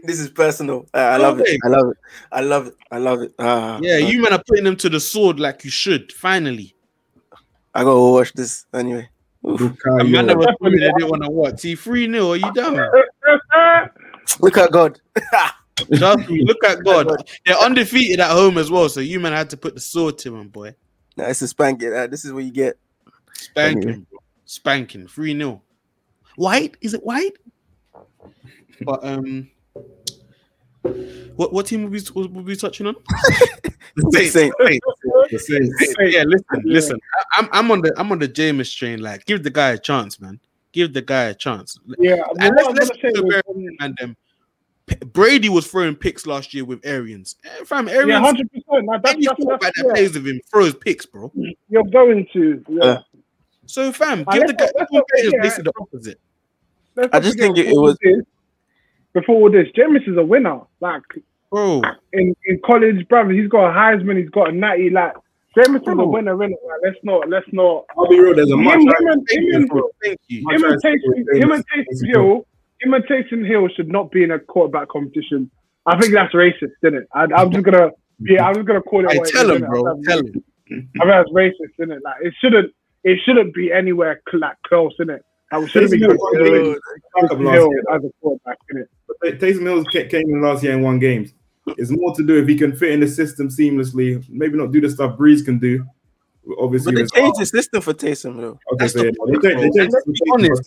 This 0.03 0.19
is 0.19 0.29
personal. 0.29 0.87
Uh, 0.93 0.97
I 0.97 1.17
love 1.17 1.41
it. 1.41 1.59
I 1.65 1.67
love 1.67 1.89
it. 1.91 1.97
I 2.31 2.41
love 2.41 2.67
it. 2.67 2.75
I 2.91 2.97
love 2.97 3.21
it. 3.21 3.33
Uh, 3.37 3.79
Yeah, 3.81 3.97
you 3.97 4.21
men 4.21 4.33
are 4.33 4.43
putting 4.47 4.63
them 4.63 4.75
to 4.77 4.89
the 4.89 4.99
sword 4.99 5.39
like 5.39 5.65
you 5.65 5.71
should. 5.71 6.11
Finally, 6.13 6.75
I 7.79 7.83
gotta 7.85 8.11
watch 8.11 8.33
this 8.33 8.65
anyway. 8.73 9.07
Oof. 9.47 9.61
a 9.85 10.03
man 10.03 10.27
that 10.27 10.37
was 10.37 10.47
telling 10.59 10.73
me 10.73 10.79
they 10.79 10.91
didn't 10.97 11.09
want 11.09 11.23
to 11.23 11.29
watch. 11.29 11.61
See, 11.61 11.75
three 11.75 12.11
0 12.11 12.31
Are 12.31 12.35
you 12.35 12.53
done? 12.53 12.75
Look 14.41 14.57
at 14.57 14.69
God. 14.71 14.99
Trust 15.95 16.29
me, 16.29 16.43
look 16.43 16.61
at 16.65 16.83
God. 16.83 17.07
They're 17.45 17.57
undefeated 17.57 18.19
at 18.19 18.31
home 18.31 18.57
as 18.57 18.69
well. 18.69 18.89
So 18.89 18.99
you 18.99 19.17
man 19.21 19.31
had 19.31 19.49
to 19.51 19.57
put 19.57 19.75
the 19.75 19.79
sword 19.79 20.17
to 20.19 20.35
him, 20.35 20.49
boy. 20.49 20.75
Nah, 21.15 21.27
it's 21.27 21.41
a 21.41 21.47
spank 21.47 21.81
it. 21.81 21.93
Uh, 21.93 22.05
this 22.07 22.25
is 22.25 22.33
what 22.33 22.43
you 22.43 22.51
get. 22.51 22.77
Spanking, 23.31 24.05
bro. 24.11 24.19
spanking, 24.43 25.07
three 25.07 25.33
0 25.37 25.61
White? 26.35 26.75
Is 26.81 26.93
it 26.93 27.05
white? 27.05 27.37
But 28.81 29.05
um, 29.05 29.49
what 31.37 31.53
what 31.53 31.65
team 31.65 31.83
will 31.83 31.91
we 31.91 32.01
will 32.13 32.27
we 32.27 32.43
be 32.43 32.55
touching 32.57 32.87
on? 32.87 32.97
Saints. 34.11 34.33
Saints. 34.33 34.55
The 35.31 35.39
Saints. 35.39 35.95
yeah, 36.13 36.23
listen, 36.23 36.61
listen. 36.65 36.99
I, 37.15 37.39
I'm 37.41 37.49
I'm 37.51 37.71
on 37.71 37.81
the 37.81 37.93
I'm 37.97 38.11
on 38.11 38.19
the 38.19 38.27
Jameis 38.27 38.75
train. 38.75 39.01
Like, 39.01 39.25
give 39.25 39.43
the 39.43 39.49
guy 39.49 39.71
a 39.71 39.77
chance, 39.77 40.19
man. 40.19 40.39
Give 40.71 40.93
the 40.93 41.01
guy 41.01 41.23
a 41.25 41.33
chance. 41.33 41.79
yeah. 41.99 42.15
And 42.39 42.55
let's, 42.55 42.67
let's 42.69 42.89
gonna 43.01 43.13
say 43.15 43.21
be 43.21 43.35
um, 43.35 43.75
and 43.79 43.97
them. 43.97 44.15
Brady 45.13 45.49
was 45.49 45.67
throwing 45.69 45.95
picks 45.95 46.25
last 46.25 46.51
year 46.53 46.65
with 46.65 46.79
Arians. 46.83 47.35
Eh, 47.45 47.63
Fam, 47.63 47.87
yeah, 47.87 47.93
Arians, 47.93 48.25
hundred 48.25 48.51
percent. 48.51 48.85
Like, 48.87 49.03
that's, 49.03 49.13
any 49.15 49.25
that's, 49.27 49.35
quarterback 49.35 49.61
that's, 49.61 49.77
that 49.77 49.85
yeah, 49.87 49.93
plays 49.93 50.13
with 50.15 50.27
him 50.27 50.41
throws 50.49 50.73
picks, 50.75 51.05
bro. 51.05 51.31
you're 51.69 51.83
going 51.83 52.27
to. 52.33 52.63
Yeah. 52.67 52.83
Uh, 52.83 53.01
So, 53.67 53.91
fam, 53.91 54.25
give 54.31 54.47
the 54.47 54.53
guy. 54.53 54.65
not- 54.65 54.73
let's 54.79 54.89
Paul 54.89 54.99
not 54.99 55.05
Payne 55.13 55.25
is 55.25 55.33
basically 55.43 55.63
the 55.63 55.73
opposite. 55.79 56.19
I 57.13 57.19
just 57.19 57.37
think 57.37 57.57
it- 57.59 57.67
it 57.67 57.75
was- 57.77 57.97
this- 58.01 58.25
before 59.13 59.35
all 59.35 59.51
this. 59.51 59.67
Jameis 59.75 60.07
is 60.09 60.17
a 60.17 60.23
winner. 60.23 60.61
Like 60.79 61.03
Bro, 61.51 61.81
in, 62.13 62.35
in 62.45 62.59
college, 62.63 63.07
brother, 63.07 63.31
he's 63.31 63.49
got 63.49 63.69
a 63.69 63.73
Heisman, 63.73 64.19
he's 64.19 64.29
got 64.29 64.49
a 64.49 64.51
natty. 64.51 64.89
Like 64.89 65.13
Jameis 65.57 65.81
is 65.81 65.87
a 65.87 65.95
Bro. 65.95 66.07
winner, 66.07 66.35
winner. 66.37 66.55
Like, 66.67 66.79
let's 66.83 66.97
not, 67.03 67.27
let's 67.29 67.47
not. 67.51 67.85
I'll 67.97 68.07
be 68.07 68.19
real. 68.19 68.35
There's 68.35 68.51
a 68.51 68.57
much. 68.57 68.75
him, 68.75 68.87
and, 68.87 69.27
him, 69.29 69.55
and. 69.55 69.71
Thank 70.03 70.19
you. 70.27 70.43
Him 70.49 70.63
and 70.63 70.81
Taysom, 70.83 71.41
him 71.41 71.51
and 71.51 71.63
Taysom 71.67 72.07
Hill, 72.07 72.45
him 72.81 72.93
and 72.93 73.03
Taysom 73.05 73.47
Hill 73.47 73.67
should 73.75 73.89
not 73.89 74.11
be 74.11 74.23
in 74.23 74.31
a 74.31 74.39
quarterback 74.39 74.89
competition. 74.89 75.49
I 75.85 75.99
think 75.99 76.13
that's 76.13 76.33
racist, 76.33 76.71
isn't 76.83 76.95
it? 76.95 77.07
I, 77.13 77.25
I'm 77.35 77.51
just 77.51 77.65
gonna, 77.65 77.89
yeah, 78.19 78.45
I'm 78.45 78.53
just 78.55 78.67
gonna 78.67 78.81
call 78.81 79.05
it. 79.05 79.11
Hey, 79.11 79.31
tell 79.31 79.49
him, 79.49 79.61
bro. 79.61 79.99
Tell 80.03 80.19
him. 80.19 80.43
I 80.67 80.75
think 80.75 80.93
that's 80.93 81.29
racist, 81.31 81.73
isn't 81.79 81.91
it? 81.91 82.01
Like 82.03 82.17
it 82.21 82.33
shouldn't, 82.39 82.71
it 83.03 83.19
shouldn't 83.25 83.55
be 83.55 83.71
anywhere 83.71 84.21
cl- 84.29 84.41
like 84.41 84.57
close, 84.67 84.93
isn't 84.99 85.09
it? 85.09 85.25
Like, 85.51 85.61
we 85.61 85.67
shouldn't 85.69 85.91
be 85.91 85.97
Taysom 85.97 86.09
Hill 86.09 86.17
considering 86.31 86.75
Taysom 87.17 87.45
last 87.45 87.55
Hill 87.55 87.69
year. 87.71 87.83
as 87.91 88.03
a 88.03 88.09
quarterback, 88.21 88.57
innit? 88.71 88.85
But 89.19 89.39
Taysom 89.39 89.61
Hill 89.63 89.83
came 89.85 90.29
in 90.29 90.41
last 90.43 90.63
year 90.63 90.73
and 90.73 90.83
won 90.83 90.99
games. 90.99 91.33
It's 91.77 91.91
more 91.91 92.13
to 92.15 92.23
do 92.25 92.37
if 92.37 92.47
he 92.47 92.55
can 92.57 92.75
fit 92.75 92.91
in 92.91 92.99
the 92.99 93.07
system 93.07 93.49
seamlessly. 93.49 94.23
Maybe 94.29 94.57
not 94.57 94.71
do 94.71 94.81
the 94.81 94.89
stuff 94.89 95.17
Brees 95.17 95.43
can 95.43 95.59
do. 95.59 95.85
Obviously, 96.59 96.93
But 96.93 96.97
they 96.97 97.01
with- 97.03 97.11
changed 97.13 97.39
the 97.41 97.45
system 97.45 97.81
for 97.81 97.93
Taysom 97.93 98.37
though. 98.37 98.59
Okay, 98.73 98.87
so 98.87 98.99
the 98.99 99.05
yeah, 99.05 99.11
point, 99.17 99.41
they, 99.41 99.69
they 99.69 99.87
let's 99.87 100.05
be 100.05 100.19
honest. 100.33 100.61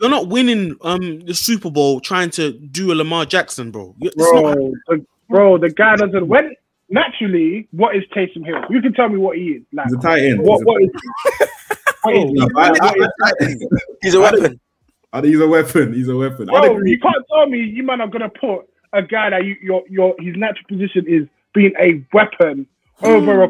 You're 0.00 0.10
not 0.10 0.28
winning 0.28 0.76
um 0.82 1.20
the 1.20 1.32
Super 1.34 1.70
Bowl 1.70 2.00
trying 2.00 2.28
to 2.30 2.52
do 2.52 2.92
a 2.92 2.94
Lamar 2.94 3.24
Jackson, 3.24 3.70
bro. 3.70 3.94
You- 3.98 4.10
it's 4.14 4.16
not- 4.16 4.42
Bro, 4.56 4.72
the, 4.88 5.06
bro, 5.30 5.58
the 5.58 5.70
guy 5.70 5.96
doesn't. 5.96 6.28
When 6.28 6.54
naturally, 6.90 7.66
what 7.70 7.96
is 7.96 8.02
Taysom 8.14 8.44
Hill? 8.44 8.62
You 8.70 8.82
can 8.82 8.92
tell 8.92 9.08
me 9.08 9.16
what 9.16 9.38
he 9.38 9.44
is. 9.44 9.62
Like, 9.72 9.86
He's 9.86 9.94
a 9.96 10.00
tight 10.00 10.22
end. 10.24 10.42
what, 10.42 10.64
what 10.64 10.82
is 10.82 10.90
he? 10.92 11.46
What 12.02 12.14
is 12.14 12.24
he? 12.24 12.32
No, 12.34 12.48
I- 12.56 12.68
I- 12.68 12.70
What 12.70 13.34
is 13.40 13.60
he? 13.60 13.68
He's 14.02 14.14
a 14.14 14.20
weapon. 14.20 14.60
He's 15.22 15.40
a 15.40 15.48
weapon. 15.48 15.92
He's 15.94 16.08
a 16.08 16.16
weapon. 16.16 16.50
I 16.50 16.60
Bro, 16.60 16.82
you 16.84 16.98
can't 17.00 17.24
tell 17.32 17.46
me 17.48 17.60
you 17.60 17.82
man 17.82 18.02
are 18.02 18.08
gonna 18.08 18.28
put 18.28 18.68
a 18.96 19.02
guy 19.02 19.30
that 19.30 19.44
you 19.44 19.56
your 19.62 19.82
your 19.88 20.14
his 20.18 20.34
natural 20.36 20.64
position 20.68 21.04
is 21.06 21.26
being 21.54 21.72
a 21.80 22.04
weapon 22.12 22.66
over 23.02 23.44
a 23.44 23.48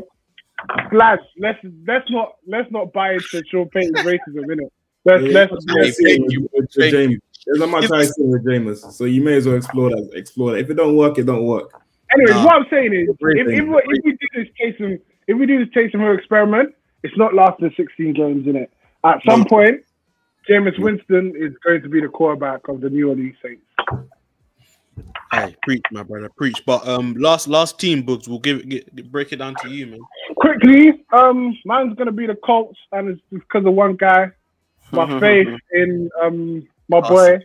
slash. 0.91 1.21
Let's 1.39 1.59
let's 1.87 2.11
not 2.11 2.37
let's 2.47 2.71
not 2.71 2.93
buy 2.93 3.13
into 3.15 3.43
Sean 3.51 3.69
Payton's 3.69 3.99
racism, 4.11 4.45
innit? 4.47 4.71
Let's 5.05 5.23
Yeah, 5.25 5.31
let's 5.39 5.53
there's 5.53 5.65
a 5.65 5.67
much 5.67 5.67
Thank 5.67 5.87
I 5.87 5.91
see 5.91 6.27
you. 6.29 6.41
with- 6.43 6.51
with 6.53 6.73
Thank 6.73 6.93
James. 6.93 7.21
There's 7.47 7.61
a 7.61 7.67
much 7.67 7.91
I 7.93 8.05
see 8.05 8.23
with 8.25 8.45
Jameis, 8.45 8.93
so 8.93 9.05
you 9.05 9.23
may 9.23 9.35
as 9.37 9.47
well 9.47 9.55
explore 9.57 9.91
that. 9.91 10.11
Explore 10.15 10.53
that. 10.53 10.59
If 10.59 10.71
it 10.71 10.75
don't 10.75 10.97
work, 10.97 11.17
it 11.19 11.27
don't 11.27 11.45
work. 11.47 11.71
Anyways, 12.13 12.35
Nah. 12.35 12.45
what 12.45 12.57
I'm 12.57 12.67
saying 12.71 12.93
is, 12.93 13.09
if, 13.09 13.19
Great 13.19 13.39
if, 13.39 13.47
we- 13.47 13.83
if 13.85 14.05
we 14.05 14.13
do 14.13 14.27
this 14.35 14.49
Taysom, 14.61 15.01
if 15.29 15.39
we 15.39 15.47
do 15.47 15.65
this 15.65 15.73
Taysom 15.75 16.01
Hill 16.01 16.13
experiment, 16.19 16.75
it's 17.05 17.17
not 17.17 17.35
lasting 17.35 17.73
16 17.77 18.15
games 18.15 18.49
in 18.49 18.57
it. 18.57 18.71
At 19.05 19.21
some 19.29 19.41
No. 19.41 19.47
point, 19.47 19.83
Jameis 20.49 20.75
mm. 20.77 20.81
Winston 20.81 21.35
is 21.37 21.53
going 21.65 21.83
to 21.83 21.89
be 21.89 22.01
the 22.01 22.09
quarterback 22.09 22.67
of 22.69 22.81
the 22.81 22.91
New 22.91 23.09
Orleans 23.11 23.37
Saints. 23.43 23.63
Hey, 25.33 25.57
preach, 25.63 25.83
my 25.91 26.03
brother, 26.03 26.31
preach. 26.37 26.63
But 26.65 26.87
um, 26.87 27.15
last 27.15 27.49
last 27.49 27.79
team 27.79 28.03
books, 28.03 28.29
we'll 28.29 28.39
give 28.39 28.61
it 28.61 28.69
get, 28.69 29.13
break 29.13 29.33
it 29.33 29.37
down 29.37 29.55
to 29.63 29.69
you, 29.69 29.87
man. 29.87 30.01
Quickly, 30.37 31.05
um, 31.13 31.57
mine's 31.65 31.95
going 31.97 32.07
to 32.07 32.13
be 32.13 32.27
the 32.27 32.37
Colts, 32.37 32.79
and 32.93 33.09
it's 33.09 33.21
because 33.31 33.67
of 33.67 33.75
one 33.75 33.97
guy. 33.97 34.31
My 34.93 35.21
faith 35.21 35.49
in 35.73 36.09
um 36.23 36.67
my 36.89 37.01
boy 37.01 37.41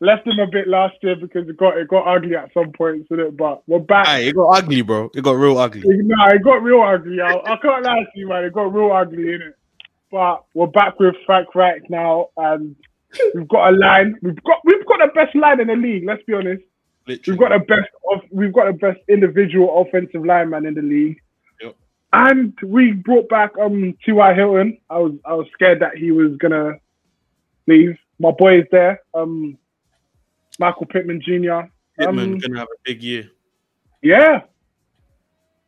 left 0.00 0.26
him 0.26 0.38
a 0.38 0.46
bit 0.46 0.68
last 0.68 0.94
year 1.02 1.16
because 1.16 1.48
it 1.48 1.56
got 1.56 1.76
it 1.76 1.88
got 1.88 2.06
ugly 2.06 2.36
at 2.36 2.52
some 2.54 2.72
points 2.72 3.08
in 3.10 3.20
it, 3.20 3.36
but 3.36 3.62
we're 3.66 3.78
back. 3.78 4.06
Hey, 4.06 4.28
it 4.28 4.34
got 4.34 4.58
ugly, 4.58 4.82
bro. 4.82 5.10
It 5.14 5.22
got 5.22 5.32
real 5.32 5.58
ugly. 5.58 5.82
Nah, 5.84 6.28
it 6.28 6.42
got 6.42 6.62
real 6.62 6.82
ugly. 6.82 7.20
I, 7.20 7.34
I 7.34 7.56
can't 7.56 7.84
lie 7.84 8.04
to 8.04 8.10
you, 8.18 8.28
man. 8.28 8.44
It 8.44 8.52
got 8.52 8.72
real 8.72 8.92
ugly 8.92 9.34
in 9.34 9.42
it. 9.42 9.56
But 10.10 10.44
we're 10.54 10.68
back 10.68 10.98
with 11.00 11.16
Frank 11.26 11.54
Reich 11.54 11.90
now, 11.90 12.28
and 12.36 12.76
we've 13.34 13.48
got 13.48 13.72
a 13.72 13.76
line. 13.76 14.16
We've 14.22 14.42
got 14.42 14.60
we've 14.64 14.86
got 14.86 14.98
the 15.00 15.12
best 15.14 15.34
line 15.34 15.60
in 15.60 15.68
the 15.68 15.76
league. 15.76 16.04
Let's 16.06 16.22
be 16.24 16.34
honest. 16.34 16.62
We've 17.06 17.38
got 17.38 17.50
the 17.50 17.60
best 17.60 17.88
of 18.12 18.20
we've 18.30 18.52
got 18.52 18.66
the 18.66 18.72
best 18.72 18.98
individual 19.08 19.80
offensive 19.80 20.24
lineman 20.24 20.66
in 20.66 20.74
the 20.74 20.82
league. 20.82 21.20
Yep. 21.62 21.76
And 22.12 22.52
we 22.62 22.92
brought 22.92 23.28
back 23.28 23.52
um 23.58 23.94
T.Y. 24.04 24.34
Hilton. 24.34 24.78
I 24.90 24.98
was 24.98 25.12
I 25.24 25.34
was 25.34 25.46
scared 25.52 25.80
that 25.80 25.96
he 25.96 26.10
was 26.10 26.36
gonna 26.38 26.72
leave. 27.66 27.96
My 28.18 28.32
boy 28.32 28.60
is 28.60 28.66
there. 28.72 29.02
Um 29.14 29.56
Michael 30.58 30.86
Pittman 30.86 31.20
Jr. 31.20 31.68
Pittman 31.98 32.32
Um, 32.34 32.38
gonna 32.38 32.58
have 32.58 32.68
a 32.68 32.80
big 32.84 33.02
year. 33.02 33.30
yeah. 34.02 34.42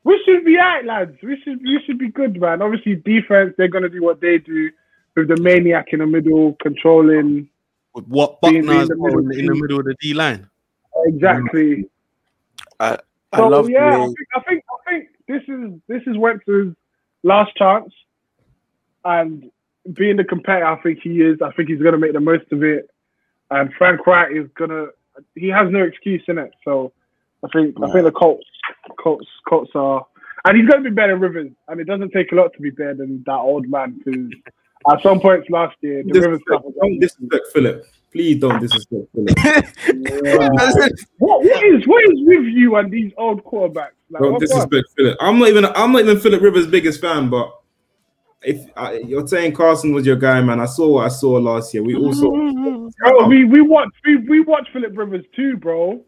We 0.05 0.21
should 0.25 0.45
be 0.45 0.57
out, 0.59 0.87
lads. 0.87 1.19
We 1.23 1.39
should 1.43 1.61
we 1.63 1.81
should 1.85 1.99
be 1.99 2.09
good, 2.09 2.41
man. 2.41 2.63
Obviously, 2.63 2.97
defense, 2.97 3.55
they're 3.59 3.69
gonna 3.69 3.91
do 3.91 4.03
what 4.03 4.21
they 4.21 4.39
do 4.39 4.71
with 5.19 5.29
the 5.29 5.43
maniac 5.43 5.89
in 5.93 6.01
the 6.01 6.07
middle, 6.07 6.57
controlling 6.63 7.49
With 7.95 8.07
what 8.09 8.41
being 8.43 8.67
Buckner 8.67 8.83
in 8.83 8.89
the 8.89 8.97
middle 8.97 9.21
in, 9.21 9.33
in 9.39 9.47
the 9.47 9.55
middle 9.55 9.79
of 9.81 9.87
the 9.87 9.97
D 10.01 10.15
line. 10.15 10.49
exactly. 11.07 11.89
I 12.81 12.99
So 13.37 13.43
love 13.43 13.69
yeah, 13.69 13.95
I 13.95 14.07
the 14.07 14.11
way 14.11 14.15
think, 14.17 14.29
I 14.37 14.41
think 14.41 14.65
I 14.71 14.91
think 14.91 15.09
this 15.29 15.43
is 15.49 15.81
this 15.89 16.03
is 16.07 16.17
Wentz's 16.17 16.75
last 17.23 17.55
chance, 17.57 17.93
and 19.05 19.51
being 19.95 20.17
the 20.17 20.25
competitor, 20.25 20.67
I 20.67 20.81
think 20.83 21.01
he 21.03 21.21
is. 21.23 21.39
I 21.43 21.53
think 21.53 21.69
he's 21.69 21.83
gonna 21.83 21.99
make 21.99 22.13
the 22.13 22.21
most 22.21 22.51
of 22.53 22.63
it, 22.63 22.91
and 23.51 23.73
Frank 23.75 24.07
Reich 24.07 24.33
is 24.33 24.49
gonna. 24.57 24.87
He 25.35 25.49
has 25.49 25.71
no 25.71 25.83
excuse 25.83 26.23
in 26.29 26.39
it. 26.39 26.53
So 26.65 26.93
I 27.45 27.49
think 27.53 27.77
I 27.83 27.91
think 27.93 28.05
the 28.05 28.13
Colts 28.13 28.47
Colts 28.99 29.27
Colts 29.49 29.73
are, 29.75 30.07
and 30.45 30.57
he's 30.57 30.69
gonna 30.69 30.83
be 30.83 30.91
better 30.91 31.13
than 31.13 31.21
Rivers, 31.21 31.53
and 31.69 31.81
it 31.81 31.87
doesn't 31.87 32.11
take 32.13 32.33
a 32.33 32.37
lot 32.37 32.53
to 32.55 32.63
be 32.63 32.71
better 32.71 32.95
than 32.95 33.23
that 33.27 33.33
old 33.39 33.69
man. 33.69 34.01
Because 34.05 34.31
at 34.91 35.03
some 35.03 35.21
points 35.21 35.49
last 35.51 35.77
year, 35.81 36.03
the 36.03 36.13
Rivers 36.21 36.39
Disrespect, 36.41 36.49
stuff. 36.49 36.65
was- 36.65 36.75
don't 36.81 36.99
disrespect 37.01 37.47
Philip. 37.53 37.85
Please 38.11 38.41
don't 38.41 38.61
disrespect 38.61 39.05
Philip. 39.15 39.37
What, 41.19 41.45
what 41.45 41.65
is 41.65 41.87
what 41.87 42.05
is 42.05 42.21
with 42.25 42.45
you 42.45 42.77
and 42.77 42.91
these 42.91 43.13
old 43.19 43.45
quarterbacks? 43.45 43.91
Like, 44.11 44.23
Don't 44.23 44.33
what's 44.35 44.51
up? 44.53 44.71
disrespect 44.71 44.95
Philip. 44.97 45.17
I'm 45.21 45.39
not 45.39 45.49
even. 45.49 45.65
I'm 45.67 45.93
not 45.93 46.03
even 46.03 46.19
Philip 46.21 46.41
Rivers' 46.41 46.67
biggest 46.67 47.01
fan, 47.01 47.29
but 47.29 47.53
if 48.43 48.65
I, 48.77 48.95
you're 48.95 49.27
saying 49.27 49.53
Carson 49.55 49.93
was 49.93 50.07
your 50.07 50.17
guy, 50.17 50.41
man, 50.41 50.61
I 50.61 50.67
saw 50.67 50.89
what 50.89 51.05
I 51.07 51.09
saw 51.09 51.33
last 51.33 51.75
year. 51.75 51.83
We 51.83 51.97
also 51.97 52.31
Bro, 52.31 53.27
we 53.27 53.45
we 53.45 53.61
watched 53.61 53.93
we, 54.07 54.17
we 54.17 54.41
watched 54.41 54.71
Philip 54.73 54.97
Rivers 54.97 55.25
too, 55.35 55.57
bro. 55.57 56.03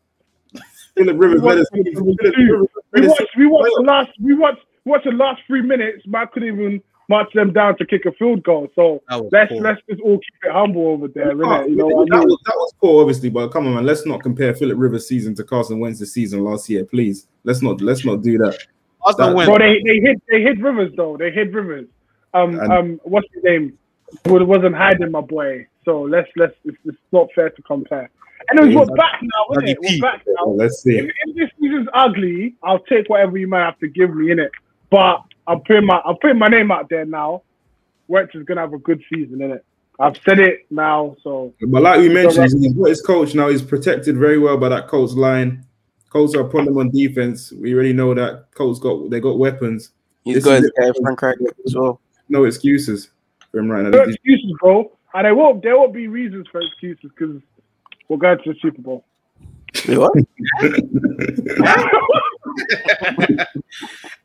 Philip 0.97 1.17
Rivers. 1.19 1.43
We 1.43 1.49
led 1.49 1.59
watched 1.59 1.71
Philip 1.73 1.95
Philip 1.95 2.19
Rivers 2.19 2.49
Rivers 2.49 2.69
We 2.93 3.01
led 3.03 3.09
watched 3.09 3.37
we 3.37 3.47
watched 3.47 3.75
the 3.77 3.83
last 3.83 4.11
we 4.21 4.35
watched 4.35 4.65
watched 4.85 5.05
the 5.05 5.13
last 5.13 5.43
three 5.47 5.63
minutes. 5.63 6.07
Man 6.07 6.27
couldn't 6.33 6.49
even 6.49 6.83
march 7.11 7.31
them 7.35 7.53
down 7.53 7.77
to 7.79 7.85
kick 7.85 8.07
a 8.07 8.13
field 8.13 8.43
goal. 8.45 8.69
So 8.75 9.03
let's 9.33 9.51
poor. 9.53 9.61
let's 9.61 9.81
just 9.89 10.01
all 10.01 10.19
keep 10.19 10.35
it 10.45 10.53
humble 10.53 10.87
over 10.87 11.09
there, 11.09 11.33
Oh, 11.33 11.35
innit? 11.35 11.69
You 11.71 11.77
know 11.77 11.87
what 11.87 12.09
I 12.13 12.17
that, 12.17 12.21
mean? 12.21 12.29
was, 12.29 12.39
that 12.47 12.55
was 12.57 12.73
poor, 12.81 13.03
obviously, 13.03 13.29
but 13.29 13.49
come 13.49 13.67
on, 13.67 13.75
man. 13.75 13.85
Let's 13.85 14.07
not 14.07 14.23
compare 14.23 14.55
Philip 14.55 14.79
Rivers' 14.79 15.07
season 15.09 15.35
to 15.35 15.45
Carson 15.45 15.79
Wentz's 15.81 16.13
season 16.13 16.43
last 16.45 16.71
year, 16.71 16.85
please. 16.85 17.27
Let's 17.45 17.61
not. 17.63 17.81
Let's 17.81 18.05
not 18.05 18.23
do 18.23 18.39
that. 18.39 18.57
Arsenal 19.03 19.37
That- 19.37 19.47
Bro, 19.47 19.59
they 19.59 19.83
they 19.85 19.99
hit 20.01 20.23
they 20.31 20.41
hit 20.43 20.61
Rivers 20.61 20.93
though. 20.97 21.17
They 21.19 21.31
hit 21.31 21.53
Rivers. 21.53 21.87
Um 22.33 22.59
And- 22.61 22.73
um 22.73 23.01
what's 23.05 23.29
his 23.35 23.43
name? 23.45 23.77
Wa- 24.27 24.45
wasn't 24.45 24.77
hiding 24.77 25.11
my 25.11 25.21
boy. 25.21 25.67
So 25.85 26.03
let's 26.03 26.29
let's 26.37 26.55
it's, 26.65 26.79
it's 26.85 26.99
not 27.13 27.29
fair 27.35 27.51
to 27.51 27.63
compare. 27.63 28.09
Anyways, 28.51 28.75
we're 28.77 28.97
back 28.97 29.21
now, 29.23 29.43
isn't 29.53 29.69
it? 29.69 29.79
We're 29.81 30.01
back 30.01 30.23
now. 30.27 30.47
Let's 30.63 30.83
see. 30.83 30.97
if, 30.99 31.07
if 31.27 31.37
this 31.37 31.51
season's 31.61 31.89
ugly, 31.95 32.55
I'll 32.63 32.79
take 32.93 33.09
whatever 33.09 33.37
you 33.37 33.47
might 33.47 33.65
have 33.65 33.79
to 33.81 33.89
give 33.89 34.15
me 34.15 34.31
in 34.33 34.39
it. 34.39 34.51
But 34.91 35.23
I'm 35.51 35.61
putting 35.63 35.85
my 35.87 36.01
I'm 36.05 36.17
putting 36.17 36.39
my 36.39 36.47
name 36.49 36.71
out 36.71 36.89
there 36.89 37.05
now. 37.05 37.43
Wentz 38.07 38.35
is 38.35 38.45
gonna 38.45 38.61
have 38.61 38.73
a 38.73 38.79
good 38.79 39.03
season 39.13 39.43
in 39.43 39.51
it. 39.51 39.65
I've 39.99 40.17
said 40.25 40.39
it 40.39 40.61
now, 40.71 41.17
so 41.23 41.53
But 41.61 41.83
like 41.83 41.99
we 41.99 42.09
mentioned, 42.09 42.45
he's, 42.45 42.63
he's 42.63 42.73
got 42.73 42.89
his 42.89 43.03
coach 43.03 43.35
now. 43.35 43.49
He's 43.49 43.61
protected 43.61 44.17
very 44.17 44.39
well 44.39 44.57
by 44.57 44.69
that 44.71 44.87
Colts 44.89 45.13
line. 45.15 45.67
Colts 46.09 46.35
are 46.35 46.41
a 46.41 46.49
problem 46.49 46.79
on 46.79 46.91
defense. 46.91 47.53
We 47.53 47.75
already 47.75 47.93
know 47.93 48.15
that 48.15 48.47
Colts 48.55 48.79
got 48.79 49.11
they 49.11 49.21
got 49.21 49.39
weapons. 49.39 49.91
he's 50.25 50.37
This 50.37 50.45
got 50.45 50.53
is 50.55 50.61
his 50.61 50.71
it. 50.77 50.95
guy 50.95 51.01
Frank 51.03 51.21
Reich 51.23 51.37
as 51.67 51.75
well. 51.77 52.01
No 52.29 52.45
excuses 52.45 53.11
for 53.51 53.59
him 53.59 53.69
right 53.71 53.83
now. 53.83 53.91
no 53.91 54.03
excuses, 54.03 54.53
bro. 54.61 54.91
And 55.15 55.25
there 55.25 55.35
won't 55.35 55.63
there 55.63 55.77
won't 55.77 55.93
be 55.93 56.07
reasons 56.07 56.47
for 56.53 56.61
excuses 56.61 57.11
because 57.17 57.41
we're 58.09 58.17
going 58.17 58.39
to 58.39 58.53
the 58.53 58.59
Super 58.63 58.81
Bowl. 58.81 59.05
Wait, 59.87 59.99
what? 59.99 60.13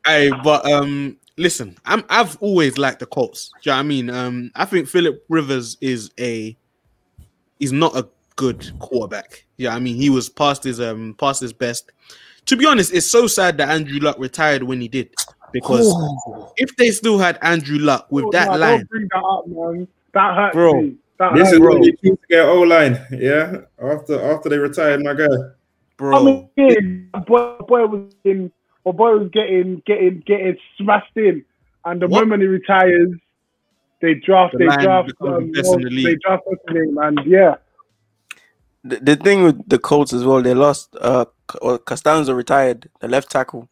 Hey, 0.06 0.30
but 0.44 0.64
um, 0.70 1.16
listen, 1.36 1.76
I'm 1.84 2.04
I've 2.08 2.36
always 2.40 2.78
liked 2.78 3.00
the 3.00 3.06
Colts. 3.06 3.50
Do 3.62 3.70
you 3.70 3.72
know 3.72 3.76
what 3.76 3.80
I 3.80 3.82
mean? 3.82 4.10
Um, 4.10 4.50
I 4.54 4.64
think 4.64 4.88
Philip 4.88 5.24
Rivers 5.28 5.76
is 5.80 6.12
a 6.18 6.56
he's 7.58 7.72
not 7.72 7.96
a 7.96 8.08
good 8.36 8.70
quarterback. 8.78 9.44
Yeah, 9.56 9.74
I 9.74 9.80
mean 9.80 9.96
he 9.96 10.10
was 10.10 10.28
past 10.28 10.62
his 10.62 10.80
um 10.80 11.14
past 11.18 11.40
his 11.40 11.52
best. 11.52 11.90
To 12.46 12.56
be 12.56 12.66
honest, 12.66 12.94
it's 12.94 13.10
so 13.10 13.26
sad 13.26 13.58
that 13.58 13.68
Andrew 13.70 13.98
Luck 13.98 14.16
retired 14.20 14.62
when 14.62 14.80
he 14.80 14.86
did 14.86 15.12
because 15.52 15.92
if 16.56 16.76
they 16.76 16.90
still 16.90 17.18
had 17.18 17.38
Andrew 17.42 17.78
Luck 17.78 18.06
with 18.10 18.26
Oh, 18.26 18.30
that 18.32 18.46
nah, 18.46 18.56
line, 18.56 18.78
Don't 18.78 18.88
bring 18.88 19.08
that 19.12 19.24
up, 19.24 19.46
man. 19.48 19.88
That 20.14 20.34
hurts 20.36 20.54
Bro, 20.54 20.80
me. 20.82 20.96
That 21.18 21.34
This 21.34 21.48
hurts 21.48 21.52
is 21.54 21.60
me. 21.60 21.66
when 21.66 21.80
they 21.80 21.90
choose 21.90 22.18
to 22.20 22.26
get 22.28 22.44
O 22.46 22.60
line. 22.60 23.00
Yeah, 23.10 23.56
after 23.82 24.20
after 24.32 24.48
they 24.48 24.58
retired, 24.58 25.02
my 25.02 25.14
guy. 25.14 25.26
Bro. 25.96 26.16
I 26.16 26.24
mean, 26.56 27.10
my 27.12 27.20
boy, 27.20 27.56
boy 27.66 27.86
was 27.86 28.12
in, 28.24 28.52
my 28.84 28.92
boy 28.92 29.18
was 29.18 29.30
getting, 29.32 29.82
getting, 29.86 30.22
getting 30.26 30.56
smashed 30.76 31.16
in, 31.16 31.44
and 31.84 32.00
the 32.02 32.08
What? 32.08 32.20
moment 32.20 32.42
he 32.42 32.48
retires, 32.48 33.10
they 34.02 34.14
draft, 34.14 34.52
The 34.52 34.58
they 34.58 34.66
draft, 34.84 35.08
becomes 35.08 35.36
um, 35.36 35.52
the 35.52 35.62
best 35.62 35.74
in 35.74 35.82
the 35.82 36.04
they 36.04 36.16
draft 36.16 36.42
what's 36.46 36.62
his 36.68 36.74
name, 36.76 36.98
and 36.98 37.20
yeah, 37.26 37.54
The, 38.84 38.96
the 38.96 39.16
thing 39.16 39.42
with 39.42 39.68
the 39.68 39.78
Colts 39.78 40.12
as 40.12 40.24
well, 40.24 40.42
they 40.42 40.54
lost. 40.54 40.94
Uh, 41.00 41.24
C- 41.50 41.58
well, 41.62 41.78
Castonzo 41.78 42.36
retired, 42.36 42.88
the 43.00 43.08
left 43.08 43.30
tackle. 43.30 43.68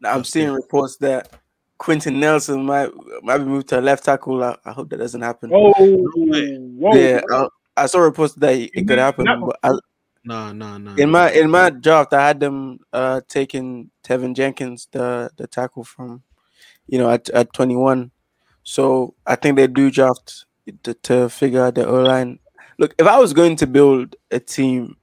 Now 0.00 0.14
I'm 0.14 0.24
seeing 0.24 0.50
reports 0.50 0.96
that 0.98 1.40
Quenton 1.78 2.20
Nelson 2.20 2.64
might 2.64 2.90
might 3.22 3.38
be 3.38 3.44
moved 3.44 3.68
to 3.68 3.78
a 3.78 3.80
left 3.80 4.04
tackle. 4.04 4.42
I, 4.44 4.56
I 4.64 4.72
hope 4.72 4.90
that 4.90 4.98
doesn't 4.98 5.22
happen. 5.22 5.50
oh, 5.52 5.72
way. 6.16 6.56
whoa, 6.56 6.94
yeah, 6.94 7.20
I, 7.32 7.48
I 7.76 7.86
saw 7.86 8.00
reports 8.00 8.34
that 8.34 8.54
it 8.54 8.70
You 8.74 8.84
could 8.84 8.98
happen, 8.98 9.26
but 9.40 9.58
I, 9.62 9.72
No, 10.24 10.52
no, 10.52 10.76
no. 10.78 10.94
in 10.96 11.10
my 11.10 11.30
in 11.32 11.50
my 11.50 11.70
draft, 11.70 12.12
I 12.12 12.26
had 12.26 12.40
them 12.40 12.80
uh 12.92 13.20
taking 13.28 13.90
Teven 14.04 14.34
Jenkins, 14.34 14.88
the 14.92 15.30
the 15.36 15.46
tackle 15.46 15.84
from, 15.84 16.22
you 16.86 16.98
know, 16.98 17.10
at, 17.10 17.28
at 17.30 17.52
21. 17.52 18.10
So 18.62 19.14
I 19.26 19.36
think 19.36 19.56
they 19.56 19.66
do 19.66 19.90
draft 19.90 20.44
to, 20.82 20.92
to 20.94 21.28
figure 21.30 21.62
out 21.64 21.76
the 21.76 21.86
O 21.86 22.02
line. 22.02 22.38
Look, 22.78 22.94
if 22.98 23.06
I 23.06 23.18
was 23.18 23.32
going 23.32 23.56
to 23.56 23.66
build 23.66 24.16
a 24.30 24.38
team 24.40 24.96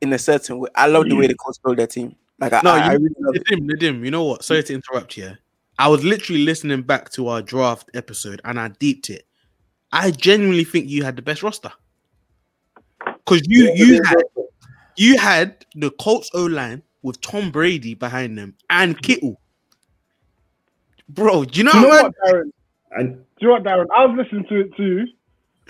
in 0.00 0.12
a 0.12 0.18
certain 0.18 0.58
way, 0.58 0.68
I 0.74 0.86
love 0.86 1.08
the 1.08 1.14
way 1.14 1.26
the 1.28 1.34
Colts 1.36 1.58
build 1.58 1.76
their 1.78 1.86
team. 1.86 2.16
Like 2.40 2.52
I, 2.52 2.60
No, 2.64 2.70
I, 2.72 2.76
you- 2.76 2.82
I 2.90 2.92
really 2.94 3.14
love 3.20 3.36
it. 3.36 3.44
Nadim, 3.46 3.70
Nadim, 3.70 4.04
you 4.04 4.10
know 4.10 4.24
what? 4.24 4.42
Sorry 4.44 4.62
to 4.64 4.74
interrupt 4.74 5.16
you. 5.16 5.32
I 5.78 5.88
was 5.88 6.02
literally 6.04 6.44
listening 6.44 6.82
back 6.82 7.10
to 7.12 7.28
our 7.28 7.40
draft 7.42 7.90
episode 7.94 8.40
and 8.44 8.58
I 8.58 8.68
deeped 8.68 9.08
it. 9.10 9.26
I 9.92 10.10
genuinely 10.10 10.64
think 10.64 10.88
you 10.88 11.04
had 11.04 11.16
the 11.16 11.22
best 11.22 11.42
roster. 11.42 11.72
Because 13.24 13.42
you 13.48 13.72
you 13.74 14.02
had 14.04 14.22
you 14.96 15.18
had 15.18 15.64
the 15.74 15.90
Colts 15.92 16.30
O 16.34 16.44
line 16.44 16.82
with 17.02 17.20
Tom 17.20 17.50
Brady 17.50 17.94
behind 17.94 18.36
them 18.38 18.54
and 18.70 19.00
Kittle. 19.02 19.40
Bro, 21.08 21.44
do 21.46 21.58
you 21.58 21.64
know, 21.64 21.72
You 21.74 21.80
know 21.82 21.88
what? 21.88 22.04
what, 22.04 22.14
Darren? 22.34 22.50
And 22.92 23.14
Do 23.16 23.22
you 23.40 23.48
know 23.48 23.54
what, 23.54 23.62
Darren? 23.64 23.86
I 23.94 24.06
was 24.06 24.16
listening 24.16 24.46
to 24.48 24.60
it 24.60 24.76
too, 24.76 25.04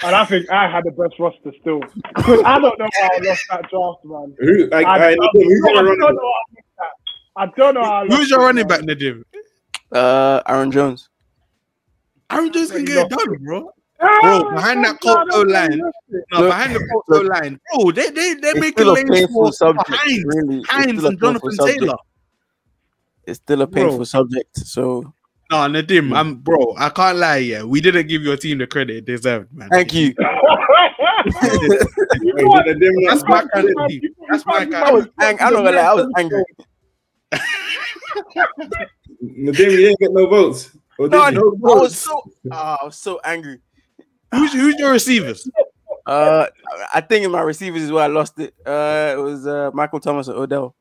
and 0.04 0.14
I 0.14 0.24
think 0.24 0.50
I 0.50 0.70
had 0.70 0.84
the 0.84 0.90
best 0.92 1.18
roster 1.18 1.52
still. 1.60 1.80
Because 2.16 2.42
I 2.44 2.58
don't 2.60 2.78
know 2.78 2.88
how 3.00 3.08
I 3.12 3.18
lost 3.22 3.42
that 3.50 3.62
draft, 3.70 4.04
man. 4.04 4.34
who 4.38 4.66
like 4.68 4.86
I, 4.86 5.10
I, 5.12 5.14
don't, 5.14 5.30
who's 5.34 5.64
I 5.64 5.72
gonna 5.74 5.88
don't 5.88 5.98
know 5.98 6.06
how 6.06 6.08
I 6.08 6.12
lost 6.12 6.50
that. 6.78 6.90
I 7.36 7.46
don't 7.56 7.74
know 7.74 7.82
how 7.84 7.92
I 7.92 8.02
lost 8.04 8.12
Who's 8.12 8.30
your 8.30 8.40
it, 8.40 8.44
running 8.44 8.66
man. 8.68 8.86
back, 8.86 8.96
Nadim? 8.98 9.24
Uh, 9.90 10.42
Aaron 10.46 10.70
Jones. 10.70 11.08
Aaron 12.30 12.52
Jones 12.52 12.70
can 12.70 12.84
Really 12.84 12.94
get 12.94 13.12
it 13.12 13.18
done, 13.18 13.36
bro. 13.44 13.70
Ah, 14.04 14.18
Bro, 14.22 14.50
behind 14.50 14.84
that 14.84 14.98
no, 15.04 15.14
Colts 15.14 15.30
no, 15.32 15.42
no, 15.44 15.92
Look, 16.40 16.48
behind 16.48 16.74
the 16.74 16.88
Colts 16.90 17.08
look. 17.08 17.28
line, 17.28 17.60
bro. 17.72 17.90
They 17.92 18.10
they 18.10 18.34
they're 18.34 18.54
making 18.54 18.72
still 18.72 18.90
a 18.90 18.94
lanes 18.94 19.10
painful 19.10 19.34
for, 19.34 19.46
for 19.46 19.52
subject. 19.52 19.88
Hines, 19.90 20.24
Really, 20.26 20.58
it's 20.58 20.70
Hines 20.70 20.92
still 20.92 21.06
a 21.06 21.08
and 21.08 21.20
painful 21.20 21.50
Jonathan 21.50 21.52
subject. 21.52 21.80
Taylor. 21.80 21.96
It's 23.24 23.38
still 23.38 23.62
a 23.62 23.66
Bro. 23.66 23.82
painful 23.82 24.04
subject. 24.06 24.56
So 24.58 25.12
No, 25.50 25.56
Nadim, 25.58 26.16
I'm 26.16 26.34
bro. 26.36 26.74
I 26.76 26.88
can't 26.88 27.18
lie. 27.18 27.36
Yeah, 27.36 27.62
we 27.62 27.80
didn't 27.80 28.08
give 28.08 28.22
your 28.22 28.36
team 28.36 28.58
the 28.58 28.66
credit 28.66 28.96
it 28.96 29.04
deserved, 29.04 29.52
man. 29.52 29.68
Thank 29.70 29.94
you. 29.94 30.14
You? 31.42 33.06
That's 33.08 33.22
my 33.24 33.44
kind 33.54 33.68
of 33.68 33.88
team. 33.88 34.00
That's 34.30 34.44
my 34.44 34.64
kind. 34.64 34.74
I 34.74 34.92
was 34.92 35.06
angry. 35.20 35.44
I'm 35.46 35.52
not 35.54 35.62
gonna 35.64 35.76
I 35.78 35.94
was 35.94 36.06
angry. 36.16 36.44
Nadim, 39.22 39.70
you 39.70 39.76
didn't 39.76 39.98
get 40.00 40.12
no 40.12 40.26
votes. 40.26 40.70
Or 40.98 41.08
did 41.08 41.16
No, 41.16 41.28
you? 41.28 41.58
no, 41.60 41.70
I 41.72 41.74
was 41.80 41.96
so 41.96 42.22
ah, 42.50 42.78
I 42.80 42.84
was 42.86 42.96
so 42.98 43.20
angry. 43.24 43.58
Who's 44.32 44.52
who's 44.52 44.74
your 44.78 44.92
receivers? 44.92 45.48
Uh, 46.06 46.46
I 46.92 47.00
think 47.00 47.24
in 47.24 47.30
my 47.30 47.42
receivers 47.42 47.82
is 47.82 47.92
where 47.92 48.04
I 48.04 48.08
lost 48.08 48.38
it. 48.38 48.54
Uh, 48.66 49.14
it 49.16 49.20
was 49.20 49.46
uh 49.46 49.70
Michael 49.72 50.00
Thomas 50.00 50.26
and 50.28 50.36
Odell. 50.36 50.74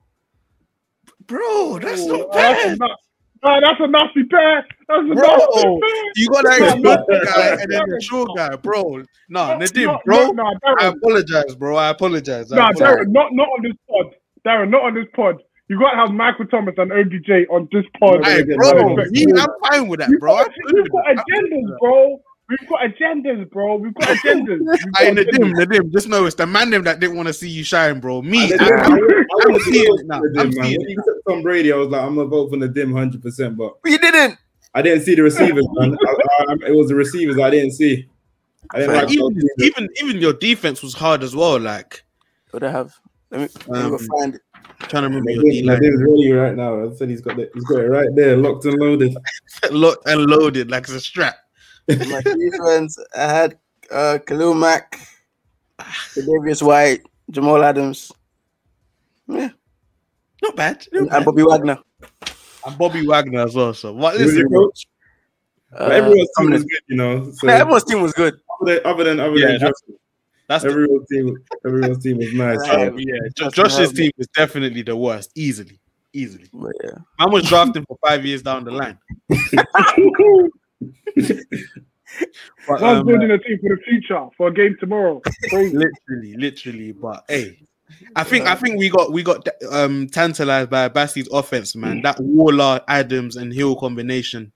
Bro, 1.27 1.79
that's 1.79 2.05
not 2.05 2.21
Oh, 2.21 2.29
that's 2.33 2.65
a 2.65 2.69
bad. 2.69 2.79
na- 2.79 2.95
Nah, 3.43 3.59
that's 3.59 3.79
a 3.79 3.87
nasty 3.87 4.23
pair. 4.25 4.63
That's 4.87 5.01
a 5.01 5.15
Bro, 5.15 5.27
nasty 5.27 5.61
pair. 5.61 6.03
You 6.15 6.29
got 6.29 6.43
that 6.43 6.61
explosive 6.61 7.25
guy 7.25 7.47
and 7.59 7.71
then 7.71 7.81
the 7.89 7.99
short 8.01 8.29
guy, 8.37 8.55
bro. 8.57 9.01
No, 9.29 9.39
Nadim, 9.57 9.97
bro. 10.05 10.27
no, 10.27 10.31
no, 10.31 10.53
I 10.77 10.85
apologize, 10.87 11.55
bro. 11.55 11.75
I 11.75 11.89
apologize. 11.89 12.51
I 12.51 12.57
no, 12.57 12.61
apologize. 12.65 12.87
Darren, 13.07 13.07
not 13.11 13.33
not 13.33 13.47
on 13.47 13.63
this 13.63 13.73
pod. 13.89 14.13
Darren, 14.45 14.69
not 14.69 14.83
on 14.83 14.93
this 14.93 15.07
pod. 15.15 15.41
You 15.69 15.79
got 15.79 15.91
to 15.91 15.97
have 15.97 16.11
Michael 16.11 16.45
Thomas 16.47 16.75
and 16.77 16.91
OBJ 16.91 17.47
on 17.49 17.67
this 17.71 17.85
pod. 17.99 18.23
Hey, 18.25 18.43
Hey, 18.45 18.55
bro, 18.55 18.73
no, 18.73 18.95
me, 19.09 19.25
I'm 19.35 19.47
fine 19.71 19.87
with 19.87 20.01
that, 20.01 20.09
We've 20.09 20.19
bro. 20.19 20.35
got, 20.35 20.45
I'm 20.47 20.51
good 20.73 20.73
we've 20.75 20.91
got 20.91 21.05
agendas, 21.25 21.79
bro. 21.79 22.21
We've 22.59 22.69
got 22.69 22.81
agendas, 22.81 23.49
bro. 23.49 23.75
We've 23.77 23.93
got 23.93 24.09
agendas. 24.09 24.59
We've 24.59 24.67
got 24.93 25.01
Hey, 25.03 25.11
Nadim, 25.11 25.53
agendas. 25.53 25.65
Nadim, 25.65 25.91
just 25.93 26.07
know 26.09 26.25
it's 26.25 26.35
the 26.35 26.45
man 26.45 26.69
them 26.69 26.83
that 26.83 26.99
didn't 26.99 27.15
want 27.15 27.27
to 27.27 27.33
see 27.33 27.47
you 27.49 27.63
shine, 27.63 27.99
bro. 28.01 28.21
Me, 28.21 28.51
I, 28.51 28.57
I, 28.59 28.67
I, 28.67 28.83
I'm, 28.83 28.93
I, 28.93 28.95
I 28.95 29.45
I'm 29.45 29.53
was 29.53 29.63
seeing 29.63 29.85
it 29.99 30.05
now. 30.05 30.19
Nadim, 30.21 30.39
I'm 30.41 30.51
seeing 30.51 30.77
When 30.79 30.89
you 30.89 31.03
said 31.05 31.13
Tom 31.27 31.41
Brady, 31.43 31.71
I 31.71 31.77
was 31.77 31.87
like, 31.89 32.01
I'm 32.01 32.15
gonna 32.15 32.27
vote 32.27 32.49
for 32.49 32.57
Nadim 32.57 32.91
100, 32.91 33.21
percent 33.21 33.57
but 33.57 33.77
You 33.85 33.97
didn't. 33.97 34.37
I 34.73 34.81
didn't 34.81 35.03
see 35.03 35.15
the 35.15 35.23
receivers, 35.23 35.65
man. 35.71 35.97
I, 36.05 36.45
I, 36.49 36.53
it 36.67 36.75
was 36.75 36.89
the 36.89 36.95
receivers 36.95 37.37
I 37.39 37.49
didn't 37.49 37.71
see. 37.71 38.07
I 38.73 38.79
didn't 38.79 38.95
Like, 38.95 39.03
like 39.05 39.13
even, 39.13 39.41
even 39.59 39.89
even 40.01 40.17
your 40.17 40.33
defense 40.33 40.81
was 40.83 40.93
hard 40.93 41.23
as 41.23 41.35
well. 41.35 41.59
Like 41.59 42.03
What 42.51 42.63
I 42.63 42.71
have? 42.71 42.93
Let 43.31 43.41
me, 43.41 43.47
let 43.67 43.83
me 43.85 43.89
go 43.89 43.95
Um, 43.95 44.07
find 44.19 44.35
it. 44.35 44.41
trying 44.89 45.03
to 45.03 45.07
remember 45.09 45.31
your 45.31 45.43
Nadim- 45.43 45.51
D 45.51 45.63
line, 45.63 45.79
Nadim's 45.79 46.01
ready 46.03 46.31
right 46.33 46.55
now. 46.55 46.89
I 46.89 46.93
said 46.95 47.09
he's 47.09 47.21
got 47.21 47.39
it. 47.39 47.51
He's 47.53 47.63
got 47.65 47.79
it 47.79 47.87
right 47.87 48.09
there, 48.15 48.35
locked 48.37 48.65
and 48.65 48.75
loaded. 48.77 49.15
locked 49.71 50.07
and 50.07 50.25
loaded 50.25 50.69
like 50.69 50.83
it's 50.83 50.93
a 50.93 50.99
strap. 50.99 51.35
My 52.09 52.21
defense, 52.21 52.97
I 53.17 53.21
had 53.21 53.57
uh, 53.91 54.17
Khalil 54.25 54.53
Mack, 54.53 54.99
Davis 56.15 56.61
White, 56.61 57.01
Jamal 57.29 57.63
Adams, 57.63 58.11
yeah, 59.27 59.49
Not 60.41 60.55
bad. 60.55 60.85
Not 60.91 61.01
and 61.01 61.09
bad. 61.09 61.25
Bobby 61.25 61.43
Wagner. 61.43 61.77
And 62.65 62.77
Bobby 62.77 63.07
Wagner 63.07 63.41
as 63.45 63.55
well. 63.55 63.73
So 63.73 63.93
what? 63.93 64.17
He 64.17 64.25
Listen, 64.25 64.49
coach. 64.49 64.87
Uh, 65.73 65.85
everyone's 65.85 66.29
team 66.37 66.49
was 66.51 66.63
good, 66.63 66.81
you 66.87 66.95
know. 66.97 67.31
So 67.31 67.47
No, 67.47 67.53
everyone's 67.53 67.83
team 67.85 68.01
was 68.01 68.13
good. 68.13 68.33
other 68.61 68.75
than 68.75 68.85
other 68.85 69.03
than, 69.05 69.19
other 69.21 69.37
Yeah, 69.37 69.47
than 69.47 69.59
that's- 69.59 69.81
Josh, 69.87 69.95
that's 70.47 70.63
the, 70.65 70.69
everyone's 70.69 71.07
team, 71.07 71.37
everyone's 71.65 72.03
team 72.03 72.17
was 72.17 72.33
nice. 72.33 72.59
Yeah. 72.67 72.73
um, 72.73 72.99
yeah. 72.99 73.15
That's 73.37 73.55
Josh's 73.55 73.93
team 73.93 74.11
is 74.17 74.27
definitely 74.35 74.81
the 74.81 74.97
worst, 74.97 75.31
easily, 75.35 75.79
easily. 76.11 76.49
But 76.53 76.73
yeah, 76.83 76.97
Man 77.19 77.31
was 77.31 77.47
drafting 77.47 77.85
for 77.85 77.97
five 78.05 78.25
years 78.25 78.41
down 78.41 78.65
the 78.65 78.71
line. 78.71 78.99
But, 82.67 82.81
One's 82.81 82.99
um, 82.99 83.05
building 83.07 83.31
a 83.31 83.37
team 83.37 83.57
for 83.61 83.69
the 83.75 83.81
future 83.87 84.27
for 84.37 84.49
a 84.49 84.53
game 84.53 84.75
tomorrow. 84.79 85.21
Literally, 85.53 86.35
literally. 86.35 86.91
But 86.91 87.23
hey, 87.29 87.57
I 88.17 88.23
think 88.25 88.47
I 88.47 88.55
think 88.55 88.77
we 88.79 88.89
got 88.89 89.13
we 89.13 89.23
got 89.23 89.47
um 89.71 90.07
tantalized 90.09 90.69
by 90.69 90.89
Bassey's 90.89 91.29
offense, 91.31 91.73
man. 91.75 92.01
That 92.01 92.19
Waller, 92.19 92.81
Adams, 92.89 93.37
and 93.37 93.53
Hill 93.53 93.77
combination. 93.77 94.51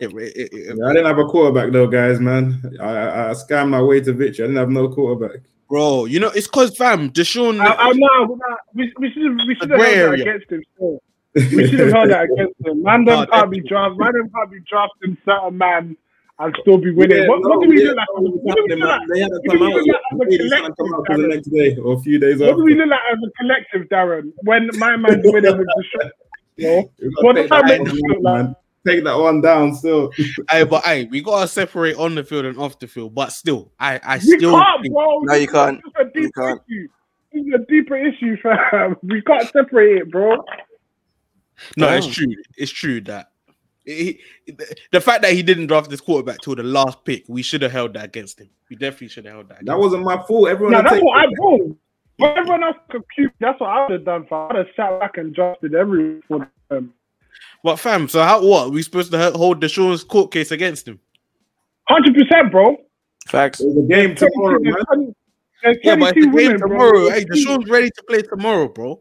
It, 0.00 0.12
it, 0.12 0.16
it, 0.16 0.48
it- 0.52 0.76
Yeah, 0.76 0.84
I 0.86 0.92
didn't 0.92 1.06
have 1.06 1.18
a 1.18 1.24
quarterback 1.26 1.72
though, 1.72 1.86
guys. 1.86 2.18
Man, 2.18 2.60
I, 2.80 2.84
I, 2.84 3.30
I 3.30 3.32
scammed 3.34 3.70
my 3.70 3.80
way 3.82 4.00
to 4.00 4.12
victory. 4.12 4.44
I 4.44 4.48
didn't 4.48 4.58
have 4.58 4.70
no 4.70 4.88
quarterback. 4.88 5.40
bro, 5.68 6.06
you 6.06 6.18
know 6.18 6.28
it's 6.34 6.48
cause 6.48 6.76
fam 6.76 7.10
Deshaun. 7.10 7.60
I, 7.60 7.72
I 7.72 7.92
know. 7.94 8.38
We, 8.74 8.92
we 8.98 9.10
should 9.12 9.22
have 9.22 9.36
we 9.46 9.54
should 9.54 9.70
have 9.70 9.80
held 9.80 10.12
that 10.12 10.20
against 10.20 10.50
him. 10.50 10.62
Still. 10.74 11.00
We 11.36 11.68
should 11.68 11.80
have 11.80 11.92
held 11.92 12.10
that 12.10 12.24
against 12.32 12.54
him. 12.64 12.82
Man, 12.82 13.04
them 13.04 13.20
No, 13.20 13.26
can't 13.26 13.50
be 13.50 13.60
draft. 13.60 13.96
Man, 13.98 14.12
them 14.12 14.30
can't 14.34 14.50
be 14.50 14.60
drafting 14.68 15.16
certain 15.24 15.58
man 15.58 15.96
and 16.38 16.56
still 16.62 16.78
be 16.78 16.92
winning. 16.92 17.22
Yeah, 17.22 17.28
what, 17.28 17.40
no, 17.42 17.48
what 17.50 17.62
do 17.62 17.68
we 17.68 17.82
yeah, 17.82 17.88
look 17.90 17.96
like? 17.96 18.08
What 18.14 18.56
do 18.56 18.64
we 18.68 18.74
look 18.76 18.88
like? 18.88 19.00
they 19.12 19.20
had 19.20 19.28
to 19.28 19.40
come 19.48 19.62
out. 19.62 19.72
like 19.72 19.86
as 19.86 20.20
a 20.20 20.24
They 20.30 20.36
just 20.38 20.54
had 20.54 20.60
to 20.62 20.74
come 20.74 20.76
collective, 20.76 20.94
out 20.94 21.06
for 21.06 21.16
the 21.18 21.28
next 21.28 21.48
day 21.48 21.76
or 21.76 21.94
a 21.94 22.00
few 22.00 22.18
days 22.18 22.40
What 22.40 22.56
do 22.56 22.64
we 22.64 22.72
after. 22.72 22.86
look 22.86 22.90
like 22.90 23.00
as 23.12 23.18
a 23.26 23.30
collective, 23.42 23.88
Darren? 23.90 24.32
When 24.42 24.70
my 24.78 24.96
man's 24.96 25.22
winning 25.24 25.58
with 25.58 25.66
the 25.66 25.84
shot. 25.92 26.12
You 26.56 26.66
know? 26.68 26.90
We 27.00 27.10
gotta 27.10 27.26
What 27.26 27.34
take 27.36 27.48
time 27.50 27.68
that 27.68 27.80
is 27.80 28.00
one 28.00 28.10
it 28.10 28.22
down, 28.22 28.46
like? 28.46 28.56
Take 28.86 29.04
that 29.04 29.18
one 29.18 29.40
down 29.40 29.74
still. 29.74 30.12
Hey, 30.50 30.64
but 30.64 30.84
hey, 30.84 31.04
we 31.06 31.20
gotta 31.20 31.48
separate 31.48 31.96
on 31.96 32.14
the 32.14 32.24
field 32.24 32.44
and 32.46 32.56
off 32.58 32.78
the 32.78 32.86
field. 32.86 33.14
But 33.14 33.32
still, 33.32 33.72
I 33.80 34.00
I 34.02 34.14
We 34.16 34.20
still 34.20 34.52
can't, 34.52 34.82
think, 34.82 34.94
bro. 34.94 35.20
No, 35.22 35.34
you 35.34 35.48
can't. 35.48 35.82
This 35.82 35.90
is 35.90 35.94
a 36.00 36.18
You 36.18 36.26
deeper 36.26 36.40
can't. 36.48 36.60
issue. 36.68 36.88
This 37.32 37.44
is 37.44 37.52
a 37.54 37.58
deeper 37.70 37.96
issue, 37.96 38.36
fam. 38.42 38.96
We 39.02 39.20
can't 39.22 39.50
separate 39.50 39.98
it, 39.98 40.10
bro. 40.10 40.36
No, 41.76 41.88
it's 41.88 42.06
oh. 42.06 42.10
true. 42.10 42.34
It's 42.56 42.70
true 42.72 43.00
that. 43.02 43.30
He, 43.84 44.18
the 44.90 45.00
fact 45.00 45.22
that 45.22 45.32
he 45.32 45.42
didn't 45.44 45.68
draft 45.68 45.90
this 45.90 46.00
quarterback 46.00 46.38
till 46.40 46.56
the 46.56 46.64
last 46.64 47.04
pick, 47.04 47.24
we 47.28 47.42
should 47.42 47.62
have 47.62 47.70
held 47.70 47.94
that 47.94 48.04
against 48.06 48.40
him. 48.40 48.50
We 48.68 48.74
definitely 48.74 49.08
should 49.08 49.26
have 49.26 49.34
held 49.34 49.48
that. 49.50 49.64
That 49.64 49.78
wasn't 49.78 50.02
my 50.02 50.20
fault. 50.26 50.48
Everyone 50.48 50.72
No, 50.72 50.78
had 50.78 50.86
that's 50.86 50.94
taken- 50.94 51.06
what 51.06 51.18
I 51.20 51.26
bro. 51.36 51.76
But 52.18 52.38
everyone 52.38 52.62
else 52.64 52.76
confused. 52.90 53.34
That's 53.40 53.60
what 53.60 53.68
I 53.70 53.82
would 53.82 53.92
have 53.92 54.04
done. 54.04 54.26
For 54.26 54.50
I'd 54.50 54.56
have 54.56 54.66
sat 54.74 54.98
back 54.98 55.18
and 55.18 55.34
drafted 55.34 55.74
everyone 55.74 56.22
for 56.26 56.50
them. 56.70 56.94
But 57.62 57.76
fam, 57.76 58.08
so 58.08 58.22
how 58.22 58.42
what? 58.44 58.72
we 58.72 58.82
supposed 58.82 59.12
to 59.12 59.30
hold 59.32 59.60
Deshaun's 59.60 60.02
court 60.02 60.32
case 60.32 60.50
against 60.50 60.88
him? 60.88 60.98
Hundred 61.88 62.14
percent, 62.14 62.50
bro. 62.50 62.76
facts. 63.28 63.58
There's 63.58 63.76
a 63.76 63.82
game 63.82 64.14
tomorrow, 64.14 64.58
man. 64.60 64.74
There's 64.88 65.06
there's 65.62 65.76
Yeah, 65.84 65.96
but 65.96 66.16
it's 66.16 66.26
the 66.26 66.32
game 66.32 66.32
women, 66.32 66.56
bro. 66.58 66.68
tomorrow. 66.68 67.10
Hey, 67.10 67.24
Deshaun's 67.24 67.68
ready 67.68 67.90
to 67.90 68.02
play 68.08 68.22
tomorrow, 68.22 68.68
bro. 68.68 69.00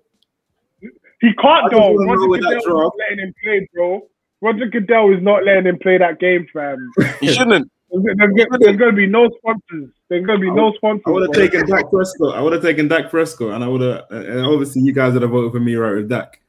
He 1.21 1.33
can't 1.33 1.65
I 1.65 1.69
though. 1.69 1.91
wanna 1.91 2.11
Roger 2.11 2.29
with 2.29 2.41
that 2.41 2.49
Goodell 2.49 2.59
is 2.59 2.65
not 2.67 2.93
letting 2.99 3.25
him 3.25 3.33
play, 3.43 3.69
bro. 3.73 4.07
Roger 4.41 4.65
Goodell 4.67 5.13
is 5.13 5.23
not 5.23 5.45
letting 5.45 5.65
him 5.65 5.79
play 5.79 5.97
that 5.97 6.19
game, 6.19 6.47
fam. 6.53 6.91
You 7.21 7.33
shouldn't. 7.33 7.71
There's, 7.91 8.17
there's, 8.17 8.47
there's 8.59 8.77
going 8.77 8.91
to 8.91 8.97
be 8.97 9.07
no 9.07 9.29
sponsors. 9.37 9.89
There's 10.09 10.25
going 10.25 10.39
to 10.39 10.45
be 10.45 10.51
no 10.51 10.73
sponsors. 10.73 11.03
I 11.07 11.09
would 11.11 11.23
have 11.23 11.31
taken 11.31 11.65
Dak 11.65 11.89
Prescott. 11.89 12.35
I 12.35 12.41
would 12.41 12.53
have 12.53 12.61
taken 12.61 12.87
Dak 12.87 13.09
Prescott, 13.09 13.53
and 13.53 13.63
I 13.63 13.67
would 13.67 13.81
have. 13.81 14.03
And 14.09 14.41
obviously, 14.41 14.81
you 14.81 14.91
guys 14.91 15.13
would 15.13 15.21
have 15.21 15.31
voted 15.31 15.53
for 15.53 15.59
me 15.59 15.75
right 15.75 15.95
with 15.95 16.09
Dak. 16.09 16.41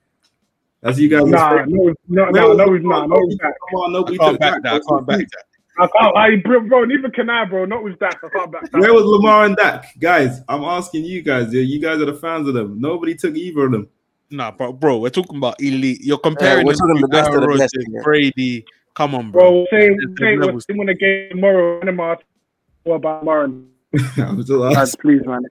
That's 0.80 0.98
you 0.98 1.08
guys. 1.08 1.24
Nah, 1.24 1.64
no, 1.66 1.94
no, 2.08 2.30
no, 2.30 2.52
no, 2.52 2.74
he's 2.74 2.84
not. 2.84 3.08
No, 3.08 3.16
he's 3.28 3.38
not. 3.40 3.52
Come 3.70 3.80
on, 3.80 3.90
I 3.90 3.92
nobody 3.92 4.18
can't 4.18 4.32
took 4.32 4.40
back 4.40 4.52
Dak. 4.54 4.62
that. 4.62 4.74
I 4.74 4.78
can't 4.88 5.06
back 5.06 5.18
that. 5.18 5.44
I 5.78 5.86
can't. 5.86 6.16
I, 6.16 6.36
bro, 6.36 6.60
bro, 6.60 6.84
neither 6.84 7.10
can 7.10 7.30
I, 7.30 7.44
bro. 7.44 7.64
Not 7.64 7.84
with 7.84 7.98
that. 8.00 8.16
I 8.22 8.28
can't 8.28 8.50
back 8.50 8.70
that. 8.70 8.80
Where 8.80 8.92
was 8.92 9.04
Lamar 9.04 9.44
and 9.46 9.56
Dak, 9.56 9.94
guys? 9.98 10.40
I'm 10.48 10.64
asking 10.64 11.04
you 11.04 11.22
guys. 11.22 11.52
You 11.52 11.80
guys 11.80 12.00
are 12.00 12.06
the 12.06 12.14
fans 12.14 12.48
of 12.48 12.54
them. 12.54 12.80
Nobody 12.80 13.14
took 13.14 13.36
either 13.36 13.66
of 13.66 13.72
them. 13.72 13.88
Nah, 14.30 14.50
bro, 14.50 14.72
bro, 14.72 14.98
we're 14.98 15.10
talking 15.10 15.36
about 15.36 15.60
elite. 15.60 16.00
You're 16.02 16.18
comparing 16.18 16.66
we're 16.66 16.74
them 16.74 16.96
to 16.96 17.00
the 17.02 17.08
best 17.08 17.28
of 17.30 17.36
the 17.40 17.42
Aaron 17.42 17.58
best 17.58 17.76
Rodgers. 17.76 18.04
Brady. 18.04 18.64
Come 18.94 19.14
on, 19.14 19.30
bro. 19.30 19.42
Bro, 19.42 19.66
say, 19.70 19.88
There's 19.88 19.98
say, 20.18 20.36
levels. 20.36 20.54
what's 20.54 20.66
in 20.80 20.86
the 20.86 20.94
game 20.94 21.28
tomorrow? 21.30 21.78
Panama. 21.80 22.16
What 22.84 22.94
about 22.96 23.24
Marin? 23.24 23.68
I'm 24.18 24.42
just 24.44 24.50
asking. 24.76 25.00
Please, 25.00 25.26
man. 25.26 25.42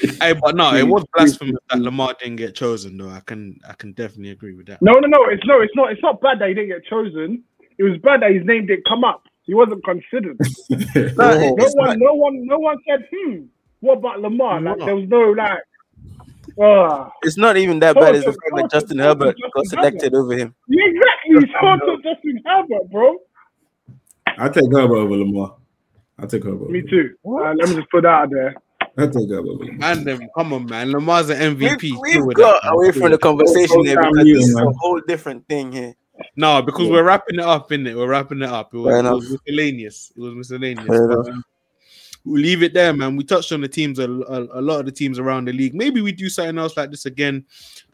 Hey, 0.20 0.32
but 0.34 0.54
no, 0.54 0.68
it 0.74 0.82
Please, 0.82 0.84
was 0.84 1.02
please, 1.16 1.36
blasphemous 1.38 1.60
that 1.70 1.78
Lamar 1.80 2.14
didn't 2.20 2.36
get 2.36 2.54
chosen, 2.54 2.96
though. 2.96 3.08
I 3.10 3.20
can, 3.20 3.58
I 3.68 3.72
can 3.74 3.92
definitely 3.92 4.30
agree 4.30 4.54
with 4.54 4.66
that. 4.66 4.80
No, 4.80 4.92
no, 4.92 5.08
no. 5.08 5.18
It's 5.30 5.44
no, 5.46 5.60
it's 5.60 5.74
not. 5.74 5.92
It's 5.92 6.02
not 6.02 6.20
bad 6.20 6.38
that 6.40 6.48
he 6.48 6.54
didn't 6.54 6.70
get 6.70 6.84
chosen. 6.84 7.42
It 7.78 7.82
was 7.82 7.98
bad 8.02 8.22
that 8.22 8.30
his 8.32 8.44
name 8.44 8.66
didn't 8.66 8.86
come 8.86 9.02
up. 9.04 9.24
He 9.42 9.54
wasn't 9.54 9.84
considered. 9.84 10.38
No, 11.16 11.38
no 11.38 11.52
one, 11.54 11.74
not. 11.74 11.98
no 11.98 12.14
one, 12.14 12.46
no 12.46 12.58
one 12.58 12.76
said, 12.88 13.06
"Hmm, 13.12 13.42
what 13.80 13.98
about 13.98 14.20
Lamar?" 14.20 14.60
Like 14.60 14.74
Lamar. 14.78 14.86
there 14.86 14.96
was 14.96 15.08
no 15.08 15.32
like. 15.32 15.58
Uh, 16.60 17.08
It's 17.22 17.36
not 17.36 17.56
even 17.56 17.80
that 17.80 17.94
bad. 17.96 18.14
It's 18.14 18.24
the 18.24 18.32
fact 18.32 18.52
that 18.56 18.70
Justin 18.70 18.98
Herbert 18.98 19.36
got 19.54 19.66
selected 19.66 20.14
over 20.14 20.34
him. 20.36 20.54
yeah, 20.68 20.84
exactly. 20.86 21.52
So 21.60 21.86
to 21.96 22.02
Justin 22.02 22.40
Herbert, 22.46 22.90
bro. 22.90 23.16
I 24.38 24.48
take 24.48 24.70
Herbert 24.72 24.96
over 24.96 25.16
Lamar. 25.16 25.56
I 26.18 26.26
take 26.26 26.44
Herbert. 26.44 26.70
Me 26.70 26.82
too. 26.82 27.14
Uh, 27.26 27.54
let 27.54 27.68
me 27.68 27.76
just 27.76 27.90
put 27.90 28.02
that 28.02 28.08
out 28.08 28.30
there. 28.30 28.54
I 28.96 29.06
take 29.06 29.28
Herbert 29.28 29.48
over 29.48 29.64
Lamar. 29.64 29.90
And 29.90 30.06
them, 30.06 30.20
come 30.36 30.52
on, 30.52 30.66
man. 30.66 30.92
Lamar's 30.92 31.30
an 31.30 31.56
MVP. 31.56 31.82
We've, 31.82 31.98
we've 32.00 32.24
with 32.24 32.36
got 32.36 32.62
that, 32.62 32.72
away 32.72 32.92
from 32.92 33.10
the 33.10 33.18
conversation 33.18 33.76
Don't 33.76 33.86
there 33.86 33.96
because 34.02 34.24
this 34.24 34.48
is 34.48 34.54
man. 34.54 34.66
a 34.66 34.72
whole 34.78 35.00
different 35.08 35.46
thing 35.48 35.72
here. 35.72 35.94
No, 36.36 36.62
because 36.62 36.88
we're 36.88 37.02
wrapping 37.02 37.40
it 37.40 37.44
up, 37.44 37.68
innit? 37.70 37.96
We're 37.96 38.06
wrapping 38.08 38.40
it 38.42 38.48
up. 38.48 38.72
It 38.72 38.76
was, 38.78 38.92
Fair 38.92 38.98
it 39.00 39.02
was 39.12 39.26
enough. 39.30 39.40
miscellaneous. 39.46 40.12
It 40.16 40.20
was 40.20 40.34
miscellaneous. 40.34 40.86
Fair 40.86 41.08
But, 41.08 41.14
enough. 41.26 41.28
um, 41.34 41.44
we'll 42.24 42.42
leave 42.42 42.62
it 42.62 42.74
there, 42.74 42.92
man. 42.92 43.16
We 43.16 43.24
touched 43.24 43.52
on 43.52 43.60
the 43.60 43.68
teams, 43.68 43.98
a, 43.98 44.10
a, 44.10 44.60
a 44.60 44.62
lot 44.62 44.80
of 44.80 44.86
the 44.86 44.92
teams 44.92 45.18
around 45.18 45.46
the 45.46 45.52
league. 45.52 45.74
Maybe 45.74 46.00
we 46.00 46.12
do 46.12 46.28
something 46.28 46.58
else 46.58 46.76
like 46.76 46.90
this 46.90 47.06
again. 47.06 47.44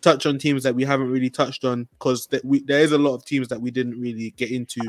Touch 0.01 0.27
on 0.27 0.39
teams 0.39 0.62
that 0.62 0.74
we 0.74 0.85
haven't 0.85 1.11
really 1.11 1.31
touched 1.31 1.65
on 1.65 1.89
because 1.98 2.27
th- 2.27 2.43
there 2.65 2.81
is 2.81 2.93
a 2.93 2.98
lot 2.98 3.15
of 3.15 3.24
teams 3.24 3.48
that 3.48 3.61
we 3.61 3.70
didn't 3.70 4.01
really 4.01 4.31
get 4.36 4.51
into. 4.51 4.81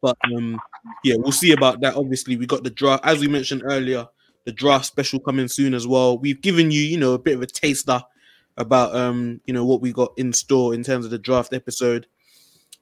But 0.00 0.16
um, 0.34 0.60
yeah, 1.02 1.16
we'll 1.18 1.32
see 1.32 1.52
about 1.52 1.80
that. 1.80 1.96
Obviously, 1.96 2.36
we 2.36 2.46
got 2.46 2.62
the 2.62 2.70
draft, 2.70 3.04
as 3.04 3.18
we 3.18 3.28
mentioned 3.28 3.62
earlier, 3.64 4.06
the 4.44 4.52
draft 4.52 4.86
special 4.86 5.18
coming 5.18 5.48
soon 5.48 5.74
as 5.74 5.86
well. 5.86 6.18
We've 6.18 6.40
given 6.40 6.70
you, 6.70 6.82
you 6.82 6.98
know, 6.98 7.14
a 7.14 7.18
bit 7.18 7.34
of 7.34 7.42
a 7.42 7.46
taster 7.46 8.00
about 8.56 8.94
um, 8.94 9.40
you 9.46 9.54
know, 9.54 9.64
what 9.64 9.80
we 9.80 9.92
got 9.92 10.12
in 10.16 10.32
store 10.32 10.74
in 10.74 10.82
terms 10.82 11.04
of 11.04 11.10
the 11.10 11.18
draft 11.18 11.52
episode. 11.52 12.06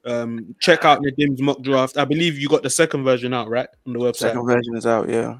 Um, 0.07 0.55
check 0.61 0.85
out 0.85 1.01
Nadim's 1.03 1.43
mock 1.43 1.61
draft. 1.63 1.97
I 1.99 2.05
believe 2.05 2.39
you 2.39 2.49
got 2.49 2.63
the 2.63 2.71
second 2.71 3.05
version 3.05 3.35
out, 3.35 3.49
right? 3.49 3.69
On 3.87 3.93
the 3.93 3.99
website. 3.99 4.17
Second 4.17 4.47
version 4.47 4.77
is 4.77 4.87
out. 4.87 5.09
Yeah. 5.09 5.39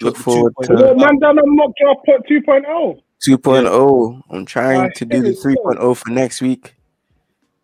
Look 0.00 0.16
forward 0.16 0.54
2.0. 0.62 0.66
to 0.68 0.74
Well, 0.74 0.94
man 0.94 1.18
done 1.18 1.38
a 1.38 1.42
mock 1.44 1.70
draft 1.80 2.00
put 2.06 2.26
2.0. 2.28 3.00
2.0. 3.26 4.22
I'm 4.30 4.46
trying 4.46 4.82
My 4.82 4.88
to 4.96 5.04
do 5.04 5.20
the 5.20 5.26
head 5.28 5.34
is 5.34 5.42
full. 5.42 5.54
3.0 5.74 5.96
for 5.96 6.10
next 6.10 6.40
week. 6.40 6.74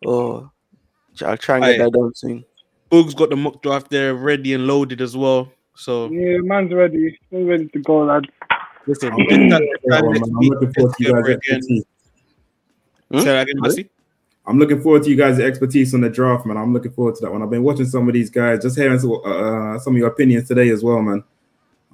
Oh, 0.05 0.51
I'll 1.25 1.37
try 1.37 1.55
and 1.57 1.65
get 1.65 1.75
Aye. 1.81 1.83
that 1.85 1.93
done 1.93 2.13
soon. 2.13 2.45
Boog's 2.91 3.15
got 3.15 3.29
the 3.29 3.35
mock 3.35 3.61
draft 3.63 3.89
there 3.89 4.13
ready 4.15 4.53
and 4.53 4.67
loaded 4.67 5.01
as 5.01 5.15
well. 5.17 5.51
So 5.75 6.09
Yeah, 6.11 6.37
man's 6.41 6.73
ready. 6.73 7.17
He's 7.31 7.45
ready 7.47 7.67
to 7.69 7.79
go, 7.79 8.03
lad. 8.03 8.27
listen, 8.85 9.11
I'm 9.13 9.17
this 9.19 9.27
looking 9.31 9.49
time 9.49 9.61
forward, 9.89 10.13
next 10.13 10.19
man. 10.19 10.29
I'm 10.29 10.37
week, 10.39 10.51
looking 10.51 10.73
forward 10.73 10.93
to 10.97 11.03
you 11.03 11.13
guys' 11.13 11.29
again. 11.29 11.83
Hmm? 13.11 13.19
Say 13.19 13.25
that 13.25 13.47
again, 13.49 13.61
Messi. 13.61 13.89
I'm 14.47 14.59
looking 14.59 14.81
forward 14.81 15.03
to 15.03 15.09
you 15.09 15.15
guys' 15.15 15.39
expertise 15.39 15.93
on 15.93 16.01
the 16.01 16.09
draft, 16.09 16.45
man. 16.45 16.57
I'm 16.57 16.73
looking 16.73 16.91
forward 16.91 17.15
to 17.15 17.21
that 17.21 17.31
one. 17.31 17.41
I've 17.41 17.49
been 17.49 17.63
watching 17.63 17.85
some 17.85 18.07
of 18.07 18.13
these 18.13 18.29
guys, 18.29 18.61
just 18.61 18.77
hearing 18.77 18.99
some, 18.99 19.19
uh, 19.25 19.79
some 19.79 19.93
of 19.93 19.97
your 19.97 20.09
opinions 20.09 20.47
today 20.47 20.69
as 20.69 20.83
well, 20.83 21.01
man. 21.01 21.23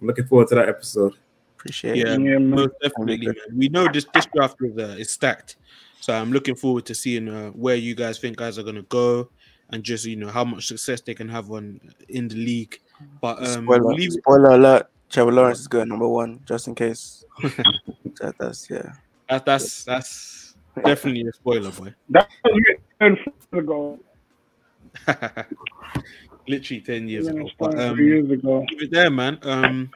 I'm 0.01 0.07
looking 0.07 0.25
forward 0.25 0.47
to 0.49 0.55
that 0.55 0.67
episode. 0.67 1.13
Appreciate 1.57 1.95
Yeah, 1.95 2.13
it. 2.15 2.21
Yeah, 2.21 2.37
most 2.39 2.71
definitely. 2.81 3.27
Man. 3.27 3.35
We 3.55 3.69
know 3.69 3.87
this 3.91 4.05
this 4.13 4.25
draft 4.33 4.57
is, 4.61 4.77
uh, 4.77 4.95
is 4.97 5.11
stacked, 5.11 5.57
so 5.99 6.13
I'm 6.13 6.31
looking 6.33 6.55
forward 6.55 6.85
to 6.87 6.95
seeing 6.95 7.29
uh, 7.29 7.51
where 7.51 7.75
you 7.75 7.93
guys 7.95 8.17
think 8.17 8.37
guys 8.37 8.57
are 8.57 8.63
gonna 8.63 8.81
go, 8.83 9.29
and 9.69 9.83
just 9.83 10.05
you 10.05 10.15
know 10.15 10.29
how 10.29 10.43
much 10.43 10.65
success 10.67 11.01
they 11.01 11.13
can 11.13 11.29
have 11.29 11.51
on 11.51 11.79
in 12.09 12.27
the 12.27 12.35
league. 12.35 12.79
But 13.21 13.37
um, 13.39 13.63
Spoiler, 13.65 13.83
we'll 13.85 13.95
leave 13.95 14.09
it- 14.09 14.21
spoiler 14.23 14.49
alert. 14.51 14.87
Trevor 15.09 15.31
Lawrence 15.33 15.59
is 15.59 15.67
going 15.67 15.89
number 15.89 16.07
one, 16.07 16.39
just 16.47 16.67
in 16.67 16.73
case. 16.75 17.25
that, 17.43 18.33
that's 18.39 18.69
yeah. 18.69 18.93
that, 19.29 19.45
that's 19.45 19.83
that's 19.83 20.40
definitely 20.83 21.27
a 21.27 21.33
spoiler, 21.33 21.71
boy. 21.71 21.93
That 22.09 22.29
was 22.43 22.61
written 22.99 23.17
years 23.17 23.63
ago. 23.63 23.99
Literally 26.47 26.81
ten 26.81 27.07
years 27.07 27.27
ago. 27.27 27.49
But 27.59 27.79
um, 27.79 27.97
years 27.97 28.29
ago. 28.29 28.65
keep 28.69 28.81
it 28.83 28.91
there, 28.91 29.09
man. 29.09 29.39
Um, 29.43 29.91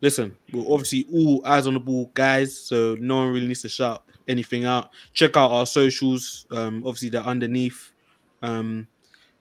listen, 0.00 0.36
we're 0.52 0.72
obviously 0.72 1.06
all 1.12 1.46
eyes 1.46 1.66
on 1.66 1.74
the 1.74 1.80
ball, 1.80 2.10
guys. 2.14 2.56
So 2.58 2.96
no 3.00 3.16
one 3.16 3.32
really 3.32 3.46
needs 3.46 3.62
to 3.62 3.68
shout 3.68 4.04
anything 4.28 4.64
out. 4.64 4.90
Check 5.12 5.36
out 5.36 5.50
our 5.50 5.66
socials. 5.66 6.46
Um, 6.50 6.82
obviously 6.86 7.10
they're 7.10 7.22
underneath. 7.22 7.92
Um, 8.42 8.86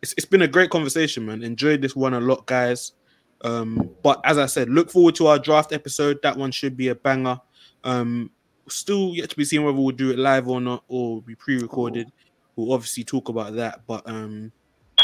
it's, 0.02 0.14
it's 0.18 0.26
been 0.26 0.43
a 0.43 0.47
great 0.47 0.69
conversation, 0.69 1.26
man. 1.26 1.43
Enjoyed 1.43 1.81
this 1.81 1.95
one 1.95 2.14
a 2.14 2.19
lot, 2.19 2.45
guys. 2.45 2.93
Um, 3.41 3.89
but 4.03 4.22
as 4.23 4.38
I 4.38 4.45
said, 4.45 4.69
look 4.69 4.89
forward 4.89 5.15
to 5.15 5.27
our 5.27 5.39
draft 5.39 5.73
episode. 5.73 6.19
That 6.23 6.38
one 6.38 6.52
should 6.52 6.77
be 6.77 6.89
a 6.89 6.95
banger. 6.95 7.39
Um, 7.84 8.31
still 8.67 9.13
yet 9.15 9.29
to 9.29 9.35
be 9.35 9.45
seen 9.45 9.63
whether 9.63 9.77
we'll 9.77 9.95
do 9.95 10.11
it 10.11 10.19
live 10.19 10.47
or 10.47 10.61
not, 10.61 10.83
or 10.87 11.21
be 11.21 11.35
pre-recorded. 11.35 12.11
We'll 12.55 12.73
obviously 12.73 13.03
talk 13.03 13.29
about 13.29 13.55
that. 13.55 13.81
But 13.85 14.07
um, 14.07 14.51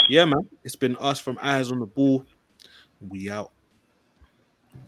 yeah, 0.10 0.26
man, 0.26 0.48
it's 0.64 0.76
been 0.76 0.96
us 0.98 1.20
from 1.20 1.38
Eyes 1.42 1.72
on 1.72 1.80
the 1.80 1.86
Ball. 1.86 2.26
We 3.08 3.30
out. 3.30 3.52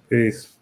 Peace. 0.09 0.53